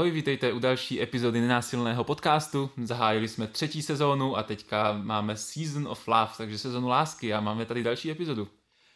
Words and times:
Ahoj, 0.00 0.10
vítejte 0.10 0.52
u 0.52 0.58
další 0.58 1.02
epizody 1.02 1.40
nenásilného 1.40 2.04
podcastu. 2.04 2.70
Zahájili 2.82 3.28
jsme 3.28 3.46
třetí 3.46 3.82
sezónu 3.82 4.36
a 4.36 4.42
teďka 4.42 4.92
máme 4.92 5.36
Season 5.36 5.88
of 5.88 6.08
Love, 6.08 6.30
takže 6.36 6.58
sezónu 6.58 6.88
lásky 6.88 7.34
a 7.34 7.40
máme 7.40 7.66
tady 7.66 7.82
další 7.82 8.10
epizodu. 8.10 8.48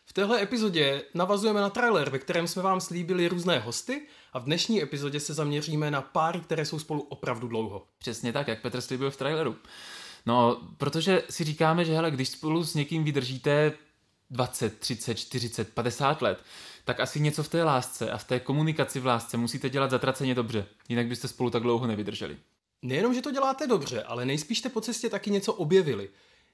V 0.05 0.13
téhle 0.13 0.43
epizodě 0.43 1.03
navazujeme 1.15 1.61
na 1.61 1.71
trailer, 1.71 2.11
ve 2.11 2.19
kterém 2.19 2.49
jsme 2.49 2.63
vám 2.63 2.81
slíbili 2.81 3.29
různé 3.29 3.59
hosty 3.59 4.07
a 4.33 4.39
v 4.39 4.45
dnešní 4.45 4.83
epizodě 4.83 5.21
se 5.21 5.35
zaměříme 5.35 5.91
na 5.91 6.03
páry, 6.03 6.41
které 6.41 6.65
jsou 6.65 6.79
spolu 6.79 7.01
opravdu 7.01 7.49
dlouho. 7.49 7.87
Přesně 7.99 8.33
tak, 8.33 8.49
jak 8.49 8.63
Petr 8.63 8.81
slíbil 8.81 9.11
v 9.11 9.17
traileru. 9.17 9.57
No, 10.27 10.61
protože 10.77 11.23
si 11.31 11.45
říkáme, 11.45 11.85
že 11.85 11.95
hele, 11.95 12.11
když 12.11 12.29
spolu 12.29 12.65
s 12.65 12.75
někým 12.75 13.05
vydržíte 13.05 13.73
20, 14.31 14.79
30, 14.79 15.15
40, 15.15 15.75
50 15.75 16.23
let, 16.23 16.39
tak 16.85 17.01
asi 17.01 17.21
něco 17.21 17.43
v 17.43 17.49
té 17.49 17.65
lásce 17.65 18.11
a 18.11 18.19
v 18.19 18.25
té 18.25 18.41
komunikaci 18.41 19.01
v 19.01 19.07
lásce 19.07 19.37
musíte 19.37 19.71
dělat 19.71 19.91
zatraceně 19.91 20.35
dobře, 20.35 20.67
jinak 20.89 21.07
byste 21.07 21.29
spolu 21.29 21.51
tak 21.51 21.63
dlouho 21.63 21.87
nevydrželi. 21.87 22.37
Nejenom, 22.83 23.15
že 23.15 23.23
to 23.23 23.31
děláte 23.31 23.67
dobře, 23.67 24.03
ale 24.03 24.25
nejspíš 24.25 24.59
jste 24.59 24.69
po 24.69 24.81
cestě 24.81 25.09
taky 25.09 25.31
něco 25.31 25.53
objevili. 25.53 26.09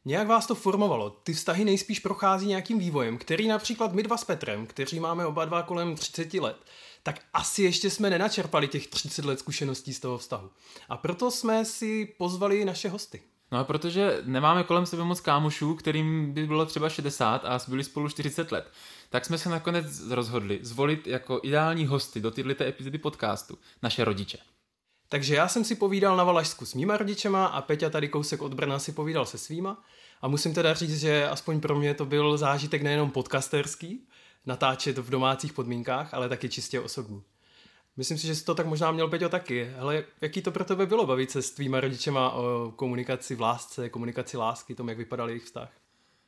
Nějak 0.04 0.28
vás 0.28 0.46
to 0.46 0.54
formovalo. 0.54 1.10
Ty 1.10 1.32
vztahy 1.32 1.64
nejspíš 1.64 1.98
prochází 1.98 2.46
nějakým 2.46 2.78
vývojem, 2.78 3.18
který 3.18 3.48
například 3.48 3.92
my 3.92 4.02
dva 4.02 4.16
s 4.16 4.24
Petrem, 4.24 4.66
kteří 4.66 5.00
máme 5.00 5.26
oba 5.26 5.44
dva 5.44 5.62
kolem 5.62 5.94
30 5.94 6.34
let, 6.34 6.56
tak 7.02 7.20
asi 7.32 7.62
ještě 7.62 7.90
jsme 7.90 8.10
nenačerpali 8.10 8.68
těch 8.68 8.86
30 8.86 9.24
let 9.24 9.38
zkušeností 9.38 9.94
z 9.94 10.00
toho 10.00 10.18
vztahu. 10.18 10.50
A 10.88 10.96
proto 10.96 11.30
jsme 11.30 11.64
si 11.64 12.14
pozvali 12.18 12.64
naše 12.64 12.88
hosty. 12.88 13.22
No 13.52 13.58
a 13.58 13.64
protože 13.64 14.22
nemáme 14.24 14.64
kolem 14.64 14.86
sebe 14.86 15.04
moc 15.04 15.20
kámošů, 15.20 15.74
kterým 15.74 16.32
by 16.32 16.46
bylo 16.46 16.66
třeba 16.66 16.88
60 16.88 17.44
a 17.44 17.60
byli 17.68 17.84
spolu 17.84 18.08
40 18.08 18.52
let, 18.52 18.72
tak 19.10 19.24
jsme 19.24 19.38
se 19.38 19.48
nakonec 19.48 20.10
rozhodli 20.10 20.58
zvolit 20.62 21.06
jako 21.06 21.40
ideální 21.42 21.86
hosty 21.86 22.20
do 22.20 22.30
této 22.30 22.64
epizody 22.64 22.98
podcastu 22.98 23.58
naše 23.82 24.04
rodiče. 24.04 24.38
Takže 25.08 25.34
já 25.34 25.48
jsem 25.48 25.64
si 25.64 25.74
povídal 25.74 26.16
na 26.16 26.24
Valašsku 26.24 26.66
s 26.66 26.74
mýma 26.74 26.96
rodičema 26.96 27.46
a 27.46 27.62
Peťa 27.62 27.90
tady 27.90 28.08
kousek 28.08 28.42
od 28.42 28.54
Brna 28.54 28.78
si 28.78 28.92
povídal 28.92 29.26
se 29.26 29.38
svýma. 29.38 29.84
A 30.22 30.28
musím 30.28 30.54
teda 30.54 30.74
říct, 30.74 31.00
že 31.00 31.28
aspoň 31.28 31.60
pro 31.60 31.78
mě 31.78 31.94
to 31.94 32.06
byl 32.06 32.38
zážitek 32.38 32.82
nejenom 32.82 33.10
podcasterský, 33.10 34.08
natáčet 34.46 34.98
v 34.98 35.10
domácích 35.10 35.52
podmínkách, 35.52 36.14
ale 36.14 36.28
taky 36.28 36.48
čistě 36.48 36.80
osobní. 36.80 37.22
Myslím 38.00 38.18
si, 38.18 38.26
že 38.26 38.34
jsi 38.34 38.44
to 38.44 38.54
tak 38.54 38.66
možná 38.66 38.90
měl 38.90 39.08
Peťo 39.08 39.28
taky. 39.28 39.64
Hele, 39.76 40.04
jaký 40.20 40.42
to 40.42 40.50
pro 40.50 40.64
tebe 40.64 40.86
bylo 40.86 41.06
bavit 41.06 41.30
se 41.30 41.42
s 41.42 41.50
tvýma 41.50 41.80
rodičema 41.80 42.30
o 42.30 42.72
komunikaci 42.76 43.34
v 43.34 43.40
lásce, 43.40 43.88
komunikaci 43.88 44.36
lásky, 44.36 44.74
tom, 44.74 44.88
jak 44.88 44.98
vypadal 44.98 45.28
jejich 45.28 45.44
vztah? 45.44 45.70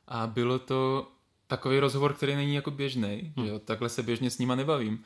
A 0.08 0.26
bylo 0.26 0.58
to 0.58 1.08
takový 1.46 1.78
rozhovor, 1.78 2.14
který 2.14 2.34
není 2.34 2.54
jako 2.54 2.70
běžný, 2.70 3.32
hmm. 3.36 3.46
jo, 3.46 3.58
takhle 3.58 3.88
se 3.88 4.02
běžně 4.02 4.30
s 4.30 4.38
nima 4.38 4.54
nebavím. 4.54 5.04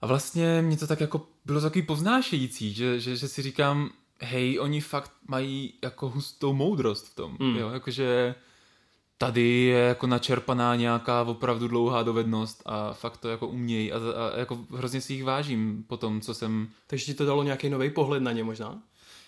A 0.00 0.06
vlastně 0.06 0.62
mě 0.62 0.76
to 0.76 0.86
tak 0.86 1.00
jako 1.00 1.26
bylo 1.44 1.60
takový 1.60 1.82
povznášející, 1.82 2.74
že, 2.74 3.00
že, 3.00 3.16
že 3.16 3.28
si 3.28 3.42
říkám, 3.42 3.90
hej, 4.20 4.60
oni 4.60 4.80
fakt 4.80 5.12
mají 5.28 5.74
jako 5.84 6.08
hustou 6.08 6.52
moudrost 6.52 7.06
v 7.06 7.14
tom, 7.14 7.36
hmm. 7.40 7.56
jo, 7.56 7.70
jakože 7.70 8.34
tady 9.18 9.48
je 9.48 9.78
jako 9.78 10.06
načerpaná 10.06 10.76
nějaká 10.76 11.22
opravdu 11.22 11.68
dlouhá 11.68 12.02
dovednost 12.02 12.62
a 12.66 12.92
fakt 12.92 13.16
to 13.16 13.28
jako 13.28 13.48
umějí 13.48 13.92
a, 13.92 13.96
a 13.96 14.38
jako 14.38 14.58
hrozně 14.70 15.00
si 15.00 15.12
jich 15.12 15.24
vážím 15.24 15.84
po 15.86 15.96
tom, 15.96 16.20
co 16.20 16.34
jsem... 16.34 16.68
Takže 16.86 17.04
ti 17.04 17.14
to 17.14 17.24
dalo 17.24 17.42
nějaký 17.42 17.68
nový 17.68 17.90
pohled 17.90 18.22
na 18.22 18.32
ně 18.32 18.44
možná? 18.44 18.82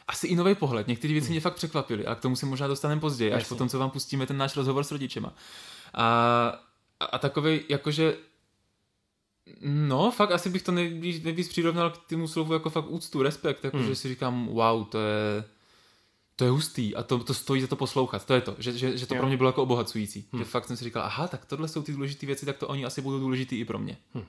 Asi 0.08 0.26
i 0.26 0.36
nový 0.36 0.54
pohled. 0.54 0.88
Některé 0.88 1.12
věci 1.12 1.26
hmm. 1.26 1.32
mě 1.32 1.40
fakt 1.40 1.54
překvapily 1.54 2.06
a 2.06 2.14
k 2.14 2.20
tomu 2.20 2.36
se 2.36 2.46
možná 2.46 2.66
dostaneme 2.66 3.00
později, 3.00 3.32
až 3.32 3.48
potom, 3.48 3.68
co 3.68 3.78
vám 3.78 3.90
pustíme 3.90 4.26
ten 4.26 4.36
náš 4.36 4.56
rozhovor 4.56 4.84
s 4.84 4.90
rodičema. 4.90 5.34
A, 5.94 6.04
a, 7.00 7.04
a 7.04 7.18
takový, 7.18 7.60
jakože 7.68 8.16
No, 9.60 10.10
fakt 10.10 10.32
asi 10.32 10.50
bych 10.50 10.62
to 10.62 10.72
nejvíc, 10.72 11.24
nejvíc 11.24 11.48
přirovnal 11.48 11.90
k 11.90 11.98
tomu 12.08 12.28
slovu 12.28 12.52
jako 12.52 12.70
fakt 12.70 12.90
úctu, 12.90 13.22
respekt, 13.22 13.64
jakože 13.64 13.84
hmm. 13.84 13.94
si 13.94 14.08
říkám, 14.08 14.46
wow, 14.46 14.84
to 14.84 14.98
je, 14.98 15.44
to 16.40 16.44
je 16.44 16.50
hustý 16.50 16.96
a 16.96 17.02
to, 17.02 17.18
to 17.18 17.34
stojí 17.34 17.60
za 17.60 17.66
to 17.66 17.76
poslouchat. 17.76 18.24
To 18.26 18.34
je 18.34 18.40
to, 18.40 18.56
že, 18.58 18.72
že, 18.72 18.98
že 18.98 19.06
to 19.06 19.14
jo. 19.14 19.18
pro 19.18 19.28
mě 19.28 19.36
bylo 19.36 19.48
jako 19.48 19.62
obohacující. 19.62 20.28
Hmm. 20.32 20.42
Že 20.42 20.50
fakt 20.50 20.66
jsem 20.66 20.76
si 20.76 20.84
říkal, 20.84 21.02
aha, 21.02 21.28
tak 21.28 21.44
tohle 21.44 21.68
jsou 21.68 21.82
ty 21.82 21.92
důležité 21.92 22.26
věci, 22.26 22.46
tak 22.46 22.56
to 22.56 22.68
oni 22.68 22.84
asi 22.84 23.02
budou 23.02 23.18
důležitý 23.18 23.60
i 23.60 23.64
pro 23.64 23.78
mě. 23.78 23.96
Hmm. 24.14 24.24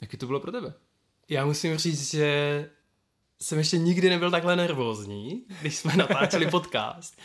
Jaký 0.00 0.16
to 0.16 0.26
bylo 0.26 0.40
pro 0.40 0.52
tebe? 0.52 0.74
Já 1.28 1.46
musím 1.46 1.76
říct, 1.76 2.10
že 2.10 2.70
jsem 3.40 3.58
ještě 3.58 3.78
nikdy 3.78 4.10
nebyl 4.10 4.30
takhle 4.30 4.56
nervózní, 4.56 5.44
když 5.60 5.76
jsme 5.76 5.96
natáčeli 5.96 6.46
podcast, 6.50 7.18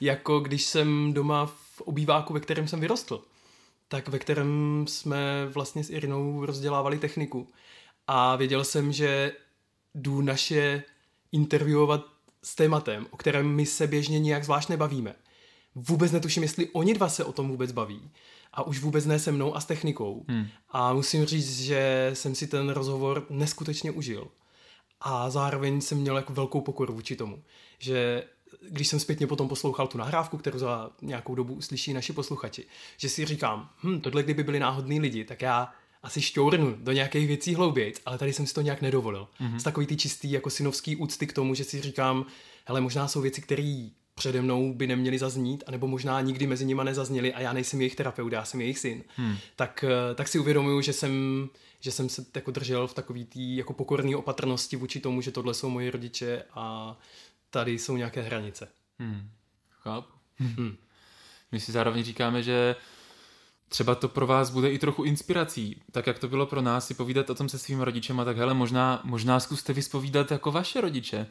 jako 0.00 0.40
když 0.40 0.64
jsem 0.64 1.12
doma 1.12 1.46
v 1.46 1.80
obýváku, 1.80 2.32
ve 2.32 2.40
kterém 2.40 2.68
jsem 2.68 2.80
vyrostl. 2.80 3.24
Tak 3.88 4.08
ve 4.08 4.18
kterém 4.18 4.84
jsme 4.88 5.46
vlastně 5.46 5.84
s 5.84 5.90
Irinou 5.90 6.46
rozdělávali 6.46 6.98
techniku. 6.98 7.48
A 8.06 8.36
věděl 8.36 8.64
jsem, 8.64 8.92
že 8.92 9.32
jdu 9.94 10.20
naše 10.20 10.82
interviewovat 11.32 12.15
s 12.46 12.54
tématem, 12.54 13.06
o 13.10 13.16
kterém 13.16 13.48
my 13.48 13.66
se 13.66 13.86
běžně 13.86 14.18
nijak 14.18 14.44
zvlášť 14.44 14.68
nebavíme. 14.68 15.14
Vůbec 15.74 16.12
netuším, 16.12 16.42
jestli 16.42 16.68
oni 16.68 16.94
dva 16.94 17.08
se 17.08 17.24
o 17.24 17.32
tom 17.32 17.48
vůbec 17.48 17.72
baví. 17.72 18.10
A 18.52 18.66
už 18.66 18.80
vůbec 18.80 19.06
ne 19.06 19.18
se 19.18 19.32
mnou 19.32 19.56
a 19.56 19.60
s 19.60 19.64
technikou. 19.64 20.24
Hmm. 20.28 20.46
A 20.70 20.92
musím 20.92 21.24
říct, 21.24 21.60
že 21.60 22.10
jsem 22.14 22.34
si 22.34 22.46
ten 22.46 22.68
rozhovor 22.68 23.26
neskutečně 23.30 23.90
užil. 23.90 24.28
A 25.00 25.30
zároveň 25.30 25.80
jsem 25.80 25.98
měl 25.98 26.16
jako 26.16 26.32
velkou 26.32 26.60
pokoru 26.60 26.94
vůči 26.94 27.16
tomu, 27.16 27.42
že 27.78 28.24
když 28.70 28.88
jsem 28.88 29.00
zpětně 29.00 29.26
potom 29.26 29.48
poslouchal 29.48 29.86
tu 29.86 29.98
nahrávku, 29.98 30.38
kterou 30.38 30.58
za 30.58 30.90
nějakou 31.02 31.34
dobu 31.34 31.54
uslyší 31.54 31.92
naši 31.92 32.12
posluchači, 32.12 32.66
že 32.96 33.08
si 33.08 33.24
říkám, 33.24 33.70
hm, 33.82 34.00
tohle 34.00 34.22
kdyby 34.22 34.44
byli 34.44 34.60
náhodní 34.60 35.00
lidi, 35.00 35.24
tak 35.24 35.42
já 35.42 35.72
asi 36.06 36.22
šťournu 36.22 36.76
do 36.78 36.92
nějakých 36.92 37.26
věcí 37.26 37.54
hlouběji, 37.54 37.94
ale 38.06 38.18
tady 38.18 38.32
jsem 38.32 38.46
si 38.46 38.54
to 38.54 38.60
nějak 38.60 38.82
nedovolil. 38.82 39.28
Mm-hmm. 39.40 39.56
Z 39.56 39.62
takový 39.62 39.86
ty 39.86 39.96
čistý 39.96 40.30
jako 40.30 40.50
synovský 40.50 40.96
úcty 40.96 41.26
k 41.26 41.32
tomu, 41.32 41.54
že 41.54 41.64
si 41.64 41.82
říkám, 41.82 42.26
hele, 42.64 42.80
možná 42.80 43.08
jsou 43.08 43.20
věci, 43.20 43.40
které 43.42 43.88
přede 44.14 44.42
mnou 44.42 44.74
by 44.74 44.86
neměly 44.86 45.18
zaznít, 45.18 45.64
anebo 45.66 45.86
možná 45.86 46.20
nikdy 46.20 46.46
mezi 46.46 46.64
nima 46.64 46.84
nezazněly 46.84 47.34
a 47.34 47.40
já 47.40 47.52
nejsem 47.52 47.80
jejich 47.80 47.96
terapeut, 47.96 48.32
já 48.32 48.44
jsem 48.44 48.60
jejich 48.60 48.78
syn, 48.78 49.02
hmm. 49.16 49.36
tak, 49.56 49.84
eh, 49.84 50.14
tak 50.14 50.28
si 50.28 50.38
uvědomuju, 50.38 50.80
že 50.80 50.92
jsem, 50.92 51.48
že 51.80 51.92
jsem 51.92 52.08
se 52.08 52.26
jako 52.34 52.50
držel 52.50 52.86
v 52.86 52.94
takový 52.94 53.24
tý 53.24 53.56
jako 53.56 53.72
pokorný 53.72 54.14
opatrnosti 54.14 54.76
vůči 54.76 55.00
tomu, 55.00 55.20
že 55.20 55.30
tohle 55.30 55.54
jsou 55.54 55.68
moji 55.68 55.90
rodiče 55.90 56.42
a 56.54 56.96
tady 57.50 57.78
jsou 57.78 57.96
nějaké 57.96 58.22
hranice. 58.22 58.68
Hmm. 58.98 59.30
Chápu. 59.70 60.12
Hmm. 60.38 60.76
My 61.52 61.60
si 61.60 61.72
zároveň 61.72 62.04
říkáme, 62.04 62.42
že 62.42 62.76
třeba 63.68 63.94
to 63.94 64.08
pro 64.08 64.26
vás 64.26 64.50
bude 64.50 64.70
i 64.70 64.78
trochu 64.78 65.02
inspirací, 65.02 65.82
tak 65.92 66.06
jak 66.06 66.18
to 66.18 66.28
bylo 66.28 66.46
pro 66.46 66.62
nás 66.62 66.86
si 66.86 66.94
povídat 66.94 67.30
o 67.30 67.34
tom 67.34 67.48
se 67.48 67.58
svými 67.58 67.84
rodičema, 67.84 68.24
tak 68.24 68.36
hele, 68.36 68.54
možná, 68.54 69.00
možná 69.04 69.40
zkuste 69.40 69.72
vyspovídat 69.72 70.30
jako 70.30 70.52
vaše 70.52 70.80
rodiče, 70.80 71.26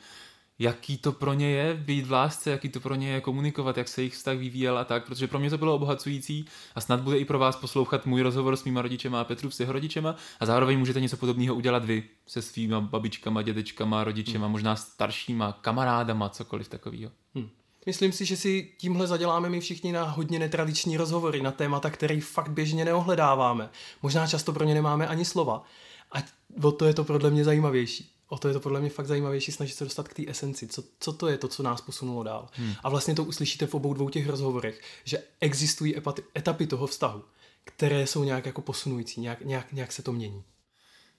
jaký 0.59 0.97
to 0.97 1.11
pro 1.11 1.33
ně 1.33 1.49
je 1.49 1.73
být 1.73 2.05
v 2.05 2.11
lásce, 2.11 2.51
jaký 2.51 2.69
to 2.69 2.79
pro 2.79 2.95
ně 2.95 3.09
je 3.09 3.21
komunikovat, 3.21 3.77
jak 3.77 3.87
se 3.87 4.01
jejich 4.01 4.13
vztah 4.13 4.37
vyvíjel 4.37 4.77
a 4.77 4.83
tak, 4.83 5.05
protože 5.05 5.27
pro 5.27 5.39
mě 5.39 5.49
to 5.49 5.57
bylo 5.57 5.75
obohacující 5.75 6.45
a 6.75 6.81
snad 6.81 7.01
bude 7.01 7.17
i 7.17 7.25
pro 7.25 7.39
vás 7.39 7.55
poslouchat 7.55 8.05
můj 8.05 8.21
rozhovor 8.21 8.55
s 8.55 8.63
mýma 8.63 8.81
rodičema 8.81 9.21
a 9.21 9.23
Petru 9.23 9.51
s 9.51 9.59
jeho 9.59 9.73
rodičema 9.73 10.15
a 10.39 10.45
zároveň 10.45 10.79
můžete 10.79 11.01
něco 11.01 11.17
podobného 11.17 11.55
udělat 11.55 11.85
vy 11.85 12.03
se 12.27 12.41
svýma 12.41 12.81
babičkama, 12.81 13.41
dědečkama, 13.41 14.03
rodičema, 14.03 14.45
hmm. 14.45 14.51
možná 14.51 14.75
staršíma, 14.75 15.57
kamarádama, 15.61 16.29
cokoliv 16.29 16.67
takového. 16.67 17.11
Hmm. 17.35 17.49
Myslím 17.85 18.11
si, 18.11 18.25
že 18.25 18.37
si 18.37 18.71
tímhle 18.77 19.07
zaděláme 19.07 19.49
my 19.49 19.59
všichni 19.59 19.91
na 19.91 20.03
hodně 20.03 20.39
netradiční 20.39 20.97
rozhovory 20.97 21.41
na 21.41 21.51
témata, 21.51 21.89
které 21.89 22.21
fakt 22.21 22.49
běžně 22.49 22.85
neohledáváme. 22.85 23.69
Možná 24.01 24.27
často 24.27 24.53
pro 24.53 24.63
ně 24.63 24.73
nemáme 24.73 25.07
ani 25.07 25.25
slova. 25.25 25.63
A 26.11 26.17
o 26.63 26.71
to 26.71 26.85
je 26.85 26.93
to 26.93 27.03
podle 27.03 27.29
mě 27.29 27.43
zajímavější. 27.43 28.11
O 28.27 28.37
to 28.37 28.47
je 28.47 28.53
to 28.53 28.59
podle 28.59 28.79
mě 28.79 28.89
fakt 28.89 29.07
zajímavější 29.07 29.51
snažit 29.51 29.73
se 29.73 29.83
dostat 29.83 30.07
k 30.07 30.13
té 30.13 30.23
esenci. 30.27 30.67
Co, 30.67 30.83
co 30.99 31.13
to 31.13 31.27
je 31.27 31.37
to, 31.37 31.47
co 31.47 31.63
nás 31.63 31.81
posunulo 31.81 32.23
dál. 32.23 32.47
Hmm. 32.53 32.73
A 32.83 32.89
vlastně 32.89 33.15
to 33.15 33.23
uslyšíte 33.23 33.67
v 33.67 33.75
obou 33.75 33.93
dvou 33.93 34.09
těch 34.09 34.27
rozhovorech, 34.27 34.81
že 35.03 35.23
existují 35.39 35.95
etapy 36.37 36.67
toho 36.67 36.87
vztahu, 36.87 37.23
které 37.63 38.07
jsou 38.07 38.23
nějak 38.23 38.45
jako 38.45 38.61
posunující, 38.61 39.21
nějak, 39.21 39.41
nějak, 39.41 39.73
nějak 39.73 39.91
se 39.91 40.01
to 40.01 40.11
mění. 40.11 40.43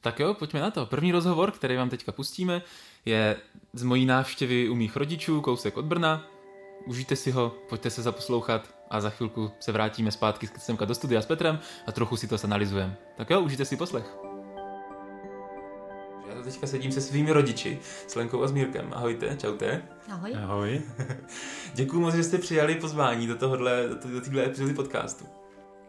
Tak 0.00 0.20
jo, 0.20 0.35
pojďme 0.35 0.61
na 0.61 0.70
to. 0.70 0.87
První 0.87 1.12
rozhovor, 1.12 1.50
který 1.50 1.76
vám 1.76 1.91
teďka 1.91 2.12
pustíme, 2.12 2.62
je 3.05 3.37
z 3.73 3.82
mojí 3.82 4.06
návštěvy 4.06 4.69
u 4.69 4.75
mých 4.75 4.96
rodičů, 4.96 5.41
kousek 5.41 5.76
od 5.76 5.85
Brna. 5.85 6.29
Užijte 6.87 7.17
si 7.17 7.31
ho, 7.31 7.55
pojďte 7.69 7.91
se 7.91 8.03
zaposlouchat 8.03 8.75
a 8.91 9.00
za 9.00 9.11
chvilku 9.11 9.50
se 9.61 9.73
vrátíme 9.73 10.11
zpátky 10.11 10.49
semka 10.59 10.85
do 10.85 10.94
studia 10.94 11.23
s 11.23 11.27
Petrem 11.27 11.59
a 11.87 11.93
trochu 11.93 12.17
si 12.17 12.29
to 12.29 12.37
zanalizujeme. 12.37 12.97
Tak 13.17 13.31
jo, 13.31 13.41
užijte 13.41 13.65
si 13.65 13.77
poslech. 13.77 14.17
Já 16.29 16.43
teďka 16.43 16.67
sedím 16.67 16.93
se 16.93 17.00
svými 17.00 17.33
rodiči, 17.33 17.79
s 18.06 18.15
Lenkou 18.15 18.43
a 18.43 18.49
s 18.49 18.53
Mírkem. 18.53 18.93
Ahojte, 18.94 19.37
čaute. 19.37 19.83
Ahoj. 20.12 20.35
Ahoj. 20.35 20.83
Děkuji 21.75 22.00
moc, 22.00 22.15
že 22.15 22.23
jste 22.23 22.38
přijali 22.38 22.75
pozvání 22.75 23.27
do 23.27 23.37
tohohle, 23.37 23.89
do, 23.89 24.11
do 24.11 24.21
téhle 24.21 24.44
epizody 24.44 24.75
podcastu. 24.75 25.25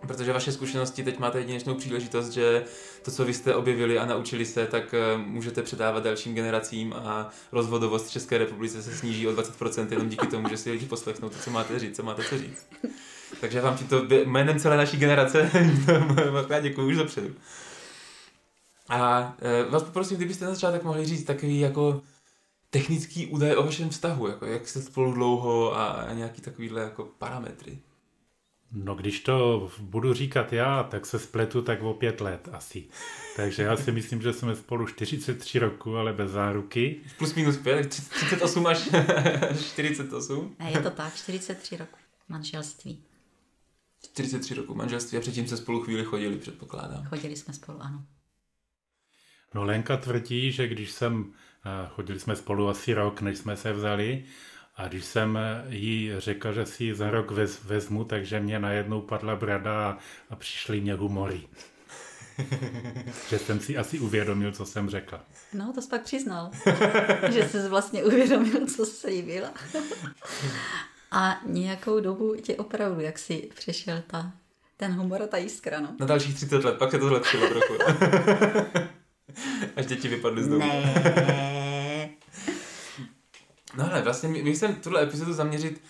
Protože 0.07 0.33
vaše 0.33 0.51
zkušenosti 0.51 1.03
teď 1.03 1.19
máte 1.19 1.39
jedinečnou 1.39 1.75
příležitost, 1.75 2.29
že 2.29 2.63
to, 3.01 3.11
co 3.11 3.25
vy 3.25 3.33
jste 3.33 3.55
objevili 3.55 3.99
a 3.99 4.05
naučili 4.05 4.45
se, 4.45 4.67
tak 4.67 4.93
eh, 4.93 5.17
můžete 5.17 5.63
předávat 5.63 6.03
dalším 6.03 6.35
generacím 6.35 6.93
a 6.93 7.29
rozvodovost 7.51 8.09
České 8.09 8.37
republice 8.37 8.83
se 8.83 8.95
sníží 8.95 9.27
o 9.27 9.31
20% 9.31 9.87
jenom 9.91 10.09
díky 10.09 10.27
tomu, 10.27 10.49
že 10.49 10.57
si 10.57 10.71
lidi 10.71 10.85
poslechnou 10.85 11.29
to, 11.29 11.35
co 11.39 11.51
máte 11.51 11.79
říct, 11.79 11.95
co 11.95 12.03
máte 12.03 12.23
co 12.23 12.37
říct. 12.37 12.67
Takže 13.41 13.61
vám 13.61 13.77
tímto 13.77 14.05
jménem 14.25 14.59
celé 14.59 14.77
naší 14.77 14.97
generace 14.97 15.51
já 16.49 16.59
děkuji 16.59 16.87
už 16.87 16.97
dopředu. 16.97 17.35
A 18.89 19.33
e, 19.41 19.69
vás 19.69 19.83
poprosím, 19.83 20.17
kdybyste 20.17 20.45
na 20.45 20.53
začátek 20.53 20.83
mohli 20.83 21.05
říct 21.05 21.23
takový 21.23 21.59
jako 21.59 22.01
technický 22.69 23.27
údaj 23.27 23.55
o 23.55 23.63
vašem 23.63 23.89
vztahu, 23.89 24.27
jako 24.27 24.45
jak 24.45 24.67
jste 24.67 24.81
spolu 24.81 25.13
dlouho 25.13 25.77
a, 25.77 25.87
a 25.87 26.13
nějaký 26.13 26.41
takovýhle 26.41 26.81
jako 26.81 27.03
parametry. 27.17 27.77
No 28.71 28.95
když 28.95 29.19
to 29.19 29.69
budu 29.79 30.13
říkat 30.13 30.53
já, 30.53 30.83
tak 30.83 31.05
se 31.05 31.19
spletu 31.19 31.61
tak 31.61 31.83
o 31.83 31.93
pět 31.93 32.21
let 32.21 32.49
asi. 32.51 32.87
Takže 33.35 33.63
já 33.63 33.77
si 33.77 33.91
myslím, 33.91 34.21
že 34.21 34.33
jsme 34.33 34.55
spolu 34.55 34.87
43 34.87 35.59
roku, 35.59 35.97
ale 35.97 36.13
bez 36.13 36.31
záruky. 36.31 37.01
Plus 37.17 37.33
minus 37.35 37.57
5, 37.57 37.87
38 37.89 38.67
až 38.67 38.89
48? 39.71 40.55
Ne, 40.59 40.71
je 40.71 40.79
to 40.81 40.89
tak, 40.89 41.15
43 41.15 41.77
roku 41.77 41.97
manželství. 42.29 43.03
43 44.11 44.53
roku 44.53 44.75
manželství 44.75 45.17
a 45.17 45.21
předtím 45.21 45.47
se 45.47 45.57
spolu 45.57 45.81
chvíli 45.83 46.03
chodili, 46.03 46.37
předpokládám. 46.37 47.05
Chodili 47.05 47.35
jsme 47.35 47.53
spolu, 47.53 47.81
ano. 47.81 48.05
No 49.55 49.63
Lenka 49.63 49.97
tvrdí, 49.97 50.51
že 50.51 50.67
když 50.67 50.91
jsem, 50.91 51.33
eh, 51.65 51.87
chodili 51.89 52.19
jsme 52.19 52.35
spolu 52.35 52.69
asi 52.69 52.93
rok, 52.93 53.21
než 53.21 53.37
jsme 53.37 53.57
se 53.57 53.73
vzali, 53.73 54.23
a 54.77 54.87
když 54.87 55.05
jsem 55.05 55.39
jí 55.69 56.11
řekl, 56.17 56.53
že 56.53 56.65
si 56.65 56.83
ji 56.83 56.95
za 56.95 57.11
rok 57.11 57.31
vez, 57.31 57.63
vezmu, 57.63 58.03
takže 58.03 58.39
mě 58.39 58.59
najednou 58.59 59.01
padla 59.01 59.35
brada 59.35 59.89
a, 59.89 59.97
a 60.29 60.35
přišly 60.35 60.81
mě 60.81 60.93
humory. 60.93 61.41
že 63.29 63.39
jsem 63.39 63.59
si 63.59 63.77
asi 63.77 63.99
uvědomil, 63.99 64.51
co 64.51 64.65
jsem 64.65 64.89
řekl. 64.89 65.19
No, 65.53 65.73
to 65.73 65.81
jsi 65.81 65.89
pak 65.89 66.01
přiznal, 66.01 66.51
že 67.31 67.49
jsi 67.49 67.69
vlastně 67.69 68.03
uvědomil, 68.03 68.67
co 68.67 68.85
se 68.85 69.11
jí 69.11 69.21
byla. 69.21 69.49
a 71.11 71.41
nějakou 71.45 71.99
dobu 71.99 72.35
tě 72.35 72.55
opravdu, 72.55 73.01
jak 73.01 73.19
si 73.19 73.49
přešel 73.55 74.03
ta, 74.07 74.31
ten 74.77 74.93
humor 74.93 75.21
a 75.21 75.27
ta 75.27 75.37
jiskra, 75.37 75.79
no. 75.79 75.95
Na 75.99 76.05
dalších 76.05 76.35
30 76.35 76.63
let, 76.63 76.77
pak 76.77 76.91
se 76.91 76.99
to 76.99 77.07
zlepšilo 77.07 77.47
trochu. 77.47 77.73
Až 79.75 79.85
děti 79.85 80.07
vypadly 80.07 80.43
z 80.43 80.47
domu. 80.47 80.65
Ne. 80.65 81.56
No 83.77 83.91
ale 83.91 84.01
vlastně 84.01 84.29
my, 84.29 84.43
my 84.43 84.53
chceme 84.53 84.73
tuhle 84.73 85.03
epizodu 85.03 85.33
zaměřit, 85.33 85.81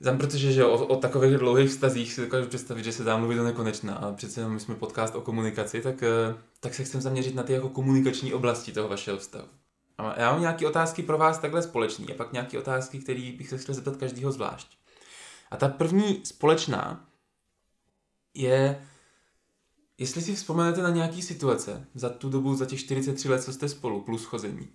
zam, 0.00 0.18
protože 0.18 0.52
že 0.52 0.64
o, 0.64 0.86
o 0.86 0.96
takových 0.96 1.36
dlouhých 1.36 1.70
vztazích 1.70 2.12
si 2.12 2.20
dokážu 2.20 2.48
představit, 2.48 2.84
že 2.84 2.92
se 2.92 3.04
dá 3.04 3.16
mluvit 3.16 3.36
do 3.36 3.44
nekonečna 3.44 3.94
a 3.94 4.12
přece 4.12 4.48
my 4.48 4.60
jsme 4.60 4.74
podcast 4.74 5.14
o 5.14 5.20
komunikaci, 5.20 5.82
tak, 5.82 6.02
eh, 6.02 6.34
tak 6.60 6.74
se 6.74 6.84
chceme 6.84 7.02
zaměřit 7.02 7.34
na 7.34 7.42
ty 7.42 7.52
jako 7.52 7.68
komunikační 7.68 8.34
oblasti 8.34 8.72
toho 8.72 8.88
vašeho 8.88 9.18
vztahu. 9.18 9.48
A 9.98 10.20
já 10.20 10.32
mám 10.32 10.40
nějaké 10.40 10.66
otázky 10.66 11.02
pro 11.02 11.18
vás 11.18 11.38
takhle 11.38 11.62
společný 11.62 12.12
a 12.12 12.14
pak 12.14 12.32
nějaké 12.32 12.58
otázky, 12.58 12.98
které 12.98 13.32
bych 13.38 13.48
se 13.48 13.58
chtěl 13.58 13.74
zeptat 13.74 13.96
každýho 13.96 14.32
zvlášť. 14.32 14.78
A 15.50 15.56
ta 15.56 15.68
první 15.68 16.20
společná 16.24 17.06
je, 18.34 18.86
jestli 19.98 20.22
si 20.22 20.34
vzpomenete 20.34 20.82
na 20.82 20.90
nějaký 20.90 21.22
situace 21.22 21.86
za 21.94 22.08
tu 22.08 22.28
dobu, 22.28 22.54
za 22.54 22.66
těch 22.66 22.80
43 22.80 23.28
let, 23.28 23.42
co 23.42 23.52
jste 23.52 23.68
spolu, 23.68 24.00
plus 24.00 24.24
chození, 24.24 24.68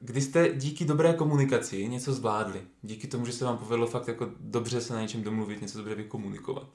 kdy 0.00 0.20
jste 0.20 0.54
díky 0.54 0.84
dobré 0.84 1.14
komunikaci 1.14 1.88
něco 1.88 2.12
zvládli. 2.12 2.66
Díky 2.82 3.06
tomu, 3.06 3.26
že 3.26 3.32
se 3.32 3.44
vám 3.44 3.58
povedlo 3.58 3.86
fakt 3.86 4.08
jako 4.08 4.30
dobře 4.40 4.80
se 4.80 4.94
na 4.94 5.00
něčem 5.00 5.22
domluvit, 5.22 5.62
něco 5.62 5.78
dobře 5.78 5.94
vykomunikovat. 5.94 6.68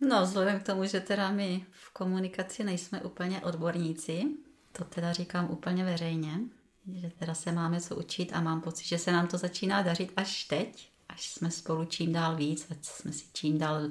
No, 0.00 0.22
vzhledem 0.22 0.60
k 0.60 0.62
tomu, 0.62 0.84
že 0.84 1.00
teda 1.00 1.30
my 1.30 1.66
v 1.70 1.92
komunikaci 1.92 2.64
nejsme 2.64 3.02
úplně 3.02 3.40
odborníci, 3.40 4.24
to 4.72 4.84
teda 4.84 5.12
říkám 5.12 5.50
úplně 5.50 5.84
veřejně, 5.84 6.40
že 6.94 7.10
teda 7.18 7.34
se 7.34 7.52
máme 7.52 7.80
co 7.80 7.96
učit 7.96 8.32
a 8.32 8.40
mám 8.40 8.60
pocit, 8.60 8.86
že 8.86 8.98
se 8.98 9.12
nám 9.12 9.26
to 9.26 9.38
začíná 9.38 9.82
dařit 9.82 10.12
až 10.16 10.44
teď, 10.44 10.90
až 11.08 11.30
jsme 11.30 11.50
spolu 11.50 11.84
čím 11.84 12.12
dál 12.12 12.36
víc, 12.36 12.66
ať 12.70 12.78
jsme 12.82 13.12
si 13.12 13.24
čím 13.32 13.58
dál 13.58 13.88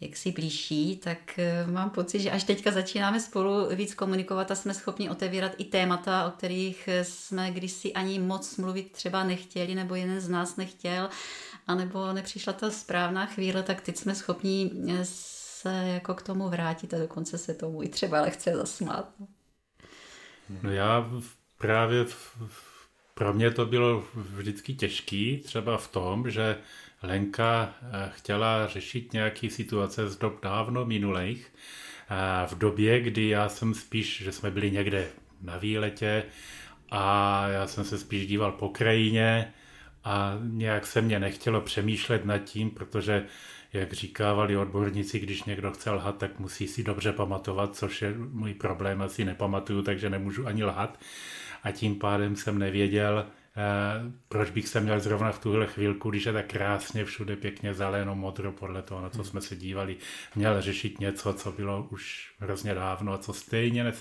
jak 0.00 0.16
si 0.16 0.32
blížší, 0.32 0.96
tak 0.96 1.38
eh, 1.38 1.66
mám 1.66 1.90
pocit, 1.90 2.20
že 2.20 2.30
až 2.30 2.44
teďka 2.44 2.70
začínáme 2.70 3.20
spolu 3.20 3.68
víc 3.74 3.94
komunikovat 3.94 4.50
a 4.50 4.54
jsme 4.54 4.74
schopni 4.74 5.10
otevírat 5.10 5.52
i 5.58 5.64
témata, 5.64 6.26
o 6.26 6.30
kterých 6.30 6.88
eh, 6.88 7.04
jsme 7.04 7.50
kdysi 7.50 7.92
ani 7.92 8.18
moc 8.18 8.56
mluvit 8.56 8.92
třeba 8.92 9.24
nechtěli, 9.24 9.74
nebo 9.74 9.94
jeden 9.94 10.20
z 10.20 10.28
nás 10.28 10.56
nechtěl, 10.56 11.08
anebo 11.66 12.12
nepřišla 12.12 12.52
ta 12.52 12.70
správná 12.70 13.26
chvíle, 13.26 13.62
tak 13.62 13.80
teď 13.80 13.96
jsme 13.96 14.14
schopni 14.14 14.70
eh, 14.88 15.00
se 15.02 15.70
jako 15.94 16.14
k 16.14 16.22
tomu 16.22 16.48
vrátit 16.48 16.94
a 16.94 16.98
dokonce 16.98 17.38
se 17.38 17.54
tomu 17.54 17.82
i 17.82 17.88
třeba 17.88 18.20
lehce 18.20 18.56
zasmát. 18.56 19.08
No 20.62 20.70
já 20.70 21.10
právě 21.58 22.06
pro 23.14 23.32
mě 23.32 23.50
to 23.50 23.66
bylo 23.66 24.04
vždycky 24.14 24.74
těžký, 24.74 25.38
třeba 25.44 25.78
v 25.78 25.88
tom, 25.88 26.30
že 26.30 26.58
Lenka 27.02 27.74
eh, 27.82 28.10
chtěla 28.14 28.66
řešit 28.66 29.12
nějaké 29.12 29.50
situace 29.50 30.08
z 30.08 30.16
dob 30.16 30.42
dávno 30.42 30.84
minulých, 30.84 31.52
a 32.08 32.46
v 32.46 32.58
době, 32.58 33.00
kdy 33.00 33.28
já 33.28 33.48
jsem 33.48 33.74
spíš, 33.74 34.22
že 34.22 34.32
jsme 34.32 34.50
byli 34.50 34.70
někde 34.70 35.08
na 35.42 35.56
výletě 35.56 36.24
a 36.90 37.48
já 37.48 37.66
jsem 37.66 37.84
se 37.84 37.98
spíš 37.98 38.26
díval 38.26 38.52
po 38.52 38.68
krajině 38.68 39.52
a 40.04 40.38
nějak 40.40 40.86
se 40.86 41.00
mě 41.00 41.20
nechtělo 41.20 41.60
přemýšlet 41.60 42.24
nad 42.24 42.38
tím, 42.38 42.70
protože 42.70 43.24
jak 43.72 43.92
říkávali 43.92 44.56
odborníci, 44.56 45.18
když 45.18 45.44
někdo 45.44 45.70
chce 45.70 45.90
lhat, 45.90 46.18
tak 46.18 46.38
musí 46.38 46.68
si 46.68 46.82
dobře 46.82 47.12
pamatovat, 47.12 47.76
což 47.76 48.02
je 48.02 48.14
můj 48.18 48.54
problém, 48.54 49.02
asi 49.02 49.24
nepamatuju, 49.24 49.82
takže 49.82 50.10
nemůžu 50.10 50.46
ani 50.46 50.64
lhat. 50.64 50.98
A 51.62 51.70
tím 51.70 51.98
pádem 51.98 52.36
jsem 52.36 52.58
nevěděl, 52.58 53.26
eh, 53.28 53.45
proč 54.28 54.50
bych 54.50 54.68
se 54.68 54.80
měl 54.80 55.00
zrovna 55.00 55.32
v 55.32 55.38
tuhle 55.38 55.66
chvilku, 55.66 56.10
když 56.10 56.26
je 56.26 56.32
tak 56.32 56.46
krásně 56.46 57.04
všude 57.04 57.36
pěkně 57.36 57.74
zeleno, 57.74 58.14
modro, 58.14 58.52
podle 58.52 58.82
toho, 58.82 59.00
na 59.00 59.10
co 59.10 59.24
jsme 59.24 59.40
se 59.40 59.56
dívali, 59.56 59.96
měl 60.34 60.62
řešit 60.62 61.00
něco, 61.00 61.32
co 61.32 61.52
bylo 61.52 61.86
už 61.90 62.32
hrozně 62.38 62.74
dávno 62.74 63.12
a 63.12 63.18
co 63.18 63.32
stejně 63.32 63.84
ne, 63.84 63.92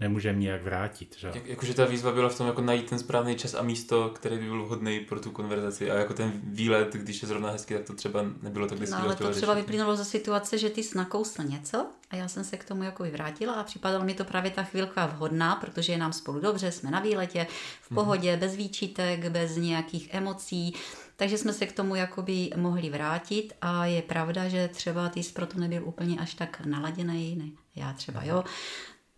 nemůžeme 0.00 0.38
nijak 0.38 0.62
vrátit. 0.62 1.16
Že? 1.18 1.26
jo. 1.26 1.32
Jak, 1.34 1.46
jakože 1.46 1.74
ta 1.74 1.84
výzva 1.84 2.12
byla 2.12 2.28
v 2.28 2.38
tom 2.38 2.46
jako 2.46 2.60
najít 2.60 2.90
ten 2.90 2.98
správný 2.98 3.36
čas 3.36 3.54
a 3.54 3.62
místo, 3.62 4.08
který 4.08 4.38
by 4.38 4.44
byl 4.44 4.64
vhodný 4.64 5.00
pro 5.00 5.20
tu 5.20 5.30
konverzaci 5.30 5.90
a 5.90 5.94
jako 5.94 6.14
ten 6.14 6.32
výlet, 6.42 6.92
když 6.92 7.22
je 7.22 7.28
zrovna 7.28 7.50
hezky, 7.50 7.74
tak 7.74 7.84
to 7.84 7.94
třeba 7.94 8.24
nebylo 8.42 8.66
tak 8.66 8.78
No, 8.90 9.02
ale 9.02 9.16
to 9.16 9.30
třeba 9.30 9.54
vyplynulo 9.54 9.96
ze 9.96 10.04
situace, 10.04 10.58
že 10.58 10.70
ty 10.70 10.82
jsi 10.82 10.98
nakousl 10.98 11.42
něco 11.42 11.86
a 12.10 12.16
já 12.16 12.28
jsem 12.28 12.44
se 12.44 12.56
k 12.56 12.64
tomu 12.64 12.82
jako 12.82 13.04
vrátila 13.04 13.54
a 13.54 13.62
připadalo 13.62 14.04
mi 14.04 14.14
to 14.14 14.24
právě 14.24 14.50
ta 14.50 14.62
chvilka 14.62 15.06
vhodná, 15.06 15.56
protože 15.56 15.92
je 15.92 15.98
nám 15.98 16.12
spolu 16.12 16.40
dobře, 16.40 16.72
jsme 16.72 16.90
na 16.90 17.00
výletě, 17.00 17.46
v 17.82 17.94
pohodě, 17.94 18.36
bez 18.36 18.56
výčitek, 18.56 19.28
bez 19.28 19.56
nějakých 19.56 20.14
emocí, 20.14 20.74
takže 21.16 21.38
jsme 21.38 21.52
se 21.52 21.66
k 21.66 21.72
tomu 21.72 21.94
jakoby 21.94 22.50
mohli 22.56 22.90
vrátit 22.90 23.52
a 23.60 23.86
je 23.86 24.02
pravda, 24.02 24.48
že 24.48 24.68
třeba 24.68 25.08
ty 25.08 25.22
jsi 25.22 25.32
proto 25.32 25.58
nebyl 25.58 25.84
úplně 25.84 26.18
až 26.18 26.34
tak 26.34 26.66
naladěný, 26.66 27.36
ne, 27.36 27.44
já 27.76 27.92
třeba 27.92 28.24
jo, 28.24 28.44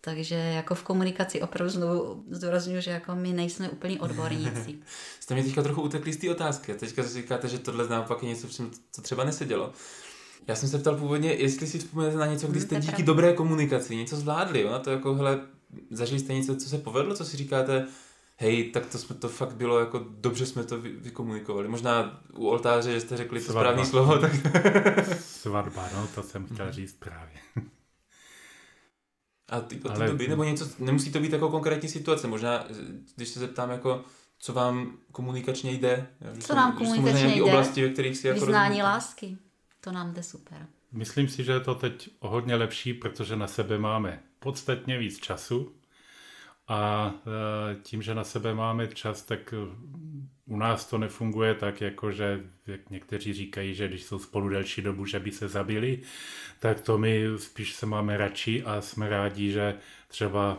takže 0.07 0.35
jako 0.35 0.75
v 0.75 0.83
komunikaci 0.83 1.43
opravdu 1.43 1.71
znovu 1.71 2.25
zdůraznuju, 2.31 2.81
že 2.81 2.91
jako 2.91 3.15
my 3.15 3.33
nejsme 3.33 3.69
úplně 3.69 4.01
odborníci. 4.01 4.79
Jste 5.21 5.35
mi 5.35 5.43
teďka 5.43 5.63
trochu 5.63 5.83
utekli 5.83 6.13
z 6.13 6.17
té 6.17 6.31
otázky. 6.31 6.75
Teďka 6.75 7.03
říkáte, 7.03 7.49
že 7.49 7.59
tohle 7.59 7.89
naopak 7.89 8.23
je 8.23 8.29
něco, 8.29 8.49
co 8.93 9.03
třeba 9.03 9.25
nesedělo. 9.25 9.73
Já 10.49 10.55
jsem 10.57 10.69
se 10.69 10.79
ptal 10.79 10.97
původně, 10.97 11.33
jestli 11.33 11.67
si 11.67 11.79
vzpomenete 11.79 12.17
na 12.19 12.27
něco, 12.27 12.47
kdy 12.47 12.61
jste 12.61 12.81
díky 12.81 13.03
dobré 13.03 13.33
komunikaci 13.33 13.97
něco 13.97 14.17
zvládli. 14.17 14.61
Jo? 14.61 14.71
Na 14.71 14.79
to 14.79 14.91
jako, 14.91 15.15
hele, 15.15 15.41
zažili 15.91 16.21
jste 16.21 16.35
něco, 16.35 16.57
co 16.57 16.69
se 16.69 16.79
povedlo, 16.79 17.15
co 17.17 17.25
si 17.25 17.37
říkáte, 17.37 17.87
hej, 18.37 18.71
tak 18.71 18.87
to, 18.87 18.99
jsme, 18.99 19.17
to 19.17 19.29
fakt 19.29 19.55
bylo, 19.57 19.79
jako 19.79 20.05
dobře 20.11 20.47
jsme 20.47 20.65
to 20.65 20.81
vy, 20.81 20.91
vykomunikovali. 20.91 21.69
Možná 21.69 22.21
u 22.35 22.47
oltáře, 22.49 22.93
že 22.93 23.01
jste 23.01 23.17
řekli 23.17 23.41
to 23.41 23.53
správné 23.53 23.87
slovo, 23.87 24.19
tak 24.19 24.33
Svatba, 25.21 25.89
no, 25.95 26.09
to 26.15 26.23
jsem 26.23 26.47
chtěl 26.47 26.73
říct 26.73 26.97
právě. 26.99 27.37
A 29.49 29.61
ty, 29.61 29.77
od 29.77 29.83
té 29.83 29.89
Ale- 29.95 30.07
doby, 30.11 30.29
nebo 30.29 30.45
něco, 30.45 30.69
nemusí 30.79 31.13
to 31.13 31.21
být 31.21 31.33
jako 31.33 31.49
konkrétní 31.49 31.89
situace, 31.89 32.27
možná, 32.27 32.65
když 33.17 33.29
se 33.29 33.41
zeptám 33.41 33.71
jako, 33.71 34.05
co 34.39 34.53
vám 34.53 34.97
komunikačně 35.13 35.73
jde. 35.73 36.07
Co 36.41 36.47
jsou- 36.47 36.55
nám 36.55 36.73
komunikačně 36.77 37.35
jde? 37.37 37.43
oblasti, 37.43 37.83
ve 37.83 37.89
kterých 37.89 38.17
si 38.17 38.27
jako 38.27 38.41
Vyznání 38.41 38.69
rozumíte. 38.69 38.83
lásky, 38.85 39.37
to 39.87 39.93
nám 39.93 40.15
jde 40.15 40.23
super. 40.23 40.67
Myslím 40.93 41.29
si, 41.29 41.45
že 41.45 41.53
je 41.53 41.61
to 41.61 41.75
teď 41.75 42.11
o 42.19 42.29
hodně 42.29 42.55
lepší, 42.55 42.95
protože 42.95 43.37
na 43.37 43.47
sebe 43.47 43.79
máme 43.79 44.23
podstatně 44.39 44.99
víc 44.99 45.19
času 45.19 45.75
a 46.69 47.13
e, 47.71 47.75
tím, 47.83 48.03
že 48.03 48.15
na 48.15 48.25
sebe 48.25 48.55
máme 48.55 48.89
čas, 48.89 49.23
tak 49.23 49.53
e, 49.53 49.57
u 50.47 50.57
nás 50.57 50.87
to 50.87 50.99
nefunguje 50.99 51.55
tak, 51.55 51.81
jako 51.81 52.13
že 52.13 52.41
jak 52.67 52.91
někteří 52.91 53.33
říkají, 53.33 53.75
že 53.75 53.89
když 53.89 54.05
jsou 54.05 54.19
spolu 54.19 54.49
delší 54.49 54.83
dobu, 54.83 55.07
že 55.07 55.21
by 55.21 55.33
se 55.33 55.49
zabili, 55.49 56.03
tak 56.61 56.81
to 56.81 56.99
my 56.99 57.25
spíš 57.37 57.75
se 57.75 57.87
máme 57.87 58.17
radši 58.17 58.65
a 58.65 58.81
jsme 58.81 59.09
rádi, 59.09 59.53
že 59.53 59.75
třeba 60.09 60.59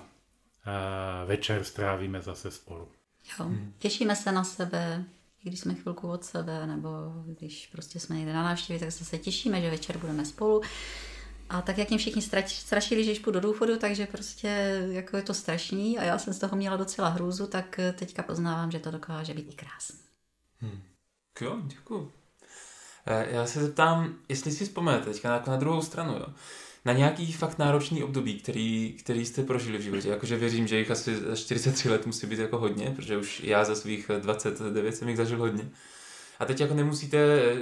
e, 0.65 1.25
večer 1.25 1.63
strávíme 1.63 2.21
zase 2.21 2.51
spolu. 2.51 2.91
Jo. 3.39 3.51
Těšíme 3.79 4.15
se 4.15 4.31
na 4.31 4.43
sebe, 4.43 5.05
když 5.47 5.59
jsme 5.59 5.75
chvilku 5.75 6.07
od 6.07 6.25
sebe, 6.25 6.67
nebo 6.67 6.89
když 7.25 7.67
prostě 7.71 7.99
jsme 7.99 8.15
někde 8.15 8.33
na 8.33 8.43
návštěvě, 8.43 8.79
tak 8.79 8.91
se 8.91 9.17
těšíme, 9.17 9.61
že 9.61 9.69
večer 9.69 9.97
budeme 9.97 10.25
spolu. 10.25 10.61
A 11.49 11.61
tak 11.61 11.77
jak 11.77 11.89
mě 11.89 11.97
všichni 11.97 12.21
strašili, 12.47 13.03
že 13.03 13.11
jdu 13.11 13.31
do 13.31 13.39
důchodu, 13.39 13.77
takže 13.77 14.07
prostě 14.07 14.47
jako 14.91 15.17
je 15.17 15.23
to 15.23 15.33
strašný 15.33 15.97
a 15.97 16.03
já 16.03 16.17
jsem 16.17 16.33
z 16.33 16.39
toho 16.39 16.55
měla 16.57 16.77
docela 16.77 17.09
hrůzu, 17.09 17.47
tak 17.47 17.79
teďka 17.95 18.23
poznávám, 18.23 18.71
že 18.71 18.79
to 18.79 18.91
dokáže 18.91 19.33
být 19.33 19.51
i 19.51 19.55
krásný. 19.55 19.99
Jo, 21.41 21.57
děkuju. 21.63 22.11
Eh, 23.05 23.27
Já 23.35 23.47
se 23.47 23.61
zeptám, 23.61 24.15
jestli 24.29 24.51
si 24.51 24.65
vzpomenete 24.65 25.05
teďka 25.05 25.29
na, 25.29 25.43
na 25.47 25.57
druhou 25.57 25.81
stranu, 25.81 26.13
jo. 26.13 26.25
Na 26.87 26.93
nějaký 26.93 27.31
fakt 27.31 27.57
náročný 27.57 28.03
období, 28.03 28.39
který, 28.39 28.95
který 28.99 29.25
jste 29.25 29.43
prožili 29.43 29.77
v 29.77 29.81
životě. 29.81 30.09
Jakože 30.09 30.37
věřím, 30.37 30.67
že 30.67 30.79
jich 30.79 30.91
asi 30.91 31.15
za 31.15 31.35
43 31.35 31.89
let 31.89 32.05
musí 32.05 32.27
být 32.27 32.39
jako 32.39 32.57
hodně, 32.57 32.93
protože 32.95 33.17
už 33.17 33.43
já 33.43 33.63
za 33.63 33.75
svých 33.75 34.11
29 34.19 34.95
jsem 34.95 35.07
jich 35.07 35.17
zažil 35.17 35.37
hodně. 35.39 35.69
A 36.39 36.45
teď 36.45 36.59
jako 36.59 36.73
nemusíte 36.73 37.17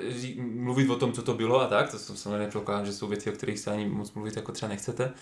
ří, 0.10 0.42
mluvit 0.42 0.90
o 0.90 0.96
tom, 0.96 1.14
co 1.14 1.22
to 1.22 1.34
bylo 1.34 1.62
a 1.62 1.68
tak, 1.68 1.92
to 1.92 2.00
jsem 2.00 2.18
samozřejmě 2.18 2.38
nepředpokládám, 2.38 2.86
že 2.86 2.94
jsou 2.94 3.08
věci, 3.08 3.32
o 3.32 3.34
kterých 3.34 3.60
se 3.60 3.72
ani 3.72 3.86
moc 3.86 4.14
mluvit 4.14 4.36
jako 4.36 4.52
třeba 4.52 4.70
nechcete. 4.70 5.14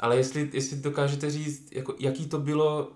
Ale 0.00 0.16
jestli, 0.16 0.50
jestli 0.52 0.76
dokážete 0.76 1.30
říct, 1.30 1.72
jako, 1.72 1.94
jaký 1.98 2.26
to 2.26 2.38
bylo 2.38 2.92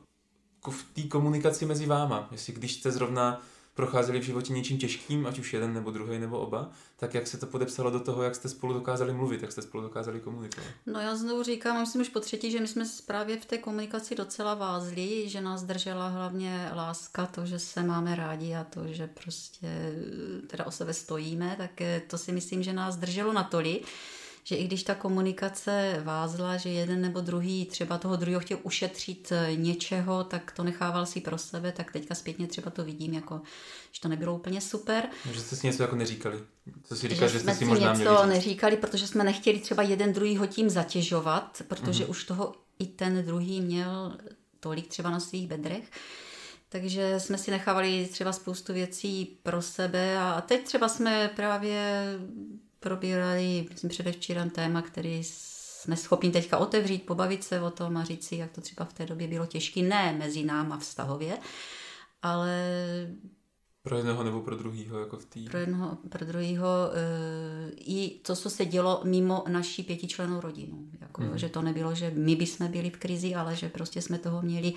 v 0.71 0.85
té 0.93 1.03
komunikaci 1.03 1.67
mezi 1.67 1.87
váma, 1.87 2.29
jestli 2.33 2.53
když 2.53 2.73
jste 2.73 2.91
zrovna 2.91 3.43
procházeli 3.77 4.21
v 4.21 4.23
životě 4.23 4.53
něčím 4.53 4.79
těžkým, 4.79 5.27
ať 5.27 5.39
už 5.39 5.53
jeden 5.53 5.75
nebo 5.75 5.91
druhý 5.91 6.19
nebo 6.19 6.39
oba, 6.39 6.71
tak 6.97 7.15
jak 7.15 7.27
se 7.27 7.39
to 7.39 7.47
podepsalo 7.47 7.91
do 7.91 8.01
toho, 8.01 8.23
jak 8.23 8.35
jste 8.35 8.49
spolu 8.49 8.75
dokázali 8.75 9.13
mluvit, 9.13 9.43
jak 9.43 9.53
jste 9.53 9.63
spolu 9.63 9.83
dokázali 9.83 10.21
komunikovat? 10.21 10.69
No 10.87 11.01
já 11.01 11.17
znovu 11.17 11.43
říkám, 11.43 11.81
myslím 11.81 12.03
už 12.03 12.09
po 12.09 12.21
třetí, 12.21 12.51
že 12.51 12.61
my 12.61 12.69
jsme 12.69 12.85
právě 13.07 13.37
v 13.41 13.45
té 13.45 13.59
komunikaci 13.59 14.15
docela 14.15 14.55
vázli, 14.55 15.29
že 15.29 15.41
nás 15.41 15.63
držela 15.63 16.09
hlavně 16.09 16.71
láska, 16.75 17.27
to, 17.27 17.47
že 17.47 17.59
se 17.59 17.83
máme 17.83 18.17
rádi 18.17 18.55
a 18.55 18.65
to, 18.65 18.81
že 18.87 19.07
prostě 19.07 19.93
teda 20.47 20.67
o 20.67 20.71
sebe 20.71 20.95
stojíme, 20.95 21.55
tak 21.59 21.81
eh, 21.81 22.03
to 22.07 22.19
si 22.19 22.33
myslím, 22.33 22.63
že 22.63 22.73
nás 22.73 22.97
drželo 22.97 23.33
natolik, 23.33 23.87
že 24.49 24.57
i 24.57 24.65
když 24.65 24.83
ta 24.83 24.95
komunikace 24.95 26.01
vázla, 26.05 26.57
že 26.57 26.69
jeden 26.69 27.03
nebo 27.03 27.21
druhý 27.21 27.67
třeba 27.67 27.99
toho 27.99 28.17
druhého 28.17 28.41
chtěl 28.41 28.59
ušetřit 28.63 29.33
eh, 29.33 29.57
něčeho, 29.57 30.25
tak 30.25 30.53
to 30.53 30.65
nechával 30.65 31.07
si 31.07 31.21
pro 31.21 31.39
sebe, 31.39 31.73
tak 31.73 31.93
teďka 31.93 32.15
zpětně 32.15 32.47
třeba 32.47 32.71
to 32.71 32.85
vidím, 32.85 33.13
jako, 33.15 33.41
že 33.93 34.01
to 34.01 34.09
nebylo 34.09 34.35
úplně 34.35 34.61
super. 34.61 35.09
Že 35.33 35.41
jste 35.41 35.57
si 35.57 35.67
něco 35.67 35.83
jako 35.83 35.97
neříkali. 35.97 36.39
Co 36.85 36.97
si 36.97 37.09
říkal, 37.09 37.29
že, 37.29 37.33
že 37.33 37.41
jste 37.41 37.55
si 37.55 37.65
možná 37.65 37.93
něco 37.93 38.03
měli 38.03 38.17
říct. 38.17 38.29
neříkali, 38.29 38.77
protože 38.77 39.07
jsme 39.07 39.25
nechtěli 39.25 39.59
třeba 39.59 39.83
jeden 39.83 40.13
druhýho 40.13 40.47
tím 40.47 40.71
zatěžovat, 40.71 41.63
protože 41.69 42.05
mm-hmm. 42.05 42.11
už 42.11 42.25
toho 42.25 42.55
i 42.79 42.87
ten 42.87 43.27
druhý 43.27 43.61
měl 43.61 44.17
tolik 44.61 44.89
třeba 44.89 45.11
na 45.11 45.21
svých 45.21 45.49
bedrech. 45.49 45.91
Takže 46.69 47.21
jsme 47.21 47.39
si 47.39 47.51
nechávali 47.51 48.09
třeba 48.13 48.33
spoustu 48.33 48.73
věcí 48.73 49.39
pro 49.43 49.63
sebe 49.63 50.19
a 50.19 50.41
teď 50.41 50.65
třeba 50.65 50.89
jsme 50.89 51.31
právě 51.37 52.03
probírali, 52.81 53.69
předevčírem 53.89 54.51
téma, 54.51 54.83
který 54.83 55.21
jsme 55.25 55.97
schopni 55.97 56.31
teďka 56.31 56.59
otevřít, 56.59 57.07
pobavit 57.07 57.45
se 57.45 57.61
o 57.61 57.71
tom 57.71 57.97
a 57.97 58.05
říct 58.05 58.27
si, 58.27 58.37
jak 58.37 58.53
to 58.53 58.61
třeba 58.61 58.85
v 58.85 58.93
té 58.93 59.07
době 59.07 59.29
bylo 59.29 59.47
těžké, 59.47 59.83
ne 59.83 60.13
mezi 60.19 60.45
náma 60.45 60.79
vztahově, 60.79 61.39
ale 62.23 62.61
Pro 63.83 63.97
jednoho 63.97 64.25
nebo 64.25 64.41
pro 64.41 64.57
druhýho, 64.57 64.99
jako 65.01 65.17
v 65.17 65.25
té... 65.25 65.41
pro 65.51 65.59
jednoho, 65.59 65.99
pro 66.09 66.27
druhýho 66.27 66.67
e, 66.93 67.71
i 67.77 68.21
to, 68.23 68.37
co 68.37 68.51
se 68.51 68.65
dělo 68.67 69.01
mimo 69.05 69.45
naší 69.49 69.83
pětičlenou 69.83 70.41
rodinu. 70.41 70.89
Jako, 71.01 71.21
Mhm. 71.23 71.31
mm. 71.31 71.39
Že 71.39 71.49
to 71.49 71.63
nebylo, 71.63 71.95
že 71.95 72.11
my 72.15 72.37
bychom 72.37 72.69
byli 72.69 72.91
v 72.91 72.97
krizi, 72.99 73.35
ale 73.35 73.57
že 73.57 73.69
prostě 73.69 74.03
jsme 74.03 74.19
toho 74.19 74.43
měli 74.43 74.73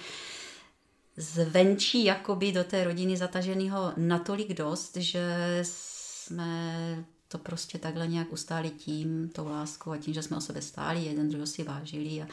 zvenčí 1.18 2.04
jakoby 2.06 2.52
do 2.52 2.64
té 2.64 2.84
rodiny 2.84 3.18
zataženého 3.18 3.94
natolik 3.98 4.54
dost, 4.54 4.98
že 4.98 5.60
jsme 5.62 7.06
to 7.32 7.38
prostě 7.38 7.78
takhle 7.78 8.08
nějak 8.08 8.34
ustáli 8.34 8.70
tím, 8.70 9.30
tou 9.30 9.48
láskou 9.48 9.92
a 9.92 9.98
tím, 9.98 10.14
že 10.14 10.24
jsme 10.24 10.38
o 10.38 10.42
sebe 10.42 10.62
stáli, 10.62 11.06
jeden 11.06 11.30
druhého 11.30 11.48
si 11.48 11.64
vážili. 11.64 12.22
A, 12.22 12.28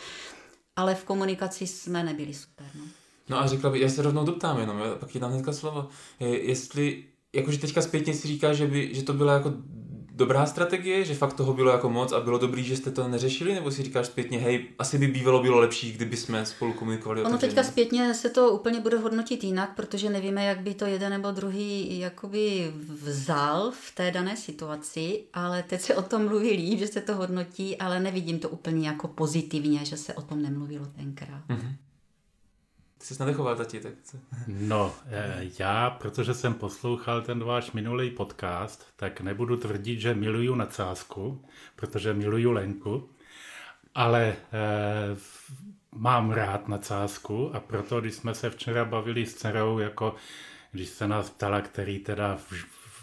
ale 0.76 0.94
v 0.94 1.04
komunikaci 1.04 1.66
jsme 1.66 2.04
nebyli 2.04 2.34
super. 2.34 2.66
No. 2.74 2.84
No 3.28 3.38
a 3.38 3.46
řekla 3.46 3.70
by, 3.70 3.80
já 3.80 3.88
se 3.88 4.02
rovnou 4.02 4.24
doptám 4.24 4.60
jenom, 4.60 4.82
pak 5.00 5.10
ti 5.10 5.18
dám 5.18 5.30
hnedka 5.32 5.52
slovo. 5.52 5.88
Je, 6.20 6.44
jestli, 6.48 7.04
jakože 7.32 7.58
teďka 7.58 7.82
zpětně 7.82 8.14
si 8.14 8.28
říká, 8.28 8.52
že, 8.52 8.66
by, 8.66 8.94
že 8.94 9.02
to 9.02 9.12
byla 9.12 9.32
jako 9.32 9.52
dobrá 10.16 10.46
strategie, 10.46 11.04
že 11.04 11.14
fakt 11.14 11.32
toho 11.32 11.52
bylo 11.52 11.70
jako 11.70 11.90
moc 11.90 12.12
a 12.12 12.20
bylo 12.20 12.38
dobrý, 12.38 12.64
že 12.64 12.76
jste 12.76 12.90
to 12.90 13.08
neřešili, 13.08 13.54
nebo 13.54 13.70
si 13.70 13.82
říkáš 13.82 14.06
zpětně, 14.06 14.38
hej, 14.38 14.68
asi 14.78 14.98
by 14.98 15.06
bývalo 15.08 15.42
bylo 15.42 15.58
lepší, 15.58 15.92
kdyby 15.92 16.16
jsme 16.16 16.46
spolu 16.46 16.72
komunikovali 16.72 17.22
Ono 17.22 17.38
teďka 17.38 17.62
zpětně 17.62 18.14
se 18.14 18.30
to 18.30 18.50
úplně 18.50 18.80
bude 18.80 18.98
hodnotit 18.98 19.44
jinak, 19.44 19.76
protože 19.76 20.10
nevíme, 20.10 20.44
jak 20.44 20.60
by 20.60 20.74
to 20.74 20.86
jeden 20.86 21.12
nebo 21.12 21.30
druhý 21.30 21.98
jakoby 21.98 22.72
vzal 23.02 23.70
v 23.70 23.94
té 23.94 24.10
dané 24.10 24.36
situaci, 24.36 25.24
ale 25.32 25.62
teď 25.62 25.80
se 25.80 25.94
o 25.94 26.02
tom 26.02 26.26
mluví 26.26 26.50
líp, 26.50 26.78
že 26.78 26.86
se 26.86 27.00
to 27.00 27.14
hodnotí, 27.14 27.76
ale 27.76 28.00
nevidím 28.00 28.38
to 28.38 28.48
úplně 28.48 28.88
jako 28.88 29.08
pozitivně, 29.08 29.84
že 29.84 29.96
se 29.96 30.14
o 30.14 30.22
tom 30.22 30.42
nemluvilo 30.42 30.86
tenkrát. 30.86 31.42
Ty 31.46 31.85
jsi 33.14 33.20
nadechoval, 33.20 33.56
tati, 33.56 33.80
tak 33.80 33.92
co? 34.02 34.18
No, 34.46 34.94
eh, 35.06 35.44
já, 35.58 35.90
protože 35.90 36.34
jsem 36.34 36.54
poslouchal 36.54 37.22
ten 37.22 37.44
váš 37.44 37.72
minulý 37.72 38.10
podcast, 38.10 38.86
tak 38.96 39.20
nebudu 39.20 39.56
tvrdit, 39.56 40.00
že 40.00 40.14
miluju 40.14 40.54
nadsázku, 40.54 41.44
protože 41.76 42.14
miluju 42.14 42.52
Lenku, 42.52 43.08
ale 43.94 44.36
eh, 44.52 45.16
mám 45.92 46.30
rád 46.30 46.68
nadsázku 46.68 47.54
a 47.54 47.60
proto, 47.60 48.00
když 48.00 48.14
jsme 48.14 48.34
se 48.34 48.50
včera 48.50 48.84
bavili 48.84 49.26
s 49.26 49.34
dcerou, 49.34 49.78
jako 49.78 50.14
když 50.72 50.88
se 50.88 51.08
nás 51.08 51.30
ptala, 51.30 51.60
který 51.60 51.98
teda 51.98 52.36
v, 52.36 52.52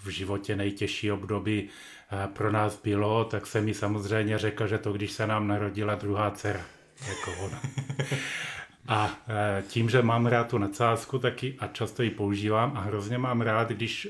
v 0.04 0.08
životě 0.08 0.56
nejtěžší 0.56 1.12
období 1.12 1.70
eh, 2.12 2.28
pro 2.28 2.52
nás 2.52 2.82
bylo, 2.82 3.26
tak 3.26 3.48
se 3.48 3.62
mi 3.62 3.74
samozřejmě 3.74 4.38
řekl, 4.38 4.68
že 4.68 4.78
to, 4.78 4.94
když 4.94 5.12
se 5.12 5.28
nám 5.28 5.48
narodila 5.48 5.96
druhá 5.96 6.32
dcera, 6.32 6.66
jako 7.08 7.44
ona. 7.46 7.62
A 8.88 9.18
e, 9.28 9.64
tím, 9.68 9.90
že 9.90 10.02
mám 10.02 10.26
rád 10.26 10.50
tu 10.50 10.58
nadsázku 10.58 11.20
taky 11.20 11.56
a 11.60 11.68
často 11.68 12.04
ji 12.04 12.10
používám 12.10 12.78
a 12.78 12.80
hrozně 12.80 13.18
mám 13.18 13.42
rád, 13.42 13.70
když 13.70 14.08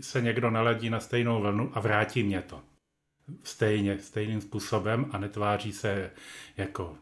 se 0.00 0.20
někdo 0.20 0.50
naladí 0.50 0.90
na 0.90 1.00
stejnou 1.00 1.40
vlnu 1.40 1.70
a 1.74 1.80
vrátí 1.80 2.22
mě 2.22 2.42
to. 2.42 2.60
Stejně, 3.42 3.98
stejným 3.98 4.40
způsobem 4.40 5.06
a 5.12 5.18
netváří 5.18 5.72
se 5.72 6.10
jako, 6.56 6.96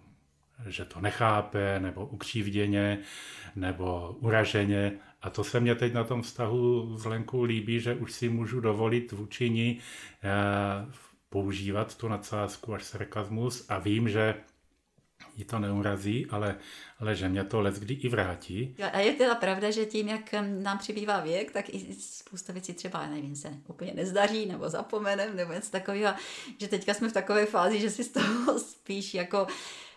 že 0.66 0.85
to 0.85 1.00
nechápe, 1.00 1.80
nebo 1.80 2.06
ukřívděně, 2.06 2.99
nebo 3.56 4.16
uraženě. 4.21 4.92
A 5.23 5.30
to 5.30 5.44
se 5.44 5.61
mě 5.61 5.75
teď 5.75 5.94
na 5.94 6.04
tom 6.04 6.23
vztahu 6.23 6.97
s 6.99 7.04
Lenkou 7.04 7.42
líbí, 7.42 7.80
že 7.80 7.94
už 7.94 8.12
si 8.12 8.28
můžu 8.28 8.61
dovolit 8.61 9.12
vůči 9.12 9.50
ní 9.50 9.78
e, 10.23 10.30
používat 11.28 11.97
tu 11.97 12.09
nadsázku 12.09 12.75
až 12.75 12.85
sarkazmus 12.85 13.66
a 13.68 13.78
vím, 13.78 14.09
že 14.09 14.35
ji 15.37 15.45
to 15.45 15.59
neurazí, 15.59 16.26
ale, 16.31 16.57
ale 17.00 17.14
že 17.14 17.29
mě 17.29 17.45
to 17.45 17.61
let 17.61 17.75
kdy 17.75 17.95
i 17.95 18.09
vrátí. 18.09 18.76
A 18.93 18.99
je 18.99 19.12
teda 19.12 19.35
pravda, 19.35 19.71
že 19.71 19.87
tím, 19.87 20.09
jak 20.09 20.35
nám 20.62 20.79
přibývá 20.79 21.21
věk, 21.21 21.50
tak 21.50 21.69
i 21.69 21.95
spousta 22.00 22.53
věcí 22.53 22.73
třeba, 22.75 23.07
nevím, 23.07 23.37
se 23.37 23.49
úplně 23.69 23.93
nezdaří, 23.95 24.47
nebo 24.47 24.69
zapomenem, 24.69 25.37
nebo 25.37 25.53
něco 25.53 25.71
takového, 25.71 26.14
že 26.61 26.69
teďka 26.69 26.95
jsme 26.95 27.09
v 27.09 27.12
takové 27.12 27.47
fázi, 27.47 27.81
že 27.81 27.91
si 27.91 28.05
z 28.05 28.09
toho 28.09 28.59
spíš 28.59 29.14
jako 29.14 29.47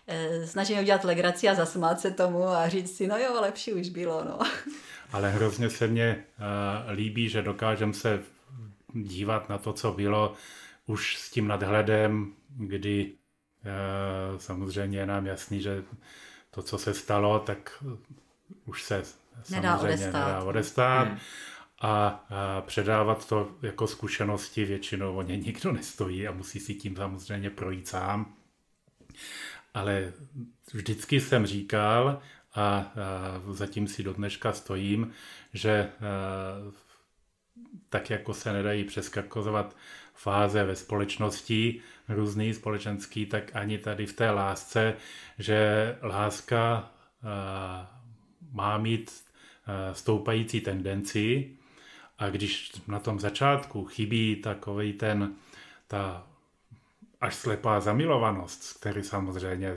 eh, 0.06 0.46
snažíme 0.46 0.80
udělat 0.80 1.04
legraci 1.04 1.48
a 1.48 1.54
zasmát 1.54 2.00
se 2.00 2.10
tomu 2.10 2.48
a 2.48 2.68
říct 2.68 2.96
si, 2.96 3.06
no 3.06 3.18
jo, 3.18 3.40
lepší 3.40 3.72
už 3.72 3.88
bylo, 3.88 4.24
no. 4.24 4.38
Ale 5.12 5.30
hrozně 5.30 5.70
se 5.70 5.86
mně 5.86 6.24
uh, 6.38 6.92
líbí, 6.92 7.28
že 7.28 7.42
dokážem 7.42 7.94
se 7.94 8.22
dívat 8.94 9.48
na 9.48 9.58
to, 9.58 9.72
co 9.72 9.92
bylo, 9.92 10.34
už 10.86 11.16
s 11.16 11.30
tím 11.30 11.48
nadhledem, 11.48 12.32
kdy 12.56 13.12
samozřejmě 14.38 14.98
je 14.98 15.06
nám 15.06 15.26
jasný, 15.26 15.60
že 15.62 15.84
to, 16.50 16.62
co 16.62 16.78
se 16.78 16.94
stalo, 16.94 17.38
tak 17.38 17.84
už 18.66 18.82
se 18.82 19.02
Nedá 19.50 19.76
samozřejmě 19.76 19.94
odestát. 19.94 20.26
nedá 20.26 20.42
odestát. 20.42 21.04
Hmm. 21.08 21.18
A, 21.80 22.06
a 22.30 22.60
předávat 22.60 23.28
to 23.28 23.50
jako 23.62 23.86
zkušenosti 23.86 24.64
většinou 24.64 25.16
o 25.16 25.22
ně 25.22 25.36
nikdo 25.36 25.72
nestojí 25.72 26.28
a 26.28 26.32
musí 26.32 26.60
si 26.60 26.74
tím 26.74 26.96
samozřejmě 26.96 27.50
projít 27.50 27.88
sám. 27.88 28.34
Ale 29.74 30.12
vždycky 30.72 31.20
jsem 31.20 31.46
říkal, 31.46 32.22
a, 32.54 32.62
a 32.62 32.92
zatím 33.52 33.88
si 33.88 34.02
do 34.02 34.12
dneška 34.12 34.52
stojím, 34.52 35.12
že 35.52 35.72
a, 35.80 35.88
tak 37.88 38.10
jako 38.10 38.34
se 38.34 38.52
nedají 38.52 38.84
přeskakovat 38.84 39.76
fáze 40.18 40.64
ve 40.64 40.76
společnosti 40.76 41.80
různý 42.08 42.54
společenský, 42.54 43.26
tak 43.26 43.56
ani 43.56 43.78
tady 43.78 44.06
v 44.06 44.12
té 44.12 44.30
lásce, 44.30 44.94
že 45.38 45.96
láska 46.02 46.90
a, 47.24 48.00
má 48.52 48.78
mít 48.78 49.10
a, 49.66 49.94
stoupající 49.94 50.60
tendenci. 50.60 51.50
A 52.18 52.30
když 52.30 52.72
na 52.88 52.98
tom 52.98 53.20
začátku 53.20 53.84
chybí 53.84 54.36
takový 54.36 54.92
ten, 54.92 55.34
ta 55.86 56.26
až 57.20 57.34
slepá 57.34 57.80
zamilovanost, 57.80 58.80
který 58.80 59.02
samozřejmě 59.02 59.76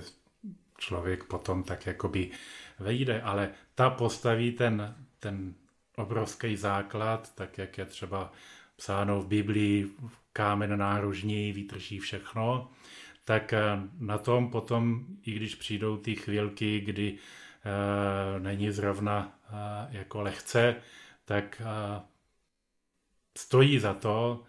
člověk 0.77 1.23
potom 1.23 1.63
tak 1.63 1.85
jakoby 1.85 2.31
vejde, 2.79 3.21
ale 3.21 3.49
ta 3.75 3.89
postaví 3.89 4.51
ten, 4.51 4.95
ten 5.19 5.53
obrovský 5.95 6.57
základ, 6.57 7.35
tak 7.35 7.57
jak 7.57 7.77
je 7.77 7.85
třeba 7.85 8.31
psáno 8.75 9.21
v 9.21 9.27
Biblii, 9.27 9.91
kámen 10.33 10.79
nárožní, 10.79 11.51
vytrží 11.51 11.99
všechno, 11.99 12.71
tak 13.25 13.53
na 13.99 14.17
tom 14.17 14.51
potom, 14.51 15.05
i 15.25 15.31
když 15.31 15.55
přijdou 15.55 15.97
ty 15.97 16.15
chvilky, 16.15 16.79
kdy 16.79 17.17
e, 18.35 18.39
není 18.39 18.71
zrovna 18.71 19.39
e, 19.49 19.97
jako 19.97 20.21
lehce, 20.21 20.75
tak 21.25 21.61
e, 21.61 22.01
stojí 23.37 23.79
za 23.79 23.93
to, 23.93 24.43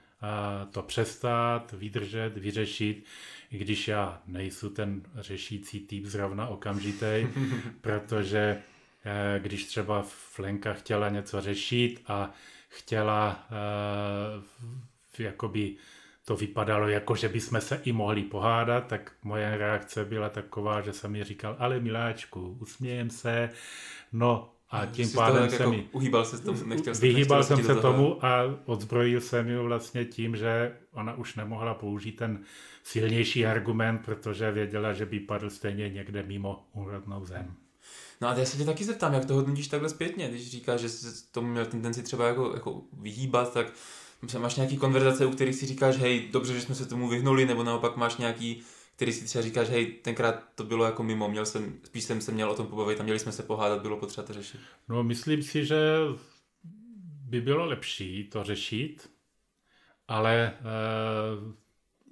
to 0.71 0.83
přestát, 0.83 1.73
vydržet, 1.73 2.39
vyřešit, 2.39 3.05
i 3.51 3.59
když 3.59 3.89
já 3.89 4.23
nejsou 4.27 4.69
ten 4.69 5.03
řešící 5.15 5.81
typ 5.81 6.05
zrovna 6.05 6.49
okamžitý, 6.49 7.27
protože 7.81 8.63
eh, 9.05 9.41
když 9.43 9.65
třeba 9.65 10.03
Flenka 10.03 10.73
chtěla 10.73 11.09
něco 11.09 11.41
řešit 11.41 12.03
a 12.07 12.31
chtěla 12.69 13.49
uh, 13.51 14.73
jakoby 15.19 15.77
to 16.25 16.37
vypadalo 16.37 16.89
jako, 16.89 17.17
že 17.17 17.29
bychom 17.29 17.61
se 17.61 17.81
i 17.85 17.93
mohli 17.93 18.23
pohádat, 18.23 18.87
tak 18.87 19.13
moje 19.23 19.57
reakce 19.57 20.05
byla 20.05 20.29
taková, 20.29 20.81
že 20.81 20.93
jsem 20.93 21.13
mi 21.13 21.25
říkal, 21.25 21.57
ale 21.59 21.81
miláčku, 21.81 22.57
usmějem 22.61 23.11
se, 23.11 23.51
no 24.13 24.53
a 24.71 24.87
tím 24.87 25.07
Jsi 25.07 25.17
pádem 25.17 25.51
jsem 25.51 25.73
jako 25.73 25.89
uhýbal 25.93 26.25
se 26.25 26.43
tomu, 26.43 26.65
nechtěl 26.65 26.95
Vyhýbal 26.95 27.45
jsem 27.45 27.65
se 27.65 27.75
tomu 27.75 28.25
a 28.25 28.43
odzbrojil 28.65 29.21
jsem 29.21 29.49
ji 29.49 29.59
vlastně 29.59 30.05
tím, 30.05 30.37
že 30.37 30.77
ona 30.93 31.15
už 31.15 31.35
nemohla 31.35 31.75
použít 31.75 32.13
ten 32.13 32.45
silnější 32.83 33.47
argument, 33.47 33.99
protože 33.99 34.51
věděla, 34.51 34.93
že 34.93 35.07
by 35.07 35.21
padl 35.21 35.51
stejně 35.51 35.89
někde 35.89 36.23
mimo 36.23 36.67
úrodnou 36.73 37.25
zem. 37.25 37.55
No 38.21 38.29
a 38.29 38.35
já 38.35 38.45
se 38.45 38.57
tě 38.57 38.65
taky 38.65 38.85
zeptám, 38.85 39.15
jak 39.15 39.25
to 39.25 39.35
hodnotíš 39.35 39.69
takhle 39.69 39.89
zpětně, 39.89 40.29
když 40.29 40.51
říkáš, 40.51 40.81
že 40.81 40.89
jsi 40.89 41.33
tomu 41.33 41.49
měl 41.49 41.67
tendenci 41.67 42.03
třeba 42.03 42.27
jako, 42.27 42.51
jako 42.55 42.83
vyhýbat, 42.93 43.53
tak 43.53 43.67
máš 44.39 44.57
nějaký 44.57 44.77
konverzace, 44.77 45.27
u 45.27 45.31
kterých 45.31 45.55
si 45.55 45.67
říkáš, 45.67 45.97
hej, 45.97 46.29
dobře, 46.33 46.55
že 46.55 46.61
jsme 46.61 46.75
se 46.75 46.87
tomu 46.87 47.09
vyhnuli, 47.09 47.47
nebo 47.47 47.63
naopak 47.63 47.97
máš 47.97 48.17
nějaký, 48.17 48.63
který 48.97 49.13
si 49.13 49.25
třeba 49.25 49.43
říkáš, 49.43 49.69
hej, 49.69 49.87
tenkrát 49.87 50.45
to 50.55 50.65
bylo 50.65 50.85
jako 50.85 51.03
mimo, 51.03 51.29
měl 51.29 51.47
jsem, 51.47 51.75
spíš 51.85 52.05
jsem 52.05 52.21
se 52.21 52.33
měl 52.33 52.51
o 52.51 52.55
tom 52.55 52.67
pobavit 52.67 53.01
a 53.01 53.03
měli 53.03 53.19
jsme 53.19 53.33
se 53.33 53.43
pohádat, 53.43 53.83
bylo 53.83 53.97
potřeba 53.97 54.27
to 54.27 54.33
řešit. 54.33 54.61
No, 54.89 55.03
myslím 55.03 55.43
si, 55.43 55.67
že 55.67 55.99
by 57.29 57.41
bylo 57.41 57.67
lepší 57.67 58.25
to 58.25 58.45
řešit, 58.45 59.11
ale 60.09 60.53
eh, 60.53 61.55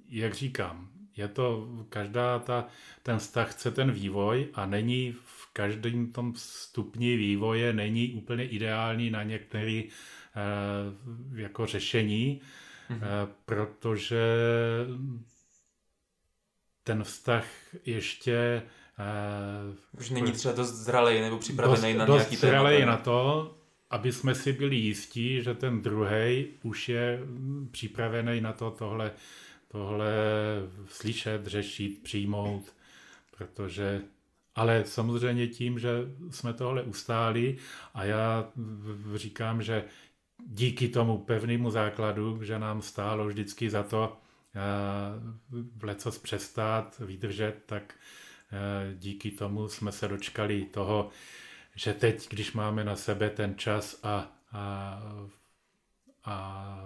jak 0.09 0.33
říkám, 0.33 0.89
je 1.17 1.27
to, 1.27 1.67
každá 1.89 2.39
ta, 2.39 2.67
ten 3.03 3.17
vztah 3.19 3.51
chce 3.51 3.71
ten 3.71 3.91
vývoj 3.91 4.47
a 4.53 4.65
není 4.65 5.15
v 5.25 5.53
každém 5.53 6.11
tom 6.11 6.33
stupni 6.35 7.17
vývoje 7.17 7.73
není 7.73 8.13
úplně 8.13 8.47
ideální 8.47 9.09
na 9.09 9.23
některý 9.23 9.89
jako 11.35 11.65
řešení, 11.65 12.41
mm-hmm. 12.89 13.27
protože 13.45 14.21
ten 16.83 17.03
vztah 17.03 17.45
ještě 17.85 18.63
uh, 19.69 19.99
už 19.99 20.09
není 20.09 20.31
třeba 20.31 20.53
dost 20.53 20.71
zralej 20.71 21.21
nebo 21.21 21.37
připravený 21.37 21.93
dost, 21.93 21.99
na 21.99 22.05
dost 22.05 22.17
nějaký 22.17 22.37
téma. 22.37 22.85
na 22.85 22.97
to, 22.97 23.53
aby 23.89 24.11
jsme 24.11 24.35
si 24.35 24.53
byli 24.53 24.75
jistí, 24.75 25.41
že 25.41 25.53
ten 25.53 25.81
druhý 25.81 26.47
už 26.63 26.89
je 26.89 27.19
připravený 27.71 28.41
na 28.41 28.53
to 28.53 28.71
tohle, 28.71 29.11
tohle 29.67 30.13
slyšet, 30.87 31.47
řešit, 31.47 32.03
přijmout, 32.03 32.73
protože 33.37 34.01
ale 34.55 34.83
samozřejmě 34.85 35.47
tím, 35.47 35.79
že 35.79 35.89
jsme 36.31 36.53
tohle 36.53 36.83
ustáli 36.83 37.57
a 37.93 38.03
já 38.03 38.49
říkám, 39.15 39.61
že 39.61 39.83
díky 40.47 40.89
tomu 40.89 41.17
pevnému 41.17 41.69
základu, 41.69 42.43
že 42.43 42.59
nám 42.59 42.81
stálo 42.81 43.27
vždycky 43.27 43.69
za 43.69 43.83
to 43.83 44.17
eh, 44.55 44.59
v 45.75 45.83
lecos 45.83 46.17
přestát, 46.17 46.99
vydržet, 46.99 47.63
tak 47.65 47.93
eh, 48.51 48.93
díky 48.95 49.31
tomu 49.31 49.67
jsme 49.67 49.91
se 49.91 50.07
dočkali 50.07 50.65
toho, 50.65 51.09
že 51.75 51.93
teď, 51.93 52.29
když 52.29 52.53
máme 52.53 52.83
na 52.83 52.95
sebe 52.95 53.29
ten 53.29 53.57
čas 53.57 53.99
a, 54.03 54.31
a, 54.51 55.01
a 56.25 56.85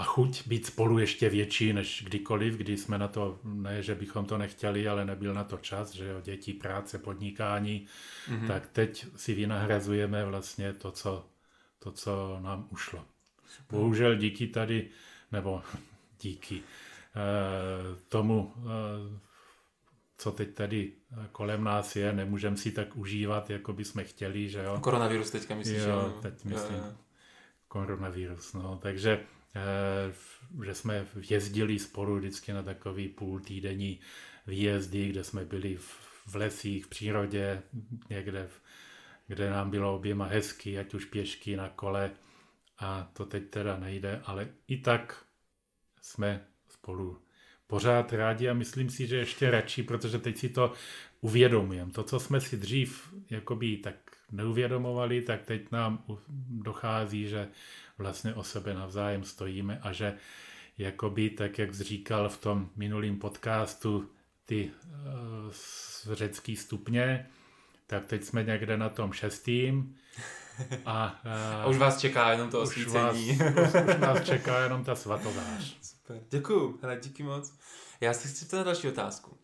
a 0.00 0.04
chuť 0.04 0.46
být 0.46 0.66
spolu 0.66 0.98
ještě 0.98 1.28
větší 1.28 1.72
než 1.72 2.04
kdykoliv, 2.06 2.54
kdy 2.54 2.76
jsme 2.76 2.98
na 2.98 3.08
to, 3.08 3.38
ne, 3.44 3.82
že 3.82 3.94
bychom 3.94 4.24
to 4.26 4.38
nechtěli, 4.38 4.88
ale 4.88 5.04
nebyl 5.04 5.34
na 5.34 5.44
to 5.44 5.56
čas, 5.56 5.94
že 5.94 6.06
jo, 6.06 6.20
děti, 6.20 6.52
práce, 6.52 6.98
podnikání, 6.98 7.86
mm-hmm. 8.28 8.46
tak 8.46 8.66
teď 8.66 9.06
si 9.16 9.34
vynahrazujeme 9.34 10.24
vlastně 10.24 10.72
to, 10.72 10.92
co, 10.92 11.26
to, 11.78 11.92
co 11.92 12.38
nám 12.40 12.68
ušlo. 12.70 13.04
Bohužel 13.70 14.14
díky 14.14 14.46
tady, 14.46 14.88
nebo 15.32 15.62
díky 16.20 16.62
eh, 16.62 18.00
tomu, 18.08 18.54
eh, 18.56 19.18
co 20.16 20.32
teď 20.32 20.54
tady 20.54 20.92
kolem 21.32 21.64
nás 21.64 21.96
je, 21.96 22.12
nemůžeme 22.12 22.56
si 22.56 22.72
tak 22.72 22.96
užívat, 22.96 23.50
jako 23.50 23.72
bychom 23.72 24.04
chtěli, 24.04 24.48
že 24.48 24.62
jo. 24.64 24.78
Koronavirus 24.80 25.30
teďka 25.30 25.54
myslíš, 25.54 25.78
jo? 25.78 25.88
Jo, 25.88 26.18
teď 26.22 26.44
myslím 26.44 26.76
jo. 26.76 26.94
koronavirus, 27.68 28.52
no, 28.52 28.78
takže 28.82 29.26
že 30.64 30.74
jsme 30.74 31.06
jezdili 31.30 31.78
spolu 31.78 32.16
vždycky 32.16 32.52
na 32.52 32.62
takový 32.62 33.08
půl 33.08 33.40
týdenní 33.40 34.00
výjezdy, 34.46 35.08
kde 35.08 35.24
jsme 35.24 35.44
byli 35.44 35.76
v 36.26 36.34
lesích, 36.34 36.84
v 36.84 36.88
přírodě, 36.88 37.62
někde, 38.10 38.48
kde 39.26 39.50
nám 39.50 39.70
bylo 39.70 39.96
oběma 39.96 40.26
hezky, 40.26 40.78
ať 40.78 40.94
už 40.94 41.04
pěšky 41.04 41.56
na 41.56 41.68
kole 41.68 42.10
a 42.78 43.10
to 43.12 43.26
teď 43.26 43.50
teda 43.50 43.76
nejde, 43.76 44.20
ale 44.24 44.48
i 44.68 44.76
tak 44.76 45.24
jsme 46.02 46.46
spolu 46.68 47.22
pořád 47.66 48.12
rádi 48.12 48.48
a 48.48 48.54
myslím 48.54 48.90
si, 48.90 49.06
že 49.06 49.16
ještě 49.16 49.50
radši, 49.50 49.82
protože 49.82 50.18
teď 50.18 50.36
si 50.36 50.48
to 50.48 50.72
uvědomujeme. 51.20 51.92
To, 51.92 52.02
co 52.02 52.20
jsme 52.20 52.40
si 52.40 52.56
dřív 52.56 53.14
jakoby 53.30 53.76
tak 53.76 53.96
neuvědomovali, 54.32 55.22
tak 55.22 55.42
teď 55.42 55.70
nám 55.72 56.04
dochází, 56.48 57.28
že 57.28 57.48
vlastně 58.00 58.34
o 58.34 58.42
sebe 58.44 58.74
navzájem 58.74 59.24
stojíme 59.24 59.80
a 59.82 59.92
že 59.92 60.16
jakoby, 60.78 61.30
tak 61.30 61.58
jak 61.58 61.74
jsi 61.74 61.84
říkal 61.84 62.28
v 62.28 62.38
tom 62.38 62.70
minulém 62.76 63.18
podcastu, 63.18 64.10
ty 64.44 64.70
uh, 66.06 66.14
řecký 66.14 66.56
stupně, 66.56 67.26
tak 67.86 68.06
teď 68.06 68.24
jsme 68.24 68.44
někde 68.44 68.76
na 68.76 68.88
tom 68.88 69.12
šestým. 69.12 69.96
A, 70.84 71.20
uh, 71.24 71.32
a 71.62 71.66
už 71.66 71.76
vás 71.76 72.00
čeká 72.00 72.32
jenom 72.32 72.50
to 72.50 72.60
osvícení. 72.60 73.30
Už, 73.30 73.38
vás, 73.38 73.74
už, 73.74 73.94
už 73.94 74.00
nás 74.00 74.26
čeká 74.26 74.62
jenom 74.62 74.84
ta 74.84 74.94
svatovář. 74.94 75.76
Super, 75.82 76.20
děkuju, 76.30 76.78
hele, 76.82 77.00
díky 77.02 77.22
moc. 77.22 77.52
Já 78.00 78.14
si 78.14 78.28
chci 78.28 78.56
na 78.56 78.62
další 78.62 78.88
otázku. 78.88 79.36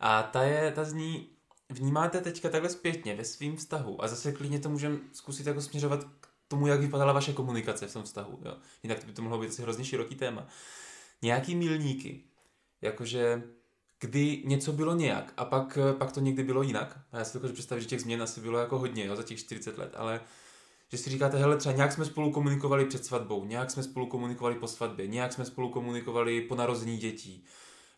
A 0.00 0.22
ta 0.22 0.42
je, 0.42 0.72
ta 0.72 0.84
zní, 0.84 1.28
vnímáte 1.70 2.20
teďka 2.20 2.48
takhle 2.48 2.70
zpětně 2.70 3.16
ve 3.16 3.24
svém 3.24 3.56
vztahu 3.56 4.04
a 4.04 4.08
zase 4.08 4.32
klidně 4.32 4.58
to 4.58 4.68
můžeme 4.68 4.98
zkusit 5.12 5.46
jako 5.46 5.60
směřovat 5.60 6.04
k 6.20 6.25
tomu, 6.48 6.66
jak 6.66 6.80
vypadala 6.80 7.12
vaše 7.12 7.32
komunikace 7.32 7.86
v 7.86 7.92
tom 7.92 8.02
vztahu. 8.02 8.38
Jo? 8.44 8.56
Jinak 8.82 9.00
to 9.00 9.06
by 9.06 9.12
to 9.12 9.22
mohlo 9.22 9.38
být 9.38 9.48
asi 9.48 9.62
hrozně 9.62 9.84
široký 9.84 10.14
téma. 10.14 10.46
Nějaký 11.22 11.54
milníky, 11.54 12.24
jakože 12.82 13.42
kdy 14.00 14.42
něco 14.46 14.72
bylo 14.72 14.94
nějak 14.94 15.32
a 15.36 15.44
pak, 15.44 15.78
pak 15.98 16.12
to 16.12 16.20
někdy 16.20 16.42
bylo 16.42 16.62
jinak. 16.62 16.98
A 17.12 17.18
já 17.18 17.24
si 17.24 17.34
dokážu 17.34 17.54
představit, 17.54 17.82
že 17.82 17.88
těch 17.88 18.00
změn 18.00 18.22
asi 18.22 18.40
bylo 18.40 18.58
jako 18.58 18.78
hodně 18.78 19.04
jo, 19.04 19.16
za 19.16 19.22
těch 19.22 19.38
40 19.38 19.78
let, 19.78 19.94
ale 19.96 20.20
že 20.88 20.98
si 20.98 21.10
říkáte, 21.10 21.38
hele, 21.38 21.56
třeba 21.56 21.74
nějak 21.74 21.92
jsme 21.92 22.04
spolu 22.04 22.32
komunikovali 22.32 22.84
před 22.86 23.04
svatbou, 23.04 23.44
nějak 23.44 23.70
jsme 23.70 23.82
spolu 23.82 24.06
komunikovali 24.06 24.54
po 24.56 24.68
svatbě, 24.68 25.06
nějak 25.06 25.32
jsme 25.32 25.44
spolu 25.44 25.68
komunikovali 25.68 26.40
po 26.40 26.54
narození 26.54 26.96
dětí. 26.96 27.44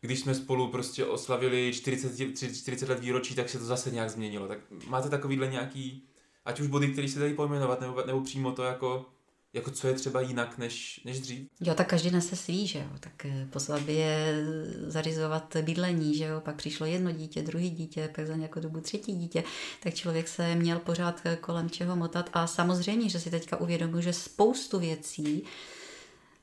Když 0.01 0.21
jsme 0.21 0.35
spolu 0.35 0.71
prostě 0.71 1.05
oslavili 1.05 1.73
40, 1.75 2.17
40 2.57 2.89
let 2.89 3.01
výročí, 3.01 3.35
tak 3.35 3.49
se 3.49 3.59
to 3.59 3.65
zase 3.65 3.91
nějak 3.91 4.11
změnilo. 4.11 4.49
Tak 4.49 4.59
máte 4.87 5.09
takovýhle 5.09 5.47
nějaký 5.47 6.09
ať 6.45 6.61
už 6.61 6.67
body, 6.67 6.89
které 6.89 7.09
se 7.09 7.19
dají 7.19 7.35
pojmenovat, 7.35 7.81
nebo, 7.81 8.03
nebo 8.07 8.21
přímo 8.21 8.53
to 8.53 8.63
jako, 8.63 9.07
jako 9.53 9.71
co 9.71 9.89
je 9.89 9.95
třeba 9.95 10.21
jinak 10.21 10.59
než, 10.59 11.01
než 11.05 11.21
dřív? 11.21 11.49
Jo, 11.61 11.75
tak 11.75 11.89
každý 11.89 12.11
nese 12.11 12.37
svý, 12.37 12.67
že 12.67 12.79
jo. 12.79 12.99
Tak 13.01 13.25
eh, 13.25 13.49
po 13.51 13.59
je 13.87 14.45
zařizovat 14.87 15.57
bydlení, 15.63 16.15
že 16.15 16.25
jo. 16.25 16.41
Pak 16.41 16.57
přišlo 16.57 16.87
jedno 16.87 17.13
dítě, 17.13 17.43
druhý 17.43 17.71
dítě, 17.71 18.11
pak 18.17 18.27
za 18.27 18.37
nějakou 18.37 18.61
dobu 18.61 18.81
třetí 18.81 19.13
dítě. 19.13 19.45
Tak 19.83 19.95
člověk 19.95 20.29
se 20.29 20.55
měl 20.55 20.79
pořád 20.79 21.21
eh, 21.25 21.37
kolem 21.37 21.71
čeho 21.71 21.97
motat. 21.97 22.31
A 22.33 22.47
samozřejmě, 22.47 23.09
že 23.09 23.21
si 23.21 23.31
teďka 23.31 23.57
uvědomuji, 23.57 24.03
že 24.03 24.13
spoustu 24.13 24.79
věcí 24.79 25.45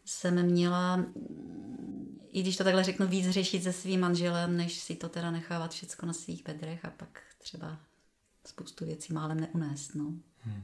jsem 0.05 0.45
měla, 0.45 1.05
i 2.31 2.41
když 2.41 2.57
to 2.57 2.63
takhle 2.63 2.83
řeknu, 2.83 3.07
víc 3.07 3.29
řešit 3.29 3.63
se 3.63 3.73
svým 3.73 3.99
manželem, 3.99 4.57
než 4.57 4.73
si 4.73 4.95
to 4.95 5.09
teda 5.09 5.31
nechávat 5.31 5.71
všecko 5.71 6.05
na 6.05 6.13
svých 6.13 6.43
bedrech 6.43 6.85
a 6.85 6.89
pak 6.89 7.21
třeba 7.37 7.77
spoustu 8.47 8.85
věcí 8.85 9.13
málem 9.13 9.39
neunést. 9.39 9.95
No. 9.95 10.13
Hmm. 10.39 10.63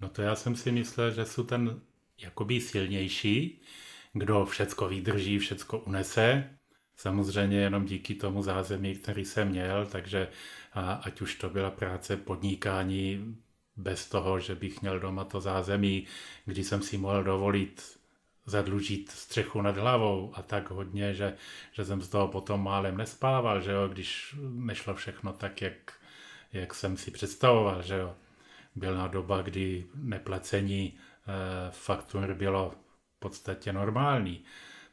no 0.00 0.08
to 0.08 0.22
já 0.22 0.36
jsem 0.36 0.56
si 0.56 0.72
myslel, 0.72 1.10
že 1.10 1.24
jsou 1.24 1.44
ten 1.44 1.80
jakoby 2.18 2.60
silnější, 2.60 3.60
kdo 4.12 4.44
všecko 4.46 4.88
vydrží, 4.88 5.38
všecko 5.38 5.78
unese. 5.78 6.50
Samozřejmě 6.96 7.58
jenom 7.58 7.84
díky 7.84 8.14
tomu 8.14 8.42
zázemí, 8.42 8.94
který 8.94 9.24
jsem 9.24 9.48
měl, 9.48 9.86
takže 9.86 10.28
a 10.72 10.92
ať 10.92 11.20
už 11.20 11.34
to 11.34 11.50
byla 11.50 11.70
práce, 11.70 12.16
podnikání, 12.16 13.36
bez 13.76 14.08
toho, 14.08 14.40
že 14.40 14.54
bych 14.54 14.82
měl 14.82 15.00
doma 15.00 15.24
to 15.24 15.40
zázemí, 15.40 16.06
kdy 16.44 16.64
jsem 16.64 16.82
si 16.82 16.98
mohl 16.98 17.24
dovolit 17.24 17.98
zadlužit 18.46 19.10
střechu 19.10 19.62
nad 19.62 19.76
hlavou 19.76 20.32
a 20.34 20.42
tak 20.42 20.70
hodně, 20.70 21.14
že, 21.14 21.36
že 21.72 21.84
jsem 21.84 22.02
z 22.02 22.08
toho 22.08 22.28
potom 22.28 22.62
málem 22.62 22.96
nespával, 22.96 23.60
že 23.60 23.70
jo, 23.70 23.88
když 23.88 24.36
nešlo 24.50 24.94
všechno 24.94 25.32
tak, 25.32 25.62
jak 25.62 25.92
jak 26.52 26.74
jsem 26.74 26.96
si 26.96 27.10
představoval, 27.10 27.82
že 27.82 27.94
jo. 27.94 28.14
Byla 28.74 29.06
doba, 29.06 29.42
kdy 29.42 29.86
neplacení 29.94 30.84
e, 30.86 31.70
faktur 31.70 32.34
bylo 32.34 32.74
podstatě 33.18 33.72
normální. 33.72 34.44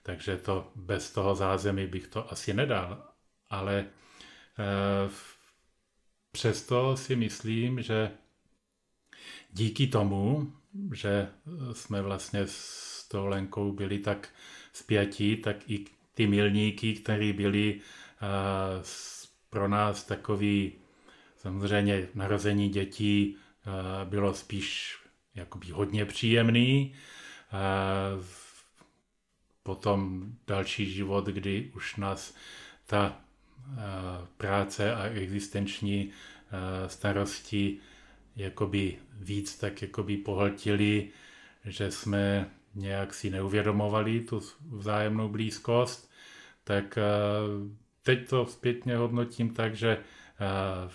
Takže 0.04 0.38
to 0.38 0.72
bez 0.76 1.12
toho 1.12 1.36
zázemí 1.36 1.88
bych 1.88 2.08
to 2.08 2.32
asi 2.32 2.54
nedal. 2.54 3.04
Ale 3.50 3.80
e, 3.80 3.86
přesto 6.32 6.98
si 6.98 7.16
myslím, 7.16 7.82
že 7.82 8.12
díky 9.52 9.88
tomu, 9.88 10.54
že 10.94 11.30
jsme 11.74 12.02
vlastně 12.02 12.42
s 12.46 13.08
tou 13.08 13.26
Lenkou 13.26 13.72
byli 13.72 14.00
tak 14.00 14.30
spjatí, 14.74 15.38
tak 15.38 15.70
i 15.70 15.86
ty 16.14 16.28
milníky, 16.28 16.94
které 16.94 17.34
byly 17.34 17.76
uh, 17.76 18.84
pro 19.50 19.68
nás 19.68 20.04
takový, 20.04 20.72
samozřejmě 21.40 22.08
narození 22.16 22.70
dětí 22.70 23.36
uh, 23.36 24.10
bylo 24.10 24.34
spíš 24.34 24.98
jakoby 25.36 25.72
hodně 25.72 26.06
příjemný. 26.06 26.94
Uh, 28.18 28.24
potom 29.64 30.32
další 30.48 30.92
život, 30.92 31.26
kdy 31.26 31.72
už 31.76 31.96
nás 31.96 32.36
ta 32.86 33.22
práce 34.38 34.96
a 34.96 35.04
existenční 35.04 36.12
starosti 36.88 37.80
jakoby 38.36 38.98
víc 39.12 39.58
tak 39.58 39.82
jakoby 39.82 40.18
pohltili, 40.18 41.10
že 41.66 41.92
jsme 41.92 42.50
nějak 42.76 43.14
si 43.14 43.30
neuvědomovali 43.30 44.20
tu 44.20 44.42
vzájemnou 44.70 45.30
blízkost, 45.30 46.12
tak 46.64 46.98
eh, 46.98 47.04
teď 48.04 48.30
to 48.30 48.46
zpětně 48.46 48.98
hodnotím 48.98 49.54
tak, 49.54 49.76
že 49.76 49.98
eh, 49.98 50.90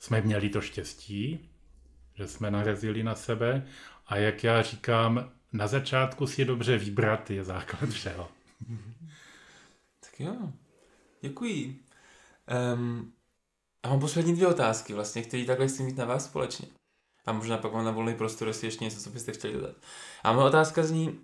jsme 0.00 0.20
měli 0.20 0.48
to 0.48 0.60
štěstí, 0.60 1.50
že 2.14 2.28
jsme 2.28 2.50
narazili 2.50 3.02
na 3.02 3.14
sebe 3.14 3.66
a 4.06 4.16
jak 4.16 4.44
já 4.44 4.62
říkám, 4.62 5.30
na 5.52 5.66
začátku 5.66 6.26
si 6.26 6.44
dobře 6.44 6.78
vybrat 6.78 7.30
je 7.30 7.44
základ 7.44 7.90
všeho. 7.90 8.28
Tak 10.00 10.20
jo, 10.20 10.52
děkuji. 11.20 11.82
Um, 12.74 13.12
a 13.82 13.88
mám 13.88 14.00
poslední 14.00 14.34
dvě 14.34 14.46
otázky 14.46 14.92
vlastně, 14.92 15.22
které 15.22 15.44
takhle 15.44 15.68
chci 15.68 15.82
mít 15.82 15.96
na 15.96 16.04
vás 16.04 16.24
společně. 16.24 16.68
A 17.26 17.32
možná 17.32 17.58
pak 17.58 17.72
mám 17.72 17.84
na 17.84 17.90
volný 17.90 18.14
prostor, 18.14 18.48
jestli 18.48 18.66
ještě 18.66 18.84
něco, 18.84 19.00
co 19.00 19.10
byste 19.10 19.32
chtěli 19.32 19.54
dodat. 19.54 19.76
A 20.22 20.32
moje 20.32 20.46
otázka 20.46 20.82
zní, 20.82 21.20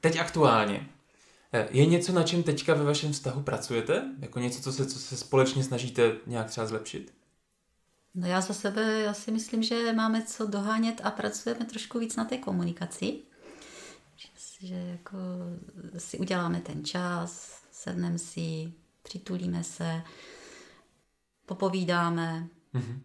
teď 0.00 0.16
aktuálně, 0.16 0.88
eh, 1.52 1.68
je 1.70 1.86
něco, 1.86 2.12
na 2.12 2.22
čem 2.22 2.42
teďka 2.42 2.74
ve 2.74 2.84
vašem 2.84 3.12
vztahu 3.12 3.42
pracujete? 3.42 4.14
Jako 4.18 4.38
něco, 4.38 4.62
co 4.62 4.72
se, 4.72 4.86
co 4.86 4.98
se 4.98 5.16
společně 5.16 5.64
snažíte 5.64 6.16
nějak 6.26 6.50
třeba 6.50 6.66
zlepšit? 6.66 7.23
No 8.14 8.26
já 8.26 8.40
za 8.40 8.54
sebe, 8.54 9.00
já 9.00 9.14
si 9.14 9.30
myslím, 9.30 9.62
že 9.62 9.92
máme 9.92 10.22
co 10.22 10.46
dohánět 10.46 11.00
a 11.04 11.10
pracujeme 11.10 11.64
trošku 11.64 11.98
víc 11.98 12.16
na 12.16 12.24
té 12.24 12.38
komunikaci. 12.38 13.20
Že, 14.16 14.28
že 14.66 14.74
jako 14.74 15.16
si 15.98 16.18
uděláme 16.18 16.60
ten 16.60 16.84
čas, 16.84 17.62
sedneme 17.72 18.18
si, 18.18 18.72
přitulíme 19.02 19.64
se, 19.64 20.02
popovídáme. 21.46 22.48
Mm-hmm. 22.74 23.00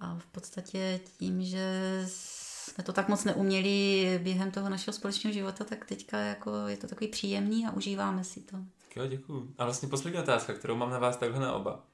A 0.00 0.18
v 0.18 0.26
podstatě 0.26 1.00
tím, 1.18 1.42
že 1.42 2.02
jsme 2.06 2.84
to 2.84 2.92
tak 2.92 3.08
moc 3.08 3.24
neuměli 3.24 4.20
během 4.22 4.50
toho 4.50 4.68
našeho 4.68 4.94
společného 4.94 5.34
života, 5.34 5.64
tak 5.64 5.84
teďka 5.84 6.18
jako 6.18 6.66
je 6.66 6.76
to 6.76 6.86
takový 6.86 7.08
příjemný 7.08 7.66
a 7.66 7.70
užíváme 7.70 8.24
si 8.24 8.40
to. 8.40 8.56
Tak 8.78 8.96
jo, 8.96 9.06
děkuju. 9.06 9.54
A 9.58 9.64
vlastně 9.64 9.88
poslední 9.88 10.20
otázka, 10.20 10.54
kterou 10.54 10.76
mám 10.76 10.90
na 10.90 10.98
vás 10.98 11.16
takhle 11.16 11.40
na 11.40 11.52
oba. 11.52 11.89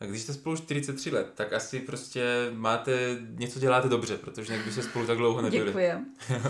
A 0.00 0.04
když 0.04 0.22
jste 0.22 0.32
spolu 0.32 0.56
43 0.56 1.10
let, 1.10 1.32
tak 1.34 1.52
asi 1.52 1.80
prostě 1.80 2.50
máte, 2.52 3.18
něco 3.30 3.60
děláte 3.60 3.88
dobře, 3.88 4.16
protože 4.16 4.52
někdy 4.52 4.72
se 4.72 4.82
spolu 4.82 5.06
tak 5.06 5.18
dlouho 5.18 5.42
nebyli. 5.42 5.66
Děkujem. 5.66 6.06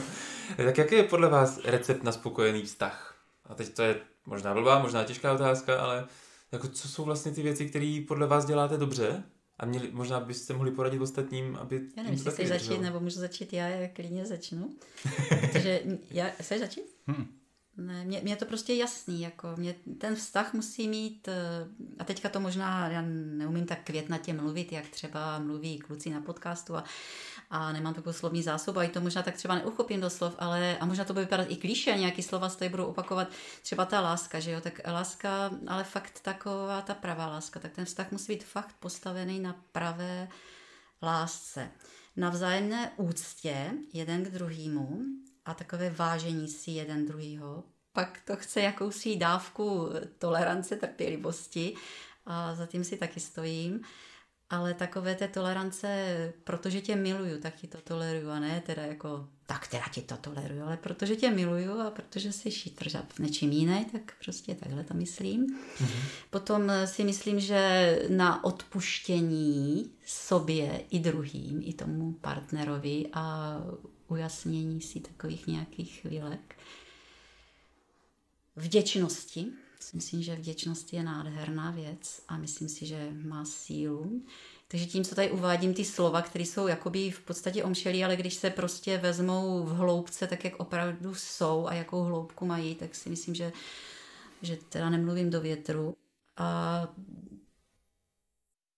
tak 0.57 0.78
jaký 0.78 0.94
je 0.94 1.02
podle 1.02 1.28
vás 1.28 1.61
recept 1.64 2.02
na 2.02 2.12
spokojený 2.12 2.62
vztah? 2.62 3.18
A 3.44 3.54
teď 3.54 3.74
to 3.74 3.83
je 3.83 4.00
možná 4.26 4.54
blbá, 4.54 4.78
možná 4.78 5.04
těžká 5.04 5.33
otázka, 5.33 5.80
ale 5.80 6.07
jako 6.52 6.68
co 6.68 6.88
jsou 6.88 7.04
vlastně 7.04 7.33
ty 7.33 7.42
věci, 7.42 7.68
které 7.68 8.04
podle 8.09 8.26
vás 8.26 8.44
děláte 8.44 8.76
dobře 8.76 9.22
a 9.59 9.66
měli, 9.66 9.88
možná 9.92 10.20
byste 10.20 10.54
mohli 10.54 10.70
poradit 10.70 11.00
ostatním, 11.00 11.57
aby... 11.57 11.76
Já 11.96 12.02
nevím, 12.02 12.12
jestli 12.12 12.33
chceš 12.33 12.48
začít, 12.48 12.80
nebo 12.80 13.00
můžu 13.00 13.20
začít 13.20 13.52
já, 13.52 13.68
jak 13.68 13.92
klidně 13.92 14.26
začnu. 14.26 14.70
Protože 15.40 15.83
já, 16.11 16.26
chceš 16.40 16.61
začít? 16.61 16.85
Hmm. 17.07 17.26
Ne, 17.76 18.04
mě, 18.04 18.20
mě 18.20 18.37
to 18.37 18.44
prostě 18.44 18.74
jasný, 18.74 19.20
jako 19.20 19.48
mě 19.56 19.74
ten 19.98 20.16
vztah 20.16 20.54
musí 20.54 20.88
mít, 20.88 21.28
eh, 21.28 21.66
a 21.98 22.04
teďka 22.04 22.28
to 22.28 22.40
možná, 22.40 22.88
já 22.88 23.02
neumím 23.06 23.66
tak 23.66 23.84
květnatě 23.84 24.32
mluvit, 24.32 24.72
jak 24.72 24.88
třeba 24.88 25.38
mluví 25.38 25.78
kluci 25.78 26.10
na 26.10 26.20
podcastu 26.20 26.76
a, 26.76 26.84
a 27.50 27.72
nemám 27.72 27.94
takovou 27.94 28.12
slovní 28.12 28.42
zásobu, 28.42 28.78
a 28.78 28.84
i 28.84 28.88
to 28.88 29.00
možná 29.00 29.22
tak 29.22 29.34
třeba 29.34 29.54
neuchopím 29.54 30.00
do 30.00 30.10
slov, 30.10 30.34
ale 30.38 30.78
a 30.78 30.87
možná 30.87 31.04
to 31.04 31.12
bude 31.12 31.24
vypadat 31.24 31.46
i 31.50 31.56
klíše, 31.56 31.98
nějaký 31.98 32.22
slova 32.22 32.48
z 32.48 32.68
budou 32.68 32.84
opakovat, 32.84 33.28
třeba 33.62 33.84
ta 33.84 34.00
láska, 34.00 34.40
že 34.40 34.50
jo, 34.50 34.60
tak 34.60 34.80
láska, 34.87 35.50
ale 35.66 35.84
fakt 35.84 36.20
taková 36.20 36.82
ta 36.82 36.94
pravá 36.94 37.26
láska, 37.26 37.60
tak 37.60 37.72
ten 37.72 37.84
vztah 37.84 38.12
musí 38.12 38.32
být 38.32 38.44
fakt 38.44 38.76
postavený 38.80 39.40
na 39.40 39.56
pravé 39.72 40.28
lásce. 41.02 41.70
Na 42.16 42.30
vzájemné 42.30 42.92
úctě 42.96 43.70
jeden 43.92 44.24
k 44.24 44.30
druhému 44.30 45.04
a 45.44 45.54
takové 45.54 45.90
vážení 45.90 46.48
si 46.48 46.70
jeden 46.70 47.07
druhýho. 47.07 47.64
Pak 47.92 48.20
to 48.24 48.37
chce 48.37 48.61
jakousi 48.61 49.16
dávku 49.16 49.90
tolerance, 50.18 50.76
trpělivosti 50.76 51.74
a 52.26 52.54
za 52.54 52.66
tím 52.66 52.85
si 52.85 52.96
taky 52.96 53.20
stojím. 53.20 53.80
Ale 54.50 54.74
takové 54.74 55.14
té 55.14 55.28
tolerance, 55.28 56.33
protože 56.44 56.80
tě 56.80 56.96
miluju, 56.96 57.40
tak 57.40 57.54
ti 57.54 57.66
to 57.66 57.78
toleruju 57.80 58.30
a 58.30 58.38
ne 58.38 58.62
teda 58.66 58.83
jako, 58.83 59.28
tak 59.46 59.66
teda 59.66 59.85
ti 59.92 60.02
to 60.02 60.16
toleruju, 60.16 60.62
ale 60.62 60.76
protože 60.76 61.16
tě 61.16 61.30
miluju 61.30 61.80
a 61.80 61.90
protože 61.90 62.33
jsi 62.33 62.50
šitr 62.50 62.88
v 63.09 63.18
něčím 63.18 63.52
jiné, 63.52 63.85
tak 63.92 64.14
prostě 64.24 64.54
takhle 64.54 64.85
to 64.85 64.94
myslím. 64.94 65.46
Mm-hmm. 65.46 66.02
Potom 66.30 66.72
si 66.85 67.04
myslím, 67.04 67.40
že 67.40 67.98
na 68.09 68.44
odpuštění 68.44 69.90
sobě 70.07 70.85
i 70.90 70.98
druhým, 70.98 71.61
i 71.64 71.72
tomu 71.72 72.12
partnerovi 72.12 73.07
a 73.12 73.57
ujasnění 74.14 74.81
si 74.81 75.00
takových 75.00 75.46
nějakých 75.46 76.00
chvílek. 76.00 76.57
Vděčnosti. 78.57 79.46
Myslím, 79.94 80.22
že 80.22 80.37
vděčnost 80.37 80.92
je 80.92 81.03
nádherná 81.03 81.70
věc 81.70 82.22
a 82.29 82.37
myslím 82.37 82.68
si, 82.68 82.87
že 82.87 83.11
má 83.24 83.44
sílu. 83.44 84.22
Takže 84.68 84.87
tím, 84.87 85.05
co 85.05 85.14
tady 85.14 85.31
uvádím 85.31 85.74
ty 85.74 85.85
slova, 85.85 86.22
které 86.22 86.44
jsou 86.44 86.66
jakoby 86.66 87.11
v 87.11 87.20
podstatě 87.20 87.64
omšelí, 87.64 88.05
ale 88.05 88.16
když 88.16 88.35
se 88.35 88.50
prostě 88.50 88.98
vezmou 88.98 89.64
v 89.64 89.68
hloubce, 89.68 90.27
tak 90.27 90.44
jak 90.44 90.61
opravdu 90.61 91.14
jsou 91.14 91.66
a 91.66 91.74
jakou 91.74 92.03
hloubku 92.03 92.46
mají, 92.46 92.74
tak 92.74 92.94
si 92.94 93.11
myslím, 93.11 93.35
že, 93.35 93.53
že 94.42 94.57
teda 94.57 94.90
nemluvím 94.90 95.31
do 95.31 95.40
větru. 95.40 95.96
A 96.37 96.88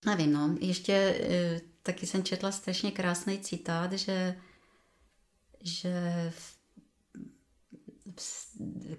nevím, 0.05 0.33
no, 0.33 0.55
ještě 0.59 0.93
e, 0.93 1.61
taky 1.83 2.07
jsem 2.07 2.23
četla 2.23 2.51
strašně 2.51 2.91
krásný 2.91 3.39
citát, 3.39 3.93
že 3.93 4.35
že 5.61 6.33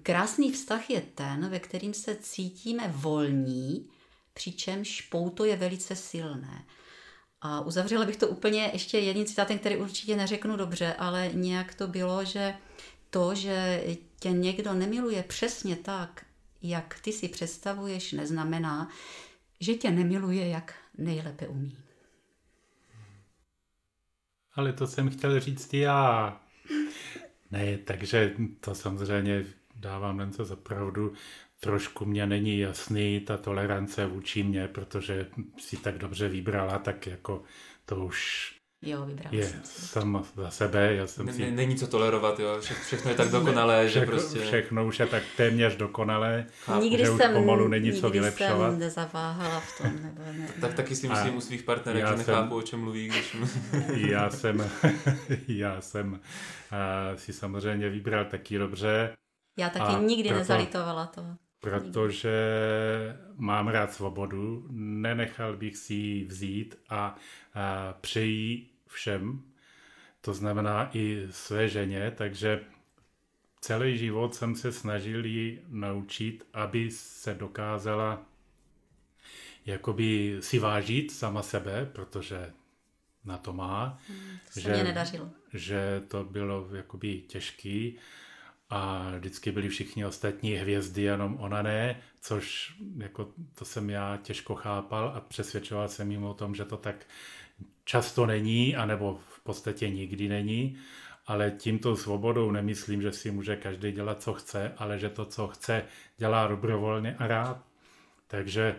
krásný 0.03 0.53
vztah 0.53 0.90
je 0.90 1.01
ten, 1.01 1.49
ve 1.49 1.59
kterým 1.59 1.94
se 1.94 2.16
cítíme 2.16 2.88
volní, 2.97 3.88
přičemž 4.35 5.01
pouto 5.01 5.44
je 5.44 5.57
velice 5.57 5.97
silné. 5.97 6.64
A 7.40 7.61
uzavřela 7.61 8.05
bych 8.05 8.16
to 8.16 8.29
úplně 8.29 8.71
ještě 8.73 8.99
jedním 8.99 9.27
citátem, 9.27 9.59
který 9.59 9.77
určitě 9.77 10.16
neřeknu 10.16 10.57
dobře, 10.57 10.94
ale 10.94 11.31
nějak 11.35 11.75
to 11.75 11.87
bylo, 11.87 12.25
že 12.25 12.55
to, 13.11 13.35
že 13.35 13.85
tě 14.21 14.31
někdo 14.31 14.75
nemiluje 14.75 15.23
přesně 15.23 15.77
tak, 15.77 16.25
jak 16.62 17.01
ty 17.01 17.12
si 17.12 17.29
představuješ, 17.29 18.12
neznamená, 18.12 18.88
že 19.61 19.75
tě 19.75 19.90
nemiluje, 19.90 20.49
jak 20.49 20.75
nejlépe 20.99 21.49
umí. 21.49 21.77
Ale 24.55 24.73
to 24.73 24.87
jsem 24.87 25.11
chtěl 25.11 25.40
říct 25.40 25.75
já. 25.75 26.40
Ne, 27.50 27.78
takže 27.78 28.35
to 28.61 28.74
samozřejmě 28.74 29.44
dávám 29.76 30.20
jen 30.20 30.33
za 30.33 30.57
pravdu. 30.57 31.12
Trošku 31.61 32.04
mě 32.04 32.26
není 32.26 32.59
jasný 32.59 33.20
ta 33.20 33.37
tolerance 33.37 34.07
vůči 34.07 34.42
mě, 34.42 34.68
protože 34.68 35.26
si 35.59 35.76
tak 35.76 35.98
dobře 35.98 36.28
vybrala, 36.28 36.78
tak 36.78 37.07
jako 37.07 37.42
to 37.85 37.96
už 37.96 38.52
Jo, 38.83 39.07
vybral 39.07 39.35
je 39.35 39.53
sam 39.64 40.25
za 40.37 40.51
sebe. 40.51 40.95
Já 40.95 41.07
jsem 41.07 41.33
si... 41.33 41.51
Není 41.51 41.77
co 41.77 41.87
tolerovat, 41.87 42.41
jo. 42.41 42.61
Vše, 42.61 42.75
všechno 42.75 43.11
je 43.11 43.17
tak 43.17 43.31
dokonalé, 43.31 43.88
že 43.88 44.07
prostě... 44.07 44.38
Všechno 44.38 44.87
už 44.87 45.01
je 45.01 45.07
tak 45.07 45.23
téměř 45.37 45.77
dokonalé, 45.77 46.47
nikdy 46.81 46.99
že 46.99 47.07
jsem, 47.07 47.31
už 47.31 47.38
pomalu 47.38 47.69
není 47.69 47.93
co 47.93 48.11
vylepšovat. 48.11 48.53
Nikdy 48.53 48.71
jsem 48.71 48.79
nezaváhala 48.79 49.61
v 49.61 49.79
tom. 49.79 50.03
Nebo 50.03 50.23
ne. 50.38 50.49
tak 50.61 50.75
taky 50.75 50.97
si 50.97 51.09
myslím 51.09 51.37
u 51.37 51.41
svých 51.41 51.62
partnerek, 51.62 52.07
že 52.07 52.17
nechápu, 52.17 52.57
o 52.57 52.62
čem 52.62 52.81
mluví, 52.81 53.09
když... 53.09 53.37
já 54.11 54.31
jsem, 54.31 54.71
já 55.49 55.81
jsem 55.81 56.12
uh, 56.12 56.19
si 57.17 57.33
samozřejmě 57.33 57.88
vybral 57.88 58.25
taky 58.25 58.59
dobře. 58.59 59.12
Já 59.59 59.71
taky 59.71 59.95
a 59.95 59.99
nikdy 59.99 60.29
proto, 60.29 60.38
nezalitovala 60.38 61.07
to. 61.07 61.23
Protože 61.61 62.37
mám 63.37 63.68
rád 63.68 63.92
svobodu, 63.92 64.66
nenechal 64.71 65.57
bych 65.57 65.77
si 65.77 65.94
ji 65.94 66.25
vzít 66.25 66.79
a, 66.88 67.16
a 67.55 67.92
přeji 68.01 68.66
všem 68.87 69.42
to 70.21 70.35
znamená 70.35 70.90
i 70.97 71.27
své 71.31 71.68
ženě, 71.68 72.11
takže 72.11 72.61
celý 73.61 73.99
život 73.99 74.35
jsem 74.35 74.55
se 74.55 74.73
snažil 74.73 75.27
ji 75.27 75.62
naučit, 75.68 76.47
aby 76.53 76.90
se 76.90 77.35
dokázala 77.35 78.27
jakoby 79.66 80.37
si 80.40 80.59
vážit 80.59 81.11
sama 81.11 81.42
sebe, 81.42 81.87
protože 81.92 82.53
na 83.25 83.38
to 83.38 83.53
má. 83.53 83.99
Hmm, 84.09 84.38
to 84.47 84.53
se 84.53 84.61
že, 84.61 84.73
mě 84.73 84.85
nedařilo. 84.85 85.31
Že 85.55 86.03
to 86.09 86.25
bylo 86.25 86.68
jakoby 86.77 87.21
těžký 87.21 87.99
a 88.70 89.11
vždycky 89.18 89.52
byli 89.52 89.68
všichni 89.68 90.07
ostatní 90.07 90.52
hvězdy, 90.52 91.02
jenom 91.02 91.37
ona 91.40 91.62
ne, 91.62 92.00
což 92.20 92.74
jako 92.96 93.28
to 93.54 93.64
jsem 93.64 93.90
já 93.90 94.16
těžko 94.22 94.54
chápal 94.54 95.12
a 95.16 95.20
přesvědčoval 95.20 95.88
jsem 95.88 96.11
jim 96.11 96.24
o 96.24 96.35
tom, 96.35 96.54
že 96.54 96.64
to 96.64 96.76
tak 96.76 97.07
často 97.85 98.26
není, 98.26 98.76
anebo 98.76 99.20
v 99.28 99.40
podstatě 99.40 99.90
nikdy 99.90 100.28
není, 100.28 100.78
ale 101.26 101.50
tímto 101.50 101.96
svobodou 101.96 102.50
nemyslím, 102.50 103.02
že 103.02 103.12
si 103.12 103.31
může 103.31 103.57
každý 103.57 103.92
dělat, 103.92 104.22
co 104.22 104.35
chce, 104.35 104.74
ale 104.76 104.98
že 104.98 105.09
to, 105.09 105.24
co 105.24 105.48
chce, 105.48 105.85
dělá 106.16 106.46
dobrovolně 106.46 107.16
a 107.18 107.26
rád. 107.26 107.64
Takže 108.26 108.62
eh, 108.62 108.78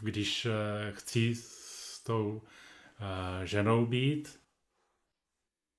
když 0.00 0.46
eh, 0.46 0.92
chci 0.92 1.34
s 1.34 2.02
tou 2.02 2.42
eh, 2.42 3.46
ženou 3.46 3.86
být, 3.86 4.40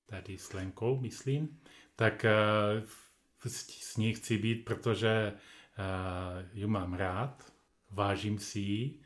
tady 0.05 0.37
s 0.37 0.53
Lenkou, 0.53 0.99
myslím, 0.99 1.59
tak 1.97 2.25
s 3.47 3.97
ní 3.97 4.13
chci 4.13 4.37
být, 4.37 4.65
protože 4.65 5.33
ji 6.53 6.67
mám 6.67 6.93
rád, 6.93 7.53
vážím 7.91 8.39
si 8.39 8.59
ji 8.59 8.99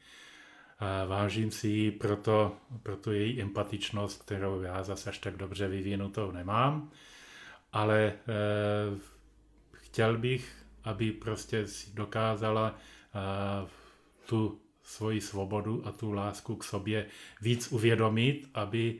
Vážím 1.07 1.51
si 1.51 1.67
ji 1.67 1.91
proto, 1.91 2.57
proto 2.83 3.11
její 3.11 3.41
empatičnost, 3.41 4.23
kterou 4.23 4.61
já 4.61 4.83
zase 4.83 5.09
až 5.09 5.17
tak 5.17 5.37
dobře 5.37 5.67
vyvinutou 5.67 6.31
nemám, 6.31 6.91
ale 7.71 8.13
chtěl 9.71 10.17
bych, 10.17 10.65
aby 10.83 11.11
prostě 11.11 11.67
si 11.67 11.93
dokázala 11.93 12.75
tu 14.25 14.61
svoji 14.83 15.21
svobodu 15.21 15.87
a 15.87 15.91
tu 15.91 16.11
lásku 16.11 16.55
k 16.55 16.63
sobě 16.63 17.05
víc 17.41 17.71
uvědomit, 17.71 18.49
aby 18.53 18.99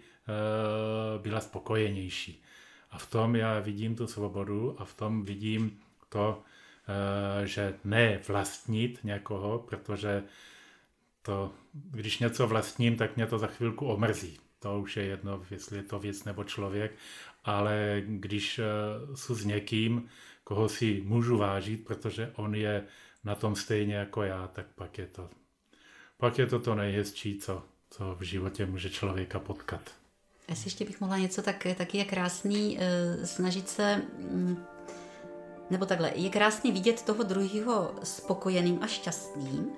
byla 1.22 1.40
spokojenější. 1.40 2.41
A 2.92 2.98
v 2.98 3.10
tom 3.10 3.36
já 3.36 3.60
vidím 3.60 3.96
tu 3.96 4.08
svobodu 4.08 4.82
a 4.82 4.86
v 4.86 4.94
tom 4.94 5.24
vidím 5.24 5.80
to, 6.10 6.44
e, 7.44 7.48
že 7.48 7.74
ne 7.84 8.20
vlastnit 8.28 9.00
někoho, 9.04 9.60
protože 9.60 10.24
to, 11.22 11.54
když 11.74 12.20
něco 12.20 12.48
vlastním, 12.48 12.96
tak 12.96 13.16
mě 13.16 13.26
to 13.26 13.38
za 13.38 13.48
chvilku 13.48 13.86
omrzí. 13.86 14.40
To 14.60 14.80
už 14.80 14.98
je 14.98 15.04
jedno, 15.04 15.44
jestli 15.52 15.78
je 15.78 15.84
to 15.84 16.00
věc 16.00 16.24
nebo 16.24 16.44
člověk, 16.44 16.92
ale 17.44 18.02
když 18.06 18.60
eh, 18.60 18.66
jsou 19.16 19.36
s 19.36 19.46
někým, 19.46 20.10
koho 20.44 20.70
si 20.70 21.02
můžu 21.06 21.38
vážit, 21.38 21.86
protože 21.86 22.32
on 22.36 22.56
je 22.56 22.86
na 23.24 23.36
tom 23.36 23.56
stejně 23.56 23.96
jako 23.96 24.24
já, 24.24 24.48
tak 24.48 24.66
pak 24.76 24.98
je 24.98 25.08
to, 25.08 25.30
pak 26.18 26.38
je 26.38 26.48
to 26.48 26.60
to 26.60 26.76
nejhezčí, 26.76 27.40
co, 27.40 27.64
co 27.90 28.16
v 28.16 28.22
životě 28.22 28.66
může 28.66 28.90
člověka 28.90 29.40
potkat. 29.40 30.01
Jestli 30.52 30.68
ještě 30.68 30.86
bych 30.86 31.02
mohla 31.02 31.18
něco, 31.18 31.42
tak 31.42 31.68
taky 31.78 31.98
je 31.98 32.06
krásný 32.06 32.78
uh, 32.78 33.26
snažit 33.26 33.70
se, 33.70 34.02
um, 34.34 34.66
nebo 35.70 35.86
takhle, 35.86 36.12
je 36.16 36.30
krásný 36.30 36.72
vidět 36.72 37.02
toho 37.02 37.24
druhého 37.24 37.92
spokojeným 38.04 38.80
a 38.82 38.88
šťastným, 38.88 39.72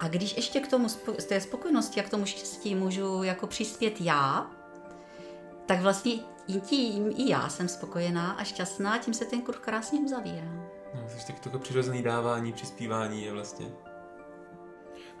a 0.00 0.08
když 0.08 0.36
ještě 0.36 0.60
k 0.60 0.70
tomu, 0.70 0.88
z 1.18 1.24
té 1.28 1.40
spokojenosti 1.40 2.00
a 2.00 2.02
k 2.02 2.10
tomu 2.10 2.26
štěstí 2.26 2.74
můžu 2.74 3.22
jako 3.22 3.46
přispět 3.46 4.00
já, 4.00 4.50
tak 5.66 5.80
vlastně 5.80 6.12
i 6.46 6.60
tím 6.60 7.12
i 7.16 7.30
já 7.30 7.48
jsem 7.48 7.68
spokojená 7.68 8.32
a 8.32 8.44
šťastná, 8.44 8.98
tím 8.98 9.14
se 9.14 9.24
ten 9.24 9.42
kruh 9.42 9.58
krásně 9.58 10.00
uzavírá. 10.00 10.52
No, 10.94 11.08
jsi 11.08 11.26
taky 11.26 11.50
to 11.50 11.58
přirozený 11.58 12.02
dávání, 12.02 12.52
přispívání 12.52 13.24
je 13.24 13.32
vlastně. 13.32 13.66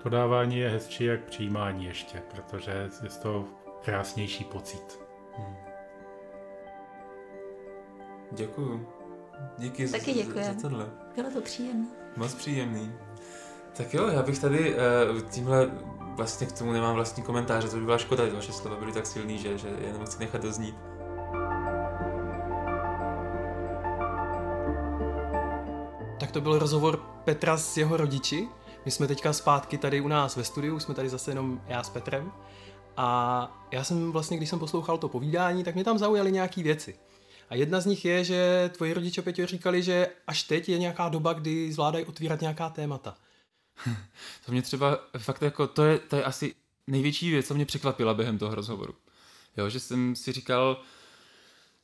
To 0.02 0.08
dávání 0.08 0.58
je 0.58 0.68
hezčí 0.68 1.04
jak 1.04 1.24
přijímání 1.24 1.84
ještě, 1.84 2.22
protože 2.30 2.90
je 3.02 3.08
to 3.22 3.44
krásnější 3.82 4.44
pocit. 4.44 5.00
Hmm. 5.36 5.56
Děkuju. 8.32 8.88
Díky 9.58 9.88
Taky 9.88 10.12
děkuji. 10.12 10.44
za, 10.44 10.52
za 10.52 10.60
tohle. 10.60 10.90
Bylo 11.16 11.30
to 11.30 11.40
příjemné. 11.40 11.86
Moc 12.16 12.34
příjemný. 12.34 12.92
Tak 13.76 13.94
jo, 13.94 14.08
já 14.08 14.22
bych 14.22 14.38
tady 14.38 14.74
uh, 14.74 15.20
tímhle 15.20 15.70
vlastně 16.16 16.46
k 16.46 16.52
tomu 16.52 16.72
nemám 16.72 16.94
vlastní 16.94 17.22
komentáře, 17.22 17.68
to 17.68 17.76
by 17.76 17.84
byla 17.84 17.98
škoda, 17.98 18.26
že 18.26 18.34
vaše 18.34 18.52
slova 18.52 18.76
byly 18.76 18.92
tak 18.92 19.06
silný, 19.06 19.38
že, 19.38 19.58
že 19.58 19.68
jenom 19.68 20.06
chci 20.06 20.18
nechat 20.18 20.42
doznít. 20.42 20.74
Tak 26.20 26.30
to 26.30 26.40
byl 26.40 26.58
rozhovor 26.58 26.96
Petra 27.24 27.56
s 27.56 27.76
jeho 27.76 27.96
rodiči. 27.96 28.48
My 28.84 28.90
jsme 28.90 29.06
teďka 29.06 29.32
zpátky 29.32 29.78
tady 29.78 30.00
u 30.00 30.08
nás 30.08 30.36
ve 30.36 30.44
studiu, 30.44 30.80
jsme 30.80 30.94
tady 30.94 31.08
zase 31.08 31.30
jenom 31.30 31.60
já 31.66 31.82
s 31.82 31.90
Petrem. 31.90 32.32
A 33.00 33.68
já 33.72 33.84
jsem 33.84 34.12
vlastně, 34.12 34.36
když 34.36 34.48
jsem 34.48 34.58
poslouchal 34.58 34.98
to 34.98 35.08
povídání, 35.08 35.64
tak 35.64 35.74
mě 35.74 35.84
tam 35.84 35.98
zaujaly 35.98 36.32
nějaké 36.32 36.62
věci. 36.62 36.98
A 37.50 37.54
jedna 37.54 37.80
z 37.80 37.86
nich 37.86 38.04
je, 38.04 38.24
že 38.24 38.70
tvoji 38.74 38.92
rodiče 38.92 39.22
Peťo 39.22 39.46
říkali, 39.46 39.82
že 39.82 40.08
až 40.26 40.42
teď 40.42 40.68
je 40.68 40.78
nějaká 40.78 41.08
doba, 41.08 41.32
kdy 41.32 41.72
zvládají 41.72 42.04
otvírat 42.04 42.40
nějaká 42.40 42.70
témata. 42.70 43.16
to 44.46 44.52
mě 44.52 44.62
třeba 44.62 44.98
fakt 45.18 45.42
jako, 45.42 45.66
to 45.66 45.84
je, 45.84 45.98
to 45.98 46.16
je 46.16 46.24
asi 46.24 46.54
největší 46.86 47.30
věc, 47.30 47.46
co 47.46 47.54
mě 47.54 47.66
překvapila 47.66 48.14
během 48.14 48.38
toho 48.38 48.54
rozhovoru. 48.54 48.94
Jo, 49.56 49.68
že 49.68 49.80
jsem 49.80 50.16
si 50.16 50.32
říkal, 50.32 50.80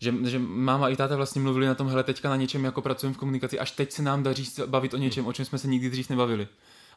že, 0.01 0.15
že 0.25 0.39
máma 0.39 0.89
i 0.89 0.97
táta 0.97 1.17
vlastně 1.17 1.41
mluvili 1.43 1.67
na 1.67 1.75
tom, 1.75 1.89
hele, 1.89 2.05
teďka 2.05 2.29
na 2.29 2.37
něčem 2.37 2.65
jako 2.65 2.83
pracujeme 2.83 3.15
v 3.15 3.19
komunikaci, 3.19 3.59
až 3.59 3.71
teď 3.71 3.93
se 3.93 4.03
nám 4.03 4.23
daří 4.23 4.47
bavit 4.67 4.95
o 4.95 4.97
něčem, 4.97 5.27
o 5.27 5.33
čem 5.33 5.45
jsme 5.45 5.59
se 5.59 5.69
nikdy 5.69 5.91
dřív 5.91 6.11
nebavili. 6.11 6.49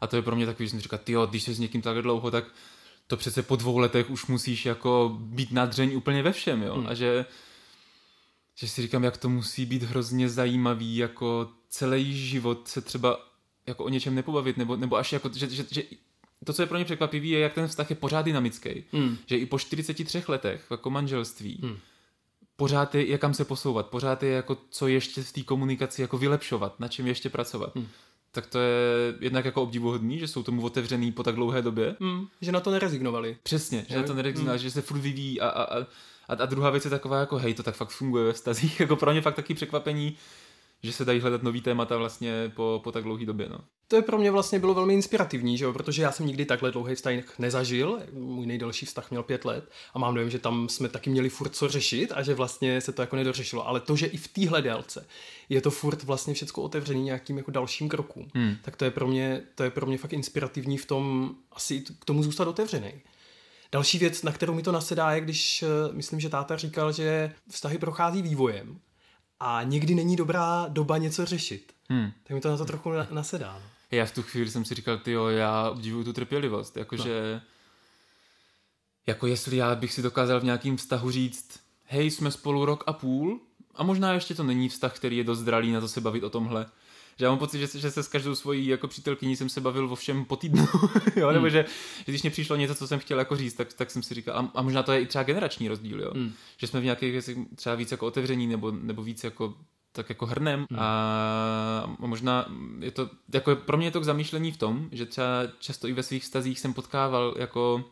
A 0.02 0.08
to 0.08 0.16
je 0.16 0.22
pro 0.22 0.36
mě 0.36 0.46
takový, 0.46 0.66
že 0.66 0.70
jsem 0.70 0.80
říkal, 0.80 1.00
ty 1.04 1.14
když 1.30 1.44
jsi 1.44 1.54
s 1.54 1.60
někým 1.60 1.82
takhle 1.82 2.02
dlouho, 2.02 2.32
tak 2.32 2.46
to 3.08 3.18
přece 3.18 3.44
po 3.44 3.56
dvou 3.56 3.78
letech 3.78 4.10
už 4.10 4.26
musíš 4.26 4.66
jako 4.66 5.18
být 5.20 5.52
nadřeň 5.52 5.96
úplně 5.96 6.24
ve 6.24 6.32
všem, 6.32 6.64
jo. 6.64 6.76
Hmm. 6.76 6.88
A 6.88 6.94
že, 6.94 7.26
že 8.56 8.68
si 8.68 8.82
říkám, 8.82 9.04
jak 9.04 9.18
to 9.18 9.30
musí 9.30 9.66
být 9.66 9.84
hrozně 9.84 10.30
zajímavý, 10.30 10.98
jako 10.98 11.50
celý 11.70 12.28
život 12.28 12.68
se 12.68 12.82
třeba 12.82 13.20
jako 13.68 13.84
o 13.84 13.90
něčem 13.90 14.16
nepobavit, 14.16 14.58
nebo, 14.58 14.76
nebo 14.76 14.96
až 14.98 15.14
jako, 15.14 15.30
že, 15.34 15.50
že, 15.50 15.66
že 15.72 15.84
to, 16.44 16.54
co 16.54 16.62
je 16.62 16.66
pro 16.66 16.78
ně 16.78 16.86
překvapivé, 16.86 17.28
je, 17.28 17.40
jak 17.40 17.54
ten 17.54 17.68
vztah 17.68 17.90
je 17.90 17.96
pořád 17.96 18.22
dynamický. 18.22 18.84
Hmm. 18.92 19.18
Že 19.26 19.38
i 19.38 19.46
po 19.46 19.60
43 19.60 20.24
letech 20.28 20.66
jako 20.72 20.90
manželství 20.90 21.60
hmm. 21.64 21.78
pořád 22.56 22.96
je, 22.96 23.06
je 23.06 23.18
kam 23.18 23.34
se 23.34 23.46
posouvat, 23.46 23.88
pořád 23.88 24.24
je 24.24 24.32
jako 24.32 24.58
co 24.70 24.88
ještě 24.88 25.24
v 25.24 25.32
té 25.32 25.44
komunikaci 25.44 26.02
jako 26.02 26.18
vylepšovat, 26.18 26.80
na 26.80 26.88
čem 26.88 27.08
ještě 27.08 27.30
pracovat. 27.30 27.76
Hmm. 27.76 27.88
Tak 28.38 28.48
to 28.48 28.60
je 28.60 29.14
jednak 29.20 29.46
jako 29.46 29.62
obdivuhodný, 29.62 30.20
že 30.20 30.28
jsou 30.28 30.44
tomu 30.44 30.62
otevřený 30.62 31.12
po 31.12 31.24
tak 31.24 31.36
dlouhé 31.36 31.62
době. 31.62 31.96
Hmm. 32.00 32.28
Že 32.42 32.52
na 32.52 32.60
to 32.60 32.72
nerezignovali. 32.72 33.38
Přesně, 33.44 33.86
že, 33.88 33.94
že 33.94 33.98
na 33.98 34.04
to 34.04 34.14
nerezignovali, 34.14 34.58
hmm. 34.58 34.64
že 34.64 34.72
se 34.72 34.82
furt 34.82 34.98
vyvíjí 34.98 35.42
a, 35.42 35.50
a, 35.50 35.80
a, 35.80 35.86
a 36.28 36.46
druhá 36.46 36.70
věc 36.70 36.86
je 36.86 36.92
taková 36.92 37.20
jako 37.20 37.38
hej, 37.38 37.54
to 37.54 37.64
tak 37.64 37.76
fakt 37.76 37.90
funguje 37.90 38.26
ve 38.26 38.34
vztazích. 38.34 38.80
jako 38.80 38.96
pro 38.96 39.12
ně 39.12 39.22
fakt 39.22 39.36
taky 39.36 39.54
překvapení, 39.54 40.18
že 40.84 40.94
se 40.94 41.06
dají 41.06 41.20
hledat 41.20 41.44
nový 41.44 41.62
témata 41.62 41.98
vlastně 41.98 42.52
po, 42.56 42.82
po 42.84 42.92
tak 42.92 43.04
dlouhé 43.04 43.26
době. 43.26 43.50
No. 43.50 43.58
To 43.88 43.96
je 43.96 44.02
pro 44.02 44.18
mě 44.18 44.32
vlastně 44.32 44.60
bylo 44.60 44.74
velmi 44.74 44.94
inspirativní, 44.94 45.58
že 45.58 45.66
jo? 45.66 45.74
protože 45.74 46.02
já 46.02 46.12
jsem 46.12 46.26
nikdy 46.26 46.46
takhle 46.46 46.72
dlouhý 46.72 46.96
vztah 46.96 47.40
nezažil. 47.40 48.00
Můj 48.14 48.46
nejdelší 48.46 48.86
vztah 48.86 49.12
měl 49.12 49.24
pět 49.24 49.46
let 49.46 49.72
a 49.94 50.00
mám 50.00 50.14
dojem, 50.14 50.30
že 50.30 50.40
tam 50.40 50.70
jsme 50.70 50.90
taky 50.90 51.10
měli 51.10 51.30
furt 51.30 51.56
co 51.56 51.68
řešit 51.68 52.12
a 52.16 52.24
že 52.24 52.34
vlastně 52.34 52.82
se 52.82 52.94
to 52.94 53.02
jako 53.02 53.16
nedořešilo. 53.16 53.68
Ale 53.68 53.80
to, 53.80 53.96
že 53.96 54.06
i 54.06 54.18
v 54.18 54.28
téhle 54.28 54.62
délce 54.62 55.08
je 55.50 55.62
to 55.62 55.72
furt 55.72 56.04
vlastně 56.04 56.34
všechno 56.34 56.64
otevřený 56.64 57.04
nějakým 57.04 57.38
jako 57.38 57.52
dalším 57.52 57.90
krokům, 57.90 58.28
hmm. 58.34 58.56
tak 58.62 58.76
to 58.76 58.86
je, 58.86 58.92
pro 58.92 59.08
mě, 59.08 59.42
to 59.56 59.64
je 59.64 59.70
pro 59.70 59.86
mě 59.86 59.98
fakt 59.98 60.14
inspirativní 60.14 60.78
v 60.78 60.86
tom 60.86 61.36
asi 61.52 61.82
k 62.00 62.06
tomu 62.06 62.24
zůstat 62.24 62.48
otevřený. 62.48 62.92
Další 63.72 64.00
věc, 64.00 64.24
na 64.24 64.32
kterou 64.32 64.54
mi 64.54 64.64
to 64.64 64.72
nasedá, 64.72 65.12
je, 65.12 65.22
když 65.22 65.64
eh, 65.64 65.94
myslím, 65.94 66.20
že 66.20 66.30
táta 66.30 66.58
říkal, 66.58 66.92
že 66.92 67.34
vztahy 67.50 67.78
prochází 67.78 68.22
vývojem 68.22 68.80
a 69.40 69.64
někdy 69.64 69.96
není 69.96 70.16
dobrá 70.16 70.66
doba 70.70 70.98
něco 70.98 71.26
řešit. 71.26 71.74
Hmm. 71.90 72.12
Tak 72.24 72.36
mi 72.36 72.42
to 72.42 72.50
na 72.50 72.58
to 72.58 72.66
trochu 72.66 72.92
nasedá. 73.12 73.54
No. 73.54 73.70
Já 73.92 74.06
v 74.06 74.12
tu 74.12 74.24
chvíli 74.24 74.50
jsem 74.50 74.66
si 74.66 74.76
říkal, 74.76 74.98
ty 74.98 75.12
jo, 75.12 75.28
já 75.28 75.70
obdivuju 75.70 76.04
tu 76.04 76.14
trpělivost, 76.14 76.78
jakože 76.78 77.34
no. 77.34 77.42
jako 79.08 79.28
jestli 79.28 79.58
já 79.58 79.76
bych 79.76 79.94
si 79.94 80.02
dokázal 80.02 80.40
v 80.40 80.44
nějakým 80.44 80.78
vztahu 80.78 81.12
říct, 81.12 81.60
hej, 81.86 82.12
jsme 82.12 82.32
spolu 82.32 82.66
rok 82.66 82.84
a 82.88 82.94
půl 82.94 83.40
a 83.76 83.84
možná 83.84 84.14
ještě 84.14 84.36
to 84.36 84.44
není 84.44 84.70
vztah, 84.70 84.96
který 84.96 85.18
je 85.18 85.24
dost 85.24 85.40
zralý 85.40 85.72
na 85.72 85.82
to 85.82 85.88
se 85.88 86.02
bavit 86.02 86.24
o 86.24 86.30
tomhle. 86.30 86.66
Že 87.20 87.26
já 87.26 87.32
mám 87.32 87.40
pocit, 87.40 87.60
že, 87.60 87.80
že 87.80 87.92
se 87.92 88.04
s 88.04 88.08
každou 88.08 88.36
svojí 88.36 88.68
jako 88.68 88.88
přítelkyní 88.88 89.36
jsem 89.36 89.50
se 89.50 89.62
bavil 89.62 89.92
o 89.92 89.96
všem 89.96 90.26
po 90.26 90.36
týdnu, 90.36 90.68
jo? 91.16 91.32
nebo 91.32 91.46
hmm. 91.46 91.50
že, 91.50 91.66
že, 91.98 92.12
když 92.12 92.22
mě 92.22 92.32
přišlo 92.32 92.56
něco, 92.56 92.76
co 92.76 92.88
jsem 92.88 93.00
chtěl 93.00 93.20
jako 93.20 93.36
říct, 93.36 93.54
tak, 93.54 93.74
tak 93.74 93.92
jsem 93.92 94.04
si 94.04 94.14
říkal, 94.14 94.38
a, 94.38 94.52
a 94.56 94.62
možná 94.62 94.84
to 94.84 94.92
je 94.92 95.02
i 95.02 95.06
třeba 95.06 95.24
generační 95.24 95.68
rozdíl, 95.68 96.02
jo? 96.02 96.12
Hmm. 96.14 96.34
že 96.58 96.68
jsme 96.68 96.80
v 96.80 96.84
nějakých 96.84 97.12
věcech 97.12 97.38
třeba 97.56 97.76
víc 97.76 97.92
jako 97.92 98.08
otevření 98.08 98.48
nebo, 98.48 98.72
nebo 98.72 99.04
víc 99.04 99.24
jako 99.24 99.54
tak 99.92 100.10
jako 100.10 100.26
hrnem 100.26 100.66
hmm. 100.70 100.80
a 100.80 101.96
možná 102.00 102.46
je 102.80 102.92
to, 102.92 103.10
jako 103.34 103.56
pro 103.56 103.78
mě 103.78 103.88
je 103.88 103.92
to 103.92 104.02
k 104.02 104.04
zamýšlení 104.06 104.52
v 104.52 104.58
tom, 104.58 104.90
že 104.92 105.06
třeba 105.06 105.28
často 105.60 105.88
i 105.88 105.94
ve 105.94 106.04
svých 106.04 106.24
vztazích 106.24 106.60
jsem 106.60 106.74
potkával 106.74 107.36
jako 107.38 107.84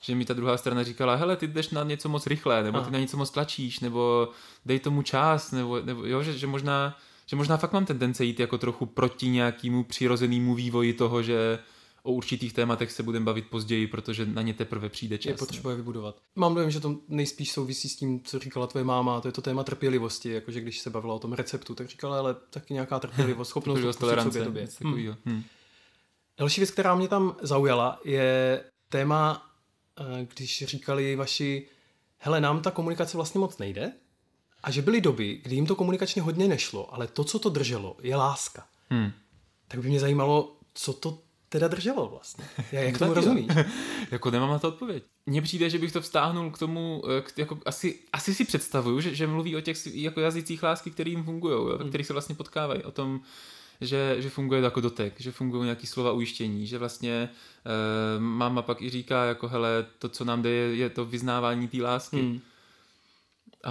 že 0.00 0.14
mi 0.14 0.24
ta 0.24 0.34
druhá 0.34 0.56
strana 0.56 0.82
říkala, 0.82 1.14
hele, 1.14 1.36
ty 1.36 1.46
jdeš 1.46 1.70
na 1.70 1.84
něco 1.84 2.08
moc 2.08 2.26
rychle, 2.26 2.62
nebo 2.62 2.80
ty 2.80 2.90
na 2.90 2.98
něco 2.98 3.16
moc 3.16 3.30
tlačíš, 3.30 3.80
nebo 3.80 4.28
dej 4.66 4.78
tomu 4.78 5.02
čas, 5.02 5.52
nebo, 5.52 5.80
nebo 5.80 6.06
jo, 6.06 6.22
že, 6.22 6.38
že 6.38 6.46
možná 6.46 6.96
že 7.30 7.36
možná 7.36 7.56
fakt 7.56 7.72
mám 7.72 7.86
tendence 7.86 8.24
jít 8.24 8.40
jako 8.40 8.58
trochu 8.58 8.86
proti 8.86 9.28
nějakému 9.28 9.84
přirozenému 9.84 10.54
vývoji 10.54 10.92
toho, 10.92 11.22
že 11.22 11.58
o 12.02 12.12
určitých 12.12 12.52
tématech 12.52 12.92
se 12.92 13.02
budeme 13.02 13.24
bavit 13.24 13.46
později, 13.46 13.86
protože 13.86 14.26
na 14.26 14.42
ně 14.42 14.54
teprve 14.54 14.88
přijde 14.88 15.18
čas. 15.18 15.30
Je 15.30 15.36
potřeba 15.36 15.70
je 15.70 15.76
vybudovat. 15.76 16.16
Mám 16.36 16.54
dojem, 16.54 16.70
že 16.70 16.80
to 16.80 16.96
nejspíš 17.08 17.52
souvisí 17.52 17.88
s 17.88 17.96
tím, 17.96 18.20
co 18.24 18.38
říkala 18.38 18.66
tvoje 18.66 18.84
máma, 18.84 19.20
to 19.20 19.28
je 19.28 19.32
to 19.32 19.42
téma 19.42 19.64
trpělivosti, 19.64 20.30
jakože 20.30 20.60
když 20.60 20.80
se 20.80 20.90
bavila 20.90 21.14
o 21.14 21.18
tom 21.18 21.32
receptu, 21.32 21.74
tak 21.74 21.88
říkala, 21.88 22.18
ale 22.18 22.36
taky 22.50 22.74
nějaká 22.74 22.98
trpělivost, 23.00 23.48
schopnost 23.48 23.74
trpělivost, 23.74 23.98
tolerance, 23.98 24.44
sobě 24.44 24.68
hmm. 24.80 25.14
hmm. 25.24 25.42
Další 26.38 26.60
věc, 26.60 26.70
která 26.70 26.94
mě 26.94 27.08
tam 27.08 27.36
zaujala, 27.42 28.00
je 28.04 28.64
téma, 28.88 29.50
eh, 30.00 30.26
když 30.36 30.64
říkali 30.66 31.16
vaši, 31.16 31.68
hele, 32.18 32.40
nám 32.40 32.62
ta 32.62 32.70
komunikace 32.70 33.16
vlastně 33.16 33.38
moc 33.38 33.58
nejde, 33.58 33.92
a 34.62 34.70
že 34.70 34.82
byly 34.82 35.00
doby, 35.00 35.40
kdy 35.42 35.54
jim 35.54 35.66
to 35.66 35.76
komunikačně 35.76 36.22
hodně 36.22 36.48
nešlo, 36.48 36.94
ale 36.94 37.06
to, 37.06 37.24
co 37.24 37.38
to 37.38 37.48
drželo, 37.48 37.96
je 38.02 38.16
láska. 38.16 38.66
Hmm. 38.90 39.12
Tak 39.68 39.80
by 39.80 39.88
mě 39.88 40.00
zajímalo, 40.00 40.56
co 40.74 40.92
to 40.92 41.18
teda 41.48 41.68
drželo 41.68 42.08
vlastně. 42.08 42.44
Já, 42.72 42.80
jak 42.80 42.98
tomu 42.98 43.14
rozumíš? 43.14 43.46
jako 44.10 44.30
nemám 44.30 44.50
na 44.50 44.58
to 44.58 44.68
odpověď. 44.68 45.04
Mně 45.26 45.42
přijde, 45.42 45.70
že 45.70 45.78
bych 45.78 45.92
to 45.92 46.00
vztáhnul 46.00 46.50
k 46.50 46.58
tomu, 46.58 47.02
eh, 47.18 47.20
k, 47.20 47.38
jako 47.38 47.58
asi, 47.66 47.98
asi 48.12 48.34
si 48.34 48.44
představuju, 48.44 49.00
že, 49.00 49.14
že 49.14 49.26
mluví 49.26 49.56
o 49.56 49.60
těch 49.60 49.86
jako 49.86 50.20
jazycích 50.20 50.62
lásky, 50.62 50.90
který 50.90 51.10
jim 51.10 51.24
fungují, 51.24 51.78
hmm. 51.78 51.88
kterých 51.88 52.06
se 52.06 52.12
vlastně 52.12 52.34
potkávají. 52.34 52.82
O 52.82 52.90
tom, 52.90 53.20
že, 53.80 54.16
že 54.18 54.30
funguje 54.30 54.60
jako 54.60 54.80
dotek, 54.80 55.14
že 55.20 55.32
fungují 55.32 55.64
nějaký 55.64 55.86
slova 55.86 56.12
ujištění, 56.12 56.66
že 56.66 56.78
vlastně 56.78 57.12
e, 57.14 58.20
máma 58.20 58.62
pak 58.62 58.82
i 58.82 58.90
říká, 58.90 59.24
jako 59.24 59.48
hele, 59.48 59.86
to, 59.98 60.08
co 60.08 60.24
nám 60.24 60.42
jde, 60.42 60.50
je, 60.50 60.76
je 60.76 60.90
to 60.90 61.04
vyznávání 61.04 61.68
té 61.68 61.82
lásky. 61.82 62.20
Hmm. 62.20 62.40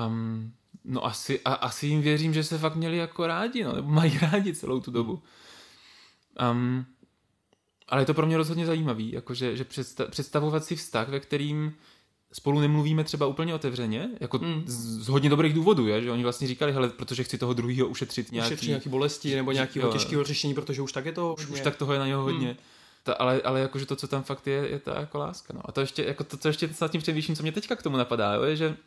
Um, 0.08 0.54
No 0.90 1.06
asi, 1.06 1.40
a, 1.46 1.54
asi 1.54 1.88
jim 1.88 2.02
věřím, 2.02 2.34
že 2.34 2.44
se 2.44 2.58
fakt 2.58 2.76
měli 2.76 2.98
jako 2.98 3.28
rádi, 3.28 3.64
no, 3.64 3.76
nebo 3.76 3.92
mají 3.92 4.20
rádi 4.22 4.54
celou 4.54 4.80
tu 4.80 4.92
dobu. 4.92 5.22
Um, 6.52 6.86
ale 7.88 8.02
je 8.02 8.06
to 8.06 8.14
pro 8.14 8.26
mě 8.26 8.38
rozhodně 8.38 8.66
zajímavý, 8.66 9.12
jakože 9.12 9.58
že 9.58 9.66
představovat 10.10 10.66
si 10.66 10.76
vztah, 10.76 11.10
ve 11.10 11.20
kterým 11.20 11.74
spolu 12.32 12.60
nemluvíme 12.60 13.04
třeba 13.04 13.28
úplně 13.28 13.56
otevřeně, 13.56 14.10
jako 14.20 14.38
mm. 14.38 14.64
z, 14.66 15.04
z 15.04 15.08
hodně 15.08 15.30
dobrých 15.30 15.54
důvodů, 15.54 15.88
je, 15.88 16.02
že 16.02 16.12
oni 16.12 16.24
vlastně 16.24 16.48
říkali, 16.48 16.72
hele, 16.72 16.90
protože 16.90 17.24
chci 17.24 17.38
toho 17.38 17.54
druhého 17.54 17.88
ušetřit 17.88 18.32
nějaký... 18.32 18.48
Ušetřit 18.48 18.68
nějaký 18.68 18.90
bolesti 18.90 19.36
nebo 19.36 19.52
nějakého 19.52 19.92
těžkého 19.92 20.24
řešení, 20.24 20.54
protože 20.54 20.82
už 20.82 20.92
tak 20.92 21.06
je 21.06 21.12
to 21.12 21.36
Už, 21.38 21.48
už 21.48 21.62
tak 21.62 21.76
toho 21.76 21.94
je 21.94 22.00
na 22.00 22.08
něho 22.08 22.24
hodně. 22.24 22.48
Mm. 22.48 22.56
Ta, 23.04 23.14
ale, 23.14 23.42
ale 23.42 23.60
jakože 23.60 23.86
to, 23.86 23.96
co 23.96 24.08
tam 24.08 24.24
fakt 24.24 24.48
je, 24.48 24.70
je 24.70 24.80
ta 24.80 25.00
jako 25.00 25.18
láska. 25.18 25.54
No. 25.54 25.62
A 25.66 25.72
to 25.72 25.82
ještě, 25.82 26.04
jako 26.04 26.24
to, 26.24 26.38
co 26.38 26.48
ještě 26.48 26.70
nad 26.82 26.92
tím 26.92 27.02
přemýšlím, 27.02 27.36
co 27.36 27.44
mě 27.44 27.52
teďka 27.52 27.76
k 27.76 27.84
tomu 27.84 27.98
napadá, 27.98 28.34
jo, 28.34 28.44
je, 28.44 28.56
že 28.56 28.78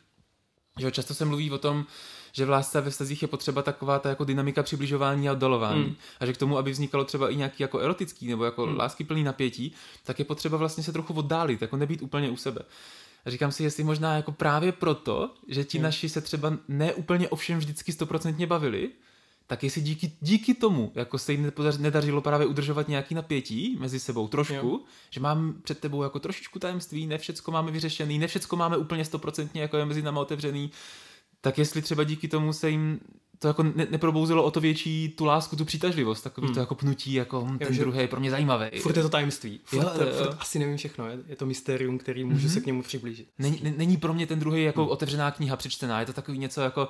že 0.79 0.91
často 0.91 1.13
se 1.13 1.25
mluví 1.25 1.51
o 1.51 1.57
tom, 1.57 1.85
že 2.33 2.45
v 2.45 2.49
lásce 2.49 2.81
ve 2.81 2.89
vztazích 2.89 3.21
je 3.21 3.27
potřeba 3.27 3.61
taková 3.61 3.99
ta 3.99 4.09
jako 4.09 4.23
dynamika 4.23 4.63
přibližování 4.63 5.29
a 5.29 5.31
oddalování. 5.31 5.83
Mm. 5.83 5.95
A 6.19 6.25
že 6.25 6.33
k 6.33 6.37
tomu, 6.37 6.57
aby 6.57 6.71
vznikalo 6.71 7.05
třeba 7.05 7.29
i 7.29 7.35
nějaký 7.35 7.63
jako 7.63 7.79
erotický 7.79 8.27
nebo 8.27 8.45
jako 8.45 8.65
mm. 8.65 8.77
lásky 8.77 9.03
plný 9.03 9.23
napětí, 9.23 9.73
tak 10.03 10.19
je 10.19 10.25
potřeba 10.25 10.57
vlastně 10.57 10.83
se 10.83 10.93
trochu 10.93 11.13
oddálit, 11.13 11.61
jako 11.61 11.77
nebýt 11.77 12.01
úplně 12.01 12.29
u 12.29 12.37
sebe. 12.37 12.61
A 13.25 13.29
říkám 13.29 13.51
si, 13.51 13.63
jestli 13.63 13.83
možná 13.83 14.15
jako 14.15 14.31
právě 14.31 14.71
proto, 14.71 15.33
že 15.47 15.63
ti 15.63 15.77
mm. 15.77 15.83
naši 15.83 16.09
se 16.09 16.21
třeba 16.21 16.57
ne 16.67 16.93
úplně 16.93 17.29
ovšem 17.29 17.57
vždycky 17.59 17.91
stoprocentně 17.91 18.47
bavili, 18.47 18.89
tak 19.51 19.63
jestli 19.63 19.81
díky, 19.81 20.11
díky 20.21 20.53
tomu, 20.53 20.91
jako 20.95 21.17
se 21.17 21.31
jim 21.31 21.51
nedařilo 21.77 22.21
právě 22.21 22.47
udržovat 22.47 22.87
nějaký 22.87 23.15
napětí 23.15 23.77
mezi 23.79 23.99
sebou 23.99 24.27
trošku, 24.27 24.67
jo. 24.67 24.79
že 25.09 25.19
mám 25.19 25.53
před 25.63 25.79
tebou 25.79 26.03
jako 26.03 26.19
trošičku 26.19 26.59
tajemství, 26.59 27.07
ne 27.07 27.17
všecko 27.17 27.51
máme 27.51 27.71
vyřešený, 27.71 28.19
ne 28.19 28.27
všecko 28.27 28.55
máme 28.55 28.77
úplně 28.77 29.05
stoprocentně 29.05 29.61
jako 29.61 29.77
je 29.77 29.85
mezi 29.85 30.01
námi 30.01 30.19
otevřený, 30.19 30.71
tak 31.41 31.57
jestli 31.57 31.81
třeba 31.81 32.03
díky 32.03 32.27
tomu 32.27 32.53
se 32.53 32.69
jim 32.69 32.99
to 33.39 33.47
jako 33.47 33.63
ne, 33.63 33.87
neprobouzelo 33.89 34.43
o 34.43 34.51
to 34.51 34.59
větší 34.59 35.09
tu 35.09 35.25
lásku, 35.25 35.55
tu 35.55 35.65
přitažlivost, 35.65 36.23
takový 36.23 36.47
hmm. 36.47 36.53
to 36.53 36.59
jako 36.59 36.75
pnutí, 36.75 37.13
jako 37.13 37.45
hm, 37.45 37.57
ten 37.57 37.77
druhý 37.77 37.99
je 37.99 38.07
pro 38.07 38.19
mě 38.19 38.31
zajímavý. 38.31 38.79
Furt 38.79 38.97
je 38.97 39.03
to 39.03 39.09
tajemství. 39.09 39.59
Furt, 39.63 39.83
jo, 39.83 40.07
jo. 40.07 40.13
furt 40.17 40.37
asi 40.39 40.59
nevím 40.59 40.77
všechno, 40.77 41.07
je, 41.07 41.19
je 41.27 41.35
to 41.35 41.45
mystérium, 41.45 41.97
který 41.97 42.23
můžu 42.23 42.47
mm-hmm. 42.47 42.53
se 42.53 42.61
k 42.61 42.65
němu 42.65 42.83
přiblížit. 42.83 43.27
Není, 43.39 43.59
není 43.77 43.97
pro 43.97 44.13
mě 44.13 44.27
ten 44.27 44.39
druhý 44.39 44.63
jako 44.63 44.81
hmm. 44.81 44.91
otevřená 44.91 45.31
kniha 45.31 45.55
přečtená, 45.55 45.99
je 45.99 46.05
to 46.05 46.13
takový 46.13 46.37
něco 46.37 46.61
jako 46.61 46.89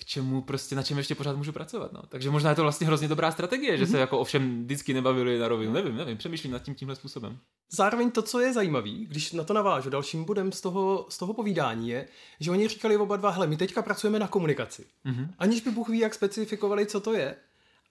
k 0.00 0.04
čemu 0.04 0.42
prostě, 0.42 0.76
na 0.76 0.82
čem 0.82 0.98
ještě 0.98 1.14
pořád 1.14 1.36
můžu 1.36 1.52
pracovat. 1.52 1.92
No. 1.92 2.02
Takže 2.08 2.30
možná 2.30 2.50
je 2.50 2.56
to 2.56 2.62
vlastně 2.62 2.86
hrozně 2.86 3.08
dobrá 3.08 3.32
strategie, 3.32 3.74
mm-hmm. 3.74 3.78
že 3.78 3.86
se 3.86 3.92
mhm. 3.92 4.00
jako 4.00 4.18
ovšem 4.18 4.62
vždycky 4.64 4.94
nebavili 4.94 5.38
na 5.38 5.48
rovinu. 5.48 5.72
Nevím, 5.72 5.96
nevím, 5.96 6.16
přemýšlím 6.16 6.52
nad 6.52 6.62
tím 6.62 6.74
tímhle 6.74 6.96
způsobem. 6.96 7.38
Zároveň 7.70 8.10
to, 8.10 8.22
co 8.22 8.40
je 8.40 8.52
zajímavé, 8.52 8.90
když 8.90 9.32
na 9.32 9.44
to 9.44 9.52
navážu, 9.52 9.90
dalším 9.90 10.24
bodem 10.24 10.52
z 10.52 10.60
toho, 10.60 11.06
z 11.08 11.18
toho 11.18 11.34
povídání 11.34 11.88
je, 11.88 12.08
že 12.40 12.50
oni 12.50 12.68
říkali 12.68 12.96
oba 12.96 13.16
dva, 13.16 13.30
hele, 13.30 13.46
my 13.46 13.56
teďka 13.56 13.82
pracujeme 13.82 14.18
na 14.18 14.28
komunikaci. 14.28 14.84
Mm-hmm. 15.06 15.28
Aniž 15.38 15.60
by 15.60 15.70
Bůh 15.70 15.88
ví, 15.88 15.98
jak 15.98 16.14
specifikovali, 16.14 16.86
co 16.86 17.00
to 17.00 17.14
je. 17.14 17.36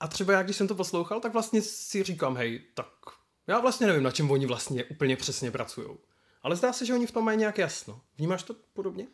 A 0.00 0.08
třeba 0.08 0.32
já, 0.32 0.42
když 0.42 0.56
jsem 0.56 0.68
to 0.68 0.74
poslouchal, 0.74 1.20
tak 1.20 1.32
vlastně 1.32 1.62
si 1.62 2.02
říkám, 2.02 2.36
hej, 2.36 2.60
tak 2.74 2.86
já 3.46 3.60
vlastně 3.60 3.86
nevím, 3.86 4.02
na 4.02 4.10
čem 4.10 4.30
oni 4.30 4.46
vlastně 4.46 4.84
úplně 4.84 5.16
přesně 5.16 5.50
pracují. 5.50 5.88
Ale 6.42 6.56
zdá 6.56 6.72
se, 6.72 6.86
že 6.86 6.94
oni 6.94 7.06
v 7.06 7.12
tom 7.12 7.24
mají 7.24 7.38
nějak 7.38 7.58
jasno. 7.58 8.00
Vnímáš 8.18 8.42
to 8.42 8.54
podobně? 8.72 9.06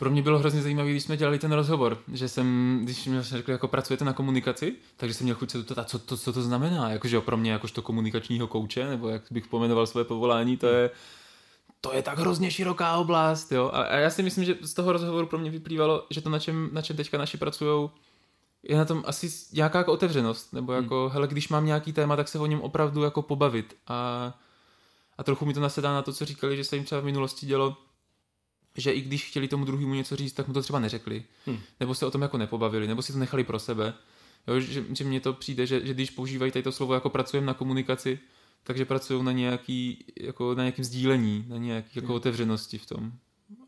Pro 0.00 0.10
mě 0.10 0.22
bylo 0.22 0.38
hrozně 0.38 0.62
zajímavé, 0.62 0.90
když 0.90 1.02
jsme 1.02 1.16
dělali 1.16 1.38
ten 1.38 1.52
rozhovor, 1.52 1.98
že 2.12 2.28
jsem, 2.28 2.78
když 2.82 3.06
mi 3.06 3.22
řekli, 3.22 3.52
jako 3.52 3.68
pracujete 3.68 4.04
na 4.04 4.12
komunikaci, 4.12 4.74
takže 4.96 5.14
jsem 5.14 5.24
měl 5.24 5.36
chuť 5.36 5.50
se 5.50 5.62
to, 5.62 5.84
co, 5.84 5.98
to, 5.98 6.16
co 6.16 6.32
to 6.32 6.42
znamená, 6.42 6.90
jakože 6.90 7.20
pro 7.20 7.36
mě 7.36 7.52
jakožto 7.52 7.82
komunikačního 7.82 8.46
kouče, 8.46 8.88
nebo 8.88 9.08
jak 9.08 9.22
bych 9.30 9.46
pomenoval 9.46 9.86
své 9.86 10.04
povolání, 10.04 10.56
to 10.56 10.66
je, 10.66 10.90
to 11.80 11.94
je 11.94 12.02
tak 12.02 12.18
hrozně 12.18 12.50
široká 12.50 12.96
oblast, 12.96 13.52
jo. 13.52 13.70
A, 13.74 13.82
a 13.82 13.96
já 13.96 14.10
si 14.10 14.22
myslím, 14.22 14.44
že 14.44 14.56
z 14.62 14.74
toho 14.74 14.92
rozhovoru 14.92 15.26
pro 15.26 15.38
mě 15.38 15.50
vyplývalo, 15.50 16.06
že 16.10 16.20
to, 16.20 16.30
na 16.30 16.38
čem, 16.38 16.68
na 16.72 16.82
čem 16.82 16.96
teďka 16.96 17.18
naši 17.18 17.36
pracují, 17.36 17.90
je 18.62 18.78
na 18.78 18.84
tom 18.84 19.02
asi 19.06 19.30
nějaká 19.52 19.78
jako 19.78 19.92
otevřenost, 19.92 20.52
nebo 20.52 20.72
jako, 20.72 21.02
hmm. 21.02 21.10
hele, 21.10 21.28
když 21.28 21.48
mám 21.48 21.66
nějaký 21.66 21.92
téma, 21.92 22.16
tak 22.16 22.28
se 22.28 22.38
o 22.38 22.46
něm 22.46 22.60
opravdu 22.60 23.02
jako 23.02 23.22
pobavit 23.22 23.76
a, 23.86 24.32
a 25.18 25.24
trochu 25.24 25.46
mi 25.46 25.54
to 25.54 25.60
nasedá 25.60 25.92
na 25.92 26.02
to, 26.02 26.12
co 26.12 26.24
říkali, 26.24 26.56
že 26.56 26.64
se 26.64 26.76
jim 26.76 26.84
třeba 26.84 27.00
v 27.00 27.04
minulosti 27.04 27.46
dělo, 27.46 27.76
že 28.76 28.92
i 28.92 29.00
když 29.00 29.28
chtěli 29.28 29.48
tomu 29.48 29.64
druhému 29.64 29.94
něco 29.94 30.16
říct, 30.16 30.32
tak 30.32 30.48
mu 30.48 30.54
to 30.54 30.62
třeba 30.62 30.78
neřekli. 30.78 31.24
Hmm. 31.46 31.58
Nebo 31.80 31.94
se 31.94 32.06
o 32.06 32.10
tom 32.10 32.22
jako 32.22 32.38
nepobavili, 32.38 32.86
nebo 32.86 33.02
si 33.02 33.12
to 33.12 33.18
nechali 33.18 33.44
pro 33.44 33.58
sebe. 33.58 33.94
Jo, 34.48 34.60
že, 34.60 34.84
že 34.92 35.04
mně 35.04 35.20
to 35.20 35.32
přijde, 35.32 35.66
že, 35.66 35.86
že 35.86 35.94
když 35.94 36.10
používají 36.10 36.52
tady 36.52 36.62
to 36.62 36.72
slovo 36.72 36.94
jako 36.94 37.10
pracujeme 37.10 37.46
na 37.46 37.54
komunikaci, 37.54 38.18
takže 38.64 38.84
pracují 38.84 39.22
na 39.22 39.32
nějaký, 39.32 40.04
jako 40.20 40.54
na 40.54 40.62
nějakém 40.62 40.84
sdílení, 40.84 41.44
na 41.48 41.56
nějaké 41.56 41.88
jako 41.94 42.06
hmm. 42.06 42.16
otevřenosti 42.16 42.78
v 42.78 42.86
tom. 42.86 43.12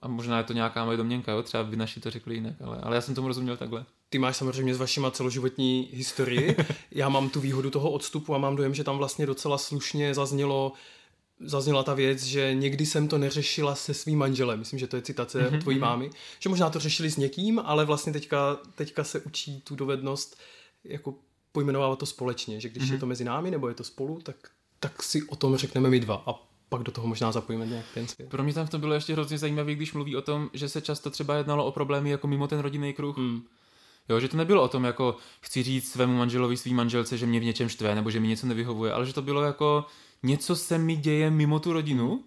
A 0.02 0.08
možná 0.08 0.38
je 0.38 0.44
to 0.44 0.52
nějaká 0.52 0.84
moje 0.84 0.96
domněnka, 0.96 1.32
jo? 1.32 1.42
třeba 1.42 1.64
by 1.64 1.76
naši 1.76 2.00
to 2.00 2.10
řekli 2.10 2.34
jinak, 2.34 2.54
ale, 2.64 2.78
ale 2.82 2.96
já 2.96 3.00
jsem 3.00 3.14
tomu 3.14 3.28
rozuměl 3.28 3.56
takhle. 3.56 3.84
Ty 4.08 4.18
máš 4.18 4.36
samozřejmě 4.36 4.74
s 4.74 4.78
vašima 4.78 5.10
celoživotní 5.10 5.88
historii. 5.92 6.56
já 6.90 7.08
mám 7.08 7.30
tu 7.30 7.40
výhodu 7.40 7.70
toho 7.70 7.90
odstupu 7.90 8.34
a 8.34 8.38
mám 8.38 8.56
dojem, 8.56 8.74
že 8.74 8.84
tam 8.84 8.98
vlastně 8.98 9.26
docela 9.26 9.58
slušně 9.58 10.14
zaznělo, 10.14 10.72
zazněla 11.44 11.82
ta 11.82 11.94
věc, 11.94 12.22
že 12.22 12.54
někdy 12.54 12.86
jsem 12.86 13.08
to 13.08 13.18
neřešila 13.18 13.74
se 13.74 13.94
svým 13.94 14.18
manželem. 14.18 14.58
Myslím, 14.58 14.78
že 14.78 14.86
to 14.86 14.96
je 14.96 15.02
citace 15.02 15.38
mm-hmm. 15.38 15.60
tvojí 15.60 15.78
mhm. 15.78 15.86
mámy. 15.88 16.10
Že 16.40 16.48
možná 16.48 16.70
to 16.70 16.80
řešili 16.80 17.10
s 17.10 17.16
někým, 17.16 17.58
ale 17.64 17.84
vlastně 17.84 18.12
teďka, 18.12 18.58
teďka 18.74 19.04
se 19.04 19.20
učí 19.20 19.60
tu 19.60 19.76
dovednost 19.76 20.38
jako 20.84 21.14
pojmenovávat 21.52 21.98
to 21.98 22.06
společně. 22.06 22.60
Že 22.60 22.68
když 22.68 22.82
mm-hmm. 22.82 22.92
je 22.92 22.98
to 22.98 23.06
mezi 23.06 23.24
námi 23.24 23.50
nebo 23.50 23.68
je 23.68 23.74
to 23.74 23.84
spolu, 23.84 24.20
tak, 24.22 24.36
tak 24.80 25.02
si 25.02 25.22
o 25.22 25.36
tom 25.36 25.56
řekneme 25.56 25.90
my 25.90 26.00
dva. 26.00 26.22
A 26.26 26.52
pak 26.68 26.82
do 26.82 26.92
toho 26.92 27.06
možná 27.06 27.32
zapojíme 27.32 27.66
nějak 27.66 27.86
ten 27.94 28.08
svět. 28.08 28.28
Pro 28.28 28.42
mě 28.42 28.54
tam 28.54 28.66
to 28.66 28.78
bylo 28.78 28.94
ještě 28.94 29.12
hrozně 29.12 29.38
zajímavé, 29.38 29.74
když 29.74 29.92
mluví 29.92 30.16
o 30.16 30.22
tom, 30.22 30.50
že 30.52 30.68
se 30.68 30.80
často 30.80 31.10
třeba 31.10 31.34
jednalo 31.36 31.66
o 31.66 31.72
problémy 31.72 32.10
jako 32.10 32.26
mimo 32.26 32.48
ten 32.48 32.58
rodinný 32.58 32.92
kruh. 32.92 33.16
Mm. 33.16 33.42
Jo, 34.08 34.20
že 34.20 34.28
to 34.28 34.36
nebylo 34.36 34.62
o 34.62 34.68
tom, 34.68 34.84
jako 34.84 35.16
chci 35.40 35.62
říct 35.62 35.92
svému 35.92 36.16
manželovi, 36.16 36.56
svým 36.56 36.76
manželce, 36.76 37.18
že 37.18 37.26
mě 37.26 37.40
v 37.40 37.44
něčem 37.44 37.68
štve, 37.68 37.94
nebo 37.94 38.10
že 38.10 38.20
mi 38.20 38.28
něco 38.28 38.46
nevyhovuje, 38.46 38.92
ale 38.92 39.06
že 39.06 39.12
to 39.12 39.22
bylo 39.22 39.42
jako 39.42 39.84
něco 40.22 40.56
se 40.56 40.78
mi 40.78 40.96
děje 40.96 41.30
mimo 41.30 41.60
tu 41.60 41.72
rodinu 41.72 42.24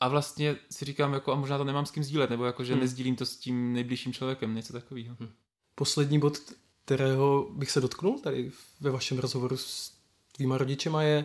a 0.00 0.08
vlastně 0.08 0.56
si 0.70 0.84
říkám, 0.84 1.12
jako 1.12 1.32
a 1.32 1.34
možná 1.34 1.58
to 1.58 1.64
nemám 1.64 1.86
s 1.86 1.90
kým 1.90 2.04
sdílet, 2.04 2.30
nebo 2.30 2.44
jako, 2.44 2.64
že 2.64 2.72
hmm. 2.72 2.82
nezdílím 2.82 3.16
to 3.16 3.26
s 3.26 3.36
tím 3.36 3.72
nejbližším 3.72 4.12
člověkem, 4.12 4.54
něco 4.54 4.72
takového. 4.72 5.16
Hmm. 5.20 5.30
Poslední 5.74 6.18
bod, 6.18 6.38
kterého 6.84 7.48
bych 7.52 7.70
se 7.70 7.80
dotknul 7.80 8.18
tady 8.18 8.52
ve 8.80 8.90
vašem 8.90 9.18
rozhovoru 9.18 9.56
s 9.56 9.92
tvýma 10.32 10.58
rodičema 10.58 11.02
je, 11.02 11.24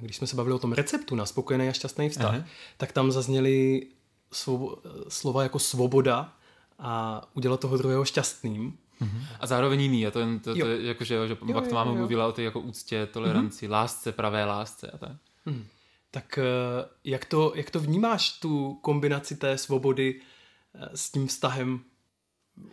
když 0.00 0.16
jsme 0.16 0.26
se 0.26 0.36
bavili 0.36 0.54
o 0.54 0.58
tom 0.58 0.72
receptu 0.72 1.14
na 1.14 1.26
spokojený 1.26 1.68
a 1.68 1.72
šťastný 1.72 2.08
vztah, 2.08 2.34
Aha. 2.34 2.44
tak 2.76 2.92
tam 2.92 3.12
zazněly 3.12 3.86
slova 5.08 5.42
jako 5.42 5.58
svoboda 5.58 6.36
a 6.78 7.22
udělat 7.34 7.60
toho 7.60 7.76
druhého 7.76 8.04
šťastným. 8.04 8.78
Mm-hmm. 9.02 9.26
A 9.40 9.46
zároveň 9.46 9.80
jiný, 9.80 10.06
a 10.06 10.10
to, 10.10 10.20
je, 10.20 10.26
to, 10.44 10.54
to 10.54 10.66
je 10.66 10.86
jako, 10.86 11.04
že, 11.04 11.28
že 11.28 11.36
jo, 11.46 11.54
pak 11.54 11.68
to 11.68 11.74
máme 11.74 11.92
mluvila 11.92 12.26
o 12.26 12.32
té 12.32 12.42
jako 12.42 12.60
úctě, 12.60 13.06
toleranci, 13.06 13.66
mm-hmm. 13.66 13.72
lásce, 13.72 14.12
pravé 14.12 14.44
lásce 14.44 14.90
a 14.90 14.98
tak. 14.98 15.16
Mm. 15.46 15.64
Tak 16.10 16.38
eh, 16.38 16.88
jak 17.04 17.24
to, 17.24 17.52
jak 17.54 17.70
to 17.70 17.80
vnímáš, 17.80 18.40
tu 18.40 18.78
kombinaci 18.82 19.36
té 19.36 19.58
svobody 19.58 20.20
eh, 20.74 20.88
s 20.94 21.10
tím 21.10 21.26
vztahem 21.26 21.80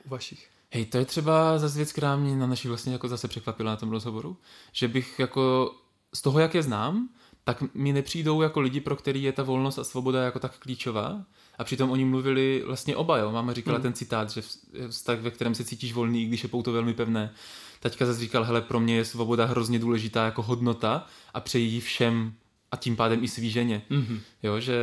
u 0.06 0.10
vašich? 0.10 0.50
Hej, 0.72 0.86
to 0.86 0.98
je 0.98 1.06
třeba 1.06 1.58
zase 1.58 1.78
věc, 1.78 1.92
která 1.92 2.16
mě 2.16 2.36
na 2.36 2.48
naší 2.48 2.68
vlastně 2.68 2.94
jako 2.94 3.08
zase 3.08 3.28
překvapila 3.28 3.72
na 3.72 3.78
tom 3.78 3.90
rozhovoru, 3.90 4.38
že 4.72 4.88
bych 4.88 5.20
jako 5.20 5.76
z 6.14 6.22
toho, 6.22 6.40
jak 6.40 6.56
je 6.56 6.64
znám, 6.64 7.10
tak 7.44 7.64
mi 7.74 7.94
nepřijdou 7.94 8.42
jako 8.42 8.60
lidi, 8.60 8.80
pro 8.82 8.96
který 8.96 9.24
je 9.24 9.32
ta 9.32 9.44
volnost 9.44 9.80
a 9.80 9.84
svoboda 9.84 10.24
jako 10.24 10.40
tak 10.40 10.60
klíčová. 10.60 11.26
A 11.60 11.64
přitom 11.64 11.91
oni 11.91 12.05
mluvili 12.05 12.64
vlastně 12.66 12.95
oba, 12.95 13.18
jo. 13.18 13.32
Máma 13.32 13.53
říkala 13.53 13.78
hmm. 13.78 13.84
ten 13.84 13.93
citát, 13.93 14.30
že 14.30 14.41
vztah, 14.89 15.20
ve 15.20 15.32
kterém 15.32 15.55
se 15.55 15.64
cítíš 15.64 15.93
volný, 15.93 16.24
i 16.24 16.26
když 16.26 16.43
je 16.43 16.49
pouto 16.49 16.72
velmi 16.72 16.93
pevné. 16.93 17.34
Taťka 17.80 18.05
zase 18.05 18.20
říkal, 18.20 18.43
hele, 18.43 18.62
pro 18.62 18.80
mě 18.80 18.95
je 18.95 19.05
svoboda 19.05 19.45
hrozně 19.45 19.80
důležitá 19.80 20.26
jako 20.26 20.41
hodnota 20.41 21.07
a 21.34 21.39
přeji 21.39 21.68
ji 21.68 21.80
všem 21.80 22.34
a 22.72 22.76
tím 22.76 22.95
pádem 22.95 23.24
i 23.24 23.28
svý 23.28 23.49
ženě. 23.49 23.82
Mm-hmm. 23.91 24.20
Jo, 24.43 24.60
že, 24.60 24.76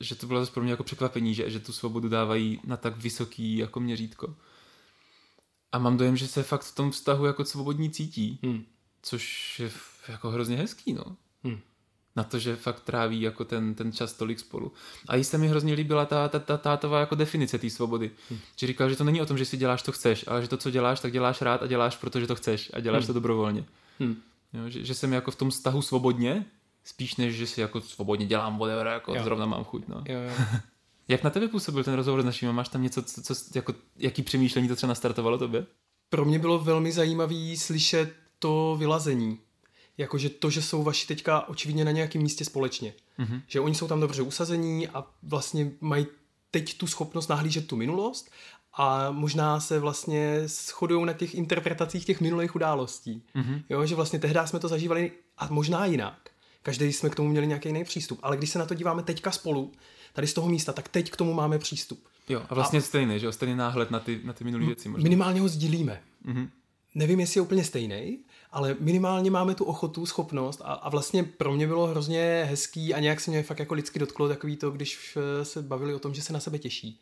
že 0.00 0.14
to 0.14 0.26
bylo 0.26 0.40
zase 0.40 0.52
pro 0.52 0.62
mě 0.62 0.70
jako 0.70 0.84
překvapení, 0.84 1.34
že, 1.34 1.50
že 1.50 1.60
tu 1.60 1.72
svobodu 1.72 2.08
dávají 2.08 2.60
na 2.64 2.76
tak 2.76 2.96
vysoký 2.96 3.56
jako 3.56 3.80
měřítko. 3.80 4.34
A 5.72 5.78
mám 5.78 5.96
dojem, 5.96 6.16
že 6.16 6.28
se 6.28 6.42
fakt 6.42 6.62
v 6.62 6.74
tom 6.74 6.90
vztahu 6.90 7.24
jako 7.24 7.44
svobodní 7.44 7.90
cítí, 7.90 8.38
mm. 8.42 8.64
což 9.02 9.60
je 9.60 9.70
jako 10.08 10.30
hrozně 10.30 10.56
hezký, 10.56 10.92
no. 10.92 11.04
Mm. 11.42 11.60
Na 12.16 12.24
to, 12.24 12.38
že 12.38 12.56
fakt 12.56 12.80
tráví 12.80 13.20
jako 13.20 13.44
ten, 13.44 13.74
ten 13.74 13.92
čas 13.92 14.12
tolik 14.12 14.38
spolu. 14.38 14.72
A 15.08 15.16
jí 15.16 15.24
se 15.24 15.38
mi 15.38 15.48
hrozně 15.48 15.74
líbila 15.74 16.06
ta, 16.06 16.28
ta, 16.28 16.38
ta 16.38 16.56
tátová 16.56 17.00
jako 17.00 17.14
definice 17.14 17.58
té 17.58 17.70
svobody. 17.70 18.10
Mm. 18.30 18.38
Že 18.56 18.66
říkal, 18.66 18.90
že 18.90 18.96
to 18.96 19.04
není 19.04 19.20
o 19.20 19.26
tom, 19.26 19.38
že 19.38 19.44
si 19.44 19.56
děláš, 19.56 19.82
to 19.82 19.92
chceš, 19.92 20.24
ale 20.28 20.42
že 20.42 20.48
to, 20.48 20.56
co 20.56 20.70
děláš, 20.70 21.00
tak 21.00 21.12
děláš 21.12 21.42
rád 21.42 21.62
a 21.62 21.66
děláš, 21.66 21.96
protože 21.96 22.26
to 22.26 22.34
chceš 22.34 22.70
a 22.74 22.80
děláš 22.80 23.02
mm. 23.02 23.06
to 23.06 23.12
dobrovolně. 23.12 23.64
Mm. 23.98 24.16
Jo, 24.52 24.68
že, 24.68 24.84
že 24.84 24.94
jsem 24.94 25.12
jako 25.12 25.30
v 25.30 25.36
tom 25.36 25.50
vztahu 25.50 25.82
svobodně, 25.82 26.46
spíš 26.84 27.16
než, 27.16 27.34
že 27.34 27.46
si 27.46 27.60
jako 27.60 27.80
svobodně 27.80 28.26
dělám 28.26 28.58
whatever, 28.58 28.86
jako 28.86 29.14
jo. 29.14 29.24
zrovna 29.24 29.46
mám 29.46 29.64
chuť, 29.64 29.88
no. 29.88 30.04
Jo, 30.08 30.20
jo. 30.20 30.46
Jak 31.08 31.22
na 31.22 31.30
tebe 31.30 31.48
působil 31.48 31.84
ten 31.84 31.94
rozhovor 31.94 32.22
s 32.22 32.24
naším? 32.24 32.52
Máš 32.52 32.68
tam 32.68 32.82
něco, 32.82 33.02
co, 33.02 33.22
co, 33.22 33.34
jako, 33.54 33.74
jaký 33.96 34.22
přemýšlení 34.22 34.68
to 34.68 34.76
třeba 34.76 34.88
nastartovalo 34.88 35.38
tobě? 35.38 35.66
Pro 36.08 36.24
mě 36.24 36.38
bylo 36.38 36.58
velmi 36.58 36.92
zajímavý 36.92 37.56
slyšet 37.56 38.12
to 38.38 38.76
vylazení. 38.78 39.38
Jakože 39.98 40.28
to, 40.28 40.50
že 40.50 40.62
jsou 40.62 40.82
vaši 40.82 41.06
teďka 41.06 41.48
očividně 41.48 41.84
na 41.84 41.90
nějakém 41.90 42.22
místě 42.22 42.44
společně. 42.44 42.94
Mm-hmm. 43.18 43.42
Že 43.46 43.60
oni 43.60 43.74
jsou 43.74 43.88
tam 43.88 44.00
dobře 44.00 44.22
usazení 44.22 44.88
a 44.88 45.06
vlastně 45.22 45.70
mají 45.80 46.06
teď 46.50 46.78
tu 46.78 46.86
schopnost 46.86 47.28
nahlížet 47.28 47.66
tu 47.66 47.76
minulost 47.76 48.30
a 48.74 49.10
možná 49.10 49.60
se 49.60 49.78
vlastně 49.78 50.42
shodují 50.46 51.06
na 51.06 51.12
těch 51.12 51.34
interpretacích 51.34 52.04
těch 52.04 52.20
minulých 52.20 52.54
událostí. 52.54 53.22
Mm-hmm. 53.36 53.62
Jo, 53.68 53.86
že 53.86 53.94
vlastně 53.94 54.18
tehdy 54.18 54.40
jsme 54.44 54.58
to 54.58 54.68
zažívali 54.68 55.12
a 55.38 55.48
možná 55.50 55.86
jinak. 55.86 56.30
Každý 56.62 56.92
jsme 56.92 57.10
k 57.10 57.14
tomu 57.14 57.28
měli 57.28 57.46
nějaký 57.46 57.68
jiný 57.68 57.84
přístup. 57.84 58.18
Ale 58.22 58.36
když 58.36 58.50
se 58.50 58.58
na 58.58 58.66
to 58.66 58.74
díváme 58.74 59.02
teďka 59.02 59.30
spolu, 59.30 59.72
tady 60.12 60.26
z 60.26 60.34
toho 60.34 60.48
místa, 60.48 60.72
tak 60.72 60.88
teď 60.88 61.10
k 61.10 61.16
tomu 61.16 61.32
máme 61.32 61.58
přístup. 61.58 62.06
Jo, 62.28 62.42
a 62.48 62.54
vlastně 62.54 62.78
a, 62.78 62.82
stejný, 62.82 63.20
že 63.20 63.26
jo? 63.26 63.32
Stejný 63.32 63.56
náhled 63.56 63.90
na 63.90 64.00
ty, 64.00 64.20
na 64.24 64.32
ty 64.32 64.44
minulé 64.44 64.66
věci. 64.66 64.88
Možná. 64.88 65.02
Minimálně 65.02 65.40
ho 65.40 65.48
sdílíme. 65.48 66.02
Mm-hmm. 66.26 66.48
Nevím, 66.94 67.20
jestli 67.20 67.38
je 67.38 67.42
úplně 67.42 67.64
stejný, 67.64 68.18
ale 68.52 68.76
minimálně 68.80 69.30
máme 69.30 69.54
tu 69.54 69.64
ochotu, 69.64 70.06
schopnost 70.06 70.60
a, 70.64 70.72
a 70.72 70.88
vlastně 70.88 71.22
pro 71.22 71.52
mě 71.52 71.66
bylo 71.66 71.86
hrozně 71.86 72.46
hezký 72.50 72.94
a 72.94 73.00
nějak 73.00 73.20
se 73.20 73.30
mě 73.30 73.42
fakt 73.42 73.58
jako 73.58 73.74
lidsky 73.74 73.98
dotklo 73.98 74.28
takový 74.28 74.56
to, 74.56 74.70
když 74.70 75.16
eh, 75.16 75.44
se 75.44 75.62
bavili 75.62 75.94
o 75.94 75.98
tom, 75.98 76.14
že 76.14 76.22
se 76.22 76.32
na 76.32 76.40
sebe 76.40 76.58
těší. 76.58 77.00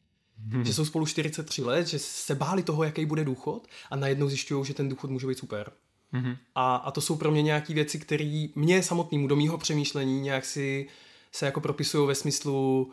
Hmm. 0.49 0.65
Že 0.65 0.75
jsou 0.75 0.85
spolu 0.85 1.07
43 1.07 1.63
let, 1.63 1.87
že 1.87 1.99
se 1.99 2.35
báli 2.35 2.63
toho, 2.63 2.85
jaký 2.85 3.07
bude 3.07 3.25
důchod 3.25 3.67
a 3.91 3.97
najednou 3.97 4.29
zjišťují, 4.29 4.65
že 4.65 4.75
ten 4.75 4.89
důchod 4.89 5.11
může 5.11 5.27
být 5.27 5.39
super. 5.39 5.73
Mm-hmm. 6.13 6.37
A, 6.55 6.77
a 6.77 6.91
to 6.91 7.01
jsou 7.01 7.17
pro 7.17 7.31
mě 7.31 7.43
nějaké 7.43 7.75
věci, 7.75 7.99
které 7.99 8.47
mě 8.55 8.83
samotnému 8.83 9.27
do 9.27 9.37
mýho 9.37 9.59
přemýšlení 9.59 10.21
nějak 10.21 10.45
si 10.45 10.89
se 11.33 11.47
jako 11.47 11.61
propisují 11.61 12.09
ve 12.09 12.15
smyslu, 12.15 12.91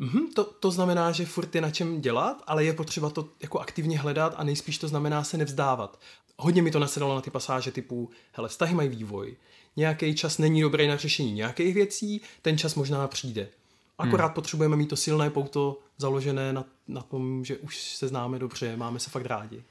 mm-hmm, 0.00 0.32
to, 0.34 0.44
to 0.44 0.70
znamená, 0.70 1.12
že 1.12 1.26
furt 1.26 1.54
je 1.54 1.60
na 1.60 1.70
čem 1.70 2.00
dělat, 2.00 2.42
ale 2.46 2.64
je 2.64 2.72
potřeba 2.72 3.10
to 3.10 3.28
jako 3.42 3.58
aktivně 3.58 3.98
hledat 3.98 4.34
a 4.36 4.44
nejspíš 4.44 4.78
to 4.78 4.88
znamená 4.88 5.24
se 5.24 5.36
nevzdávat. 5.36 6.00
Hodně 6.38 6.62
mi 6.62 6.70
to 6.70 6.78
nasedalo 6.78 7.14
na 7.14 7.20
ty 7.20 7.30
pasáže 7.30 7.72
typu, 7.72 8.10
hele, 8.32 8.48
vztahy 8.48 8.74
mají 8.74 8.88
vývoj, 8.88 9.36
nějaký 9.76 10.14
čas 10.14 10.38
není 10.38 10.60
dobrý 10.60 10.86
na 10.88 10.96
řešení 10.96 11.32
nějakých 11.32 11.74
věcí, 11.74 12.20
ten 12.42 12.58
čas 12.58 12.74
možná 12.74 13.08
přijde. 13.08 13.48
Akorát 13.98 14.26
hmm. 14.26 14.34
potřebujeme 14.34 14.76
mít 14.76 14.86
to 14.86 14.96
silné 14.96 15.30
pouto 15.30 15.78
založené 15.98 16.52
na, 16.52 16.64
na 16.88 17.02
tom, 17.02 17.44
že 17.44 17.56
už 17.56 17.82
se 17.82 18.08
známe 18.08 18.38
dobře, 18.38 18.76
máme 18.76 19.00
se 19.00 19.10
fakt 19.10 19.26
rádi 19.26 19.62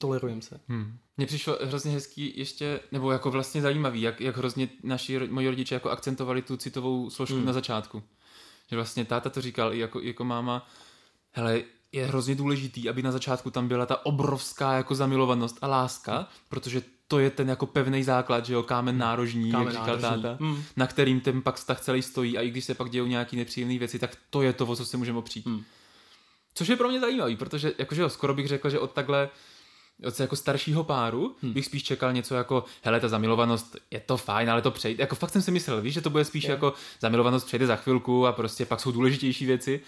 tolerujeme 0.00 0.42
se. 0.42 0.60
Hmm. 0.68 0.98
Mně 1.16 1.26
přišlo 1.26 1.58
hrozně 1.62 1.92
hezký 1.92 2.32
ještě, 2.36 2.80
nebo 2.92 3.12
jako 3.12 3.30
vlastně 3.30 3.62
zajímavý, 3.62 4.00
jak, 4.00 4.20
jak 4.20 4.36
hrozně 4.36 4.68
naši, 4.82 5.18
moji 5.18 5.48
rodiče 5.48 5.74
jako 5.74 5.90
akcentovali 5.90 6.42
tu 6.42 6.56
citovou 6.56 7.10
složku 7.10 7.36
hmm. 7.36 7.44
na 7.44 7.52
začátku. 7.52 8.02
Že 8.70 8.76
vlastně 8.76 9.04
táta 9.04 9.30
to 9.30 9.40
říkal 9.40 9.74
i 9.74 9.78
jako, 9.78 10.00
jako 10.00 10.24
máma, 10.24 10.68
hele, 11.32 11.62
je 11.92 12.06
hrozně 12.06 12.34
důležitý, 12.34 12.88
aby 12.88 13.02
na 13.02 13.12
začátku 13.12 13.50
tam 13.50 13.68
byla 13.68 13.86
ta 13.86 14.06
obrovská 14.06 14.72
jako 14.72 14.94
zamilovanost 14.94 15.58
a 15.62 15.66
láska, 15.66 16.28
protože 16.48 16.82
to 17.08 17.18
je 17.18 17.30
ten 17.30 17.48
jako 17.48 17.66
pevný 17.66 18.04
základ, 18.04 18.46
že 18.46 18.54
jo, 18.54 18.62
kámen 18.62 18.98
nárožní, 18.98 19.50
kámen 19.50 19.66
jak 19.66 19.74
říkal 19.74 19.98
nárožní. 19.98 20.22
táta, 20.22 20.36
mm. 20.44 20.62
na 20.76 20.86
kterým 20.86 21.20
ten 21.20 21.42
pak 21.42 21.56
vztah 21.56 21.80
celý 21.80 22.02
stojí 22.02 22.38
a 22.38 22.40
i 22.40 22.50
když 22.50 22.64
se 22.64 22.74
pak 22.74 22.90
dějou 22.90 23.06
nějaký 23.06 23.36
nepříjemné 23.36 23.78
věci, 23.78 23.98
tak 23.98 24.16
to 24.30 24.42
je 24.42 24.52
to, 24.52 24.66
o 24.66 24.76
co 24.76 24.84
se 24.86 24.96
můžeme 24.96 25.18
opřít. 25.18 25.46
Mm. 25.46 25.64
Což 26.54 26.68
je 26.68 26.76
pro 26.76 26.88
mě 26.88 27.00
zajímavý, 27.00 27.36
protože 27.36 27.72
jakože 27.78 28.02
jo, 28.02 28.08
skoro 28.08 28.34
bych 28.34 28.48
řekl, 28.48 28.70
že 28.70 28.78
od 28.78 28.90
takhle 28.92 29.28
od 30.06 30.20
jako 30.20 30.36
staršího 30.36 30.84
páru 30.84 31.36
hmm. 31.42 31.52
bych 31.52 31.66
spíš 31.66 31.82
čekal 31.82 32.12
něco 32.12 32.34
jako, 32.34 32.64
hele, 32.82 33.00
ta 33.00 33.08
zamilovanost 33.08 33.76
je 33.90 34.00
to 34.00 34.16
fajn, 34.16 34.50
ale 34.50 34.62
to 34.62 34.70
přejde. 34.70 35.02
Jako 35.02 35.14
fakt 35.14 35.30
jsem 35.30 35.42
si 35.42 35.50
myslel, 35.50 35.82
víš, 35.82 35.94
že 35.94 36.00
to 36.00 36.10
bude 36.10 36.24
spíš 36.24 36.44
yeah. 36.44 36.50
jako 36.50 36.72
zamilovanost 37.00 37.46
přejde 37.46 37.66
za 37.66 37.76
chvilku 37.76 38.26
a 38.26 38.32
prostě 38.32 38.66
pak 38.66 38.80
jsou 38.80 38.92
důležitější 38.92 39.46
věci. 39.46 39.80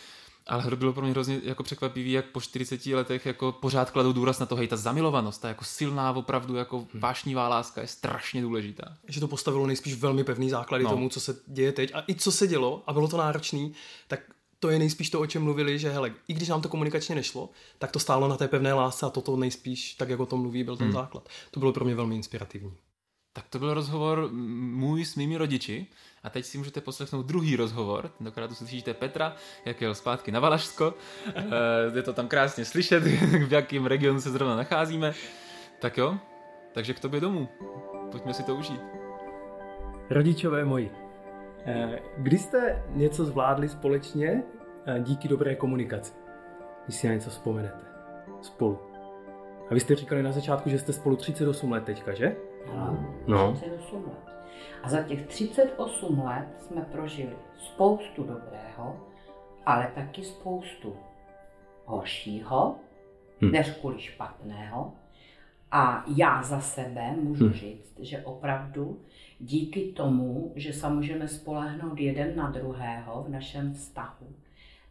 Ale 0.47 0.76
bylo 0.76 0.93
pro 0.93 1.03
mě 1.03 1.11
hrozně 1.11 1.40
jako 1.45 1.62
překvapivý, 1.62 2.12
jak 2.12 2.26
po 2.26 2.40
40 2.40 2.86
letech 2.86 3.26
jako 3.26 3.53
pořád 3.53 3.90
kladou 3.90 4.12
důraz 4.12 4.38
na 4.38 4.47
to, 4.47 4.57
hej, 4.57 4.68
ta 4.68 4.76
zamilovanost, 4.76 5.43
ta 5.43 5.49
jako 5.49 5.64
silná, 5.64 6.12
opravdu 6.12 6.57
jako 6.57 6.78
hmm. 6.78 6.88
vášnivá 6.95 7.49
láska 7.49 7.80
je 7.80 7.86
strašně 7.86 8.43
důležitá. 8.43 8.97
Že 9.09 9.20
to 9.20 9.28
postavilo 9.28 9.66
nejspíš 9.66 9.95
velmi 9.95 10.24
pevný 10.24 10.51
základy 10.51 10.84
no. 10.84 10.90
tomu, 10.90 11.09
co 11.09 11.20
se 11.20 11.36
děje 11.47 11.72
teď 11.72 11.95
a 11.95 12.05
i 12.09 12.14
co 12.14 12.32
se 12.32 12.47
dělo 12.47 12.82
a 12.86 12.93
bylo 12.93 13.09
to 13.09 13.16
náročný, 13.16 13.72
tak 14.09 14.20
to 14.59 14.70
je 14.70 14.78
nejspíš 14.78 15.11
to, 15.11 15.20
o 15.20 15.26
čem 15.26 15.43
mluvili, 15.43 15.78
že 15.78 15.90
hele, 15.90 16.12
i 16.28 16.34
když 16.34 16.49
nám 16.49 16.62
to 16.62 16.68
komunikačně 16.68 17.14
nešlo, 17.14 17.51
tak 17.78 17.93
to 17.93 17.99
stálo 17.99 18.28
na 18.28 18.36
té 18.36 18.49
pevné 18.49 18.72
lásce 18.72 19.07
a 19.07 19.11
toto 19.11 19.36
nejspíš, 19.36 19.95
tak 19.95 20.09
jak 20.09 20.20
o 20.20 20.26
tom 20.26 20.40
mluví, 20.40 20.64
byl 20.64 20.76
ten 20.76 20.86
hmm. 20.86 20.95
základ. 20.95 21.28
To 21.51 21.61
bylo 21.61 21.72
pro 21.72 21.84
mě 21.84 21.95
velmi 21.95 22.16
inspirativní. 22.16 22.72
Tak 23.32 23.49
to 23.49 23.59
byl 23.59 23.74
rozhovor 23.74 24.28
můj 24.32 25.05
s 25.05 25.16
mými 25.16 25.36
rodiči 25.36 25.86
a 26.22 26.30
teď 26.30 26.44
si 26.44 26.58
můžete 26.58 26.80
poslechnout 26.80 27.26
druhý 27.26 27.56
rozhovor. 27.56 28.10
Tentokrát 28.18 28.50
uslyšíte 28.50 28.94
Petra, 28.94 29.36
jak 29.64 29.80
jel 29.80 29.94
zpátky 29.94 30.32
na 30.32 30.40
Valašsko. 30.40 30.94
Eh, 31.34 31.42
je 31.94 32.02
to 32.02 32.12
tam 32.12 32.28
krásně 32.28 32.64
slyšet, 32.64 33.02
v 33.48 33.52
jakém 33.52 33.86
regionu 33.86 34.20
se 34.20 34.30
zrovna 34.30 34.56
nacházíme. 34.56 35.12
Tak 35.80 35.98
jo, 35.98 36.18
takže 36.72 36.94
k 36.94 37.00
tobě 37.00 37.20
domů. 37.20 37.48
Pojďme 38.10 38.34
si 38.34 38.42
to 38.42 38.56
užít. 38.56 38.80
Rodičové 40.10 40.64
moji, 40.64 40.90
Eh, 41.66 41.98
kdy 42.16 42.38
jste 42.38 42.82
něco 42.88 43.24
zvládli 43.24 43.68
společně 43.68 44.42
eh, 44.86 45.00
díky 45.00 45.28
dobré 45.28 45.54
komunikaci? 45.54 46.12
Když 46.84 46.96
si 46.96 47.08
na 47.08 47.14
něco 47.14 47.30
vzpomenete. 47.30 47.84
Spolu. 48.40 48.78
A 49.70 49.74
vy 49.74 49.80
jste 49.80 49.94
říkali 49.94 50.22
na 50.22 50.32
začátku, 50.32 50.70
že 50.70 50.78
jste 50.78 50.92
spolu 50.92 51.16
38 51.16 51.72
let 51.72 51.84
teďka, 51.84 52.14
že? 52.14 52.36
Ano, 52.72 53.14
no. 53.26 53.52
38 53.52 54.04
let. 54.04 54.31
A 54.82 54.88
za 54.88 55.02
těch 55.02 55.26
38 55.26 56.18
let 56.18 56.46
jsme 56.58 56.80
prožili 56.80 57.36
spoustu 57.58 58.22
dobrého, 58.22 59.06
ale 59.66 59.92
taky 59.94 60.24
spoustu 60.24 60.96
horšího, 61.84 62.76
hm. 63.40 63.50
než 63.50 63.70
kvůli 63.70 64.00
špatného. 64.00 64.92
A 65.70 66.04
já 66.16 66.42
za 66.42 66.60
sebe 66.60 67.12
můžu 67.22 67.48
hm. 67.48 67.52
říct, 67.52 67.98
že 68.00 68.22
opravdu 68.24 69.00
díky 69.38 69.80
tomu, 69.80 70.52
že 70.56 70.72
se 70.72 70.88
můžeme 70.88 71.28
spolehnout 71.28 72.00
jeden 72.00 72.36
na 72.36 72.50
druhého 72.50 73.22
v 73.22 73.28
našem 73.28 73.74
vztahu, 73.74 74.26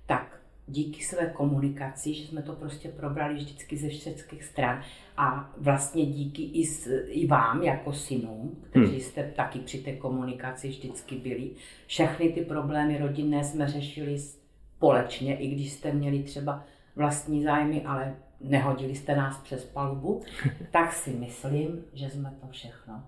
tak 0.05 0.40
díky 0.67 1.03
své 1.03 1.25
komunikaci, 1.25 2.13
že 2.13 2.27
jsme 2.27 2.41
to 2.41 2.53
prostě 2.53 2.89
probrali 2.89 3.33
vždycky 3.33 3.77
ze 3.77 3.89
všech 3.89 4.43
stran 4.43 4.81
a 5.17 5.53
vlastně 5.57 6.05
díky 6.05 6.43
i, 6.43 6.65
s, 6.65 7.05
i 7.05 7.27
vám 7.27 7.63
jako 7.63 7.93
synům, 7.93 8.63
kteří 8.69 8.91
hmm. 8.91 8.99
jste 8.99 9.23
taky 9.35 9.59
při 9.59 9.77
té 9.77 9.95
komunikaci 9.95 10.69
vždycky 10.69 11.15
byli, 11.15 11.51
všechny 11.87 12.29
ty 12.29 12.41
problémy 12.41 12.97
rodinné 12.97 13.43
jsme 13.43 13.67
řešili 13.67 14.19
společně, 14.19 15.37
i 15.37 15.47
když 15.47 15.71
jste 15.71 15.93
měli 15.93 16.23
třeba 16.23 16.63
vlastní 16.95 17.43
zájmy, 17.43 17.81
ale 17.85 18.15
nehodili 18.39 18.95
jste 18.95 19.15
nás 19.15 19.37
přes 19.37 19.65
palubu, 19.65 20.21
tak 20.71 20.93
si 20.93 21.09
myslím, 21.09 21.85
že 21.93 22.09
jsme 22.09 22.37
to 22.41 22.47
všechno 22.47 23.03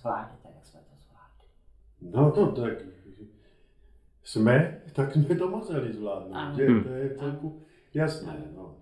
zvládli 0.00 0.36
tak, 0.42 0.52
jak 0.54 0.66
jsme 0.66 0.80
to 0.80 0.96
zvládli. 0.96 1.46
No 2.00 2.32
to 2.32 2.62
tak 2.62 2.95
jsme, 4.26 4.80
tak 4.92 5.12
jsme 5.12 5.34
to 5.34 5.48
museli 5.48 5.92
zvládnout. 5.92 6.58
Je, 6.58 6.82
to 6.82 6.88
je 6.88 7.16
celku 7.18 7.62
jasné. 7.94 8.44
No. 8.56 8.76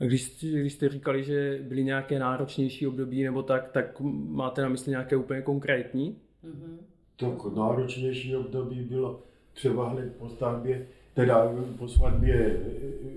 A 0.00 0.04
když, 0.04 0.38
když 0.40 0.72
jste 0.72 0.88
říkali, 0.88 1.24
že 1.24 1.58
byly 1.68 1.84
nějaké 1.84 2.18
náročnější 2.18 2.86
období 2.86 3.22
nebo 3.24 3.42
tak, 3.42 3.70
tak 3.70 4.00
máte 4.28 4.62
na 4.62 4.68
mysli 4.68 4.90
nějaké 4.90 5.16
úplně 5.16 5.42
konkrétní? 5.42 6.18
Mm-hmm. 6.44 6.76
Tak 7.16 7.52
náročnější 7.56 8.36
období 8.36 8.80
bylo 8.80 9.22
třeba 9.52 9.88
hned 9.88 10.16
po 10.16 10.28
stavbě, 10.28 10.86
teda 11.14 11.52
po 11.78 11.88
svatbě 11.88 12.60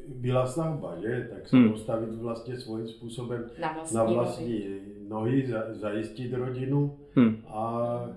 byla 0.08 0.48
stavba, 0.48 0.98
že? 1.02 1.30
Tak 1.34 1.48
se 1.48 1.58
hmm. 1.58 1.70
postavit 1.70 2.10
vlastně 2.16 2.58
svým 2.58 2.88
způsobem 2.88 3.46
na 3.62 3.74
vlastní, 3.74 3.98
na 3.98 4.04
vlastní 4.04 4.66
nohy, 5.08 5.48
za, 5.48 5.64
zajistit 5.74 6.34
rodinu 6.34 6.98
hmm. 7.16 7.44
a 7.48 8.10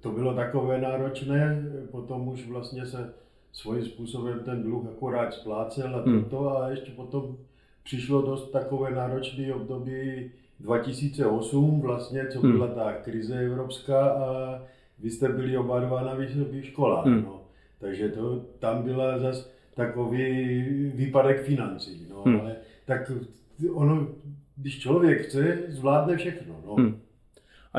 to 0.00 0.10
bylo 0.10 0.34
takové 0.34 0.80
náročné, 0.80 1.62
potom 1.90 2.28
už 2.28 2.48
vlastně 2.48 2.86
se 2.86 3.12
svým 3.52 3.84
způsobem 3.84 4.40
ten 4.44 4.62
dluh 4.62 4.86
akorát 4.90 5.34
splácel 5.34 5.96
a 5.96 6.02
Hmm. 6.02 6.24
toto 6.24 6.56
a 6.58 6.68
ještě 6.70 6.90
potom 6.92 7.36
přišlo 7.82 8.22
dost 8.22 8.50
takové 8.50 8.90
náročné 8.90 9.54
období 9.54 10.30
2008 10.60 11.80
vlastně, 11.80 12.26
co 12.26 12.40
Hmm. 12.40 12.52
byla 12.52 12.66
ta 12.66 12.92
krize 12.92 13.38
evropská 13.40 14.08
a 14.10 14.58
vy 14.98 15.10
jste 15.10 15.28
byli 15.28 15.58
oba 15.58 15.80
dva 15.80 16.02
na 16.02 16.14
vysokých 16.14 16.64
školách, 16.66 17.04
Hmm. 17.06 17.22
no. 17.22 17.40
Takže 17.78 18.08
to, 18.08 18.40
tam 18.58 18.82
byla 18.82 19.18
zas 19.18 19.50
takový 19.74 20.52
výpadek 20.94 21.42
financí, 21.42 22.06
no, 22.10 22.22
Hmm. 22.22 22.40
ale 22.40 22.56
tak 22.86 23.12
ono, 23.72 24.08
když 24.56 24.78
člověk 24.78 25.20
chce, 25.22 25.58
zvládne 25.68 26.16
všechno, 26.16 26.54
no. 26.66 26.74
Hmm. 26.74 27.00
A 27.74 27.78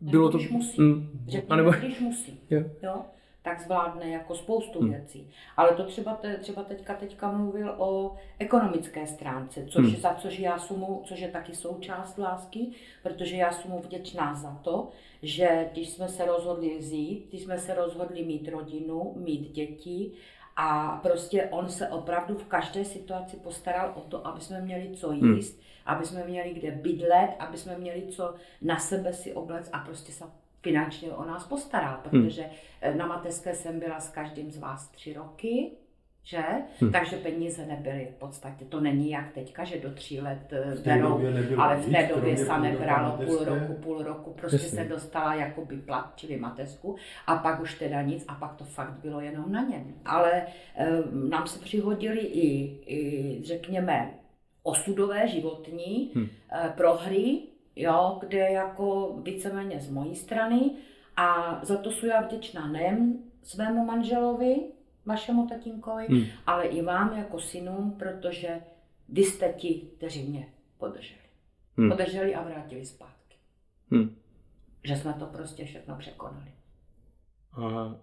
bylo 0.00 0.30
to... 0.30 0.38
Když 0.38 0.50
musí. 0.50 0.82
Mm, 0.82 1.09
Řekněme, 1.28 1.62
anebo... 1.62 1.70
když 1.70 2.00
musí, 2.00 2.40
Jo. 2.50 2.60
jo, 2.82 3.02
tak 3.42 3.60
zvládne 3.60 4.08
jako 4.10 4.34
spoustu 4.34 4.80
Hmm. 4.80 4.90
věcí. 4.90 5.30
Ale 5.56 5.70
to 5.74 5.84
třeba, 5.84 6.14
te, 6.14 6.36
třeba 6.36 6.62
teďka, 6.62 6.94
teďka 6.94 7.32
mluvil 7.32 7.74
o 7.78 8.16
ekonomické 8.38 9.06
stránce, 9.06 9.66
což, 9.66 9.86
Hmm. 9.86 9.96
za 9.96 10.14
což 10.14 10.38
já 10.38 10.58
jsem 10.58 10.78
mu, 10.78 11.02
což 11.04 11.20
je 11.20 11.28
taky 11.28 11.54
součást 11.54 12.18
lásky, 12.18 12.66
protože 13.02 13.36
já 13.36 13.52
jsem 13.52 13.70
mu 13.70 13.78
vděčná 13.80 14.34
za 14.34 14.58
to, 14.62 14.88
že 15.22 15.68
když 15.72 15.90
jsme 15.90 16.08
se 16.08 16.24
rozhodli 16.24 16.82
zít, 16.82 17.26
když 17.28 17.42
jsme 17.42 17.58
se 17.58 17.74
rozhodli 17.74 18.24
mít 18.24 18.48
rodinu, 18.48 19.12
mít 19.16 19.52
děti, 19.52 20.12
a 20.56 21.00
prostě 21.02 21.48
on 21.50 21.68
se 21.68 21.88
opravdu 21.88 22.34
v 22.38 22.44
každé 22.44 22.84
situaci 22.84 23.36
postaral 23.36 23.92
o 23.96 24.00
to, 24.00 24.26
aby 24.26 24.40
jsme 24.40 24.60
měli 24.60 24.90
co 24.96 25.08
Hmm. 25.08 25.34
jíst, 25.34 25.60
aby 25.86 26.04
jsme 26.06 26.24
měli 26.24 26.54
kde 26.54 26.70
bydlet, 26.70 27.30
aby 27.38 27.58
jsme 27.58 27.78
měli 27.78 28.02
co 28.06 28.34
na 28.62 28.78
sebe 28.78 29.12
si 29.12 29.32
oblec 29.34 29.70
a 29.72 29.78
prostě 29.78 30.12
se 30.12 30.24
finančně 30.62 31.12
o 31.12 31.24
nás 31.24 31.44
postaral, 31.44 31.98
Hmm. 32.12 32.22
protože 32.22 32.44
eh, 32.80 32.94
na 32.94 33.06
mateřské 33.06 33.54
jsem 33.54 33.80
byla 33.80 34.00
s 34.00 34.08
každým 34.08 34.50
z 34.50 34.58
vás 34.58 34.88
tři 34.88 35.12
roky, 35.12 35.70
že? 36.24 36.42
Hmm. 36.80 36.92
Takže 36.92 37.16
peníze 37.16 37.66
nebyly 37.66 38.08
v 38.16 38.18
podstatě, 38.18 38.64
to 38.64 38.80
není 38.80 39.10
jak 39.10 39.32
teďka, 39.32 39.64
že 39.64 39.80
do 39.80 39.90
tří 39.94 40.20
let 40.20 40.52
eh, 40.52 40.74
V 40.74 40.82
té 40.82 40.94
berou, 40.94 41.20
ale 41.58 41.76
v 41.76 41.86
nic, 41.88 41.96
té 41.96 42.06
době 42.14 42.36
se 42.36 42.58
nebralo 42.58 43.16
půl 43.16 43.44
roku, 43.44 43.74
půl 43.74 44.02
roku, 44.02 44.30
prostě 44.32 44.56
Jasně. 44.56 44.78
se 44.82 44.84
dostala 44.84 45.34
jakoby 45.34 45.76
plat, 45.76 46.12
čili 46.16 46.36
mateřsku, 46.36 46.96
a 47.26 47.36
pak 47.36 47.60
už 47.60 47.74
teda 47.78 48.02
nic, 48.02 48.24
a 48.28 48.34
pak 48.34 48.54
to 48.54 48.64
fakt 48.64 48.92
bylo 49.02 49.20
jenom 49.20 49.52
na 49.52 49.62
něm. 49.62 49.94
Ale 50.04 50.42
eh, 50.76 50.88
nám 51.28 51.46
se 51.46 51.58
přihodily 51.58 52.20
i, 52.20 52.48
i 52.94 53.40
řekněme, 53.44 54.10
osudové 54.62 55.28
životní 55.28 56.10
Hmm. 56.14 56.28
eh, 56.52 56.72
prohry, 56.76 57.38
jo, 57.80 58.16
kde 58.20 58.38
jako 58.38 59.16
víceméně 59.22 59.80
z 59.80 59.90
mojí 59.90 60.16
strany 60.16 60.70
a 61.16 61.60
za 61.64 61.76
to 61.76 61.90
jsem 61.90 62.08
já 62.08 62.20
vděčná 62.20 62.68
nejen 62.68 63.18
svému 63.42 63.84
manželovi, 63.84 64.56
vašemu 65.06 65.46
tatínkovi, 65.46 66.06
Hmm. 66.06 66.24
ale 66.46 66.66
i 66.66 66.82
vám 66.82 67.18
jako 67.18 67.40
synům, 67.40 67.92
protože 67.98 68.60
vy 69.08 69.24
jste 69.24 69.52
ti, 69.52 69.88
kteří 69.96 70.22
mě 70.28 70.48
podrželi. 70.78 71.20
Hmm. 71.76 71.90
Podrželi 71.90 72.34
a 72.34 72.42
vrátili 72.42 72.86
zpátky. 72.86 73.36
Hmm. 73.90 74.16
Že 74.84 74.96
jsme 74.96 75.12
to 75.12 75.26
prostě 75.26 75.64
všechno 75.64 75.96
překonali. 75.96 76.52
A 77.52 77.94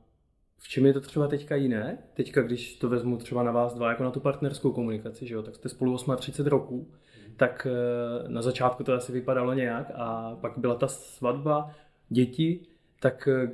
v 0.57 0.67
čem 0.67 0.85
je 0.85 0.93
to 0.93 1.01
třeba 1.01 1.27
teďka 1.27 1.55
jiné? 1.55 1.97
Teďka, 2.13 2.41
když 2.41 2.75
to 2.75 2.89
vezmu 2.89 3.17
třeba 3.17 3.43
na 3.43 3.51
vás 3.51 3.73
dva, 3.73 3.89
jako 3.89 4.03
na 4.03 4.11
tu 4.11 4.19
partnerskou 4.19 4.71
komunikaci, 4.71 5.27
že 5.27 5.33
jo? 5.33 5.43
tak 5.43 5.55
jste 5.55 5.69
spolu 5.69 5.97
38 6.17 6.47
roků, 6.49 6.91
tak 7.37 7.67
eh, 7.69 8.29
na 8.29 8.41
začátku 8.41 8.83
to 8.83 8.93
asi 8.93 9.11
vypadalo 9.11 9.53
nějak 9.53 9.91
a 9.95 10.37
pak 10.41 10.57
byla 10.57 10.75
ta 10.75 10.87
svatba, 10.87 11.71
děti, 12.09 12.59
tak 12.99 13.27
eh, 13.27 13.51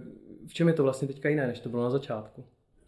v 0.47 0.53
čem 0.53 0.67
je 0.67 0.73
to 0.73 0.84
vlastně 0.84 1.07
teďka 1.07 1.29
jiné, 1.29 1.47
než 1.47 1.59
to 1.59 1.69
bylo 1.69 1.84
na 1.84 1.89
začátku? 1.89 2.45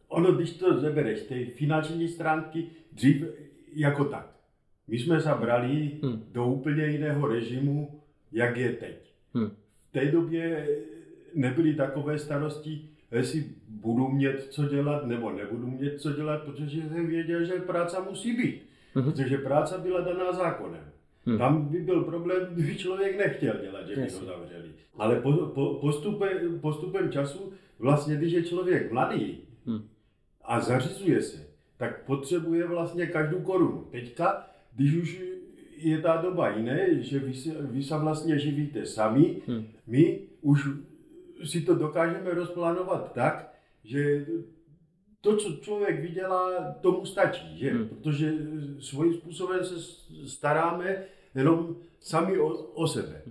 Ono, 0.07 0.31
když 0.31 0.53
to 0.53 0.79
zebereš, 0.79 1.21
ty 1.21 1.45
finanční 1.45 2.07
stránky, 2.07 2.65
dřív 2.91 3.23
jako 3.73 4.05
tak. 4.05 4.35
My 4.87 4.99
jsme 4.99 5.21
se 5.21 5.29
brali 5.39 5.91
Hmm. 6.03 6.23
do 6.31 6.45
úplně 6.45 6.85
jiného 6.85 7.27
režimu, 7.27 8.01
jak 8.31 8.57
je 8.57 8.73
teď. 8.73 9.13
Hmm. 9.33 9.49
V 9.89 9.91
té 9.91 10.05
době 10.11 10.67
nebyly 11.33 11.73
takové 11.73 12.19
starosti, 12.19 12.89
jestli 13.11 13.45
budu 13.67 14.07
mít 14.09 14.43
co 14.49 14.65
dělat 14.67 15.05
nebo 15.05 15.31
nebudu 15.31 15.67
mít 15.67 16.01
co 16.01 16.13
dělat, 16.13 16.43
protože 16.43 16.81
jsem 16.81 17.07
věděl, 17.07 17.45
že 17.45 17.53
práce 17.53 17.97
musí 18.09 18.37
být. 18.37 18.64
Mhm. 18.95 19.11
Protože 19.11 19.37
práce 19.37 19.77
byla 19.77 20.01
daná 20.01 20.31
zákonem. 20.31 20.83
Hmm. 21.25 21.37
Tam 21.37 21.65
by 21.67 21.79
byl 21.79 22.03
problém, 22.03 22.47
kdyby 22.53 22.75
člověk 22.75 23.17
nechtěl 23.17 23.53
dělat, 23.61 23.87
že 23.87 23.95
by 23.95 24.01
ho 24.01 24.25
zavřeli. 24.25 24.69
Ale 24.97 25.21
po, 25.21 25.31
po, 25.33 25.73
postupem, 25.81 26.59
postupem 26.59 27.11
času, 27.11 27.53
vlastně 27.79 28.15
když 28.15 28.33
je 28.33 28.43
člověk 28.43 28.91
mladý 28.91 29.37
Hmm. 29.67 29.87
a 30.43 30.59
zařizuje 30.59 31.21
se, 31.21 31.47
tak 31.77 32.05
potřebuje 32.05 32.67
vlastně 32.67 33.07
každou 33.07 33.39
korunu. 33.41 33.87
Teďka, 33.91 34.47
když 34.75 34.95
už 34.95 35.21
je 35.77 36.01
ta 36.01 36.17
doba 36.17 36.49
jiné, 36.49 37.03
že 37.03 37.19
vy 37.19 37.33
se, 37.33 37.49
vy 37.61 37.83
se 37.83 37.97
vlastně 37.97 38.39
živíte 38.39 38.85
sami, 38.85 39.41
Hmm. 39.47 39.65
my 39.87 40.19
už 40.41 40.67
si 41.43 41.61
to 41.61 41.75
dokážeme 41.75 42.33
rozplánovat 42.33 43.13
tak, 43.13 43.53
že 43.83 44.25
to, 45.25 45.37
co 45.37 45.51
člověk 45.61 46.01
vydělá, 46.01 46.75
tomu 46.81 47.05
stačí, 47.05 47.57
že? 47.57 47.71
Hmm. 47.71 47.87
Protože 47.87 48.33
svým 48.79 49.13
způsobem 49.13 49.65
se 49.65 49.75
staráme 50.27 51.03
jenom 51.35 51.75
sami 51.99 52.39
o, 52.39 52.47
o 52.53 52.87
sebe. 52.87 53.21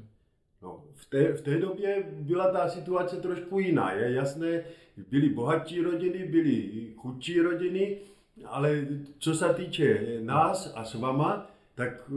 No, 0.63 0.85
v, 0.95 1.11
té, 1.11 1.33
v 1.33 1.43
té 1.43 1.59
době 1.59 2.05
byla 2.11 2.53
ta 2.53 2.69
situace 2.69 3.17
trošku 3.17 3.59
jiná. 3.59 3.93
Je 3.93 4.15
jasné, 4.15 4.65
byly 5.11 5.29
bohatší 5.29 5.81
rodiny, 5.81 6.29
byly 6.29 6.91
chudší 6.97 7.41
rodiny, 7.41 7.99
ale 8.45 8.87
co 9.19 9.35
se 9.35 9.55
týče 9.55 10.19
nás 10.21 10.73
a 10.77 10.85
s 10.85 10.95
váma, 10.95 11.51
tak 11.75 12.11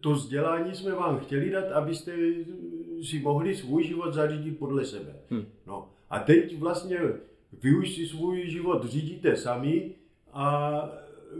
to 0.00 0.10
vzdělání 0.10 0.74
jsme 0.74 0.92
vám 0.92 1.18
chtěli 1.18 1.50
dát, 1.50 1.72
abyste 1.72 2.12
si 3.02 3.18
mohli 3.18 3.54
svůj 3.54 3.84
život 3.84 4.14
zařídit 4.14 4.58
podle 4.58 4.84
sebe. 4.84 5.16
Hmm. 5.30 5.44
No. 5.66 5.88
A 6.10 6.18
teď 6.18 6.58
vlastně 6.58 6.98
vy 7.62 7.74
už 7.76 7.94
si 7.94 8.06
svůj 8.06 8.50
život 8.50 8.84
řídíte 8.84 9.36
sami 9.36 9.90
a 10.32 10.72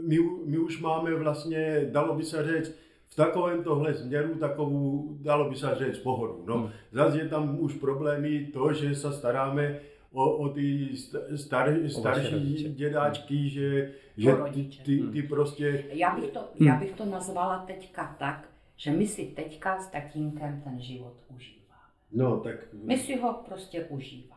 my, 0.07 0.17
my 0.45 0.57
už 0.57 0.81
máme 0.81 1.15
vlastně, 1.15 1.89
dalo 1.91 2.15
by 2.15 2.23
se 2.23 2.43
říct, 2.57 2.75
v 3.07 3.15
takovém 3.15 3.63
tohle 3.63 3.93
směru 3.93 4.35
takovou, 4.35 5.17
dalo 5.21 5.49
by 5.49 5.55
se 5.55 5.67
říct, 5.75 5.97
pohodu. 5.97 6.43
No, 6.47 6.57
Hmm. 6.57 6.69
Zase 6.91 7.17
je 7.19 7.27
tam 7.29 7.59
už 7.59 7.73
problémy 7.73 8.45
to, 8.53 8.73
že 8.73 8.95
se 8.95 9.13
staráme 9.13 9.79
o, 10.11 10.37
o 10.37 10.49
ty 10.49 10.89
st- 10.93 11.33
star, 11.35 11.69
starší 11.87 12.33
rodiče. 12.33 12.69
dědáčky, 12.69 13.49
že, 13.49 13.91
že 14.17 14.31
ty, 14.31 14.37
rodiče. 14.37 14.83
ty, 14.83 15.03
ty 15.11 15.21
prostě 15.23 15.85
Já 15.93 16.15
bych, 16.15 16.29
to, 16.31 16.39
Hmm. 16.59 16.67
já 16.67 16.75
bych 16.75 16.91
to 16.91 17.05
nazvala 17.05 17.57
teďka 17.67 18.15
tak, 18.19 18.49
že 18.77 18.91
my 18.91 19.07
si 19.07 19.25
teďka 19.25 19.79
s 19.79 19.87
tatínkem 19.87 20.61
ten 20.63 20.81
život 20.81 21.13
užíváme. 21.35 21.81
No, 22.11 22.37
tak 22.39 22.55
My 22.83 22.97
si 22.97 23.15
ho 23.19 23.33
prostě 23.33 23.83
užíváme. 23.89 24.32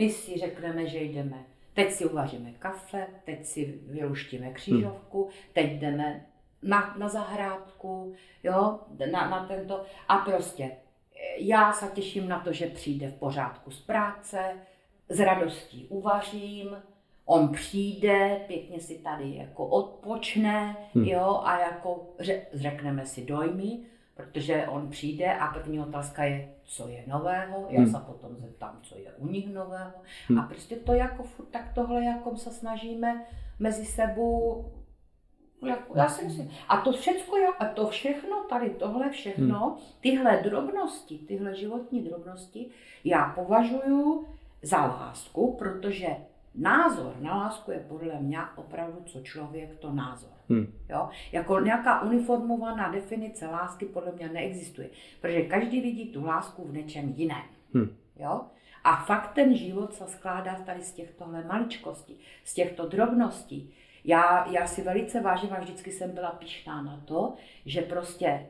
My 0.00 0.10
si 0.10 0.38
řekneme, 0.38 0.86
že 0.86 0.98
jdeme, 0.98 1.44
teď 1.74 1.90
si 1.92 2.04
uvaříme 2.04 2.52
kafe, 2.58 3.06
teď 3.24 3.44
si 3.44 3.80
vyluštíme 3.86 4.50
křížovku, 4.50 5.28
teď 5.52 5.72
jdeme 5.72 6.26
na, 6.62 6.94
na 6.98 7.08
zahrádku, 7.08 8.14
jo, 8.42 8.78
na, 9.12 9.30
na 9.30 9.46
tento, 9.46 9.84
a 10.08 10.16
prostě 10.16 10.64
eh, 10.64 10.76
já 11.36 11.72
se 11.72 11.86
těším 11.94 12.28
na 12.28 12.40
to, 12.40 12.52
že 12.52 12.66
přijde 12.66 13.08
v 13.08 13.14
pořádku 13.14 13.70
z 13.70 13.80
práce, 13.80 14.38
s 15.08 15.20
radostí 15.20 15.86
uvařím, 15.88 16.76
on 17.24 17.48
přijde, 17.48 18.40
pěkně 18.46 18.80
si 18.80 18.98
tady 18.98 19.34
jako 19.34 19.66
odpočne, 19.66 20.76
Hmm. 20.94 21.04
jo, 21.04 21.40
a 21.44 21.58
jako 21.60 22.06
ře, 22.18 22.46
řekneme 22.52 23.06
si 23.06 23.24
dojmy, 23.24 23.78
protože 24.14 24.66
on 24.68 24.90
přijde 24.90 25.34
a 25.34 25.46
první 25.46 25.80
otázka 25.80 26.24
je, 26.24 26.48
co 26.70 26.88
je 26.88 27.04
nového, 27.06 27.66
já 27.68 27.80
Hmm. 27.80 27.90
se 27.90 27.98
potom 27.98 28.36
zeptám, 28.36 28.78
co 28.82 28.98
je 28.98 29.12
u 29.18 29.26
nich 29.26 29.48
nového. 29.54 29.92
Hmm. 30.28 30.38
A 30.38 30.42
prostě 30.42 30.76
to 30.76 30.92
jako 30.94 31.22
furt 31.22 31.46
tak 31.46 31.72
tohle 31.74 32.04
jako 32.04 32.36
se 32.36 32.50
snažíme 32.50 33.24
mezi 33.58 33.84
sebou 33.84 34.64
jako, 35.66 35.98
já 35.98 36.08
si 36.08 36.24
myslím. 36.24 36.50
A 36.68 36.76
to 36.76 36.92
všechno, 36.92 37.36
a 37.58 37.64
to 37.64 37.88
všechno, 37.88 38.44
tady 38.48 38.70
tohle 38.70 39.10
všechno, 39.10 39.76
tyhle 40.00 40.36
drobnosti, 40.42 41.18
tyhle 41.18 41.54
životní 41.54 42.00
drobnosti, 42.00 42.70
já 43.04 43.32
považuji 43.34 44.26
za 44.62 44.86
lásku, 44.86 45.56
protože 45.58 46.06
názor 46.54 47.16
na 47.20 47.36
lásku 47.36 47.70
je 47.70 47.78
podle 47.88 48.20
mě 48.20 48.38
opravdu, 48.56 49.02
co 49.06 49.20
člověk, 49.20 49.78
to 49.78 49.92
názor. 49.92 50.30
Hmm. 50.48 50.72
Jo? 50.88 51.08
Jako 51.32 51.60
nějaká 51.60 52.02
uniformovaná 52.02 52.88
definice 52.88 53.46
lásky 53.46 53.86
podle 53.86 54.12
mě 54.12 54.28
neexistuje, 54.28 54.90
protože 55.20 55.42
každý 55.42 55.80
vidí 55.80 56.12
tu 56.12 56.24
lásku 56.24 56.64
v 56.64 56.72
něčem 56.72 57.08
jiném. 57.08 57.44
Hmm. 57.74 57.96
Jo? 58.16 58.40
A 58.84 58.96
fakt 58.96 59.32
ten 59.32 59.56
život 59.56 59.94
se 59.94 60.06
skládá 60.06 60.54
tady 60.54 60.82
z 60.82 60.92
těchtohle 60.92 61.44
maličkostí, 61.44 62.18
z 62.44 62.54
těchto 62.54 62.88
drobností. 62.88 63.74
Já, 64.04 64.50
já 64.50 64.66
si 64.66 64.82
velice 64.82 65.20
vážím 65.20 65.52
a 65.52 65.60
vždycky 65.60 65.92
jsem 65.92 66.10
byla 66.10 66.30
pišná 66.30 66.82
na 66.82 67.02
to, 67.04 67.34
že 67.66 67.82
prostě 67.82 68.46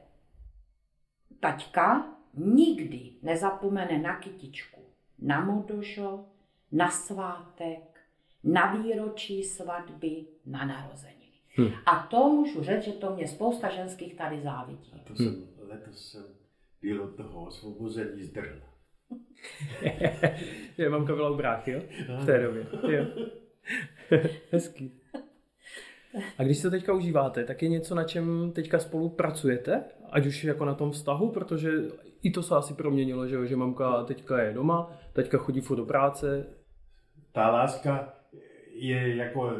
taťka 1.40 2.06
nikdy 2.34 3.10
nezapomene 3.22 3.98
na 3.98 4.16
kytičku 4.16 4.80
na 5.20 5.44
modožo, 5.44 6.24
na 6.72 6.90
svátek, 6.90 7.89
na 8.44 8.74
výročí 8.74 9.42
svatby, 9.42 10.26
na 10.46 10.64
narozeniny. 10.64 11.20
Hmm. 11.56 11.70
A 11.86 12.06
to 12.10 12.28
můžu 12.28 12.62
říct, 12.62 12.82
že 12.82 12.92
to 12.92 13.14
mě 13.14 13.28
spousta 13.28 13.68
ženských 13.68 14.14
tady 14.14 14.40
závidí. 14.40 14.92
A 14.94 14.98
to 14.98 15.16
jsem, 15.16 15.46
letos 15.68 16.10
jsem 16.10 16.24
byl 16.82 17.02
od 17.02 17.16
toho 17.16 17.46
osvobození 17.46 18.24
zdrhla. 18.24 18.70
je, 20.78 20.90
mamka 20.90 21.14
byla 21.14 21.30
u 21.30 21.36
bráchy, 21.36 21.70
jo? 21.70 21.80
V 22.22 22.26
té 22.26 22.42
době. 22.42 22.66
Jo. 22.88 23.06
Hezký. 24.50 25.00
A 26.38 26.42
když 26.42 26.58
se 26.58 26.70
teďka 26.70 26.92
užíváte, 26.92 27.44
tak 27.44 27.62
je 27.62 27.68
něco, 27.68 27.94
na 27.94 28.04
čem 28.04 28.52
teďka 28.54 28.78
spolu 28.78 29.08
pracujete? 29.08 29.84
Ať 30.10 30.26
už 30.26 30.44
jako 30.44 30.64
na 30.64 30.74
tom 30.74 30.90
vztahu, 30.90 31.32
protože 31.32 31.70
i 32.22 32.30
to 32.30 32.42
se 32.42 32.54
asi 32.54 32.74
proměnilo, 32.74 33.26
že, 33.26 33.46
že 33.46 33.56
mamka 33.56 34.04
teďka 34.04 34.40
je 34.40 34.54
doma, 34.54 34.92
teďka 35.12 35.38
chodí 35.38 35.60
furt 35.60 35.76
do 35.76 35.86
práce. 35.86 36.46
Ta 37.32 37.50
láska 37.50 38.19
je 38.80 39.16
jako 39.16 39.54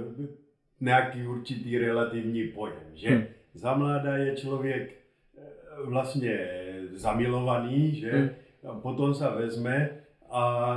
nějaký 0.81 1.27
určitý 1.27 1.79
relativní 1.79 2.45
pojem, 2.45 2.91
že? 2.95 3.09
Hmm. 3.09 3.25
Za 3.55 3.75
mláda 3.75 4.16
je 4.16 4.37
člověk 4.37 4.91
eh, 4.91 5.43
vlastně 5.85 6.49
zamilovaný, 6.93 7.95
že? 7.95 8.12
Hmm. 8.12 8.31
A 8.68 8.75
potom 8.75 9.14
se 9.14 9.29
vezme 9.29 9.91
a 10.31 10.77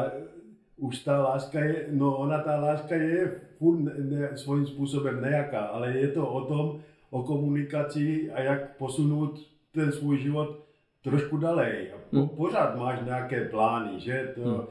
už 0.77 0.99
ta 0.99 1.23
láska 1.23 1.59
je, 1.59 1.85
no 1.91 2.17
ona 2.17 2.41
ta 2.41 2.59
láska 2.59 2.95
je 2.95 3.31
furt 3.57 3.79
ne, 3.79 3.93
ne, 3.97 4.37
svým 4.37 4.65
způsobem 4.65 5.21
nejaká, 5.21 5.59
ale 5.59 5.97
je 5.97 6.07
to 6.07 6.27
o 6.27 6.41
tom, 6.45 6.81
o 7.09 7.23
komunikaci 7.23 8.31
a 8.31 8.41
jak 8.41 8.77
posunout 8.77 9.39
ten 9.71 9.91
svůj 9.91 10.17
život 10.17 10.63
trošku 11.03 11.37
dalej. 11.37 11.87
Po, 12.09 12.17
hmm. 12.17 12.29
Pořád 12.29 12.75
máš 12.75 12.99
nějaké 13.05 13.45
plány, 13.45 13.99
že? 13.99 14.31
To, 14.35 14.41
hmm 14.41 14.67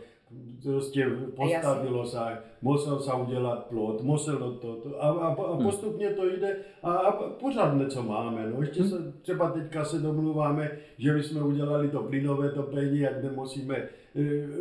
prostě 0.63 1.07
postavilo 1.37 2.07
se, 2.07 2.19
musel 2.63 3.01
se 3.01 3.13
udělat 3.13 3.67
plot, 3.67 4.03
muselo 4.03 4.53
to, 4.53 4.75
to 4.75 5.03
a, 5.03 5.09
a, 5.09 5.35
a 5.35 5.55
hmm. 5.55 5.63
postupně 5.63 6.11
to 6.11 6.27
jde 6.27 6.57
a, 6.83 6.93
a 6.93 7.13
pořád 7.29 7.75
něco 7.75 8.03
máme. 8.03 8.51
No 8.51 8.61
ještě 8.61 8.85
se, 8.85 9.13
třeba 9.23 9.51
teďka 9.51 9.85
se 9.85 9.99
domluváme, 9.99 10.71
že 10.99 11.15
bychom 11.15 11.43
udělali 11.43 11.89
to 11.89 12.03
plynové 12.03 12.51
topení, 12.51 13.07
ať 13.07 13.23
nemusíme 13.23 13.77
e, 13.77 13.89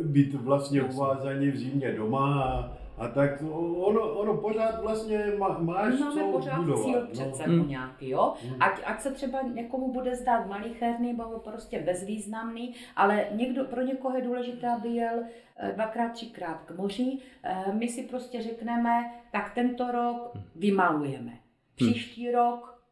být 0.02 0.34
vlastně 0.34 0.82
uvázaní 0.82 1.50
v 1.50 1.58
zimě 1.58 1.94
doma 1.96 2.42
a, 2.42 2.81
a 3.02 3.08
tak 3.08 3.42
ono, 3.76 4.00
ono 4.12 4.36
pořád 4.36 4.80
vlastně 4.80 5.26
má, 5.38 5.58
máš 5.58 5.98
Máme 6.00 6.20
co 6.20 6.32
pořád 6.32 6.60
budovat. 6.60 6.84
cíl 6.84 7.06
přece 7.12 7.46
no. 7.46 7.64
nějaký, 7.64 8.08
jo? 8.08 8.34
Ať, 8.60 8.80
ať 8.84 9.00
se 9.00 9.12
třeba 9.12 9.42
někomu 9.42 9.92
bude 9.92 10.16
zdát 10.16 10.46
malicherný 10.46 11.12
nebo 11.12 11.38
prostě 11.38 11.78
bezvýznamný, 11.82 12.74
ale 12.96 13.26
někdo, 13.30 13.64
pro 13.64 13.80
někoho 13.82 14.16
je 14.16 14.22
důležité, 14.22 14.68
aby 14.70 14.88
jel 14.88 15.22
eh, 15.56 15.72
dvakrát, 15.72 16.12
třikrát 16.12 16.62
k 16.64 16.70
moři. 16.70 17.18
Eh, 17.42 17.72
My 17.72 17.88
si 17.88 18.02
prostě 18.02 18.42
řekneme, 18.42 19.10
tak 19.32 19.54
tento 19.54 19.90
rok 19.92 20.32
vymalujeme. 20.56 21.32
Příští 21.76 22.30
rok 22.30 22.82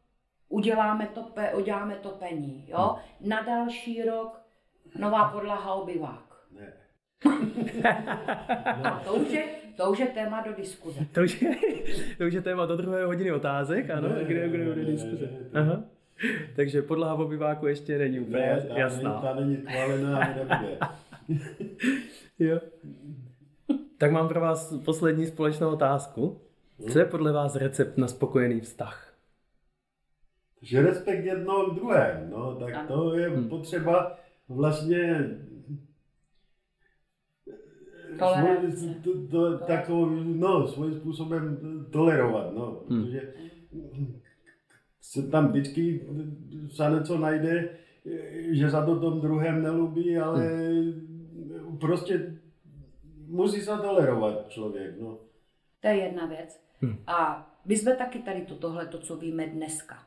uděláme, 0.49 1.07
tope, 1.13 1.53
uděláme 1.55 1.95
topení, 1.95 2.65
jo? 2.67 2.95
Na 3.21 3.41
další 3.41 4.03
rok 4.03 4.41
nová 4.99 5.29
podlaha 5.29 5.73
obyvák. 5.73 6.25
Ne. 6.51 6.73
A 8.83 8.99
to 9.05 9.13
už 9.13 9.31
je, 9.31 9.43
to 9.83 9.91
už 9.91 9.99
je 9.99 10.05
téma 10.05 10.41
do 10.47 10.53
diskuze. 10.53 10.99
To 11.13 11.21
už 11.21 11.41
je, 11.41 11.55
to 12.17 12.23
už 12.27 12.33
je 12.33 12.41
téma 12.41 12.65
do 12.65 12.77
druhé 12.77 13.05
hodiny 13.05 13.31
otázek, 13.31 13.89
ano, 13.89 14.09
Ne, 14.09 14.23
kde, 14.23 14.47
kde 14.49 14.57
ne, 14.57 14.65
bude 14.65 14.81
ne, 14.85 14.91
diskuze. 14.91 15.25
ne, 15.25 15.39
ne. 15.53 15.61
Aha. 15.61 15.83
Takže 16.55 16.81
podlaha 16.81 17.15
v 17.15 17.21
obyváku 17.21 17.67
ještě 17.67 17.97
není 17.97 18.19
úplně 18.19 18.41
Ne, 18.47 18.61
ta, 18.61 18.79
jasná. 18.79 19.33
Není, 19.39 19.57
ta 19.57 19.87
není 19.87 20.03
nebude. 20.03 20.77
Jo. 22.39 22.59
Tak 23.97 24.11
mám 24.11 24.27
pro 24.27 24.41
vás 24.41 24.73
poslední 24.85 25.25
společnou 25.25 25.69
otázku. 25.69 26.41
Co 26.91 26.99
je 26.99 27.05
podle 27.05 27.31
vás 27.31 27.55
recept 27.55 27.97
na 27.97 28.07
spokojený 28.07 28.59
vztah? 28.61 29.13
Že 30.61 30.81
respekt 30.81 31.25
jedno 31.25 31.65
k 31.71 31.75
druhém, 31.75 32.29
no, 32.29 32.55
tak 32.55 32.73
Ano. 32.75 32.87
to 32.87 33.15
je 33.17 33.29
Hmm. 33.29 33.49
potřeba 33.49 34.17
vlastně 34.49 35.29
Tolerance. 38.19 38.95
to, 39.03 39.27
to, 39.27 39.57
takovou, 39.57 40.05
no, 40.23 40.67
svým 40.67 40.93
způsobem 40.93 41.57
tolerovat, 41.91 42.53
no, 42.53 42.83
Hmm. 42.89 43.03
protože 43.03 43.33
se 45.01 45.27
tam 45.27 45.47
vždycky 45.47 46.01
se 46.69 46.83
něco 46.89 47.17
najde, 47.17 47.69
že 48.51 48.69
za 48.69 48.85
to 48.85 48.99
tom 48.99 49.21
druhém 49.21 49.63
nelubí, 49.63 50.17
ale 50.17 50.51
prostě 51.79 52.35
musí 53.27 53.61
se 53.61 53.71
tolerovat 53.77 54.49
člověk, 54.49 55.01
no. 55.01 55.17
To 55.79 55.87
je 55.87 55.95
jedna 55.95 56.25
věc. 56.25 56.63
Hmm. 56.81 56.97
A 57.07 57.47
my 57.65 57.77
jsme 57.77 57.95
taky 57.95 58.19
tady 58.19 58.41
to, 58.41 58.55
tohle, 58.55 58.85
to, 58.85 58.97
co 58.97 59.17
víme 59.17 59.47
dneska, 59.47 59.97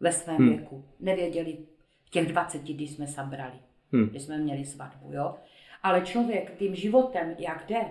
ve 0.00 0.12
svém 0.12 0.36
Hmm. 0.36 0.48
věku, 0.48 0.84
nevěděli 1.00 1.58
v 2.04 2.10
těch 2.10 2.28
20, 2.28 2.62
když 2.62 2.90
jsme 2.90 3.06
se 3.06 3.20
brali, 3.22 3.54
Hmm. 3.92 4.06
když 4.06 4.22
jsme 4.22 4.38
měli 4.38 4.64
svatbu, 4.64 5.12
jo. 5.12 5.34
Ale 5.82 6.00
člověk 6.00 6.58
tím 6.58 6.74
životem, 6.74 7.34
jak 7.38 7.66
jde, 7.66 7.84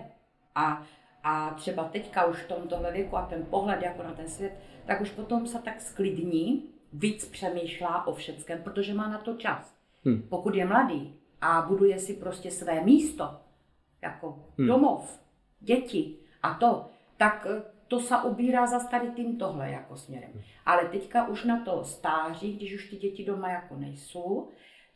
a, 0.54 0.82
a 1.24 1.50
třeba 1.50 1.84
teďka 1.84 2.24
už 2.24 2.42
v 2.42 2.48
tomtohle 2.48 2.92
věku 2.92 3.16
a 3.16 3.26
ten 3.26 3.46
pohled 3.50 3.82
jako 3.82 4.02
na 4.02 4.12
ten 4.12 4.28
svět, 4.28 4.52
tak 4.86 5.00
už 5.00 5.10
potom 5.10 5.46
se 5.46 5.58
tak 5.58 5.80
sklidní, 5.80 6.68
víc 6.92 7.28
přemýšlá 7.28 8.06
o 8.06 8.14
všeckém, 8.14 8.62
protože 8.62 8.94
má 8.94 9.08
na 9.08 9.18
to 9.18 9.34
čas. 9.34 9.74
Hmm. 10.04 10.22
Pokud 10.22 10.54
je 10.54 10.66
mladý 10.66 11.14
a 11.40 11.62
buduje 11.62 11.98
si 11.98 12.14
prostě 12.14 12.50
své 12.50 12.84
místo, 12.84 13.40
jako 14.02 14.38
Hmm. 14.58 14.66
domov, 14.66 15.20
děti 15.60 16.16
a 16.42 16.54
to, 16.54 16.86
tak 17.16 17.46
eh, 17.50 17.62
to 17.88 18.00
se 18.00 18.16
ubírá 18.16 18.66
za 18.66 18.78
tady 18.78 19.10
tím 19.10 19.36
tohle 19.36 19.70
jako 19.70 19.96
směrem. 19.96 20.30
Ale 20.66 20.88
teďka 20.88 21.28
už 21.28 21.44
na 21.44 21.64
to 21.64 21.84
stáří, 21.84 22.56
když 22.56 22.74
už 22.74 22.90
ty 22.90 22.96
děti 22.96 23.24
doma 23.24 23.50
jako 23.50 23.76
nejsou, 23.76 24.48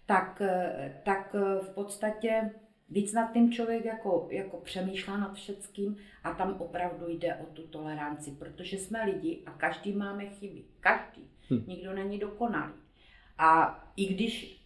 tak, 0.06 0.40
eh, 0.40 1.00
tak 1.04 1.34
eh, 1.34 1.64
v 1.64 1.74
podstatě 1.74 2.50
víc 2.88 3.12
nad 3.12 3.32
tím 3.32 3.52
člověk 3.52 3.84
jako, 3.84 4.28
jako 4.30 4.56
přemýšlá 4.56 5.16
nad 5.16 5.34
všeckým 5.34 5.96
a 6.24 6.34
tam 6.34 6.56
opravdu 6.58 7.08
jde 7.08 7.34
o 7.34 7.44
tu 7.44 7.62
toleranci, 7.62 8.30
protože 8.30 8.78
jsme 8.78 9.04
lidi 9.04 9.42
a 9.46 9.50
každý 9.50 9.92
máme 9.92 10.26
chyby. 10.26 10.62
Každý. 10.80 11.30
Hm. 11.50 11.64
Nikdo 11.66 11.94
není 11.94 12.18
dokonalý. 12.18 12.72
A 13.38 13.80
i 13.96 14.14
když 14.14 14.62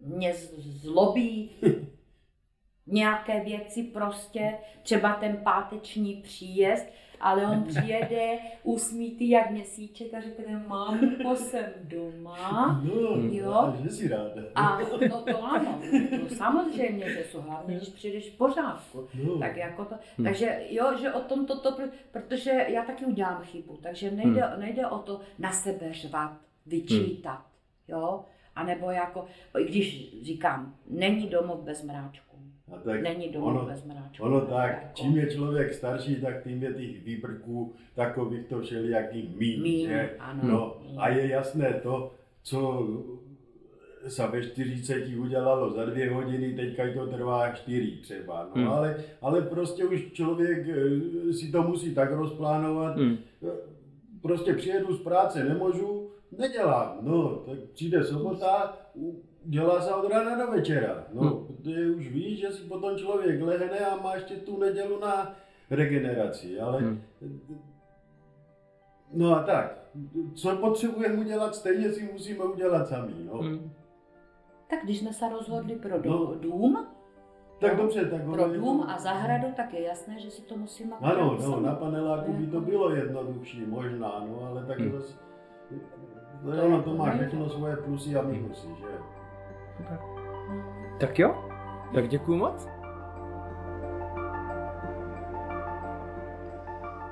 mě 0.00 0.34
zlobí 0.56 1.50
nějaké 2.86 3.44
věci 3.44 3.82
prostě, 3.82 4.58
třeba 4.82 5.14
ten 5.14 5.36
páteční 5.36 6.16
příjezd, 6.22 6.86
ale 7.24 7.46
on 7.46 7.64
přijede 7.68 8.38
usmítý 8.62 9.30
jak 9.30 9.50
měsíček 9.50 10.14
a 10.14 10.20
řekne, 10.20 10.64
mámko, 10.68 11.36
jsem 11.36 11.64
doma. 11.82 12.80
No, 12.84 12.92
Jo. 13.32 13.52
a 13.52 13.76
že 13.82 13.90
si 13.90 14.08
ráda. 14.08 14.42
A 14.54 14.78
no 15.10 15.22
to 15.22 15.44
ano, 15.44 15.80
to 16.28 16.34
samozřejmě, 16.34 17.10
že 17.10 17.24
jsou 17.30 17.40
hlavně, 17.40 17.76
když 17.76 17.88
přijdeš 17.88 18.30
v 18.30 18.36
pořádku. 18.38 19.08
No. 19.24 19.38
Tak 19.38 19.56
jako 19.56 19.84
to, 19.84 19.94
takže 20.24 20.60
jo, 20.70 20.98
že 21.00 21.12
o 21.12 21.20
tom 21.20 21.46
toto, 21.46 21.70
pr- 21.70 21.90
protože 22.10 22.66
já 22.68 22.82
taky 22.84 23.04
udělám 23.04 23.42
chybu, 23.42 23.78
takže 23.82 24.10
nejde, 24.10 24.42
nejde 24.58 24.86
o 24.86 24.98
to 24.98 25.20
na 25.38 25.52
sebe 25.52 25.92
řvat, 25.92 26.32
vyčítat, 26.66 27.44
jo, 27.88 28.24
a 28.56 28.64
nebo 28.64 28.90
jako, 28.90 29.24
i 29.58 29.64
když 29.64 30.14
říkám, 30.22 30.76
není 30.90 31.28
domov 31.28 31.60
bez 31.60 31.82
mráčku, 31.82 32.23
A 32.76 32.80
tak 32.84 33.02
není 33.02 33.28
domov 33.28 33.48
ono, 33.48 33.64
bez 33.66 33.84
mráčku. 33.84 34.24
ono 34.24 34.40
tak, 34.40 34.70
Jako- 34.70 34.88
čím 34.94 35.16
je 35.16 35.26
člověk 35.30 35.74
starší, 35.74 36.16
tak 36.16 36.42
tím 36.44 36.62
je 36.62 36.72
těch 36.72 37.04
výbrků 37.04 37.74
takových 37.94 38.46
to 38.46 38.60
všelijakých 38.60 39.36
Míň, 39.36 39.86
že? 39.88 40.10
ano. 40.18 40.40
No, 40.42 40.76
Míň. 40.82 40.94
a 40.98 41.08
je 41.08 41.28
jasné 41.28 41.80
to, 41.82 42.12
co 42.42 42.88
se 44.08 44.26
ve 44.26 44.42
40 44.42 45.16
udělalo 45.18 45.70
za 45.70 45.84
dvě 45.84 46.10
hodiny, 46.10 46.52
teďka 46.52 46.82
to 46.94 47.06
trvá 47.06 47.50
čtyři 47.52 47.90
třeba. 48.02 48.44
No, 48.44 48.62
Hmm. 48.62 48.68
ale, 48.72 48.96
ale 49.22 49.42
prostě 49.42 49.84
už 49.84 50.12
člověk 50.12 50.66
eh, 50.68 51.32
si 51.32 51.52
to 51.52 51.62
musí 51.62 51.94
tak 51.94 52.12
rozplánovat. 52.12 52.96
Hmm. 52.96 53.16
Prostě 54.22 54.52
přijedu 54.54 54.94
z 54.94 55.02
práce, 55.02 55.44
nemůžu, 55.44 56.08
nedělám. 56.38 56.98
No, 57.00 57.28
tak 57.46 57.58
přijde 57.74 58.04
sobota, 58.04 58.78
u- 58.94 59.22
dělá 59.44 59.80
se 59.80 59.94
od 59.94 60.10
rána 60.10 60.46
do 60.46 60.52
večera. 60.52 61.04
No, 61.12 61.22
Hmm. 61.22 61.46
protože 61.46 61.90
už 61.90 62.08
víš, 62.08 62.40
že 62.40 62.50
si 62.52 62.62
potom 62.62 62.96
člověk 62.98 63.42
lehne 63.42 63.78
a 63.78 63.96
má 64.02 64.14
ještě 64.14 64.34
tu 64.36 64.58
nedělu 64.60 65.00
na 65.00 65.34
regeneraci, 65.70 66.60
ale 66.60 66.80
Hmm. 66.80 67.02
no 69.12 69.36
a 69.36 69.42
tak, 69.42 69.78
co 70.34 70.56
potřebujeme 70.56 71.14
udělat, 71.16 71.54
stejně 71.54 71.92
si 71.92 72.08
musíme 72.12 72.44
udělat 72.44 72.88
sami, 72.88 73.12
no. 73.32 73.38
Hmm. 73.38 73.72
Tak 74.70 74.78
když 74.84 74.98
jsme 74.98 75.12
se 75.12 75.28
rozhodli 75.28 75.76
pro 75.76 75.98
No. 76.04 76.34
dům, 76.34 76.86
Tak 77.60 77.76
dobře, 77.76 78.04
tak 78.04 78.22
pro 78.24 78.48
dům 78.48 78.78
to- 78.80 78.90
a 78.90 78.98
zahradu, 78.98 79.46
tak 79.56 79.74
je 79.74 79.80
jasné, 79.82 80.18
že 80.18 80.30
si 80.30 80.42
to 80.42 80.56
musíme 80.56 80.96
Ano, 81.00 81.14
udělat 81.32 81.46
no, 81.46 81.52
sami. 81.54 81.66
na 81.66 81.74
paneláku 81.74 82.32
by 82.32 82.46
to 82.46 82.56
Jako- 82.56 82.66
bylo 82.70 82.90
jednodušší, 82.90 83.66
možná, 83.66 84.24
no, 84.28 84.46
ale 84.50 84.66
tak 84.66 84.78
Hmm. 84.80 84.92
zase, 84.92 85.14
no, 86.42 86.64
ono 86.64 86.82
to 86.82 86.94
má 86.94 87.10
všechno 87.10 87.48
svoje 87.48 87.76
plusy 87.76 88.16
a 88.16 88.22
minusy, 88.22 88.68
že? 88.80 88.86
Super. 89.76 89.98
Tak 91.00 91.18
jo, 91.18 91.48
tak 91.94 92.08
děkuji 92.08 92.38
moc. 92.38 92.68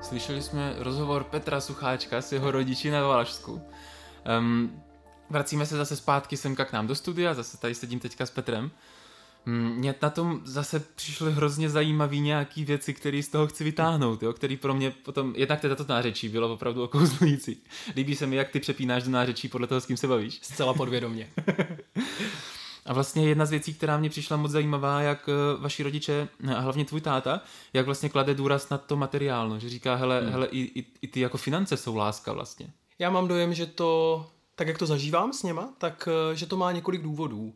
Slyšeli 0.01 0.41
jsme 0.41 0.75
rozhovor 0.77 1.23
Petra 1.23 1.61
Sucháčka 1.61 2.21
s 2.21 2.31
jeho 2.31 2.51
rodiči 2.51 2.91
na 2.91 3.07
Valašsku. 3.07 3.61
Um, 4.39 4.83
vracíme 5.29 5.65
se 5.65 5.77
zase 5.77 5.95
zpátky 5.95 6.37
semka 6.37 6.65
k 6.65 6.73
nám 6.73 6.87
do 6.87 6.95
studia, 6.95 7.33
zase 7.33 7.57
tady 7.57 7.75
sedím 7.75 7.99
teďka 7.99 8.25
s 8.25 8.31
Petrem. 8.31 8.71
Mně 9.45 9.95
na 10.01 10.09
tom 10.09 10.41
zase 10.43 10.79
přišly 10.79 11.33
hrozně 11.33 11.69
zajímavé 11.69 12.15
nějaké 12.15 12.63
věci, 12.65 12.93
které 12.93 13.23
z 13.23 13.27
toho 13.27 13.47
chci 13.47 13.63
vytáhnout, 13.63 14.23
jo? 14.23 14.33
který 14.33 14.57
pro 14.57 14.73
mě 14.73 14.91
potom, 14.91 15.33
jednak 15.37 15.61
teda 15.61 15.75
to 15.75 15.85
nářečí 15.89 16.29
bylo 16.29 16.53
opravdu 16.53 16.83
okouzlující. 16.83 17.63
Líbí 17.95 18.15
se 18.15 18.27
mi, 18.27 18.35
jak 18.35 18.49
ty 18.49 18.59
přepínáš 18.59 19.03
do 19.03 19.11
nářečí 19.11 19.47
podle 19.47 19.67
toho, 19.67 19.81
s 19.81 19.85
kým 19.85 19.97
se 19.97 20.07
bavíš. 20.07 20.39
Zcela 20.41 20.73
podvědomně. 20.73 21.29
A 22.85 22.93
vlastně 22.93 23.27
jedna 23.27 23.45
z 23.45 23.51
věcí, 23.51 23.73
která 23.73 23.97
mě 23.97 24.09
přišla 24.09 24.37
moc 24.37 24.51
zajímavá, 24.51 25.01
jak 25.01 25.29
eh, 25.29 25.61
vaši 25.61 25.83
rodiče, 25.83 26.27
a 26.55 26.59
hlavně 26.59 26.85
tvůj 26.85 27.01
táta, 27.01 27.41
jak 27.73 27.85
vlastně 27.85 28.09
klade 28.09 28.33
důraz 28.33 28.69
na 28.69 28.77
to 28.77 28.95
materiálno, 28.95 29.59
že 29.59 29.69
říká, 29.69 29.95
hele, 29.95 30.21
hmm. 30.21 30.31
hele 30.31 30.47
i, 30.47 30.59
i, 30.79 30.85
i 31.01 31.07
ty 31.07 31.19
jako 31.19 31.37
finance 31.37 31.77
jsou 31.77 31.95
láska 31.95 32.33
vlastně. 32.33 32.67
Já 32.99 33.09
mám 33.09 33.27
dojem, 33.27 33.53
že 33.53 33.65
to, 33.65 34.25
tak 34.55 34.67
jak 34.67 34.77
to 34.77 34.85
zažívám 34.85 35.33
s 35.33 35.43
něma, 35.43 35.73
tak 35.77 36.09
eh, 36.31 36.35
že 36.35 36.45
to 36.45 36.57
má 36.57 36.71
několik 36.71 37.01
důvodů. 37.01 37.53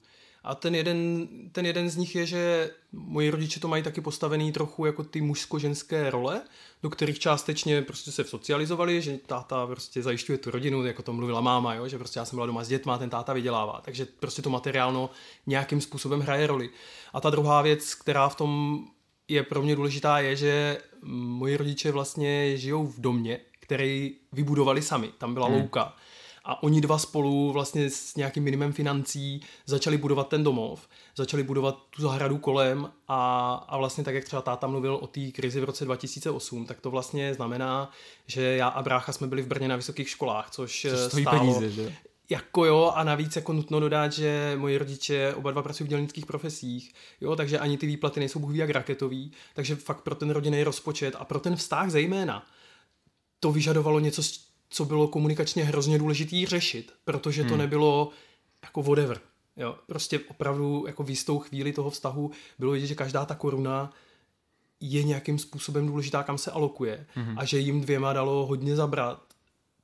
A 0.48 0.56
ten 0.56 0.76
jeden, 0.76 1.28
ten 1.52 1.66
jeden 1.66 1.90
z 1.90 1.96
nich 1.96 2.16
je, 2.16 2.26
že 2.26 2.72
moji 2.92 3.30
rodiče 3.30 3.60
to 3.60 3.68
mají 3.68 3.84
taky 3.84 4.02
postavený 4.02 4.52
trochu 4.52 4.86
jako 4.86 5.04
ty 5.04 5.22
mužsko-ženské 5.22 6.10
role, 6.10 6.42
do 6.84 6.90
kterých 6.90 7.20
částečně 7.20 7.82
prostě 7.82 8.12
se 8.12 8.24
socializovali, 8.24 9.02
že 9.02 9.18
táta 9.18 9.68
prostě 9.68 10.04
zajišťuje 10.04 10.38
tu 10.38 10.52
rodinu, 10.52 10.86
jako 10.86 11.02
to 11.02 11.14
mluvila 11.14 11.42
máma, 11.42 11.74
jo? 11.74 11.88
že 11.88 11.98
prostě 11.98 12.20
já 12.20 12.26
jsem 12.26 12.38
byla 12.38 12.46
doma 12.46 12.64
s 12.64 12.68
dětma, 12.68 12.98
ten 12.98 13.10
táta 13.10 13.34
vydělává. 13.34 13.82
Takže 13.86 14.08
prostě 14.20 14.42
to 14.42 14.50
materiálno 14.50 15.10
nějakým 15.48 15.82
způsobem 15.82 16.20
hraje 16.20 16.48
roli. 16.48 16.70
A 17.14 17.22
ta 17.22 17.30
druhá 17.30 17.62
věc, 17.62 17.96
která 17.96 18.30
v 18.30 18.36
tom 18.36 18.80
je 19.28 19.44
pro 19.44 19.62
mě 19.62 19.76
důležitá, 19.76 20.20
je, 20.20 20.36
že 20.36 20.82
moji 21.04 21.58
rodiče 21.58 21.92
vlastně 21.92 22.58
žijou 22.58 22.88
v 22.88 23.00
domě, 23.00 23.40
který 23.60 24.16
vybudovali 24.32 24.82
sami. 24.82 25.10
Tam 25.18 25.34
byla 25.34 25.48
hmm. 25.48 25.56
louka 25.56 25.94
a 26.48 26.64
oni 26.64 26.82
dva 26.82 26.98
spolu 26.98 27.52
vlastně 27.52 27.90
s 27.90 28.16
nějakým 28.16 28.44
minimem 28.44 28.74
financí 28.74 29.42
začali 29.66 29.98
budovat 29.98 30.28
ten 30.28 30.44
domov, 30.44 30.88
začali 31.16 31.44
budovat 31.44 31.78
tu 31.90 32.02
zahradu 32.02 32.38
kolem 32.38 32.92
a, 33.08 33.54
a 33.68 33.78
vlastně 33.78 34.04
tak, 34.04 34.16
jak 34.16 34.24
třeba 34.24 34.42
táta 34.42 34.68
mluvil 34.68 34.96
o 34.96 35.08
té 35.08 35.32
krizi 35.32 35.62
v 35.62 35.64
roce 35.64 35.86
2008, 35.86 36.66
tak 36.66 36.82
to 36.82 36.92
vlastně 36.92 37.34
znamená, 37.34 37.92
že 38.28 38.42
já 38.42 38.68
a 38.68 38.82
brácha 38.82 39.12
jsme 39.12 39.28
byli 39.28 39.42
v 39.42 39.48
Brně 39.48 39.68
na 39.68 39.76
vysokých 39.76 40.10
školách, 40.10 40.50
což, 40.50 40.88
Což 40.90 41.00
stojí 41.00 41.24
stálo, 41.24 41.40
peníze, 41.40 41.70
že? 41.70 41.96
jako 42.30 42.66
jo, 42.66 42.92
a 42.96 43.04
navíc 43.04 43.36
jako 43.36 43.54
nutno 43.54 43.80
dodat, 43.80 44.14
že 44.14 44.56
moji 44.58 44.78
rodiče 44.78 45.34
oba 45.34 45.52
dva 45.52 45.62
pracují 45.62 45.88
v 45.88 45.90
dělnických 45.90 46.26
profesích, 46.26 46.94
jo, 47.22 47.36
takže 47.36 47.60
ani 47.60 47.78
ty 47.78 47.88
výplaty 47.88 48.20
nejsou 48.20 48.40
bůh 48.40 48.56
jak 48.56 48.70
raketový, 48.70 49.32
takže 49.54 49.76
fakt 49.76 50.02
pro 50.02 50.16
ten 50.16 50.30
rodinný 50.30 50.64
rozpočet 50.64 51.16
a 51.20 51.26
pro 51.26 51.40
ten 51.40 51.56
vztah 51.56 51.90
zejména 51.90 52.46
to 53.40 53.52
vyžadovalo 53.52 54.00
něco, 54.00 54.22
co 54.70 54.86
bylo 54.86 55.08
komunikačně 55.08 55.64
hrozně 55.64 55.98
důležitý 56.00 56.46
řešit, 56.46 56.92
protože 57.06 57.44
to 57.44 57.50
Hmm. 57.50 57.58
nebylo 57.58 58.10
jako 58.64 58.84
whatever. 58.84 59.20
Jo, 59.58 59.76
prostě 59.88 60.20
opravdu 60.20 60.84
jako 60.88 61.04
v 61.04 61.10
jistou 61.10 61.40
chvíli 61.40 61.74
toho 61.74 61.90
vztahu 61.90 62.32
bylo 62.60 62.72
vidět, 62.72 62.88
že 62.88 62.96
každá 62.96 63.26
ta 63.26 63.36
koruna 63.36 63.92
je 64.80 65.04
nějakým 65.04 65.40
způsobem 65.40 65.88
důležitá, 65.88 66.24
kam 66.24 66.38
se 66.38 66.52
alokuje 66.52 67.06
Mhm. 67.16 67.40
a 67.40 67.46
že 67.46 67.60
jim 67.60 67.82
dvěma 67.82 68.14
dalo 68.14 68.46
hodně 68.46 68.76
zabrat 68.76 69.27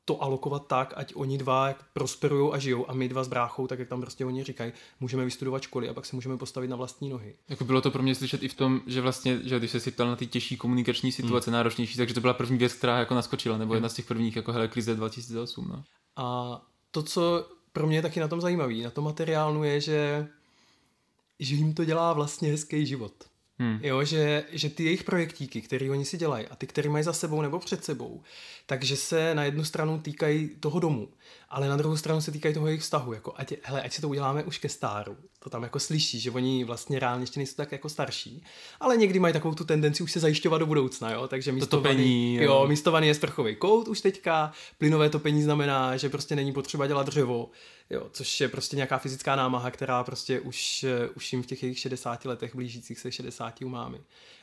to 0.05 0.23
alokovat 0.23 0.67
tak, 0.67 0.93
ať 0.95 1.13
oni 1.15 1.37
dva 1.37 1.75
prosperují 1.93 2.53
a 2.53 2.57
žijou 2.57 2.89
a 2.89 2.93
my 2.93 3.09
dva 3.09 3.23
s 3.23 3.27
bráchou, 3.27 3.67
tak 3.67 3.79
jak 3.79 3.87
tam 3.89 4.01
prostě 4.01 4.25
oni 4.25 4.43
říkají, 4.43 4.71
můžeme 4.99 5.25
vystudovat 5.25 5.61
školy 5.61 5.89
a 5.89 5.93
pak 5.93 6.05
se 6.05 6.15
můžeme 6.15 6.37
postavit 6.37 6.67
na 6.67 6.75
vlastní 6.75 7.09
nohy. 7.09 7.35
Jako 7.49 7.65
bylo 7.65 7.81
to 7.81 7.91
pro 7.91 8.03
mě 8.03 8.15
slyšet 8.15 8.43
i 8.43 8.47
v 8.47 8.53
tom, 8.53 8.81
že 8.87 9.01
vlastně, 9.01 9.39
že 9.43 9.59
když 9.59 9.71
jsi 9.71 9.79
si 9.79 9.91
ptal 9.91 10.07
na 10.07 10.15
ty 10.15 10.27
těžší 10.27 10.57
komunikační 10.57 11.11
situace, 11.11 11.49
Hmm. 11.49 11.53
náročnější, 11.53 11.97
takže 11.97 12.13
to 12.13 12.21
byla 12.21 12.33
první 12.33 12.57
věc, 12.57 12.73
která 12.73 12.99
jako 12.99 13.13
naskočila, 13.15 13.57
nebo 13.57 13.73
jedna 13.73 13.89
z 13.89 13.93
těch 13.93 14.05
prvních, 14.05 14.35
jako 14.35 14.51
hele, 14.51 14.67
krize 14.67 14.95
2008, 14.95 15.67
no. 15.67 15.83
A 16.15 16.61
to, 16.91 17.03
co 17.03 17.47
pro 17.73 17.87
mě 17.87 17.97
je 17.97 18.01
taky 18.01 18.19
na 18.19 18.27
tom 18.27 18.41
zajímavé, 18.41 18.73
na 18.73 18.89
tom 18.89 19.03
materiálnu 19.03 19.63
je, 19.63 19.81
že, 19.81 20.27
že 21.39 21.55
jim 21.55 21.73
to 21.73 21.85
dělá 21.85 22.13
vlastně 22.13 22.49
hezký 22.51 22.85
život. 22.85 23.13
Hmm. 23.63 23.79
Jo, 23.83 24.03
že, 24.03 24.43
že 24.51 24.69
ty 24.69 24.83
jejich 24.83 25.03
projektíky, 25.03 25.61
které 25.61 25.89
oni 25.89 26.05
si 26.05 26.17
dělají 26.17 26.47
a 26.47 26.55
ty, 26.55 26.67
které 26.67 26.89
mají 26.89 27.03
za 27.03 27.13
sebou 27.13 27.41
nebo 27.41 27.59
před 27.59 27.85
sebou, 27.85 28.21
takže 28.65 28.95
se 28.95 29.35
na 29.35 29.43
jednu 29.43 29.63
stranu 29.63 29.99
týkají 29.99 30.49
toho 30.59 30.79
domu, 30.79 31.09
ale 31.53 31.69
na 31.69 31.77
druhou 31.77 31.97
stranu 31.97 32.21
se 32.21 32.31
týkají 32.31 32.53
toho 32.53 32.67
jejich 32.67 32.81
vztahu. 32.81 33.13
Jako 33.13 33.33
ať, 33.35 33.53
hele, 33.63 33.81
ať 33.81 33.93
si 33.93 34.01
to 34.01 34.09
uděláme 34.09 34.43
už 34.43 34.57
ke 34.57 34.69
stáru. 34.69 35.17
To 35.39 35.49
tam 35.49 35.63
jako 35.63 35.79
slyší, 35.79 36.19
že 36.19 36.31
oni 36.31 36.63
vlastně 36.63 36.99
reálně 36.99 37.23
ještě 37.23 37.39
nejsou 37.39 37.55
tak 37.55 37.71
jako 37.71 37.89
starší, 37.89 38.43
ale 38.79 38.97
někdy 38.97 39.19
mají 39.19 39.33
takovou 39.33 39.55
tu 39.55 39.63
tendenci 39.63 40.03
už 40.03 40.11
se 40.11 40.19
zajišťovat 40.19 40.57
do 40.57 40.65
budoucna, 40.65 41.11
jo? 41.11 41.27
takže 41.27 41.51
místo 41.51 41.77
topení, 41.77 41.97
vaný, 41.97 42.35
jo. 42.35 42.43
jo, 42.43 42.67
místo 42.67 42.91
vany 42.91 43.07
je 43.07 43.13
sprchový 43.15 43.55
kout 43.55 43.87
už 43.87 44.01
teďka, 44.01 44.51
plynové 44.77 45.09
topení 45.09 45.43
znamená, 45.43 45.97
že 45.97 46.09
prostě 46.09 46.35
není 46.35 46.53
potřeba 46.53 46.87
dělat 46.87 47.05
dřevo, 47.05 47.49
jo, 47.89 48.07
což 48.11 48.41
je 48.41 48.47
prostě 48.47 48.75
nějaká 48.75 48.97
fyzická 48.97 49.35
námaha, 49.35 49.71
která 49.71 50.03
prostě 50.03 50.39
už, 50.39 50.83
eh, 50.83 51.09
už 51.09 51.33
jim 51.33 51.43
v 51.43 51.45
těch 51.45 51.63
jejich 51.63 51.79
60 51.79 52.25
letech, 52.25 52.55
blížících 52.55 52.99
se 52.99 53.11
60 53.11 53.65
u 53.65 53.69
mámy, 53.69 53.97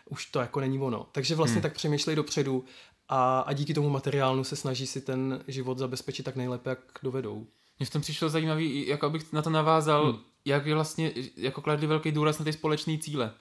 už 0.08 0.26
to 0.26 0.40
jako 0.40 0.60
není 0.60 0.78
ono. 0.78 1.06
Takže 1.12 1.34
vlastně 1.34 1.54
Hmm. 1.54 1.62
tak 1.62 1.74
přemýšlej 1.74 2.16
dopředu 2.16 2.64
a, 3.10 3.40
a 3.40 3.52
díky 3.52 3.74
tomu 3.74 3.90
materiálu 3.90 4.44
se 4.44 4.56
snaží 4.56 4.86
si 4.86 5.00
ten 5.00 5.44
život 5.48 5.78
zabezpečit 5.78 6.22
tak 6.22 6.36
nejlépe, 6.36 6.70
jak 6.70 6.78
dovedou. 7.02 7.46
Mně 7.78 7.86
v 7.86 7.90
tom 7.90 8.02
přišlo 8.02 8.28
zajímavý, 8.28 8.86
jako 8.86 9.06
abych 9.06 9.32
na 9.32 9.42
to 9.42 9.50
navázal, 9.50 10.04
Hmm. 10.04 10.20
jak 10.44 10.66
je 10.66 10.74
vlastně, 10.74 11.12
jako 11.36 11.60
kladli 11.60 11.86
velký 11.86 12.12
důraz 12.12 12.38
na 12.38 12.44
ty 12.44 12.52
společné 12.52 12.98
cíle. 12.98 13.32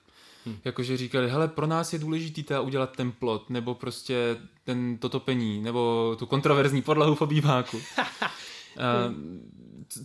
Hmm. 0.45 0.57
Jakože 0.65 0.97
říkali, 0.97 1.29
hele, 1.29 1.47
pro 1.47 1.67
nás 1.67 1.93
je 1.93 1.99
důležitý 1.99 2.43
teda 2.43 2.61
udělat 2.61 2.95
ten 2.95 3.11
plot, 3.11 3.49
nebo 3.49 3.75
prostě 3.75 4.37
ten, 4.63 4.97
to 4.97 5.09
topení, 5.09 5.61
nebo 5.61 6.15
tu 6.19 6.25
kontroverzní 6.25 6.81
podlahu 6.81 7.15
v 7.15 7.21
obýváku. 7.21 7.81
A, 8.79 9.13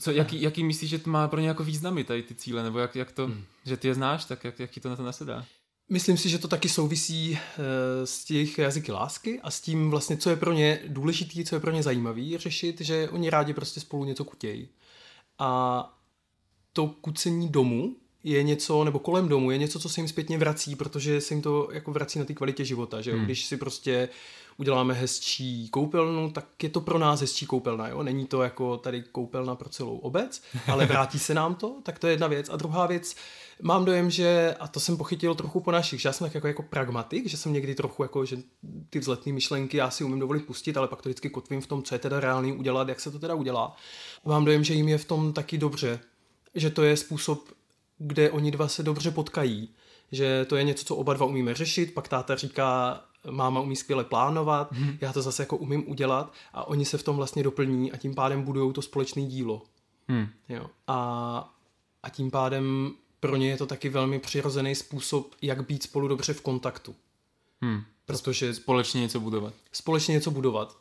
co, 0.01 0.11
jaký, 0.11 0.43
jaký 0.43 0.65
myslíš, 0.65 0.91
že 0.91 0.99
to 0.99 1.11
má 1.11 1.29
pro 1.29 1.41
ně 1.41 1.49
jako 1.49 1.65
významy 1.65 2.05
tady 2.05 2.23
ty 2.23 2.35
cíle, 2.35 2.63
nebo 2.63 2.79
jak, 2.79 2.97
jak 2.97 3.13
to, 3.13 3.27
hmm. 3.27 3.45
že 3.65 3.77
ty 3.77 3.89
je 3.89 3.95
znáš, 3.95 4.25
tak 4.25 4.45
jak, 4.45 4.59
jak 4.59 4.71
ti 4.71 4.81
to 4.81 4.89
na 4.89 4.97
to 4.97 5.03
nasedá? 5.03 5.45
Myslím 5.89 6.17
si, 6.19 6.29
že 6.29 6.39
to 6.39 6.49
taky 6.49 6.69
souvisí 6.69 7.33
e, 7.33 7.39
s 8.07 8.25
těch 8.25 8.59
jazyky 8.59 8.93
lásky 8.93 9.41
a 9.41 9.51
s 9.51 9.61
tím 9.61 9.91
vlastně, 9.91 10.17
co 10.17 10.31
je 10.31 10.37
pro 10.37 10.53
ně 10.53 10.81
důležitý, 10.89 11.45
co 11.45 11.57
je 11.57 11.61
pro 11.61 11.71
ně 11.71 11.83
zajímavý 11.83 12.39
řešit, 12.39 12.81
že 12.81 13.09
oni 13.11 13.31
rádi 13.31 13.55
prostě 13.55 13.81
spolu 13.81 14.05
něco 14.05 14.25
kutějí. 14.25 14.69
A 15.39 15.91
to 16.73 16.87
kucení 16.87 17.49
domu 17.49 17.97
je 18.25 18.43
něco, 18.43 18.85
nebo 18.85 18.99
kolem 18.99 19.29
domu 19.29 19.51
je 19.51 19.59
něco, 19.59 19.79
co 19.79 19.89
se 19.89 20.01
jim 20.01 20.09
zpětně 20.09 20.39
vrací, 20.39 20.77
protože 20.77 21.21
se 21.21 21.35
jim 21.35 21.43
to 21.43 21.69
jako 21.73 21.93
vrací 21.93 22.19
na 22.19 22.25
té 22.25 22.35
kvalitě 22.35 22.65
života, 22.65 23.01
že 23.01 23.11
jo? 23.11 23.17
Hmm. 23.17 23.25
Když 23.25 23.45
si 23.47 23.57
prostě 23.57 24.09
uděláme 24.57 24.95
hezčí 24.95 25.69
koupelnu, 25.69 26.31
tak 26.31 26.63
je 26.63 26.69
to 26.69 26.81
pro 26.81 26.99
nás 26.99 27.21
hezčí 27.21 27.47
koupelna, 27.47 27.89
jo? 27.89 28.03
Není 28.03 28.27
to 28.27 28.43
jako 28.43 28.77
tady 28.77 29.03
koupelna 29.03 29.55
pro 29.55 29.69
celou 29.69 29.99
obec, 29.99 30.43
ale 30.67 30.87
vrátí 30.95 31.19
se 31.19 31.35
nám 31.35 31.55
to, 31.55 31.77
tak 31.83 31.99
to 31.99 32.07
je 32.07 32.13
jedna 32.13 32.27
věc. 32.27 32.49
A 32.49 32.57
druhá 32.57 32.87
věc, 32.87 33.17
mám 33.63 33.85
dojem, 33.85 34.11
že, 34.11 34.57
a 34.61 34.69
to 34.69 34.81
jsem 34.81 34.97
pochytil 34.97 35.35
trochu 35.35 35.61
po 35.61 35.71
našich, 35.71 36.01
že 36.01 36.09
já 36.09 36.13
jsem 36.13 36.27
tak 36.27 36.35
jako, 36.35 36.47
jako 36.47 36.63
pragmatik, 36.63 37.27
že 37.27 37.37
jsem 37.37 37.53
někdy 37.53 37.75
trochu 37.75 38.03
jako, 38.03 38.25
že 38.25 38.37
ty 38.91 38.99
vzletné 38.99 39.33
myšlenky 39.33 39.77
já 39.77 39.91
si 39.91 40.05
umím 40.05 40.21
dovolit 40.21 40.47
pustit, 40.47 40.77
ale 40.77 40.89
pak 40.89 41.03
to 41.03 41.09
vždycky 41.09 41.31
kotvím 41.31 41.61
v 41.61 41.67
tom, 41.67 41.83
co 41.83 41.95
je 41.95 41.99
teda 41.99 42.21
reálný 42.21 42.53
udělat, 42.53 42.89
jak 42.89 43.01
se 43.01 43.11
to 43.11 43.19
teda 43.19 43.35
udělá. 43.35 43.77
Mám 44.25 44.45
dojem, 44.45 44.65
že 44.65 44.75
jim 44.75 44.89
je 44.89 44.99
v 44.99 45.05
tom 45.05 45.33
taky 45.33 45.59
dobře, 45.59 46.01
že 46.55 46.71
to 46.71 46.83
je 46.83 46.97
způsob, 46.97 47.49
kde 48.07 48.31
oni 48.31 48.51
dva 48.51 48.69
se 48.69 48.83
dobře 48.83 49.11
potkají, 49.11 49.69
že 50.13 50.45
to 50.45 50.57
je 50.57 50.65
něco, 50.65 50.85
co 50.85 50.97
oba 50.97 51.15
dva 51.15 51.27
umíme 51.27 51.55
řešit, 51.55 51.95
pak 51.95 52.09
táta 52.09 52.37
říká, 52.37 53.01
máma 53.31 53.61
umí 53.61 53.77
skvěle 53.77 54.05
plánovat, 54.05 54.73
hmm. 54.73 54.99
já 55.01 55.13
to 55.13 55.23
zase 55.23 55.43
jako 55.43 55.57
umím 55.57 55.91
udělat 55.91 56.33
a 56.53 56.69
oni 56.69 56.85
se 56.85 56.99
v 56.99 57.03
tom 57.03 57.17
vlastně 57.17 57.43
doplní 57.43 57.93
a 57.93 57.97
tím 57.97 58.15
pádem 58.15 58.43
budují 58.43 58.73
to 58.73 58.83
společné 58.83 59.23
dílo. 59.23 59.63
Hmm. 60.09 60.29
Jo. 60.49 60.67
A, 60.87 61.55
a 62.03 62.09
tím 62.11 62.31
pádem 62.31 62.93
pro 63.21 63.37
ně 63.37 63.51
je 63.51 63.57
to 63.57 63.67
taky 63.67 63.89
velmi 63.89 64.19
přirozený 64.19 64.75
způsob, 64.75 65.35
jak 65.43 65.67
být 65.67 65.83
spolu 65.83 66.09
dobře 66.09 66.33
v 66.33 66.41
kontaktu. 66.41 66.95
Hmm. 67.61 67.83
Protože 68.07 68.55
Společně 68.55 69.01
něco 69.01 69.21
budovat. 69.21 69.55
společně 69.73 70.13
něco 70.13 70.31
budovat. 70.31 70.77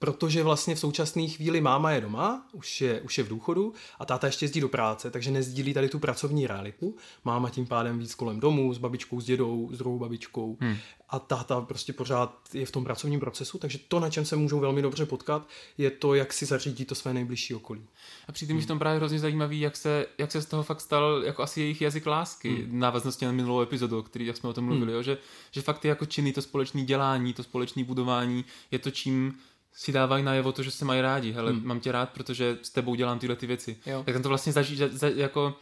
Protože 0.00 0.42
vlastně 0.42 0.74
v 0.74 0.78
současné 0.78 1.28
chvíli 1.28 1.60
máma 1.60 1.90
je 1.90 2.00
doma, 2.00 2.46
už 2.52 2.80
je, 2.80 3.00
už 3.00 3.18
je 3.18 3.24
v 3.24 3.28
důchodu 3.28 3.72
a 3.98 4.04
táta 4.04 4.26
ještě 4.26 4.44
jezdí 4.44 4.60
do 4.60 4.68
práce, 4.68 5.10
takže 5.10 5.30
nezdílí 5.30 5.74
tady 5.74 5.88
tu 5.88 5.98
pracovní 5.98 6.46
realitu. 6.46 6.96
Máma 7.24 7.50
tím 7.50 7.66
pádem 7.66 7.98
víc 7.98 8.14
kolem 8.14 8.40
domu, 8.40 8.74
s 8.74 8.78
babičkou, 8.78 9.20
s 9.20 9.24
dědou, 9.24 9.68
s 9.72 9.78
druhou 9.78 9.98
babičkou 9.98 10.56
Hmm. 10.60 10.76
a 11.08 11.18
táta 11.18 11.60
prostě 11.60 11.92
pořád 11.92 12.38
je 12.54 12.66
v 12.66 12.70
tom 12.70 12.84
pracovním 12.84 13.20
procesu, 13.20 13.58
takže 13.58 13.78
to, 13.88 14.00
na 14.00 14.10
čem 14.10 14.24
se 14.24 14.36
můžou 14.36 14.60
velmi 14.60 14.82
dobře 14.82 15.06
potkat, 15.06 15.48
je 15.78 15.90
to, 15.90 16.14
jak 16.14 16.32
si 16.32 16.46
zařídí 16.46 16.84
to 16.84 16.94
své 16.94 17.14
nejbližší 17.14 17.54
okolí. 17.54 17.86
A 18.28 18.32
přijde 18.32 18.54
mi 18.54 18.60
v 18.60 18.66
tom 18.66 18.78
právě 18.78 18.98
hrozně 18.98 19.18
zajímavý, 19.18 19.60
jak 19.60 19.76
se, 19.76 20.06
jak 20.18 20.32
se 20.32 20.42
z 20.42 20.46
toho 20.46 20.62
fakt 20.62 20.80
stal 20.80 21.22
jako 21.24 21.42
asi 21.42 21.60
jejich 21.60 21.80
jazyk 21.80 22.06
lásky, 22.06 22.48
hmm. 22.54 22.78
návaznosti 22.78 23.24
na 23.24 23.32
minulou 23.32 23.60
epizodu, 23.60 23.98
o 23.98 24.02
který, 24.02 24.26
jak 24.26 24.36
jsme 24.36 24.48
o 24.48 24.52
tom 24.52 24.64
mluvili, 24.64 24.86
Hmm. 24.86 24.96
jo? 24.96 25.02
Že, 25.02 25.18
že 25.50 25.62
fakt 25.62 25.78
ty 25.78 25.88
jako 25.88 26.06
činy, 26.06 26.32
to 26.32 26.42
společné 26.42 26.82
dělání, 26.82 27.32
to 27.34 27.42
společné 27.42 27.84
budování 27.84 28.44
je 28.70 28.78
to, 28.78 28.90
čím 28.90 29.38
si 29.80 29.92
dávají 29.92 30.24
najevo 30.24 30.52
to, 30.52 30.62
že 30.62 30.70
se 30.70 30.84
mají 30.84 31.00
rádi. 31.00 31.32
Hele, 31.32 31.50
Hmm. 31.50 31.58
hmm. 31.60 31.68
mám 31.68 31.80
tě 31.80 31.92
rád, 31.92 32.10
protože 32.10 32.58
s 32.62 32.70
tebou 32.70 32.94
dělám 32.94 33.18
tyhle 33.18 33.36
ty 33.36 33.46
věci. 33.46 33.76
Jo. 33.86 34.02
Tak 34.06 34.12
tam 34.14 34.22
to 34.22 34.28
vlastně 34.28 34.52
zaží, 34.52 34.76
za, 34.76 34.88
za, 34.92 35.08
jako 35.08 35.54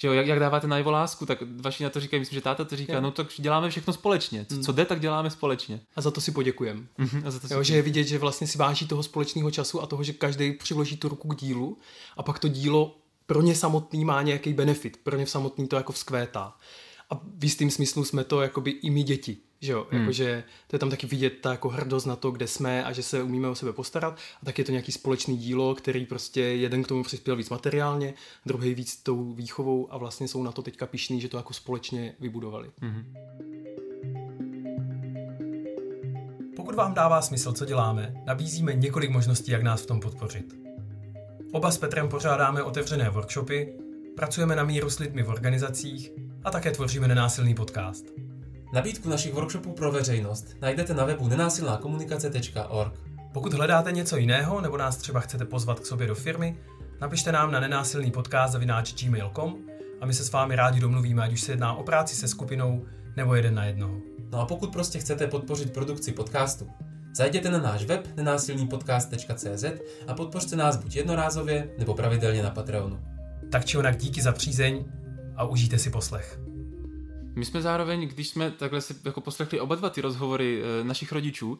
že 0.00 0.08
jo, 0.08 0.14
jak, 0.14 0.26
jak 0.26 0.40
dáváte 0.40 0.66
najevo 0.66 0.90
lásku, 0.90 1.26
tak 1.26 1.38
vaši 1.60 1.84
na 1.84 1.90
to 1.90 2.00
říkají, 2.00 2.20
myslím, 2.20 2.36
že 2.36 2.40
táta 2.40 2.64
to 2.64 2.76
říká, 2.76 2.92
Jo. 2.92 3.00
no 3.00 3.10
tak 3.10 3.26
děláme 3.38 3.70
všechno 3.70 3.92
společně. 3.92 4.44
Co, 4.48 4.58
co 4.60 4.72
jde, 4.72 4.84
tak 4.84 5.00
děláme 5.00 5.30
společně. 5.30 5.80
A 5.96 6.00
za 6.00 6.10
to 6.10 6.20
si 6.20 6.32
poděkujem. 6.32 6.88
Mhm, 6.98 7.22
A 7.26 7.30
za 7.30 7.38
to 7.38 7.48
si 7.48 7.54
Jo, 7.54 7.62
že 7.62 7.74
je 7.76 7.82
vidět, 7.82 8.04
že 8.04 8.18
vlastně 8.18 8.46
si 8.46 8.58
váží 8.58 8.86
toho 8.86 9.02
společného 9.02 9.50
času 9.50 9.82
a 9.82 9.86
toho, 9.86 10.02
že 10.04 10.12
každý 10.12 10.52
přiloží 10.52 10.96
tu 10.96 11.08
ruku 11.08 11.28
k 11.28 11.36
dílu 11.36 11.78
a 12.16 12.22
pak 12.22 12.38
to 12.38 12.48
dílo 12.48 12.96
pro 13.26 13.42
ně 13.42 13.54
samotný 13.54 14.04
má 14.04 14.22
nějaký 14.22 14.52
benefit, 14.52 14.96
pro 15.02 15.16
ně 15.16 15.26
samotný 15.26 15.68
to 15.68 15.76
jako 15.76 15.92
vzkvétá. 15.92 16.54
A 17.10 17.20
v 17.38 17.44
jistým 17.44 17.70
smyslu 17.70 18.04
jsme 18.04 18.24
to 18.24 18.40
jakoby 18.40 18.70
i 18.70 18.90
my 18.90 19.02
děti, 19.02 19.36
že 19.60 19.72
jo, 19.72 19.86
hmm. 19.90 20.00
jakože 20.00 20.44
to 20.66 20.76
je 20.76 20.80
tam 20.80 20.90
taky 20.90 21.06
vidět 21.06 21.30
ta 21.40 21.50
jako 21.50 21.68
hrdost 21.68 22.06
na 22.06 22.16
to, 22.16 22.30
kde 22.30 22.46
jsme 22.46 22.84
a 22.84 22.92
že 22.92 23.02
se 23.02 23.22
umíme 23.22 23.48
o 23.48 23.54
sebe 23.54 23.72
postarat 23.72 24.18
a 24.42 24.44
tak 24.44 24.58
je 24.58 24.64
to 24.64 24.72
nějaký 24.72 24.92
společný 24.92 25.36
dílo, 25.36 25.74
který 25.74 26.06
prostě 26.06 26.40
jeden 26.40 26.82
k 26.82 26.88
tomu 26.88 27.02
přispěl 27.02 27.36
víc 27.36 27.50
materiálně, 27.50 28.14
druhý 28.46 28.74
víc 28.74 28.96
tou 28.96 29.32
výchovou 29.32 29.92
a 29.92 29.98
vlastně 29.98 30.28
jsou 30.28 30.42
na 30.42 30.52
to 30.52 30.62
teďka 30.62 30.86
pišný, 30.86 31.20
že 31.20 31.28
to 31.28 31.36
jako 31.36 31.52
společně 31.52 32.14
vybudovali. 32.20 32.70
Hmm. 32.80 33.14
Pokud 36.56 36.74
vám 36.74 36.94
dává 36.94 37.22
smysl, 37.22 37.52
co 37.52 37.64
děláme, 37.64 38.22
nabízíme 38.26 38.74
několik 38.74 39.10
možností, 39.10 39.50
jak 39.50 39.62
nás 39.62 39.82
v 39.82 39.86
tom 39.86 40.00
podpořit. 40.00 40.54
Oba 41.52 41.70
s 41.70 41.78
Petrem 41.78 42.08
pořádáme 42.08 42.62
otevřené 42.62 43.10
workshopy, 43.10 43.87
pracujeme 44.18 44.56
na 44.56 44.64
míru 44.64 44.90
s 44.90 44.98
lidmi 44.98 45.22
v 45.22 45.28
organizacích 45.28 46.10
a 46.44 46.50
také 46.50 46.70
tvoříme 46.70 47.08
nenásilný 47.08 47.54
podcast. 47.54 48.04
Nabídku 48.72 49.08
našich 49.08 49.34
workshopů 49.34 49.72
pro 49.72 49.92
veřejnost 49.92 50.56
najdete 50.60 50.94
na 50.94 51.04
webu 51.04 51.28
nenásilnákomunikace.org. 51.28 52.92
Pokud 53.32 53.52
hledáte 53.52 53.92
něco 53.92 54.16
jiného 54.16 54.60
nebo 54.60 54.76
nás 54.76 54.96
třeba 54.96 55.20
chcete 55.20 55.44
pozvat 55.44 55.80
k 55.80 55.86
sobě 55.86 56.06
do 56.06 56.14
firmy, 56.14 56.56
napište 57.00 57.32
nám 57.32 57.52
na 57.52 57.60
nenásilný 57.60 58.10
podcast 58.10 58.52
zavináč 58.52 59.04
gmail.com 59.04 59.56
a 60.00 60.06
my 60.06 60.14
se 60.14 60.24
s 60.24 60.32
vámi 60.32 60.56
rádi 60.56 60.80
domluvíme, 60.80 61.22
ať 61.22 61.32
už 61.32 61.40
se 61.40 61.52
jedná 61.52 61.74
o 61.74 61.82
práci 61.82 62.16
se 62.16 62.28
skupinou 62.28 62.84
nebo 63.16 63.34
jeden 63.34 63.54
na 63.54 63.64
jednoho. 63.64 64.00
No 64.30 64.40
a 64.40 64.46
pokud 64.46 64.72
prostě 64.72 64.98
chcete 64.98 65.26
podpořit 65.26 65.72
produkci 65.72 66.12
podcastu, 66.12 66.70
zajděte 67.14 67.50
na 67.50 67.58
náš 67.58 67.84
web 67.84 68.08
nenásilnýpodcast.cz 68.16 69.64
a 70.06 70.14
podpořte 70.14 70.56
nás 70.56 70.76
buď 70.76 70.96
jednorázově 70.96 71.68
nebo 71.78 71.94
pravidelně 71.94 72.42
na 72.42 72.50
Patreonu. 72.50 73.17
Tak 73.50 73.64
či 73.64 73.78
onak 73.78 73.96
díky 73.96 74.22
za 74.22 74.32
přízeň 74.32 74.84
a 75.36 75.44
užijte 75.44 75.78
si 75.78 75.90
poslech. 75.90 76.38
My 77.34 77.44
jsme 77.44 77.62
zároveň, 77.62 78.08
když 78.08 78.28
jsme 78.28 78.50
takhle 78.50 78.80
si 78.80 78.94
jako 79.04 79.20
poslechli 79.20 79.60
oba 79.60 79.74
dva 79.74 79.90
ty 79.90 80.00
rozhovory 80.00 80.62
e, 80.62 80.84
našich 80.84 81.12
rodičů, 81.12 81.58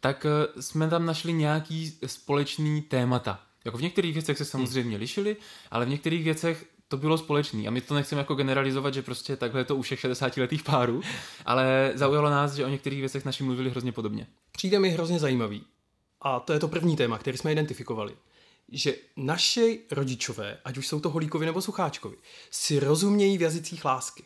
tak 0.00 0.26
e, 0.26 0.62
jsme 0.62 0.88
tam 0.88 1.06
našli 1.06 1.32
nějaký 1.32 1.98
společný 2.06 2.82
témata. 2.82 3.40
Jako 3.64 3.78
v 3.78 3.82
některých 3.82 4.14
věcech 4.14 4.38
se 4.38 4.44
samozřejmě 4.44 4.96
lišili, 4.96 5.36
ale 5.70 5.86
v 5.86 5.88
některých 5.88 6.24
věcech 6.24 6.66
to 6.88 6.96
bylo 6.96 7.18
společný. 7.18 7.68
A 7.68 7.70
my 7.70 7.80
to 7.80 7.94
nechceme 7.94 8.18
jako 8.18 8.34
generalizovat, 8.34 8.94
že 8.94 9.02
prostě 9.02 9.36
takhle 9.36 9.60
je 9.60 9.64
to 9.64 9.76
u 9.76 9.82
všech 9.82 10.00
60 10.00 10.36
letých 10.36 10.62
párů, 10.62 11.02
ale 11.44 11.92
zaujalo 11.94 12.30
nás, 12.30 12.54
že 12.54 12.64
o 12.64 12.68
některých 12.68 13.00
věcech 13.00 13.24
naši 13.24 13.44
mluvili 13.44 13.70
hrozně 13.70 13.92
podobně. 13.92 14.26
Přijde 14.52 14.78
mi 14.78 14.90
hrozně 14.90 15.18
zajímavý. 15.18 15.64
A 16.22 16.40
to 16.40 16.52
je 16.52 16.58
to 16.58 16.68
první 16.68 16.96
téma, 16.96 17.18
který 17.18 17.38
jsme 17.38 17.52
identifikovali. 17.52 18.14
Že 18.72 18.96
naši 19.16 19.80
rodičové, 19.90 20.58
ať 20.64 20.78
už 20.78 20.86
jsou 20.86 21.00
to 21.00 21.10
Holíkovi 21.10 21.46
nebo 21.46 21.62
Sucháčkovi, 21.62 22.16
si 22.50 22.78
rozumějí 22.78 23.38
v 23.38 23.42
jazycích 23.42 23.84
lásky. 23.84 24.24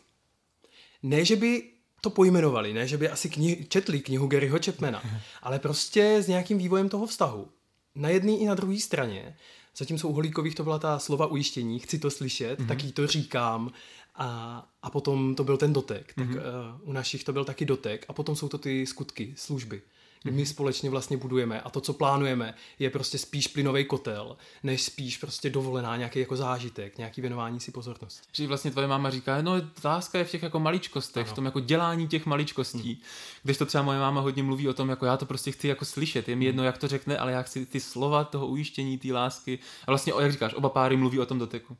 Ne, 1.03 1.25
že 1.25 1.35
by 1.35 1.63
to 2.01 2.09
pojmenovali, 2.09 2.73
ne, 2.73 2.87
že 2.87 2.97
by 2.97 3.09
asi 3.09 3.29
knih- 3.29 3.67
četli 3.67 3.99
knihu 3.99 4.27
Garyho 4.27 4.59
Chapmana, 4.65 5.03
ale 5.41 5.59
prostě 5.59 6.17
s 6.21 6.27
nějakým 6.27 6.57
vývojem 6.57 6.89
toho 6.89 7.07
vztahu. 7.07 7.47
Na 7.95 8.09
jedné 8.09 8.31
i 8.31 8.45
na 8.45 8.55
druhé 8.55 8.79
straně, 8.79 9.37
zatímco 9.77 10.07
u 10.07 10.13
Holíkových 10.13 10.55
to 10.55 10.63
byla 10.63 10.79
ta 10.79 10.99
slova 10.99 11.25
ujištění, 11.25 11.79
chci 11.79 11.99
to 11.99 12.11
slyšet, 12.11 12.59
mm-hmm. 12.59 12.67
tak 12.67 12.83
jí 12.83 12.91
to 12.91 13.07
říkám 13.07 13.71
a, 14.15 14.69
a 14.81 14.89
potom 14.89 15.35
to 15.35 15.43
byl 15.43 15.57
ten 15.57 15.73
dotek. 15.73 16.13
Tak 16.13 16.27
mm-hmm. 16.27 16.81
uh, 16.81 16.89
u 16.89 16.93
našich 16.93 17.23
to 17.23 17.33
byl 17.33 17.45
taky 17.45 17.65
dotek 17.65 18.05
a 18.07 18.13
potom 18.13 18.35
jsou 18.35 18.49
to 18.49 18.57
ty 18.57 18.85
skutky, 18.87 19.33
služby. 19.37 19.81
Kdy 20.23 20.31
my 20.31 20.45
společně 20.45 20.89
vlastně 20.89 21.17
budujeme 21.17 21.61
a 21.61 21.69
to, 21.69 21.81
co 21.81 21.93
plánujeme, 21.93 22.53
je 22.79 22.89
prostě 22.89 23.17
spíš 23.17 23.47
plynový 23.47 23.85
kotel, 23.85 24.37
než 24.63 24.83
spíš 24.83 25.17
prostě 25.17 25.49
dovolená 25.49 25.97
nějaký 25.97 26.19
jako 26.19 26.35
zážitek, 26.35 26.97
nějaký 26.97 27.21
věnování 27.21 27.59
si 27.59 27.71
pozornosti. 27.71 28.27
Že 28.31 28.47
vlastně 28.47 28.71
tvoje 28.71 28.87
máma 28.87 29.09
říká, 29.09 29.41
no 29.41 29.53
láska 29.83 30.17
je 30.17 30.25
v 30.25 30.31
těch 30.31 30.43
jako 30.43 30.59
maličkostech, 30.59 31.27
ano. 31.27 31.33
v 31.33 31.35
tom 31.35 31.45
jako 31.45 31.59
dělání 31.59 32.07
těch 32.07 32.25
maličkostí. 32.25 32.93
Hmm. 32.93 33.01
Když 33.43 33.57
to 33.57 33.65
třeba 33.65 33.83
moje 33.83 33.99
máma 33.99 34.21
hodně 34.21 34.43
mluví 34.43 34.69
o 34.69 34.73
tom, 34.73 34.89
jako 34.89 35.05
já 35.05 35.17
to 35.17 35.25
prostě 35.25 35.51
chci 35.51 35.67
jako 35.67 35.85
slyšet, 35.85 36.29
je 36.29 36.35
mi 36.35 36.45
jedno, 36.45 36.63
jak 36.63 36.77
to 36.77 36.87
řekne, 36.87 37.17
ale 37.17 37.31
já 37.31 37.41
chci 37.41 37.65
ty 37.65 37.79
slova 37.79 38.23
toho 38.23 38.47
ujištění, 38.47 38.97
té 38.97 39.13
lásky. 39.13 39.59
A 39.87 39.91
vlastně, 39.91 40.13
jak 40.19 40.31
říkáš, 40.31 40.53
oba 40.53 40.69
páry 40.69 40.97
mluví 40.97 41.19
o 41.19 41.25
tom 41.25 41.39
doteku. 41.39 41.77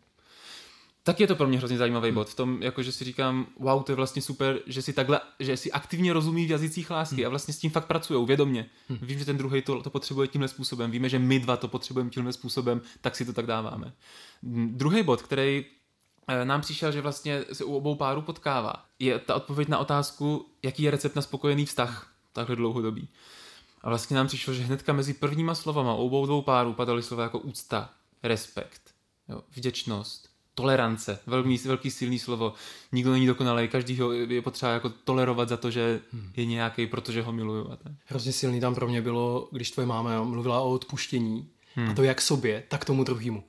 Tak 1.06 1.20
je 1.20 1.28
to 1.28 1.36
pro 1.36 1.48
mě 1.48 1.58
hrozně 1.58 1.78
zajímavý 1.78 2.12
bod 2.12 2.30
v 2.30 2.36
tom, 2.36 2.64
jako 2.64 2.84
že 2.84 2.92
si 2.92 3.04
říkám, 3.04 3.48
wow, 3.60 3.84
to 3.84 3.92
je 3.92 3.96
vlastně 3.96 4.22
super, 4.22 4.60
že 4.68 4.82
si 4.82 4.94
takhle, 4.94 5.22
že 5.40 5.58
si 5.58 5.72
aktivně 5.72 6.14
rozumí 6.14 6.46
v 6.46 6.50
jazycích 6.50 6.92
lásky 6.92 7.16
hmm. 7.16 7.26
a 7.26 7.30
vlastně 7.30 7.54
s 7.54 7.60
tím 7.60 7.72
fakt 7.72 7.86
pracují, 7.86 8.26
vědomě. 8.26 8.70
Hmm. 8.90 9.00
Vím, 9.02 9.20
že 9.20 9.26
ten 9.26 9.38
druhý 9.38 9.62
to, 9.62 9.82
to 9.82 9.90
potřebuje 9.90 10.28
tímhle 10.28 10.48
způsobem, 10.48 10.92
víme, 10.92 11.10
že 11.10 11.20
my 11.20 11.40
dva 11.40 11.58
to 11.58 11.68
potřebujeme 11.68 12.10
tímhle 12.10 12.34
způsobem, 12.34 12.82
tak 13.02 13.16
si 13.16 13.26
to 13.26 13.34
tak 13.34 13.46
dáváme. 13.46 13.94
Druhý 14.68 15.04
bod, 15.04 15.22
který 15.22 15.66
nám 16.44 16.62
přišel, 16.62 16.92
že 16.92 17.02
vlastně 17.02 17.44
se 17.54 17.64
u 17.64 17.76
obou 17.76 17.96
párů 17.96 18.22
potkává, 18.22 18.86
je 19.00 19.20
ta 19.20 19.36
odpověď 19.36 19.68
na 19.68 19.78
otázku, 19.78 20.46
jaký 20.64 20.84
je 20.84 20.92
recept 20.92 21.16
na 21.16 21.22
spokojený 21.22 21.66
vztah 21.66 22.14
takhle 22.34 22.56
dlouhodobý. 22.56 23.10
A 23.82 23.90
vlastně 23.90 24.18
nám 24.18 24.28
přišlo, 24.28 24.54
že 24.54 24.64
hnedka 24.64 24.94
mezi 24.94 25.14
prvníma 25.14 25.56
slovama 25.56 25.94
obou 25.94 26.26
dvou 26.26 26.42
párů 26.42 26.74
padaly 26.74 27.04
slova 27.04 27.24
jako 27.24 27.40
úcta, 27.40 27.90
respekt, 28.24 28.82
jo, 29.30 29.42
vděčnost, 29.56 30.33
tolerance, 30.56 31.20
velmi, 31.28 31.58
velký 31.58 31.92
silný 31.92 32.20
slovo. 32.20 32.54
Nikdo 32.92 33.12
není 33.12 33.28
dokonalý, 33.28 33.68
každý 33.68 34.00
ho 34.00 34.12
je 34.12 34.42
potřeba 34.42 34.72
jako 34.72 34.90
tolerovat 34.90 35.50
za 35.50 35.58
to, 35.58 35.72
že 35.72 36.00
je 36.38 36.46
nějaký, 36.46 36.88
protože 36.88 37.22
ho 37.22 37.32
miluju. 37.32 37.72
A 37.72 37.76
tak. 37.76 37.92
Hrozně 38.06 38.32
silný 38.32 38.60
tam 38.60 38.76
pro 38.76 38.88
mě 38.88 39.02
bylo, 39.02 39.48
když 39.52 39.72
tvoje 39.72 39.88
máma 39.88 40.24
mluvila 40.24 40.62
o 40.62 40.70
odpuštění 40.70 41.50
hmm. 41.76 41.90
a 41.90 41.94
to 41.94 42.04
jak 42.04 42.22
sobě, 42.22 42.64
tak 42.68 42.86
tomu 42.86 43.04
druhému. 43.04 43.44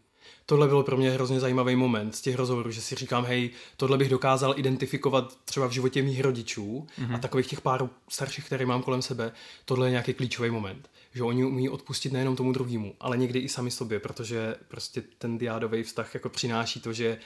Tohle 0.47 0.69
bylo 0.69 0.83
pro 0.83 0.97
mě 0.97 1.11
hrozně 1.11 1.41
zajímavý 1.41 1.77
moment 1.77 2.15
z 2.15 2.21
těch 2.21 2.37
rozhovorů, 2.37 2.71
že 2.71 2.81
si 2.81 2.95
říkám, 2.95 3.25
hej, 3.25 3.51
tohle 3.77 3.99
bych 3.99 4.09
dokázal 4.09 4.55
identifikovat 4.57 5.39
třeba 5.45 5.67
v 5.67 5.73
životě 5.73 6.03
mých 6.03 6.21
rodičů 6.21 6.87
hmm. 6.97 7.15
a 7.15 7.19
takových 7.19 7.47
těch 7.47 7.61
pár 7.61 7.89
starších, 8.09 8.45
které 8.47 8.67
mám 8.67 8.83
kolem 8.83 9.03
sebe, 9.03 9.33
tohle 9.65 9.87
je 9.87 9.91
nějaký 9.91 10.15
klíčový 10.15 10.51
moment 10.51 10.89
že 11.15 11.23
oni 11.23 11.45
umí 11.45 11.69
odpustit 11.69 12.13
nejenom 12.13 12.37
tomu 12.37 12.53
druhému, 12.53 12.95
ale 13.01 13.17
někdy 13.17 13.39
i 13.39 13.49
sami 13.49 13.71
sobě, 13.71 14.01
protože 14.01 14.55
prostě 14.69 15.03
ten 15.19 15.39
diádový 15.39 15.83
vztah 15.83 16.15
jako 16.15 16.29
přináší 16.29 16.81
to, 16.81 16.93
že 16.93 17.19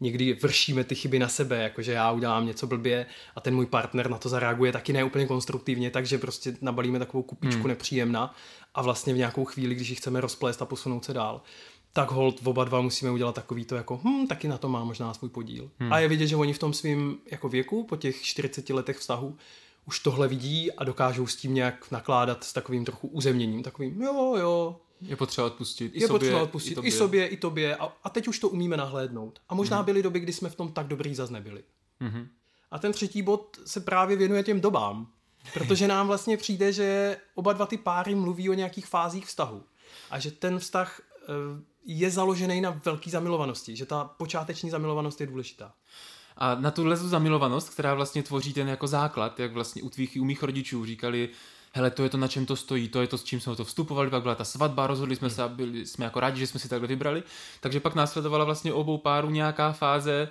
někdy 0.00 0.32
vršíme 0.32 0.84
ty 0.84 0.94
chyby 0.94 1.18
na 1.18 1.28
sebe, 1.28 1.62
jakože 1.62 1.92
já 1.92 2.12
udělám 2.12 2.46
něco 2.46 2.66
blbě 2.66 3.06
a 3.36 3.40
ten 3.40 3.54
můj 3.54 3.66
partner 3.66 4.10
na 4.10 4.18
to 4.18 4.28
zareaguje 4.28 4.72
taky 4.72 4.92
neúplně 4.92 5.26
konstruktivně, 5.26 5.90
takže 5.90 6.18
prostě 6.18 6.56
nabalíme 6.60 6.98
takovou 6.98 7.22
kupičku 7.22 7.60
hmm. 7.60 7.68
nepříjemná 7.68 8.34
a 8.74 8.82
vlastně 8.82 9.14
v 9.14 9.16
nějakou 9.16 9.44
chvíli, 9.44 9.74
když 9.74 9.88
ji 9.88 9.96
chceme 9.96 10.20
rozplést 10.20 10.62
a 10.62 10.66
posunout 10.66 11.04
se 11.04 11.12
dál, 11.12 11.42
tak 11.92 12.10
hold 12.10 12.40
oba 12.44 12.64
dva 12.64 12.80
musíme 12.80 13.10
udělat 13.10 13.34
takový 13.34 13.64
to 13.64 13.74
jako, 13.74 14.00
hm, 14.04 14.26
taky 14.26 14.48
na 14.48 14.58
to 14.58 14.68
má 14.68 14.84
možná 14.84 15.14
svůj 15.14 15.30
podíl. 15.30 15.70
Hmm. 15.78 15.92
A 15.92 15.98
je 15.98 16.08
vidět, 16.08 16.26
že 16.26 16.36
oni 16.36 16.52
v 16.52 16.58
tom 16.58 16.72
svým 16.72 17.18
jako 17.30 17.48
věku, 17.48 17.84
po 17.84 17.96
těch 17.96 18.22
40 18.22 18.70
letech 18.70 18.98
vztahu, 18.98 19.36
už 19.86 20.00
tohle 20.00 20.28
vidí 20.28 20.72
a 20.72 20.84
dokážou 20.84 21.26
s 21.26 21.36
tím 21.36 21.54
nějak 21.54 21.90
nakládat 21.90 22.44
s 22.44 22.52
takovým 22.52 22.84
trochu 22.84 23.08
uzemněním, 23.08 23.62
takovým 23.62 24.02
jo, 24.02 24.36
jo. 24.36 24.80
Je 25.00 25.16
potřeba 25.16 25.46
odpustit 25.46 25.92
i 25.94 26.00
je 26.00 26.06
sobě, 26.06 26.18
potřeba 26.18 26.42
odpustit 26.42 26.72
i, 26.72 26.74
tobě. 26.74 26.88
i 26.88 26.92
sobě, 26.92 27.26
i 27.26 27.36
tobě 27.36 27.76
a, 27.76 27.92
a 28.04 28.10
teď 28.10 28.28
už 28.28 28.38
to 28.38 28.48
umíme 28.48 28.76
nahlédnout. 28.76 29.40
A 29.48 29.54
možná 29.54 29.82
byly 29.82 30.02
doby, 30.02 30.20
kdy 30.20 30.32
jsme 30.32 30.48
v 30.48 30.54
tom 30.54 30.72
tak 30.72 30.86
dobrý 30.86 31.14
zas 31.14 31.30
nebyli. 31.30 31.64
Mhm. 32.00 32.28
A 32.70 32.78
ten 32.78 32.92
třetí 32.92 33.22
bod 33.22 33.58
se 33.64 33.80
právě 33.80 34.16
věnuje 34.16 34.42
těm 34.42 34.60
dobám, 34.60 35.12
protože 35.52 35.88
nám 35.88 36.06
vlastně 36.06 36.36
přijde, 36.36 36.72
že 36.72 37.16
oba 37.34 37.52
dva 37.52 37.66
ty 37.66 37.76
páry 37.76 38.14
mluví 38.14 38.50
o 38.50 38.54
nějakých 38.54 38.86
fázích 38.86 39.26
vztahu 39.26 39.62
a 40.10 40.18
že 40.18 40.30
ten 40.30 40.58
vztah 40.58 41.00
eh, 41.00 41.26
je 41.84 42.10
založený 42.10 42.60
na 42.60 42.80
velký 42.84 43.10
zamilovanosti, 43.10 43.76
že 43.76 43.86
ta 43.86 44.04
počáteční 44.04 44.70
zamilovanost 44.70 45.20
je 45.20 45.26
důležitá. 45.26 45.74
A 46.36 46.54
na 46.54 46.70
tuhle 46.70 46.96
zamilovanost, 46.96 47.70
která 47.70 47.94
vlastně 47.94 48.22
tvoří 48.22 48.52
ten 48.52 48.68
jako 48.68 48.86
základ, 48.86 49.40
jak 49.40 49.52
vlastně 49.52 49.82
u 49.82 49.90
tvých 49.90 50.16
i 50.16 50.20
u 50.20 50.24
mých 50.24 50.42
rodičů 50.42 50.84
říkali, 50.84 51.28
hele, 51.72 51.90
to 51.90 52.02
je 52.02 52.08
to, 52.08 52.16
na 52.16 52.28
čem 52.28 52.46
to 52.46 52.56
stojí, 52.56 52.88
to 52.88 53.00
je 53.00 53.06
to, 53.06 53.18
s 53.18 53.24
čím 53.24 53.40
jsme 53.40 53.56
to 53.56 53.64
vstupovali, 53.64 54.10
pak 54.10 54.22
byla 54.22 54.34
ta 54.34 54.44
svatba, 54.44 54.86
rozhodli 54.86 55.16
jsme 55.16 55.30
se 55.30 55.42
a 55.42 55.48
byli 55.48 55.86
jsme 55.86 56.04
jako 56.04 56.20
rádi, 56.20 56.40
že 56.40 56.46
jsme 56.46 56.60
si 56.60 56.68
takhle 56.68 56.88
vybrali. 56.88 57.22
Takže 57.60 57.80
pak 57.80 57.94
následovala 57.94 58.44
vlastně 58.44 58.72
obou 58.72 58.98
párů 58.98 59.30
nějaká 59.30 59.72
fáze, 59.72 60.28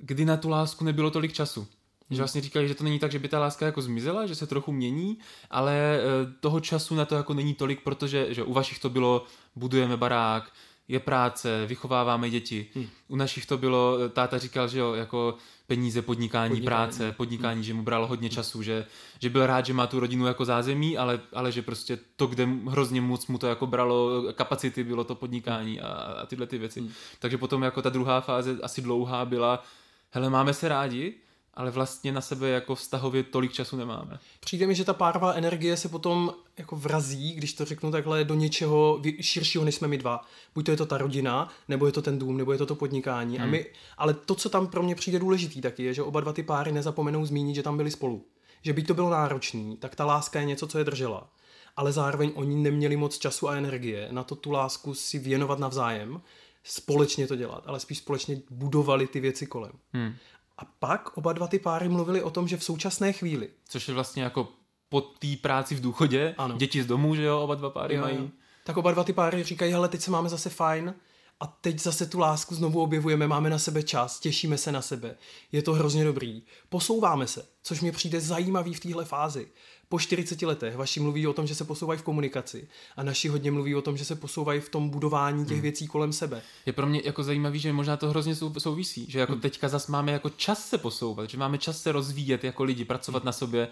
kdy 0.00 0.24
na 0.24 0.36
tu 0.36 0.48
lásku 0.48 0.84
nebylo 0.84 1.10
tolik 1.10 1.32
času. 1.32 1.66
Že 2.10 2.18
vlastně 2.18 2.40
říkali, 2.40 2.68
že 2.68 2.74
to 2.74 2.84
není 2.84 2.98
tak, 2.98 3.12
že 3.12 3.18
by 3.18 3.28
ta 3.28 3.38
láska 3.38 3.66
jako 3.66 3.82
zmizela, 3.82 4.26
že 4.26 4.34
se 4.34 4.46
trochu 4.46 4.72
mění, 4.72 5.18
ale 5.50 6.00
toho 6.40 6.60
času 6.60 6.94
na 6.94 7.04
to 7.04 7.14
jako 7.14 7.34
není 7.34 7.54
tolik, 7.54 7.82
protože 7.82 8.34
že 8.34 8.42
u 8.42 8.52
vašich 8.52 8.78
to 8.78 8.90
bylo, 8.90 9.24
budujeme 9.56 9.96
barák, 9.96 10.52
je 10.88 11.00
práce, 11.00 11.66
vychováváme 11.66 12.30
děti. 12.30 12.66
Hmm. 12.74 12.86
U 13.08 13.16
našich 13.16 13.46
to 13.46 13.58
bylo, 13.58 14.08
táta 14.08 14.38
říkal, 14.38 14.68
že 14.68 14.78
jo, 14.78 14.94
jako 14.94 15.34
peníze, 15.66 16.02
podnikání, 16.02 16.50
podnikání. 16.50 16.66
práce, 16.66 17.12
podnikání, 17.12 17.54
hmm. 17.54 17.62
že 17.62 17.74
mu 17.74 17.82
bralo 17.82 18.06
hodně 18.06 18.30
času, 18.30 18.62
že, 18.62 18.86
že 19.20 19.30
byl 19.30 19.46
rád, 19.46 19.66
že 19.66 19.74
má 19.74 19.86
tu 19.86 20.00
rodinu 20.00 20.26
jako 20.26 20.44
zázemí, 20.44 20.98
ale, 20.98 21.20
ale 21.32 21.52
že 21.52 21.62
prostě 21.62 21.98
to, 22.16 22.26
kde 22.26 22.48
hrozně 22.68 23.00
moc 23.00 23.26
mu 23.26 23.38
to 23.38 23.46
jako 23.46 23.66
bralo 23.66 24.22
kapacity, 24.32 24.84
bylo 24.84 25.04
to 25.04 25.14
podnikání 25.14 25.80
a, 25.80 25.88
a 25.88 26.26
tyhle 26.26 26.46
ty 26.46 26.58
věci. 26.58 26.80
Hmm. 26.80 26.92
Takže 27.18 27.38
potom 27.38 27.62
jako 27.62 27.82
ta 27.82 27.90
druhá 27.90 28.20
fáze 28.20 28.58
asi 28.62 28.82
dlouhá 28.82 29.24
byla, 29.24 29.62
hele, 30.10 30.30
máme 30.30 30.54
se 30.54 30.68
rádi, 30.68 31.14
ale 31.54 31.70
vlastně 31.70 32.12
na 32.12 32.20
sebe 32.20 32.48
jako 32.48 32.74
vztahově 32.74 33.22
tolik 33.22 33.52
času 33.52 33.76
nemáme. 33.76 34.18
Přijde 34.40 34.66
mi, 34.66 34.74
že 34.74 34.84
ta 34.84 34.94
párová 34.94 35.32
energie 35.32 35.76
se 35.76 35.88
potom 35.88 36.34
jako 36.58 36.76
vrazí, 36.76 37.32
když 37.32 37.52
to 37.52 37.64
řeknu 37.64 37.90
takhle, 37.90 38.24
do 38.24 38.34
něčeho 38.34 39.02
širšího, 39.20 39.64
než 39.64 39.74
jsme 39.74 39.88
my 39.88 39.98
dva. 39.98 40.20
Buď 40.54 40.64
to 40.64 40.70
je 40.70 40.76
to 40.76 40.86
ta 40.86 40.98
rodina, 40.98 41.48
nebo 41.68 41.86
je 41.86 41.92
to 41.92 42.02
ten 42.02 42.18
dům, 42.18 42.36
nebo 42.36 42.52
je 42.52 42.58
to 42.58 42.66
to 42.66 42.74
podnikání. 42.74 43.36
Hmm. 43.36 43.48
A 43.48 43.50
my, 43.50 43.66
ale 43.98 44.14
to, 44.14 44.34
co 44.34 44.48
tam 44.48 44.66
pro 44.66 44.82
mě 44.82 44.94
přijde 44.94 45.18
důležitý 45.18 45.60
taky, 45.60 45.82
je, 45.82 45.94
že 45.94 46.02
oba 46.02 46.20
dva 46.20 46.32
ty 46.32 46.42
páry 46.42 46.72
nezapomenou 46.72 47.26
zmínit, 47.26 47.54
že 47.54 47.62
tam 47.62 47.76
byli 47.76 47.90
spolu. 47.90 48.24
Že 48.62 48.72
by 48.72 48.82
to 48.82 48.94
bylo 48.94 49.10
náročný, 49.10 49.76
tak 49.76 49.94
ta 49.94 50.04
láska 50.04 50.40
je 50.40 50.46
něco, 50.46 50.66
co 50.66 50.78
je 50.78 50.84
držela. 50.84 51.30
Ale 51.76 51.92
zároveň 51.92 52.32
oni 52.34 52.56
neměli 52.56 52.96
moc 52.96 53.18
času 53.18 53.48
a 53.48 53.56
energie 53.56 54.08
na 54.10 54.24
to 54.24 54.34
tu 54.34 54.50
lásku 54.50 54.94
si 54.94 55.18
věnovat 55.18 55.58
navzájem, 55.58 56.20
společně 56.64 57.26
to 57.26 57.36
dělat, 57.36 57.64
ale 57.66 57.80
spíš 57.80 57.98
společně 57.98 58.42
budovali 58.50 59.06
ty 59.06 59.20
věci 59.20 59.46
kolem. 59.46 59.72
Hmm. 59.92 60.14
A 60.58 60.64
pak 60.64 61.16
oba 61.16 61.32
dva 61.32 61.46
ty 61.46 61.58
páry 61.58 61.88
mluvili 61.88 62.22
o 62.22 62.30
tom, 62.30 62.48
že 62.48 62.56
v 62.56 62.64
současné 62.64 63.12
chvíli. 63.12 63.50
Což 63.68 63.88
je 63.88 63.94
vlastně 63.94 64.22
jako 64.22 64.48
po 64.88 65.00
té 65.00 65.36
práci 65.42 65.74
v 65.74 65.80
důchodě, 65.80 66.34
ano. 66.38 66.56
děti 66.56 66.82
z 66.82 66.86
domu, 66.86 67.14
že 67.14 67.22
jo, 67.22 67.40
oba 67.40 67.54
dva 67.54 67.70
páry 67.70 67.94
jo, 67.94 68.00
mají. 68.00 68.16
Jo. 68.16 68.28
Tak 68.64 68.76
oba 68.76 68.92
dva 68.92 69.04
ty 69.04 69.12
páry 69.12 69.44
říkají, 69.44 69.72
hele, 69.72 69.88
teď 69.88 70.00
se 70.00 70.10
máme 70.10 70.28
zase 70.28 70.50
fajn 70.50 70.94
a 71.40 71.46
teď 71.46 71.78
zase 71.78 72.06
tu 72.06 72.18
lásku 72.18 72.54
znovu 72.54 72.82
objevujeme, 72.82 73.26
máme 73.26 73.50
na 73.50 73.58
sebe 73.58 73.82
čas, 73.82 74.20
těšíme 74.20 74.58
se 74.58 74.72
na 74.72 74.82
sebe, 74.82 75.16
je 75.52 75.62
to 75.62 75.72
hrozně 75.72 76.04
dobrý. 76.04 76.42
Posouváme 76.68 77.26
se, 77.26 77.46
což 77.62 77.80
mě 77.80 77.92
přijde 77.92 78.20
zajímavý 78.20 78.74
v 78.74 78.80
téhle 78.80 79.04
fázi 79.04 79.48
po 79.88 79.98
40 79.98 80.42
letech. 80.42 80.76
Vaši 80.76 81.00
mluví 81.00 81.26
o 81.26 81.32
tom, 81.32 81.46
že 81.46 81.54
se 81.54 81.64
posouvají 81.64 82.00
v 82.00 82.02
komunikaci 82.02 82.68
a 82.96 83.02
naši 83.02 83.28
hodně 83.28 83.50
mluví 83.50 83.74
o 83.74 83.82
tom, 83.82 83.96
že 83.96 84.04
se 84.04 84.14
posouvají 84.14 84.60
v 84.60 84.68
tom 84.68 84.88
budování 84.88 85.44
těch 85.44 85.56
hmm. 85.56 85.62
věcí 85.62 85.86
kolem 85.86 86.12
sebe. 86.12 86.42
Je 86.66 86.72
pro 86.72 86.86
mě 86.86 87.02
jako 87.04 87.22
zajímavý, 87.22 87.58
že 87.58 87.72
možná 87.72 87.96
to 87.96 88.10
hrozně 88.10 88.36
souvisí, 88.58 89.06
že 89.08 89.18
jako 89.18 89.32
hmm. 89.32 89.40
teďka 89.40 89.68
zase 89.68 89.92
máme 89.92 90.12
jako 90.12 90.30
čas 90.30 90.68
se 90.68 90.78
posouvat, 90.78 91.30
že 91.30 91.38
máme 91.38 91.58
čas 91.58 91.82
se 91.82 91.92
rozvíjet 91.92 92.44
jako 92.44 92.64
lidi, 92.64 92.84
pracovat 92.84 93.22
hmm. 93.22 93.26
na 93.26 93.32
sobě, 93.32 93.68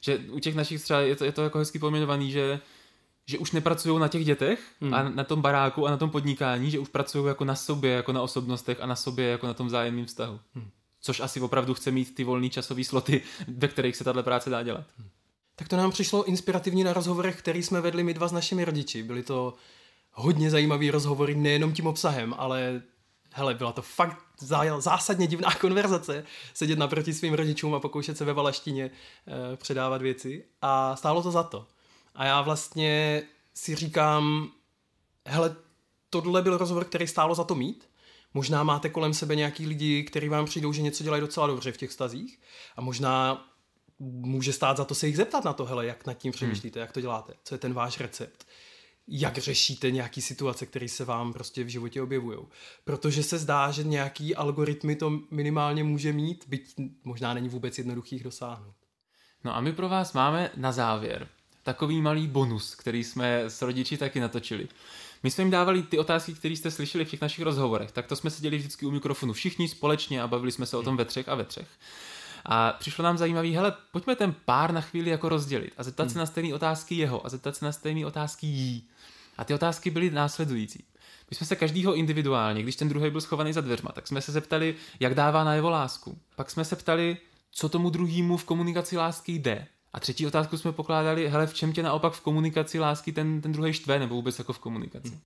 že 0.00 0.18
u 0.18 0.38
těch 0.38 0.54
našich 0.54 0.82
třeba 0.82 1.00
je 1.00 1.16
to, 1.16 1.24
je 1.24 1.32
to 1.32 1.42
jako 1.42 1.58
hezky 1.58 1.78
pojmenovaný, 1.78 2.30
že 2.30 2.60
že 3.26 3.38
už 3.38 3.52
nepracují 3.52 4.00
na 4.00 4.08
těch 4.08 4.24
dětech 4.24 4.60
hmm. 4.80 4.94
a 4.94 5.02
na 5.02 5.24
tom 5.24 5.42
baráku 5.42 5.86
a 5.86 5.90
na 5.90 5.96
tom 5.96 6.10
podnikání, 6.10 6.70
že 6.70 6.78
už 6.78 6.88
pracují 6.88 7.26
jako 7.26 7.44
na 7.44 7.54
sobě, 7.54 7.92
jako 7.92 8.12
na 8.12 8.22
osobnostech 8.22 8.80
a 8.80 8.86
na 8.86 8.96
sobě 8.96 9.26
jako 9.26 9.46
na 9.46 9.54
tom 9.54 9.70
zájemném 9.70 10.06
vztahu. 10.06 10.40
Hmm. 10.54 10.70
Což 11.00 11.20
asi 11.20 11.40
opravdu 11.40 11.74
chce 11.74 11.90
mít 11.90 12.14
ty 12.14 12.24
volný 12.24 12.50
časový 12.50 12.84
sloty, 12.84 13.22
ve 13.48 13.68
kterých 13.68 13.96
se 13.96 14.04
tahle 14.04 14.22
práce 14.22 14.50
dá 14.50 14.62
dělat. 14.62 14.84
Hmm. 14.98 15.08
Tak 15.56 15.68
to 15.68 15.76
nám 15.76 15.90
přišlo 15.90 16.24
inspirativní 16.24 16.84
na 16.84 16.92
rozhovorech, 16.92 17.38
který 17.38 17.62
jsme 17.62 17.80
vedli 17.80 18.04
my 18.04 18.14
dva 18.14 18.28
s 18.28 18.32
našimi 18.32 18.64
rodiči. 18.64 19.02
Byly 19.02 19.22
to 19.22 19.54
hodně 20.12 20.50
zajímavý 20.50 20.90
rozhovory 20.90 21.34
nejenom 21.34 21.72
tím 21.72 21.86
obsahem, 21.86 22.34
ale 22.38 22.82
hele, 23.32 23.54
byla 23.54 23.72
to 23.72 23.82
fakt 23.82 24.16
zásadně 24.78 25.26
divná 25.26 25.54
konverzace, 25.60 26.24
sedět 26.54 26.78
naproti 26.78 27.12
svým 27.12 27.34
rodičům 27.34 27.74
a 27.74 27.80
pokoušet 27.80 28.16
se 28.16 28.24
ve 28.24 28.32
valaštině 28.32 28.84
e, 28.84 29.56
předávat 29.56 30.02
věci 30.02 30.44
a 30.62 30.96
stálo 30.96 31.22
to 31.22 31.30
za 31.30 31.42
to. 31.42 31.66
A 32.14 32.24
já 32.24 32.42
vlastně 32.42 33.22
si 33.54 33.74
říkám, 33.74 34.50
hele, 35.26 35.56
tohle 36.10 36.42
byl 36.42 36.58
rozhovor, 36.58 36.84
který 36.84 37.06
stálo 37.06 37.34
za 37.34 37.44
to 37.44 37.54
mít. 37.54 37.88
Možná 38.34 38.62
máte 38.62 38.88
kolem 38.88 39.14
sebe 39.14 39.36
nějaký 39.36 39.66
lidi, 39.66 40.02
kteří 40.02 40.28
vám 40.28 40.46
přijdou, 40.46 40.72
že 40.72 40.82
něco 40.82 41.04
dělají 41.04 41.20
docela 41.20 41.46
dobře 41.46 41.72
v 41.72 41.76
těch 41.76 41.92
stazích 41.92 42.40
a 42.76 42.80
možná 42.80 43.46
může 44.02 44.52
stát 44.52 44.76
za 44.76 44.84
to 44.84 44.94
se 44.94 45.06
jich 45.06 45.16
zeptat 45.16 45.44
na 45.44 45.52
to, 45.52 45.64
hele, 45.64 45.86
jak 45.86 46.06
nad 46.06 46.14
tím 46.14 46.32
přemýšlíte, 46.32 46.80
hmm. 46.80 46.82
jak 46.82 46.92
to 46.92 47.00
děláte, 47.00 47.34
co 47.44 47.54
je 47.54 47.58
ten 47.58 47.74
váš 47.74 48.00
recept, 48.00 48.46
jak 49.08 49.38
řešíte 49.38 49.90
nějaký 49.90 50.22
situace, 50.22 50.66
které 50.66 50.88
se 50.88 51.04
vám 51.04 51.32
prostě 51.32 51.64
v 51.64 51.68
životě 51.68 52.02
objevují. 52.02 52.38
Protože 52.84 53.22
se 53.22 53.38
zdá, 53.38 53.70
že 53.70 53.84
nějaký 53.84 54.34
algoritmy 54.34 54.96
to 54.96 55.20
minimálně 55.30 55.84
může 55.84 56.12
mít, 56.12 56.44
byť 56.48 56.74
možná 57.04 57.34
není 57.34 57.48
vůbec 57.48 57.78
jednoduchý 57.78 58.16
jich 58.16 58.24
dosáhnout. 58.24 58.74
No 59.44 59.56
a 59.56 59.60
my 59.60 59.72
pro 59.72 59.88
vás 59.88 60.12
máme 60.12 60.50
na 60.56 60.72
závěr 60.72 61.28
takový 61.62 62.02
malý 62.02 62.26
bonus, 62.26 62.74
který 62.74 63.04
jsme 63.04 63.40
s 63.40 63.62
rodiči 63.62 63.96
taky 63.96 64.20
natočili. 64.20 64.68
My 65.22 65.30
jsme 65.30 65.42
jim 65.42 65.50
dávali 65.50 65.82
ty 65.82 65.98
otázky, 65.98 66.34
které 66.34 66.54
jste 66.54 66.70
slyšeli 66.70 67.04
v 67.04 67.10
těch 67.10 67.20
našich 67.20 67.44
rozhovorech, 67.44 67.92
tak 67.92 68.06
to 68.06 68.16
jsme 68.16 68.30
seděli 68.30 68.58
vždycky 68.58 68.86
u 68.86 68.90
mikrofonu 68.90 69.32
všichni 69.32 69.68
společně 69.68 70.22
a 70.22 70.28
bavili 70.28 70.52
jsme 70.52 70.66
se 70.66 70.76
o 70.76 70.82
tom 70.82 70.96
ve 70.96 71.04
třech 71.04 71.28
a 71.28 71.34
ve 71.34 71.44
třech. 71.44 71.68
A 72.44 72.72
přišlo 72.72 73.04
nám 73.04 73.18
zajímavý, 73.18 73.54
hele, 73.54 73.72
pojďme 73.92 74.16
ten 74.16 74.34
pár 74.44 74.72
na 74.72 74.80
chvíli 74.80 75.10
jako 75.10 75.28
rozdělit 75.28 75.72
a 75.76 75.82
zeptat 75.82 76.02
hmm. 76.02 76.12
se 76.12 76.18
na 76.18 76.26
stejné 76.26 76.54
otázky 76.54 76.94
jeho 76.94 77.26
a 77.26 77.28
zeptat 77.28 77.56
se 77.56 77.64
na 77.64 77.72
stejné 77.72 78.06
otázky 78.06 78.46
jí. 78.46 78.88
A 79.38 79.44
ty 79.44 79.54
otázky 79.54 79.90
byly 79.90 80.10
následující. 80.10 80.84
My 81.30 81.36
jsme 81.36 81.46
se 81.46 81.56
každýho 81.56 81.94
individuálně, 81.94 82.62
když 82.62 82.76
ten 82.76 82.88
druhý 82.88 83.10
byl 83.10 83.20
schovaný 83.20 83.52
za 83.52 83.60
dveřma, 83.60 83.92
tak 83.92 84.06
jsme 84.06 84.20
se 84.20 84.32
zeptali, 84.32 84.74
jak 85.00 85.14
dává 85.14 85.44
na 85.44 85.54
jeho 85.54 85.70
lásku. 85.70 86.18
Pak 86.36 86.50
jsme 86.50 86.64
se 86.64 86.76
ptali, 86.76 87.16
co 87.50 87.68
tomu 87.68 87.90
druhému 87.90 88.36
v 88.36 88.44
komunikaci 88.44 88.96
lásky 88.96 89.32
jde. 89.32 89.66
A 89.92 90.00
třetí 90.00 90.26
otázku 90.26 90.58
jsme 90.58 90.72
pokládali, 90.72 91.28
hele, 91.28 91.46
v 91.46 91.54
čem 91.54 91.72
tě 91.72 91.82
naopak 91.82 92.12
v 92.12 92.20
komunikaci 92.20 92.78
lásky 92.78 93.12
ten, 93.12 93.40
ten 93.40 93.52
druhý 93.52 93.72
štve, 93.72 93.98
nebo 93.98 94.14
vůbec 94.14 94.38
jako 94.38 94.52
v 94.52 94.58
komunikaci. 94.58 95.08
Hmm. 95.08 95.20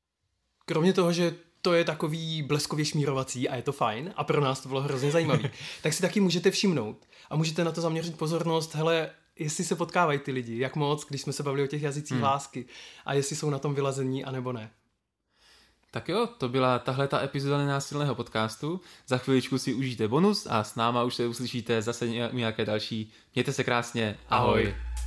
Kromě 0.66 0.92
toho, 0.92 1.12
že 1.12 1.34
to 1.66 1.74
je 1.74 1.84
takový 1.84 2.42
bleskově 2.42 2.84
šmírovací 2.84 3.48
a 3.48 3.56
je 3.56 3.62
to 3.62 3.72
fajn 3.72 4.12
a 4.16 4.24
pro 4.24 4.40
nás 4.40 4.60
to 4.60 4.68
bylo 4.68 4.80
hrozně 4.80 5.10
zajímavé, 5.10 5.50
tak 5.82 5.92
si 5.92 6.02
taky 6.02 6.20
můžete 6.20 6.50
všimnout 6.50 7.06
a 7.30 7.36
můžete 7.36 7.64
na 7.64 7.72
to 7.72 7.80
zaměřit 7.80 8.18
pozornost, 8.18 8.74
hele, 8.74 9.10
jestli 9.38 9.64
se 9.64 9.76
potkávají 9.76 10.18
ty 10.18 10.32
lidi, 10.32 10.58
jak 10.58 10.76
moc, 10.76 11.06
když 11.08 11.20
jsme 11.20 11.32
se 11.32 11.42
bavili 11.42 11.64
o 11.64 11.66
těch 11.66 11.82
jazycích 11.82 12.16
hmm. 12.16 12.24
lásky 12.24 12.66
a 13.04 13.14
jestli 13.14 13.36
jsou 13.36 13.50
na 13.50 13.58
tom 13.58 13.74
vylazení 13.74 14.24
a 14.24 14.30
nebo 14.30 14.52
ne. 14.52 14.70
Tak 15.90 16.08
jo, 16.08 16.28
to 16.38 16.48
byla 16.48 16.78
tahle 16.78 17.08
ta 17.08 17.22
epizoda 17.22 17.58
nenásilného 17.58 18.14
podcastu. 18.14 18.80
Za 19.06 19.18
chviličku 19.18 19.58
si 19.58 19.74
užijte 19.74 20.08
bonus 20.08 20.46
a 20.50 20.64
s 20.64 20.74
náma 20.74 21.02
už 21.02 21.14
se 21.14 21.26
uslyšíte 21.26 21.82
zase 21.82 22.08
nějaké 22.32 22.64
další. 22.64 23.12
Mějte 23.34 23.52
se 23.52 23.64
krásně. 23.64 24.18
Ahoj. 24.28 24.60
Ahoj. 24.60 25.05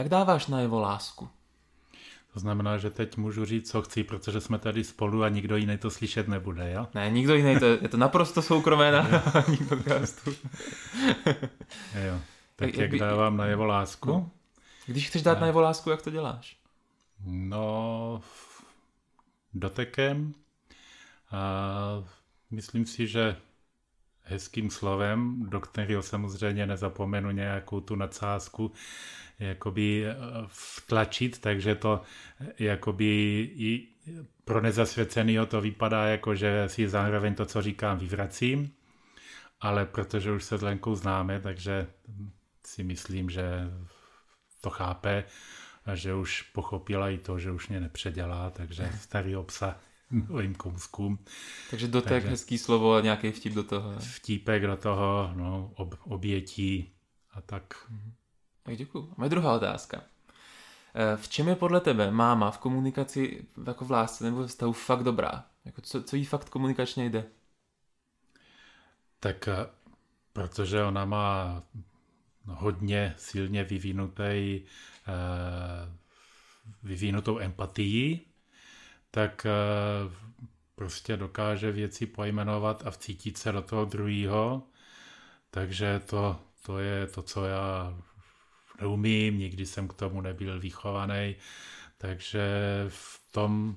Jak 0.00 0.08
dáváš 0.08 0.46
na 0.46 0.60
jeho 0.60 0.80
lásku? 0.80 1.28
To 2.32 2.40
znamená, 2.40 2.78
že 2.78 2.90
teď 2.90 3.16
můžu 3.16 3.44
říct, 3.44 3.70
co 3.70 3.82
chci, 3.82 4.04
protože 4.04 4.40
jsme 4.40 4.58
tady 4.58 4.84
spolu 4.84 5.22
a 5.22 5.28
nikdo 5.28 5.56
jiný 5.56 5.78
to 5.78 5.90
slyšet 5.90 6.28
nebude, 6.28 6.72
jo? 6.72 6.86
Ne, 6.94 7.10
nikdo 7.10 7.34
jiný, 7.34 7.58
to, 7.58 7.64
je 7.66 7.88
to 7.88 7.96
naprosto 7.96 8.42
soukromé 8.42 8.92
nahrávání 8.92 9.56
podcastu. 9.56 10.30
jo. 12.04 12.20
Tak 12.56 12.68
jak, 12.68 12.76
jak 12.76 12.90
by, 12.90 12.98
dávám 12.98 13.36
na 13.36 13.46
jeho 13.46 13.64
lásku? 13.64 14.08
No. 14.08 14.30
Když 14.86 15.08
chceš 15.08 15.22
dát 15.22 15.34
ne. 15.34 15.40
na 15.40 15.46
jeho 15.46 15.60
lásku, 15.60 15.90
jak 15.90 16.02
to 16.02 16.10
děláš? 16.10 16.56
No, 17.26 18.20
dotekem. 19.54 20.34
A 21.30 21.42
myslím 22.50 22.86
si, 22.86 23.06
že 23.06 23.36
hezkým 24.30 24.70
slovem, 24.70 25.46
do 25.50 25.60
kterého 25.60 26.02
samozřejmě 26.02 26.66
nezapomenu 26.66 27.30
nějakou 27.30 27.80
tu 27.80 27.96
nadsázku, 27.96 28.72
jakoby 29.38 30.06
eh, 30.06 30.16
vtlačit, 30.46 31.40
takže 31.40 31.74
to 31.74 32.02
eh, 32.40 32.64
jakoby 32.64 33.06
i 33.54 33.88
pro 34.44 34.60
nezasvěceného 34.60 35.46
to 35.46 35.60
vypadá 35.60 36.06
jako, 36.06 36.34
že 36.34 36.64
si 36.66 36.88
zároveň 36.88 37.34
to, 37.34 37.46
co 37.46 37.62
říkám, 37.62 37.98
vyvracím, 37.98 38.72
ale 39.60 39.86
protože 39.86 40.32
už 40.32 40.44
se 40.44 40.58
s 40.58 40.62
Lenkou 40.62 40.94
známe, 40.94 41.40
takže 41.40 41.86
si 42.66 42.84
myslím, 42.84 43.30
že 43.30 43.70
to 44.60 44.70
chápe 44.70 45.24
a 45.86 45.94
že 45.94 46.14
už 46.14 46.42
pochopila 46.42 47.10
i 47.10 47.18
to, 47.18 47.38
že 47.38 47.50
už 47.50 47.68
mě 47.68 47.80
nepředělá, 47.80 48.50
takže 48.50 48.92
starý 49.00 49.36
obsah 49.36 49.89
novým 50.10 50.54
kouskům. 50.54 51.18
Takže 51.70 51.88
dotek, 51.88 52.10
takže 52.10 52.28
hezký 52.28 52.58
slovo 52.58 52.94
a 52.94 53.00
nějaký 53.00 53.30
vtip 53.30 53.52
do 53.52 53.64
toho. 53.64 53.94
Vtípek 53.98 54.66
do 54.66 54.76
toho, 54.76 55.32
no, 55.34 55.72
ob, 55.76 55.94
obětí 56.04 56.92
a 57.32 57.40
tak. 57.40 57.74
Mm-hmm. 57.92 58.12
Tak 58.62 58.76
děkuju. 58.76 59.12
Moje 59.16 59.30
druhá 59.30 59.54
otázka. 59.54 60.02
Eh, 60.94 61.16
v 61.16 61.28
čem 61.28 61.48
je 61.48 61.56
podle 61.56 61.80
tebe 61.80 62.10
máma 62.10 62.50
v 62.50 62.58
komunikaci 62.58 63.46
jako 63.66 63.84
v 63.84 63.90
lásce 63.90 64.24
nebo 64.24 64.42
v 64.42 64.46
vztahu 64.46 64.72
fakt 64.72 65.02
dobrá? 65.02 65.44
Jako 65.64 65.80
co, 65.80 66.02
co 66.02 66.16
jí 66.16 66.24
fakt 66.24 66.48
komunikačně 66.48 67.10
jde? 67.10 67.24
Tak 69.20 69.48
eh, 69.48 69.66
protože 70.32 70.82
ona 70.82 71.04
má 71.04 71.62
hodně 72.44 73.14
silně 73.16 73.64
vyvinutý, 73.64 74.22
eh, 74.22 74.62
vyvinutou 76.82 77.38
empatii, 77.38 78.29
tak 79.10 79.46
prostě 80.74 81.16
dokáže 81.16 81.72
věci 81.72 82.06
pojmenovat 82.06 82.86
a 82.86 82.90
vcítit 82.90 83.38
se 83.38 83.52
do 83.52 83.62
toho 83.62 83.84
druhého. 83.84 84.62
Takže 85.50 86.00
to 86.06 86.40
to 86.62 86.78
je 86.78 87.06
to, 87.06 87.22
co 87.22 87.44
já 87.44 87.94
neumím, 88.80 89.38
nikdy 89.38 89.66
jsem 89.66 89.88
k 89.88 89.94
tomu 89.94 90.20
nebyl 90.20 90.60
vychovaný, 90.60 91.36
takže 91.98 92.40
v 92.88 93.22
tom 93.32 93.76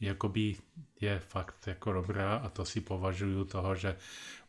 jakoby 0.00 0.56
je 1.00 1.18
fakt 1.18 1.66
jako 1.66 1.92
dobrá 1.92 2.36
a 2.36 2.48
to 2.48 2.64
si 2.64 2.80
považuji 2.80 3.44
toho, 3.44 3.74
že 3.74 3.96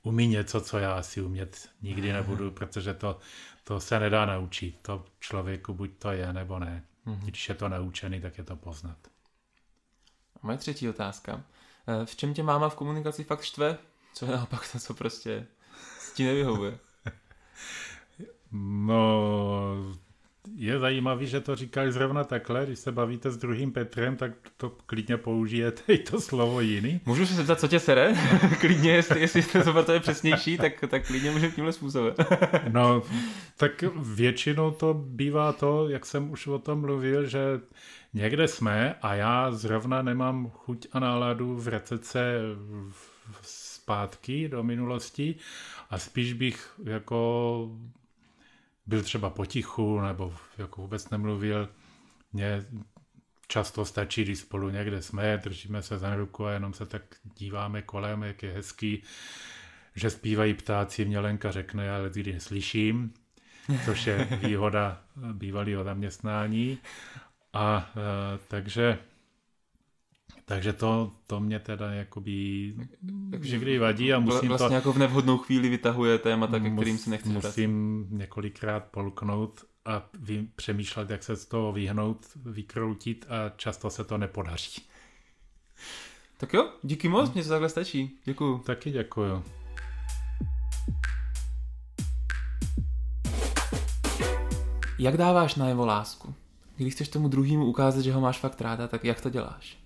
umí 0.04 0.28
něco, 0.28 0.62
co 0.62 0.80
já 0.80 0.93
asi 0.93 1.22
umět 1.22 1.70
nikdy 1.82 2.14
nebudu, 2.14 2.51
protože 2.51 2.93
to, 2.93 3.20
to 3.64 3.80
se 3.80 3.99
nedá 3.99 4.26
naučit. 4.26 4.80
To 4.82 5.06
člověku 5.20 5.74
buď 5.74 5.91
to 5.99 6.12
je, 6.12 6.34
nebo 6.34 6.60
ne. 6.60 6.84
Mm-hmm. 7.06 7.20
Když 7.20 7.49
je 7.49 7.56
to 7.56 7.70
naučený, 7.70 8.22
tak 8.22 8.38
je 8.38 8.43
to 8.43 8.56
poznat. 8.56 8.97
Moje 10.44 10.58
třetí 10.58 10.89
otázka. 10.89 11.44
Eh, 11.88 12.06
v 12.06 12.16
čem 12.16 12.34
tě 12.34 12.44
máma 12.44 12.70
v 12.70 12.76
komunikaci 12.76 13.24
fakt 13.24 13.41
štve? 13.41 13.78
Co 14.14 14.26
je 14.26 14.32
naopak 14.32 14.72
to, 14.72 14.80
co 14.80 14.94
prostě 14.94 15.48
ti 16.16 16.26
nevyhovuje? 16.26 16.78
No, 18.52 19.24
je 20.56 20.80
zajímavý, 20.80 21.28
že 21.28 21.41
to 21.41 21.56
říkáš 21.56 21.94
zrovna 21.94 22.24
takhle, 22.24 22.66
když 22.66 22.80
se 22.80 22.91
bavíte 22.91 23.32
s 23.32 23.38
druhým 23.38 23.72
Petrem, 23.72 24.16
tak 24.16 24.32
to 24.58 24.70
klidně 24.86 25.18
použijete 25.18 25.94
i 25.94 25.98
to 25.98 26.22
slovo 26.22 26.62
jiný. 26.62 27.02
Můžu 27.06 27.26
se 27.26 27.34
zeptat, 27.34 27.60
co 27.60 27.68
tě 27.68 27.80
sere? 27.80 28.14
klidně, 28.60 28.91
jestli, 28.91 29.22
jestli 29.22 29.44
to 29.86 29.91
je 29.91 30.00
přesnější, 30.00 30.58
tak, 30.58 30.84
tak 30.89 31.08
klidně 31.08 31.32
můžeme 31.32 31.52
tímhle 31.52 31.74
způsobem. 31.74 32.14
no, 32.70 33.04
tak 33.58 33.84
většinou 33.96 34.72
to 34.72 34.94
bývá 34.94 35.54
to, 35.54 35.89
jak 35.89 36.06
jsem 36.06 36.32
už 36.32 36.48
o 36.48 36.60
tom 36.60 36.82
mluvil, 36.82 37.26
že 37.26 37.39
někde 38.14 38.47
jsme 38.47 38.95
a 39.01 39.14
já 39.14 39.51
zrovna 39.51 40.01
nemám 40.01 40.49
chuť 40.49 40.88
a 40.91 40.99
náladu 40.99 41.55
vracet 41.55 42.05
se 42.05 42.39
zpátky 43.41 44.49
do 44.49 44.64
minulosti 44.64 45.36
a 45.89 45.99
spíš 45.99 46.34
bych 46.34 46.80
jako 46.84 47.70
byl 48.86 49.03
třeba 49.03 49.30
potichu 49.30 50.01
nebo 50.01 50.34
jako 50.57 50.82
vůbec 50.82 51.09
nemluvil. 51.09 51.70
Mně 52.34 52.66
často 53.47 53.86
stačí, 53.86 54.24
když 54.24 54.39
spolu 54.39 54.70
někde 54.70 55.01
jsme, 55.01 55.41
držíme 55.43 55.82
se 55.82 55.97
za 55.97 56.16
ruku 56.16 56.45
a 56.45 56.51
jenom 56.51 56.74
se 56.74 56.86
tak 56.86 57.01
díváme 57.36 57.82
kolem, 57.82 58.24
jak 58.24 58.43
je 58.43 58.53
hezký, 58.53 59.03
že 59.95 60.09
zpívají 60.09 60.53
ptáci, 60.53 61.05
mě 61.05 61.20
Lenka 61.20 61.51
řekne, 61.51 61.91
ale 61.91 62.09
když 62.09 62.34
neslyším, 62.34 63.14
což 63.86 64.07
je 64.07 64.28
výhoda 64.41 65.01
bývalého 65.34 65.84
zaměstnání. 65.84 66.78
A 67.54 67.91
e, 67.95 68.39
takže 68.47 68.99
takže 70.45 70.74
to, 70.74 71.12
to 71.28 71.39
mě 71.39 71.60
teda 71.60 71.91
jakoby 71.91 72.74
Takže 73.32 73.51
někdy 73.51 73.80
vadí 73.80 74.14
a 74.14 74.20
musím 74.20 74.49
vlastně 74.49 74.68
to... 74.68 74.74
jako 74.74 74.93
v 74.93 74.97
nevhodnou 74.97 75.38
chvíli 75.38 75.70
vytahuje 75.70 76.18
témata, 76.18 76.60
ke 76.60 76.70
kterým 76.70 76.97
se 76.97 77.10
nechci 77.10 77.30
Musím 77.30 78.04
vrát. 78.04 78.18
několikrát 78.18 78.84
polknout 78.84 79.66
a 79.86 80.10
vy, 80.20 80.47
přemýšlet, 80.56 81.10
jak 81.10 81.24
se 81.24 81.36
z 81.36 81.45
toho 81.45 81.72
vyhnout, 81.72 82.26
vykroutit 82.36 83.26
a 83.30 83.49
často 83.58 83.89
se 83.89 84.04
to 84.04 84.18
nepodaří. 84.18 84.82
Tak 86.38 86.54
jo, 86.54 86.70
díky 86.84 87.08
moc, 87.08 87.34
mě 87.34 87.43
to 87.43 87.49
takhle 87.49 87.70
stačí. 87.70 88.20
Děkuju. 88.26 88.58
Taky 88.58 88.91
děkuju. 88.91 89.43
Jak 94.99 95.18
dáváš 95.18 95.56
na 95.56 95.68
jeho 95.68 95.86
lásku? 95.86 96.36
Když 96.76 96.94
chceš 96.94 97.10
tomu 97.10 97.28
druhému 97.28 97.66
ukázat, 97.66 98.02
že 98.02 98.14
ho 98.14 98.22
máš 98.22 98.40
fakt 98.40 98.62
ráda, 98.62 98.88
tak 98.88 99.04
jak 99.04 99.22
to 99.22 99.30
děláš? 99.30 99.78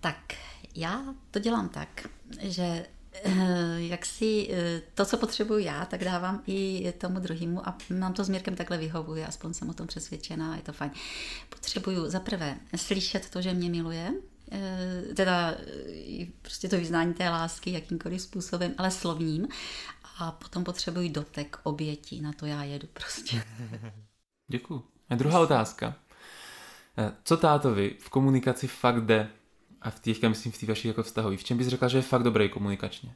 Tak, 0.00 0.34
já 0.74 1.14
to 1.30 1.38
dělám 1.38 1.68
tak, 1.68 2.06
že 2.40 2.86
eh, 3.12 3.76
jak 3.76 4.06
si 4.06 4.48
eh, 4.52 4.82
to, 4.94 5.04
co 5.04 5.16
potřebuju 5.16 5.58
já, 5.58 5.84
tak 5.84 6.04
dávám 6.04 6.42
i 6.46 6.92
tomu 6.98 7.20
druhému 7.20 7.68
a 7.68 7.78
mám 7.98 8.12
to 8.12 8.24
s 8.24 8.28
Mirkem 8.28 8.56
takhle 8.56 8.78
vyhovuje, 8.78 9.26
aspoň 9.26 9.54
jsem 9.54 9.70
o 9.70 9.74
tom 9.74 9.86
přesvědčená, 9.86 10.56
je 10.56 10.62
to 10.62 10.72
fajn. 10.72 10.90
Potřebuju 11.48 12.10
za 12.10 12.20
prvé 12.20 12.56
slyšet 12.76 13.30
to, 13.30 13.42
že 13.42 13.54
mě 13.54 13.70
miluje, 13.70 14.12
eh, 14.52 15.02
teda 15.16 15.54
prostě 16.42 16.68
to 16.68 16.76
vyznání 16.76 17.14
té 17.14 17.30
lásky 17.30 17.72
jakýmkoliv 17.72 18.22
způsobem, 18.22 18.74
ale 18.78 18.90
slovním 18.90 19.48
a 20.18 20.32
potom 20.32 20.64
potřebuji 20.64 21.08
dotek 21.08 21.58
obětí, 21.62 22.20
na 22.20 22.32
to 22.32 22.46
já 22.46 22.64
jedu 22.64 22.86
prostě. 22.92 23.42
Děkuju. 24.48 24.95
A 25.08 25.14
druhá 25.14 25.40
otázka. 25.40 25.94
Co 27.24 27.36
tátovi 27.36 27.96
v 28.00 28.10
komunikaci 28.10 28.68
fakt 28.68 29.04
jde? 29.04 29.30
A 29.82 29.90
v 29.90 30.00
teďka 30.00 30.28
myslím 30.28 30.52
v 30.52 30.58
té 30.58 30.66
vaší 30.66 30.88
jako 30.88 31.02
vztahový. 31.02 31.36
V 31.36 31.44
čem 31.44 31.58
bys 31.58 31.68
řekla, 31.68 31.88
že 31.88 31.98
je 31.98 32.02
fakt 32.02 32.22
dobrý 32.22 32.48
komunikačně? 32.48 33.14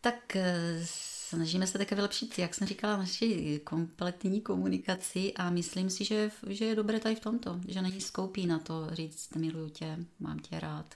Tak 0.00 0.36
eh, 0.36 0.80
snažíme 0.84 1.66
se 1.66 1.78
také 1.78 1.94
vylepšit, 1.94 2.38
jak 2.38 2.54
jsem 2.54 2.66
říkala, 2.66 2.96
naši 2.96 3.60
kompletní 3.64 4.40
komunikaci 4.40 5.32
a 5.34 5.50
myslím 5.50 5.90
si, 5.90 6.04
že, 6.04 6.30
že 6.46 6.64
je 6.64 6.74
dobré 6.74 7.00
tady 7.00 7.14
v 7.14 7.20
tomto, 7.20 7.60
že 7.68 7.82
není 7.82 8.00
skoupí 8.00 8.46
na 8.46 8.58
to 8.58 8.88
říct 8.92 9.34
miluju 9.34 9.68
tě, 9.68 9.98
mám 10.20 10.38
tě 10.38 10.60
rád, 10.60 10.94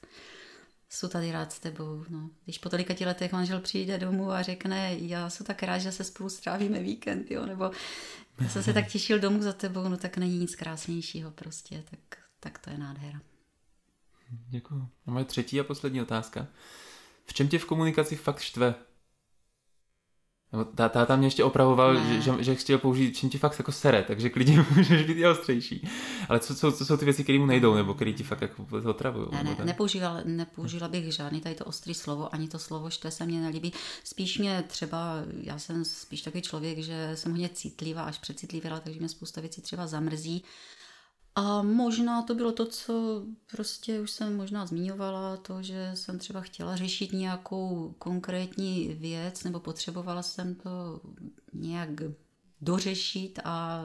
jsou 0.88 1.08
tady 1.08 1.32
rád 1.32 1.52
s 1.52 1.60
tebou. 1.60 2.04
No. 2.08 2.30
Když 2.44 2.58
po 2.58 2.68
tolika 2.68 2.94
letech 3.06 3.32
manžel 3.32 3.60
přijde 3.60 3.98
domů 3.98 4.30
a 4.30 4.42
řekne, 4.42 4.96
já 4.98 5.30
jsem 5.30 5.46
tak 5.46 5.62
rád, 5.62 5.78
že 5.78 5.92
se 5.92 6.04
spolu 6.04 6.28
strávíme 6.28 6.80
víkend, 6.80 7.30
jo, 7.30 7.46
nebo 7.46 7.70
já 8.40 8.48
jsem 8.48 8.62
se 8.62 8.72
tak 8.72 8.88
těšil 8.88 9.18
domů 9.18 9.42
za 9.42 9.52
tebou, 9.52 9.88
no 9.88 9.96
tak 9.96 10.16
není 10.16 10.38
nic 10.38 10.56
krásnějšího 10.56 11.30
prostě, 11.30 11.84
tak, 11.90 12.18
tak 12.40 12.58
to 12.58 12.70
je 12.70 12.78
nádhera. 12.78 13.20
Děkuji. 14.30 14.88
A 15.06 15.10
moje 15.10 15.24
třetí 15.24 15.60
a 15.60 15.64
poslední 15.64 16.02
otázka. 16.02 16.46
V 17.26 17.34
čem 17.34 17.48
tě 17.48 17.58
v 17.58 17.64
komunikaci 17.64 18.16
fakt 18.16 18.40
štve? 18.40 18.74
Tá, 20.74 20.88
táta 20.88 21.16
mě 21.16 21.26
ještě 21.26 21.44
opravoval, 21.44 21.96
že, 21.96 22.20
že, 22.20 22.32
že 22.38 22.54
chtěl 22.54 22.78
použít, 22.78 23.16
čím 23.16 23.30
ti 23.30 23.38
fakt 23.38 23.58
jako 23.58 23.72
sere, 23.72 24.02
takže 24.02 24.30
klidně 24.30 24.64
můžeš 24.76 25.02
být 25.02 25.18
i 25.18 25.26
ostřejší. 25.26 25.88
Ale 26.28 26.40
co, 26.40 26.54
co, 26.54 26.72
co 26.72 26.86
jsou 26.86 26.96
ty 26.96 27.04
věci, 27.04 27.22
které 27.22 27.38
mu 27.38 27.46
nejdou, 27.46 27.74
nebo 27.74 27.94
které 27.94 28.12
ti 28.12 28.22
fakt 28.22 28.42
jako 28.42 28.66
otravují? 28.84 29.28
Ne, 29.32 29.44
ne, 29.44 29.56
nepoužíval, 29.64 30.20
nepoužila 30.24 30.88
bych 30.88 31.12
žádný 31.12 31.40
tady 31.40 31.54
to 31.54 31.64
ostrý 31.64 31.94
slovo, 31.94 32.34
ani 32.34 32.48
to 32.48 32.58
slovo 32.58 32.90
štve 32.90 33.10
se 33.10 33.26
mně 33.26 33.40
nelíbí. 33.40 33.72
Spíš 34.04 34.38
mě 34.38 34.64
třeba, 34.68 35.14
já 35.42 35.58
jsem 35.58 35.84
spíš 35.84 36.22
takový 36.22 36.42
člověk, 36.42 36.78
že 36.78 37.10
jsem 37.14 37.32
hodně 37.32 37.48
citlivá, 37.48 38.02
až 38.02 38.18
přecitlivá, 38.18 38.80
takže 38.80 39.00
mě 39.00 39.08
spousta 39.08 39.40
věcí 39.40 39.62
třeba 39.62 39.86
zamrzí 39.86 40.44
a 41.38 41.62
možná 41.62 42.22
to 42.22 42.34
bylo 42.34 42.52
to, 42.52 42.66
co 42.66 43.22
prostě 43.50 44.00
už 44.00 44.10
jsem 44.10 44.36
možná 44.36 44.66
zmiňovala, 44.66 45.36
to, 45.36 45.62
že 45.62 45.90
jsem 45.94 46.18
třeba 46.18 46.40
chtěla 46.40 46.76
řešit 46.76 47.12
nějakou 47.12 47.94
konkrétní 47.98 48.94
věc, 48.94 49.44
nebo 49.44 49.60
potřebovala 49.60 50.22
jsem 50.22 50.54
to 50.54 51.00
nějak 51.52 51.88
dořešit 52.60 53.38
a 53.44 53.84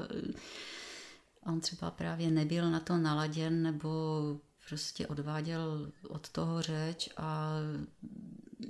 on 1.46 1.62
třeba 1.62 1.92
právě 1.92 2.32
nebyl 2.32 2.72
na 2.72 2.80
to 2.80 2.98
naladěn, 2.98 3.64
nebo 3.64 3.90
prostě 4.68 5.08
odváděl 5.08 5.92
od 6.08 6.30
toho 6.30 6.62
řeč 6.62 7.10
a 7.18 7.56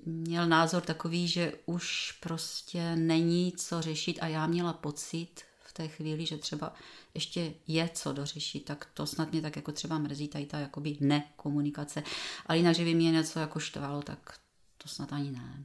měl 0.06 0.48
názor 0.48 0.82
takový, 0.82 1.28
že 1.28 1.54
už 1.66 2.18
prostě 2.22 2.96
není 2.96 3.54
co 3.58 3.82
řešit 3.82 4.20
a 4.22 4.28
já 4.28 4.48
měla 4.48 4.74
pocit, 4.74 5.42
v 5.72 5.74
té 5.74 5.88
chvíli, 5.88 6.26
že 6.26 6.38
třeba 6.38 6.74
ještě 7.14 7.54
je 7.68 7.90
co 7.94 8.14
dořešit, 8.14 8.66
tak 8.66 8.88
to 8.94 9.06
snad 9.06 9.32
mě 9.32 9.42
tak 9.42 9.56
jako 9.56 9.72
třeba 9.72 9.98
mrzí 9.98 10.28
tady 10.28 10.46
ta 10.46 10.60
jakoby 10.60 10.98
nekomunikace. 11.00 12.04
Ale 12.46 12.58
jinak, 12.58 12.76
že 12.76 12.84
by 12.84 12.94
mě 12.94 13.12
něco 13.12 13.40
jako 13.40 13.60
štvalo, 13.60 14.02
tak 14.02 14.38
to 14.78 14.88
snad 14.88 15.14
ani 15.14 15.32
ne. 15.32 15.64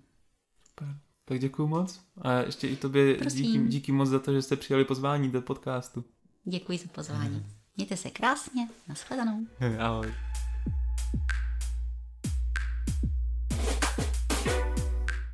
Super. 0.69 0.97
Tak 1.25 1.41
děkuji 1.41 1.67
moc. 1.67 2.01
A 2.21 2.33
ještě 2.33 2.69
i 2.69 2.77
tobě 2.77 3.17
díky, 3.17 3.59
díky 3.69 3.93
moc 3.93 4.09
za 4.09 4.19
to, 4.19 4.33
že 4.33 4.43
jste 4.43 4.57
přijali 4.57 4.85
pozvání 4.85 5.31
do 5.31 5.43
podcastu. 5.43 6.05
Děkuji 6.45 6.79
za 6.79 6.89
pozvání. 6.93 7.47
Mějte 7.77 7.97
se 7.97 8.11
krásně. 8.11 8.69
Naschledanou. 8.89 9.47
Ahoj. 9.79 10.15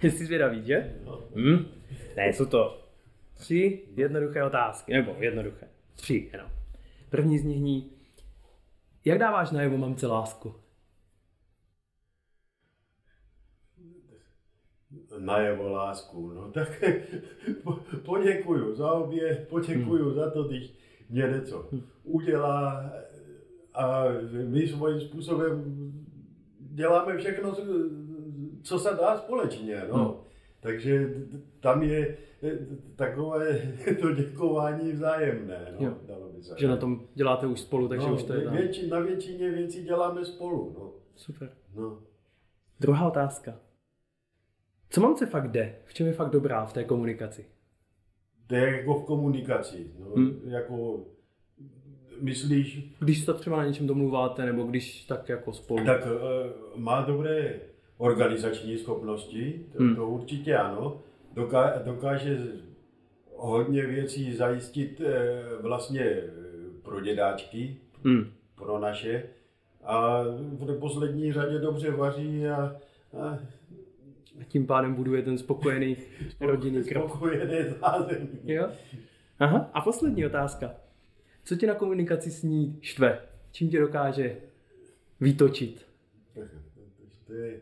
Jsi 0.02 0.26
zvědavý, 0.26 0.66
že? 0.66 0.96
Hm? 1.36 1.64
Ne, 2.16 2.28
jsou 2.28 2.46
to 2.46 2.81
tři 3.42 3.82
jednoduché 3.96 4.44
otázky, 4.44 4.92
nebo 4.92 5.16
jednoduché, 5.18 5.68
tři 5.94 6.30
jenom. 6.32 6.50
První 7.10 7.38
z 7.38 7.44
nich 7.44 7.60
ní, 7.60 7.92
jak 9.04 9.18
dáváš 9.18 9.50
najevo 9.50 9.76
mamce 9.76 10.06
lásku? 10.06 10.54
Najevo 15.18 15.68
lásku, 15.68 16.30
no 16.30 16.52
tak 16.52 16.84
poděkuju 18.04 18.74
za 18.74 18.92
obě, 18.92 19.46
poděkuju 19.50 20.04
hmm. 20.04 20.14
za 20.14 20.30
to, 20.30 20.42
když 20.42 20.74
mě 21.10 21.22
něco 21.22 21.68
udělá 22.04 22.92
a 23.74 24.04
my 24.48 24.68
svým 24.68 25.00
způsobem 25.00 25.64
děláme 26.58 27.18
všechno, 27.18 27.56
co 28.62 28.78
se 28.78 28.90
dá 28.90 29.18
společně, 29.18 29.82
no. 29.88 30.04
Hmm. 30.04 30.14
Takže 30.60 31.14
tam 31.60 31.82
je 31.82 32.16
takové 32.96 33.58
to 34.00 34.12
děkování 34.12 34.92
vzájemné, 34.92 35.74
no, 35.80 35.86
jo. 35.86 35.96
dalo 36.06 36.28
by 36.28 36.42
se. 36.42 36.54
Že 36.58 36.68
na 36.68 36.76
tom 36.76 37.06
děláte 37.14 37.46
už 37.46 37.60
spolu, 37.60 37.88
takže 37.88 38.06
no, 38.06 38.14
už 38.14 38.22
to 38.22 38.32
je. 38.34 38.50
Větši, 38.50 38.88
na 38.88 39.00
většině 39.00 39.50
věcí 39.50 39.84
děláme 39.84 40.24
spolu. 40.24 40.76
No. 40.78 40.92
Super. 41.16 41.52
No. 41.74 42.02
Druhá 42.80 43.06
otázka. 43.06 43.60
Co 44.90 45.00
mám 45.00 45.16
se 45.16 45.26
fakt 45.26 45.50
jde? 45.50 45.78
V 45.84 45.94
čem 45.94 46.06
je 46.06 46.12
fakt 46.12 46.30
dobrá 46.30 46.64
v 46.64 46.72
té 46.72 46.84
komunikaci? 46.84 47.46
Jde 48.48 48.58
jako 48.58 48.94
v 48.94 49.04
komunikaci. 49.04 49.90
No, 49.98 50.06
hmm. 50.06 50.40
jako 50.44 51.06
myslíš... 52.20 52.94
Když 52.98 53.24
se 53.24 53.34
třeba 53.34 53.56
na 53.56 53.66
něčem 53.66 53.86
domluváte, 53.86 54.46
nebo 54.46 54.64
když 54.64 55.04
tak 55.04 55.28
jako 55.28 55.52
spolu. 55.52 55.84
Tak 55.84 56.06
eh, 56.06 56.52
má 56.76 57.02
dobré 57.02 57.60
organizační 57.96 58.78
schopnosti, 58.78 59.66
to, 59.72 59.82
hmm. 59.82 59.96
to 59.96 60.08
určitě 60.08 60.56
ano 60.56 61.02
dokáže 61.84 62.38
hodně 63.36 63.86
věcí 63.86 64.36
zajistit 64.36 65.00
eh, 65.00 65.42
vlastně 65.60 66.00
eh, 66.00 66.30
pro 66.82 67.00
dědáčky, 67.00 67.76
hmm. 68.04 68.32
pro 68.54 68.78
naše. 68.78 69.22
A 69.84 70.22
v 70.38 70.64
neposlední 70.66 71.32
řadě 71.32 71.58
dobře 71.58 71.90
vaří 71.90 72.48
a, 72.48 72.76
a 73.20 73.38
a 74.40 74.44
tím 74.44 74.66
pádem 74.66 74.94
buduje 74.94 75.22
ten 75.22 75.38
spokojený 75.38 75.96
rodinný 76.40 76.84
krok. 76.84 77.10
Spokojený 77.10 77.70
zázemí. 77.80 78.28
Jo? 78.44 78.68
Aha. 79.38 79.70
A 79.74 79.80
poslední 79.80 80.26
otázka. 80.26 80.74
Co 81.44 81.56
tě 81.56 81.66
na 81.66 81.74
komunikaci 81.74 82.30
s 82.30 82.42
ní 82.42 82.78
štve? 82.80 83.18
Čím 83.52 83.70
tě 83.70 83.80
dokáže 83.80 84.36
vytočit? 85.20 85.86
To 87.26 87.32
je 87.32 87.60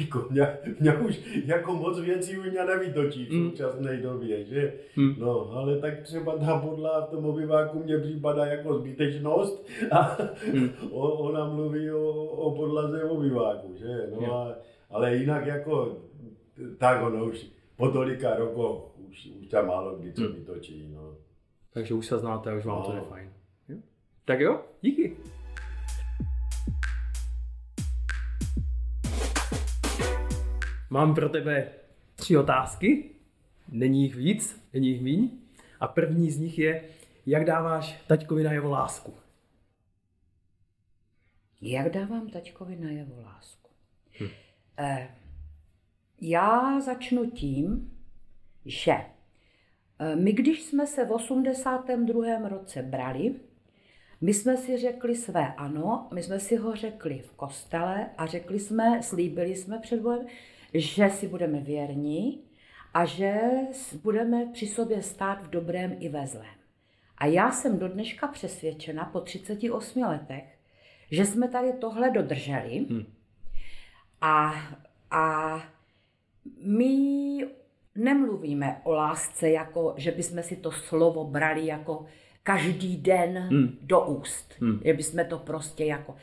jako, 0.00 0.26
mě, 0.30 0.58
mě 0.80 0.92
už 0.96 1.42
jako 1.46 1.74
moc 1.74 2.00
věcí 2.00 2.38
u 2.38 2.42
mě 2.42 2.64
nevytočí 2.64 3.26
v 3.26 3.32
mm. 3.32 3.50
současné 3.50 3.96
době, 3.96 4.44
že? 4.44 4.72
Mm. 4.96 5.14
No, 5.18 5.50
ale 5.52 5.78
tak 5.78 6.02
třeba 6.02 6.38
ta 6.38 6.58
podla 6.58 7.06
v 7.06 7.10
tom 7.10 7.26
obyváku 7.26 7.82
mě 7.84 7.98
připadá 7.98 8.46
jako 8.46 8.78
zbytečnost 8.78 9.66
a 9.90 10.16
mm. 10.52 10.70
o, 10.90 11.12
ona 11.12 11.48
mluví 11.48 11.90
o, 11.90 12.12
o 12.24 12.56
podlaze 12.56 13.04
obyváku, 13.04 13.74
že? 13.76 14.10
No 14.20 14.34
a, 14.34 14.54
ale 14.90 15.16
jinak 15.16 15.46
jako 15.46 15.96
tak 16.78 17.02
ono 17.02 17.24
už 17.24 17.46
po 17.76 17.88
tolika 17.88 18.34
roku 18.34 18.82
už, 19.08 19.28
už 19.40 19.48
tam 19.48 19.66
málo 19.66 19.96
kdy 19.96 20.12
co 20.12 20.22
mm. 20.22 20.32
vytočí, 20.32 20.88
no. 20.94 21.16
Takže 21.72 21.94
už 21.94 22.06
se 22.06 22.18
znáte, 22.18 22.56
už 22.56 22.64
vám 22.64 22.78
no. 22.78 22.84
to 22.84 22.92
je 22.92 23.00
fajn. 23.00 23.30
Tak 24.24 24.40
jo, 24.40 24.60
díky. 24.80 25.13
Mám 30.94 31.14
pro 31.14 31.28
tebe 31.28 31.68
tři 32.16 32.36
otázky, 32.36 33.10
není 33.68 34.02
jich 34.02 34.14
víc, 34.14 34.68
není 34.72 34.88
jich 34.88 35.02
míň. 35.02 35.30
A 35.80 35.88
první 35.88 36.30
z 36.30 36.38
nich 36.38 36.58
je, 36.58 36.84
jak 37.26 37.44
dáváš 37.44 38.02
taťkovi 38.06 38.42
na 38.42 38.52
jeho 38.52 38.70
lásku? 38.70 39.14
Jak 41.60 41.92
dávám 41.92 42.28
taťkovi 42.28 42.76
na 42.76 42.90
jeho 42.90 43.22
lásku? 43.22 43.70
Hm. 44.20 44.28
Eh, 44.78 45.08
já 46.20 46.80
začnu 46.80 47.30
tím, 47.30 47.92
že 48.64 48.92
eh, 49.98 50.16
my, 50.16 50.32
když 50.32 50.62
jsme 50.62 50.86
se 50.86 51.04
v 51.04 51.12
82. 51.12 52.48
roce 52.48 52.82
brali, 52.82 53.34
my 54.20 54.34
jsme 54.34 54.56
si 54.56 54.76
řekli 54.76 55.16
své 55.16 55.54
ano, 55.54 56.08
my 56.12 56.22
jsme 56.22 56.40
si 56.40 56.56
ho 56.56 56.76
řekli 56.76 57.18
v 57.18 57.32
kostele 57.32 58.10
a 58.18 58.26
řekli 58.26 58.60
jsme, 58.60 59.02
slíbili 59.02 59.56
jsme 59.56 59.78
před 59.78 60.00
Bohem, 60.00 60.26
že 60.74 61.10
si 61.10 61.28
budeme 61.28 61.60
věrní 61.60 62.40
a 62.94 63.04
že 63.04 63.40
budeme 64.02 64.46
při 64.52 64.66
sobě 64.66 65.02
stát 65.02 65.42
v 65.42 65.50
dobrém 65.50 65.96
i 66.00 66.08
ve 66.08 66.26
zlém. 66.26 66.54
A 67.18 67.26
já 67.26 67.50
jsem 67.50 67.78
do 67.78 67.88
dneška 67.88 68.28
přesvědčena 68.28 69.04
po 69.04 69.20
38 69.20 70.02
letech, 70.02 70.58
že 71.10 71.26
jsme 71.26 71.48
tady 71.48 71.72
tohle 71.72 72.10
dodrželi 72.10 72.86
hm. 72.90 73.04
a, 74.20 74.54
a 75.10 75.62
my 76.62 77.46
nemluvíme 77.94 78.80
o 78.84 78.92
lásce, 78.92 79.50
jako 79.50 79.94
že 79.96 80.10
bychom 80.10 80.42
si 80.42 80.56
to 80.56 80.72
slovo 80.72 81.24
brali 81.24 81.66
jako 81.66 82.06
každý 82.42 82.96
den 82.96 83.38
hmm. 83.38 83.78
do 83.82 84.00
úst. 84.06 84.54
Hmm. 84.60 84.80
Že 84.84 84.92
bychom 84.92 85.24
to 85.24 85.38
prostě 85.38 85.84
jako... 85.84 86.16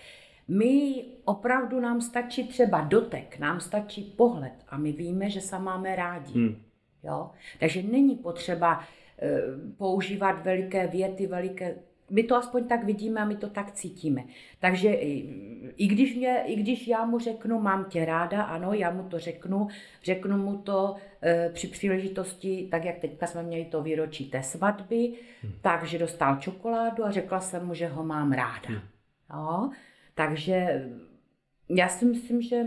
My 0.57 1.05
opravdu 1.25 1.79
nám 1.79 2.01
stačí 2.01 2.47
třeba 2.47 2.81
dotek, 2.81 3.39
nám 3.39 3.59
stačí 3.59 4.03
pohled 4.17 4.53
a 4.69 4.77
my 4.77 4.91
víme, 4.91 5.29
že 5.29 5.41
se 5.41 5.59
máme 5.59 5.95
rádi. 5.95 6.33
Hmm. 6.33 6.55
Jo? 7.03 7.31
Takže 7.59 7.83
není 7.83 8.15
potřeba 8.15 8.83
e, 9.21 9.41
používat 9.77 10.43
veliké 10.43 10.87
věty, 10.87 11.27
veliké 11.27 11.75
my 12.09 12.23
to 12.23 12.35
aspoň 12.35 12.67
tak 12.67 12.83
vidíme 12.83 13.21
a 13.21 13.25
my 13.25 13.35
to 13.35 13.49
tak 13.49 13.71
cítíme. 13.71 14.23
Takže 14.59 14.93
i 15.77 15.87
když, 15.87 16.15
mě, 16.15 16.43
i 16.45 16.55
když 16.55 16.87
já 16.87 17.05
mu 17.05 17.19
řeknu, 17.19 17.59
mám 17.59 17.85
tě 17.85 18.05
ráda, 18.05 18.43
ano, 18.43 18.73
já 18.73 18.91
mu 18.91 19.03
to 19.03 19.19
řeknu, 19.19 19.67
řeknu 20.03 20.37
mu 20.37 20.57
to 20.57 20.95
e, 21.23 21.49
při 21.53 21.67
příležitosti, 21.67 22.67
tak 22.71 22.85
jak 22.85 22.99
teďka 22.99 23.27
jsme 23.27 23.43
měli 23.43 23.65
to 23.65 23.83
výročí 23.83 24.29
té 24.29 24.43
svatby, 24.43 25.13
hmm. 25.41 25.53
takže 25.61 25.99
dostal 25.99 26.35
čokoládu 26.35 27.05
a 27.05 27.11
řekla 27.11 27.39
jsem 27.39 27.65
mu, 27.67 27.73
že 27.73 27.87
ho 27.87 28.03
mám 28.03 28.31
ráda. 28.31 28.67
Hmm. 28.67 28.79
Jo? 29.33 29.69
Takže 30.15 30.89
já 31.69 31.89
si 31.89 32.05
myslím, 32.05 32.41
že 32.41 32.63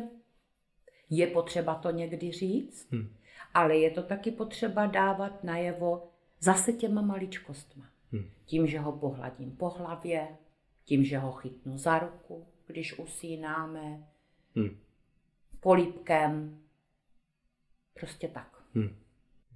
je 1.11 1.27
potřeba 1.27 1.75
to 1.75 1.91
někdy 1.91 2.33
říct, 2.33 2.93
hmm. 2.93 3.15
ale 3.55 3.77
je 3.77 3.91
to 3.91 4.03
taky 4.03 4.31
potřeba 4.31 4.87
dávat 4.87 5.45
najevo 5.45 6.11
zase 6.41 6.73
těma 6.73 7.03
maličkostma. 7.03 7.91
Hmm. 8.13 8.31
Tím, 8.45 8.67
že 8.67 8.79
ho 8.79 8.93
pohladím 8.93 9.57
po 9.57 9.69
hlavě, 9.69 10.29
tím, 10.85 11.05
že 11.05 11.19
ho 11.19 11.33
chytnu 11.33 11.79
za 11.79 11.99
ruku, 11.99 12.47
když 12.67 12.99
usínáme, 12.99 14.07
hmm. 14.57 14.79
polípkem, 15.61 16.61
prostě 17.95 18.29
tak. 18.29 18.63
Hmm. 18.75 18.97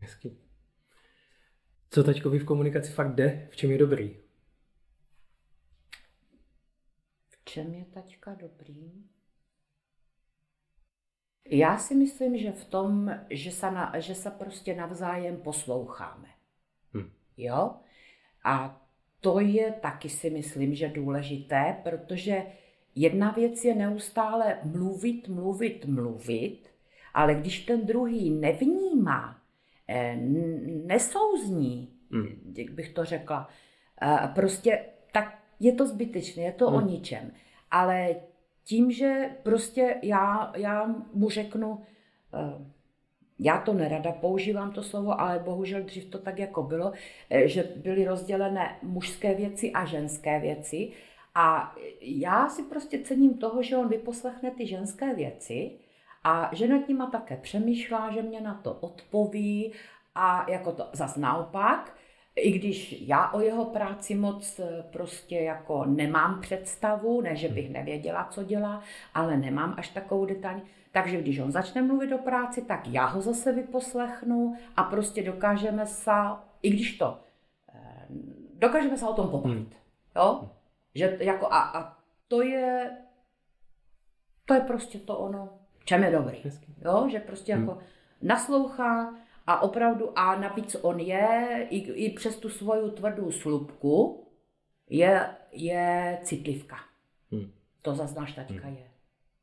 Hezky. 0.01 0.37
Co 1.91 2.05
teďko 2.05 2.31
v 2.31 2.45
komunikaci 2.45 2.93
fakt 2.93 3.15
jde? 3.15 3.49
V 3.51 3.57
čem 3.57 3.71
je 3.71 3.79
dobrý? 3.79 4.17
čem 7.49 7.75
je 7.75 7.85
taťka 7.85 8.35
dobrým? 8.35 9.09
Já 11.51 11.79
si 11.79 11.95
myslím, 11.95 12.39
že 12.39 12.53
v 12.53 12.65
tom, 12.65 13.15
že 13.31 13.51
se, 13.51 13.71
na, 13.71 13.93
že 13.99 14.15
se 14.15 14.31
prostě 14.31 14.75
navzájem 14.75 15.37
posloucháme. 15.37 16.29
Hm. 16.95 17.11
Jo? 17.37 17.75
A 18.45 18.81
to 19.21 19.41
je 19.41 19.73
taky 19.73 20.09
si 20.09 20.31
myslím, 20.31 20.75
že 20.75 20.89
důležité, 20.89 21.77
protože 21.83 22.43
jedna 22.95 23.31
věc 23.31 23.65
je 23.65 23.75
neustále 23.75 24.59
mluvit, 24.65 25.29
mluvit, 25.29 25.85
mluvit, 25.85 26.69
ale 27.15 27.35
když 27.35 27.65
ten 27.65 27.87
druhý 27.87 28.31
nevnímá, 28.31 29.43
eh, 29.89 30.17
nesouzní, 30.87 31.93
hm. 32.11 32.55
jak 32.57 32.71
bych 32.71 32.93
to 32.93 33.05
řekla, 33.05 33.49
eh, 34.03 34.29
prostě 34.35 34.85
tak 35.13 35.38
je 35.61 35.73
to 35.73 35.87
zbytečné, 35.87 36.43
je 36.43 36.53
to 36.53 36.71
hmm. 36.71 36.77
o 36.77 36.81
ničem. 36.81 37.33
Ale 37.71 38.17
tím, 38.65 38.91
že 38.91 39.31
prostě 39.43 39.97
já, 40.03 40.53
já 40.57 40.95
mu 41.13 41.31
řeknu, 41.31 41.81
eh, 42.35 42.65
já 43.39 43.61
to 43.61 43.73
nerada 43.73 44.13
používám 44.13 44.73
to 44.73 44.83
slovo, 44.83 45.21
ale 45.21 45.39
bohužel 45.39 45.83
dřív 45.83 46.05
to 46.05 46.19
tak 46.19 46.39
jako 46.39 46.63
bylo, 46.63 46.93
eh, 47.31 47.49
že 47.49 47.63
byly 47.77 48.05
rozdělené 48.05 48.77
mužské 48.83 49.35
věci 49.35 49.73
a 49.73 49.85
ženské 49.85 50.41
věci. 50.41 50.91
A 51.35 51.75
já 52.01 52.49
si 52.49 52.63
prostě 52.63 52.99
cením 52.99 53.35
toho, 53.35 53.63
že 53.63 53.77
on 53.77 53.89
vyposlechne 53.89 54.51
ty 54.51 54.67
ženské 54.67 55.15
věci 55.15 55.71
a 56.25 56.51
že 56.53 56.69
nad 56.69 56.89
nima 56.89 57.11
také 57.11 57.37
přemýšlá, 57.37 58.11
že 58.11 58.23
mě 58.23 58.41
na 58.41 58.55
to 58.55 58.73
odpoví 58.73 59.73
a 60.15 60.51
jako 60.51 60.73
to 60.73 60.89
zas 60.93 61.17
naopak, 61.17 61.98
i 62.39 62.59
když 62.59 63.03
já 63.07 63.33
o 63.33 63.41
jeho 63.41 63.65
práci 63.65 64.15
moc 64.15 64.59
eh, 64.59 64.85
prostě 64.93 65.37
jako 65.37 65.85
nemám 65.85 66.41
představu, 66.41 67.21
ne 67.21 67.37
že 67.37 67.49
bych 67.49 67.65
hmm. 67.65 67.73
nevěděla, 67.73 68.29
co 68.31 68.45
dělá, 68.45 68.83
ale 69.15 69.37
nemám 69.37 69.75
až 69.77 69.89
takovou 69.89 70.25
detaň. 70.25 70.61
Takže 70.93 71.21
když 71.21 71.39
on 71.39 71.53
začne 71.53 71.83
mluvit 71.83 72.13
o 72.13 72.19
práci, 72.19 72.63
tak 72.63 72.89
já 72.89 73.07
ho 73.07 73.21
zase 73.21 73.53
vyposlechnu 73.53 74.57
a 74.77 74.83
prostě 74.83 75.23
dokážeme 75.23 75.87
se, 75.87 76.11
i 76.63 76.71
když 76.71 76.99
to, 76.99 77.19
eh, 77.75 78.07
dokážeme 78.55 78.97
se 78.97 79.09
o 79.09 79.15
tom 79.15 79.31
pobavit. 79.31 79.57
Hmm. 79.57 79.73
Jo? 80.17 80.51
Že 80.95 81.19
jako 81.21 81.47
a, 81.47 81.61
a 81.61 81.97
to 82.29 82.43
je, 82.43 82.91
to 84.45 84.55
je 84.55 84.61
prostě 84.61 84.99
to 84.99 85.19
ono, 85.19 85.49
čem 85.85 86.03
je 86.03 86.11
dobrý. 86.11 86.39
Jo? 86.85 87.09
Že 87.11 87.21
prostě 87.21 87.55
hmm. 87.55 87.69
jako 87.69 87.79
naslouchá, 88.23 89.15
a 89.49 89.61
opravdu, 89.61 90.19
a 90.19 90.37
navíc 90.41 90.77
on 90.83 91.01
je, 91.01 91.67
i, 91.71 91.93
i 91.93 92.13
přes 92.13 92.37
tu 92.37 92.49
svoju 92.49 92.91
tvrdou 92.91 93.31
slupku, 93.31 94.27
je, 94.91 95.27
je 95.53 96.19
citlivka. 96.23 96.77
Hmm. 97.33 97.53
To 97.83 97.95
zaznáš 97.95 98.33
taťka 98.33 98.67
hmm. 98.67 98.77
je. 98.77 98.91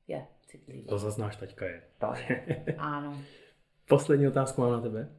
Je 0.08 0.28
citlivka. 0.48 0.90
To 0.90 0.98
zaznáš 0.98 1.36
taťka 1.36 1.66
je. 1.66 1.84
To 2.00 2.14
je, 2.30 2.66
ano. 2.78 3.22
Poslední 3.88 4.28
otázku 4.28 4.62
mám 4.62 4.72
na 4.72 4.82
tebe. 4.82 5.10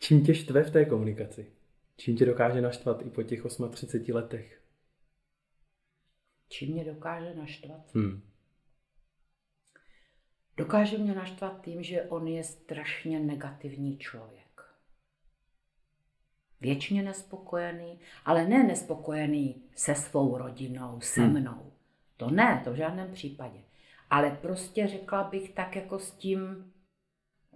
Čím 0.00 0.24
tě 0.24 0.34
štve 0.34 0.62
v 0.62 0.70
té 0.70 0.84
komunikaci? 0.84 1.52
Čím 1.96 2.16
tě 2.16 2.26
dokáže 2.26 2.60
naštvat 2.60 3.02
i 3.02 3.10
po 3.10 3.22
těch 3.22 3.42
38 3.70 4.14
letech? 4.14 4.62
Čím 6.48 6.72
mě 6.72 6.84
dokáže 6.84 7.34
naštvat? 7.34 7.94
Hmm. 7.94 8.22
Dokáže 10.56 10.98
mě 10.98 11.14
naštvat 11.14 11.60
tím, 11.64 11.82
že 11.82 12.02
on 12.02 12.28
je 12.28 12.44
strašně 12.44 13.20
negativní 13.20 13.98
člověk. 13.98 14.42
Věčně 16.60 17.02
nespokojený, 17.02 17.98
ale 18.24 18.46
ne 18.48 18.62
nespokojený 18.62 19.62
se 19.76 19.94
svou 19.94 20.38
rodinou, 20.38 21.00
se 21.00 21.20
mnou. 21.20 21.72
To 22.16 22.30
ne, 22.30 22.60
to 22.64 22.72
v 22.72 22.76
žádném 22.76 23.12
případě. 23.12 23.58
Ale 24.10 24.38
prostě 24.42 24.86
řekla 24.86 25.24
bych 25.24 25.50
tak 25.50 25.76
jako 25.76 25.98
s 25.98 26.10
tím, 26.10 26.72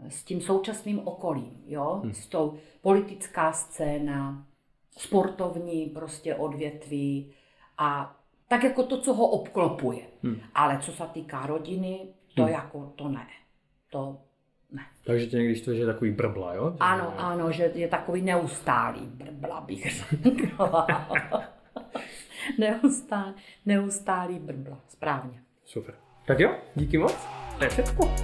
s 0.08 0.24
tím 0.24 0.40
současným 0.40 1.08
okolím, 1.08 1.62
jo? 1.66 2.02
S 2.12 2.26
tou 2.26 2.58
politická 2.80 3.52
scéna, 3.52 4.46
sportovní 4.90 5.86
prostě 5.86 6.34
odvětví 6.34 7.32
a 7.78 8.16
tak 8.48 8.64
jako 8.64 8.82
to, 8.82 9.00
co 9.00 9.14
ho 9.14 9.26
obklopuje. 9.26 10.06
Ale 10.54 10.78
co 10.78 10.92
se 10.92 11.04
týká 11.12 11.46
rodiny, 11.46 12.14
to 12.36 12.48
jako 12.48 12.92
to 12.96 13.08
ne. 13.08 13.26
To 13.90 14.18
ne. 14.72 14.82
Takže 15.06 15.26
tě 15.26 15.36
někdy 15.36 15.56
štve, 15.56 15.74
že 15.74 15.82
je 15.82 15.86
takový 15.86 16.10
brbla, 16.10 16.54
jo? 16.54 16.70
Že- 16.70 16.76
Ano, 16.80 17.14
ano, 17.20 17.52
že 17.52 17.70
je 17.74 17.88
takový 17.88 18.22
neustálý, 18.22 19.00
brbla 19.06 19.60
bych 19.60 20.04
řekla. 20.22 20.86
neustálý, 22.58 23.34
neustálý 23.66 24.38
brbla, 24.38 24.80
správně. 24.88 25.42
Super. 25.64 25.94
Tak 26.26 26.40
jo, 26.40 26.56
díky 26.74 26.98
moc. 26.98 27.26
To 27.58 27.64
je 27.64 27.70
všechno. 27.70 28.14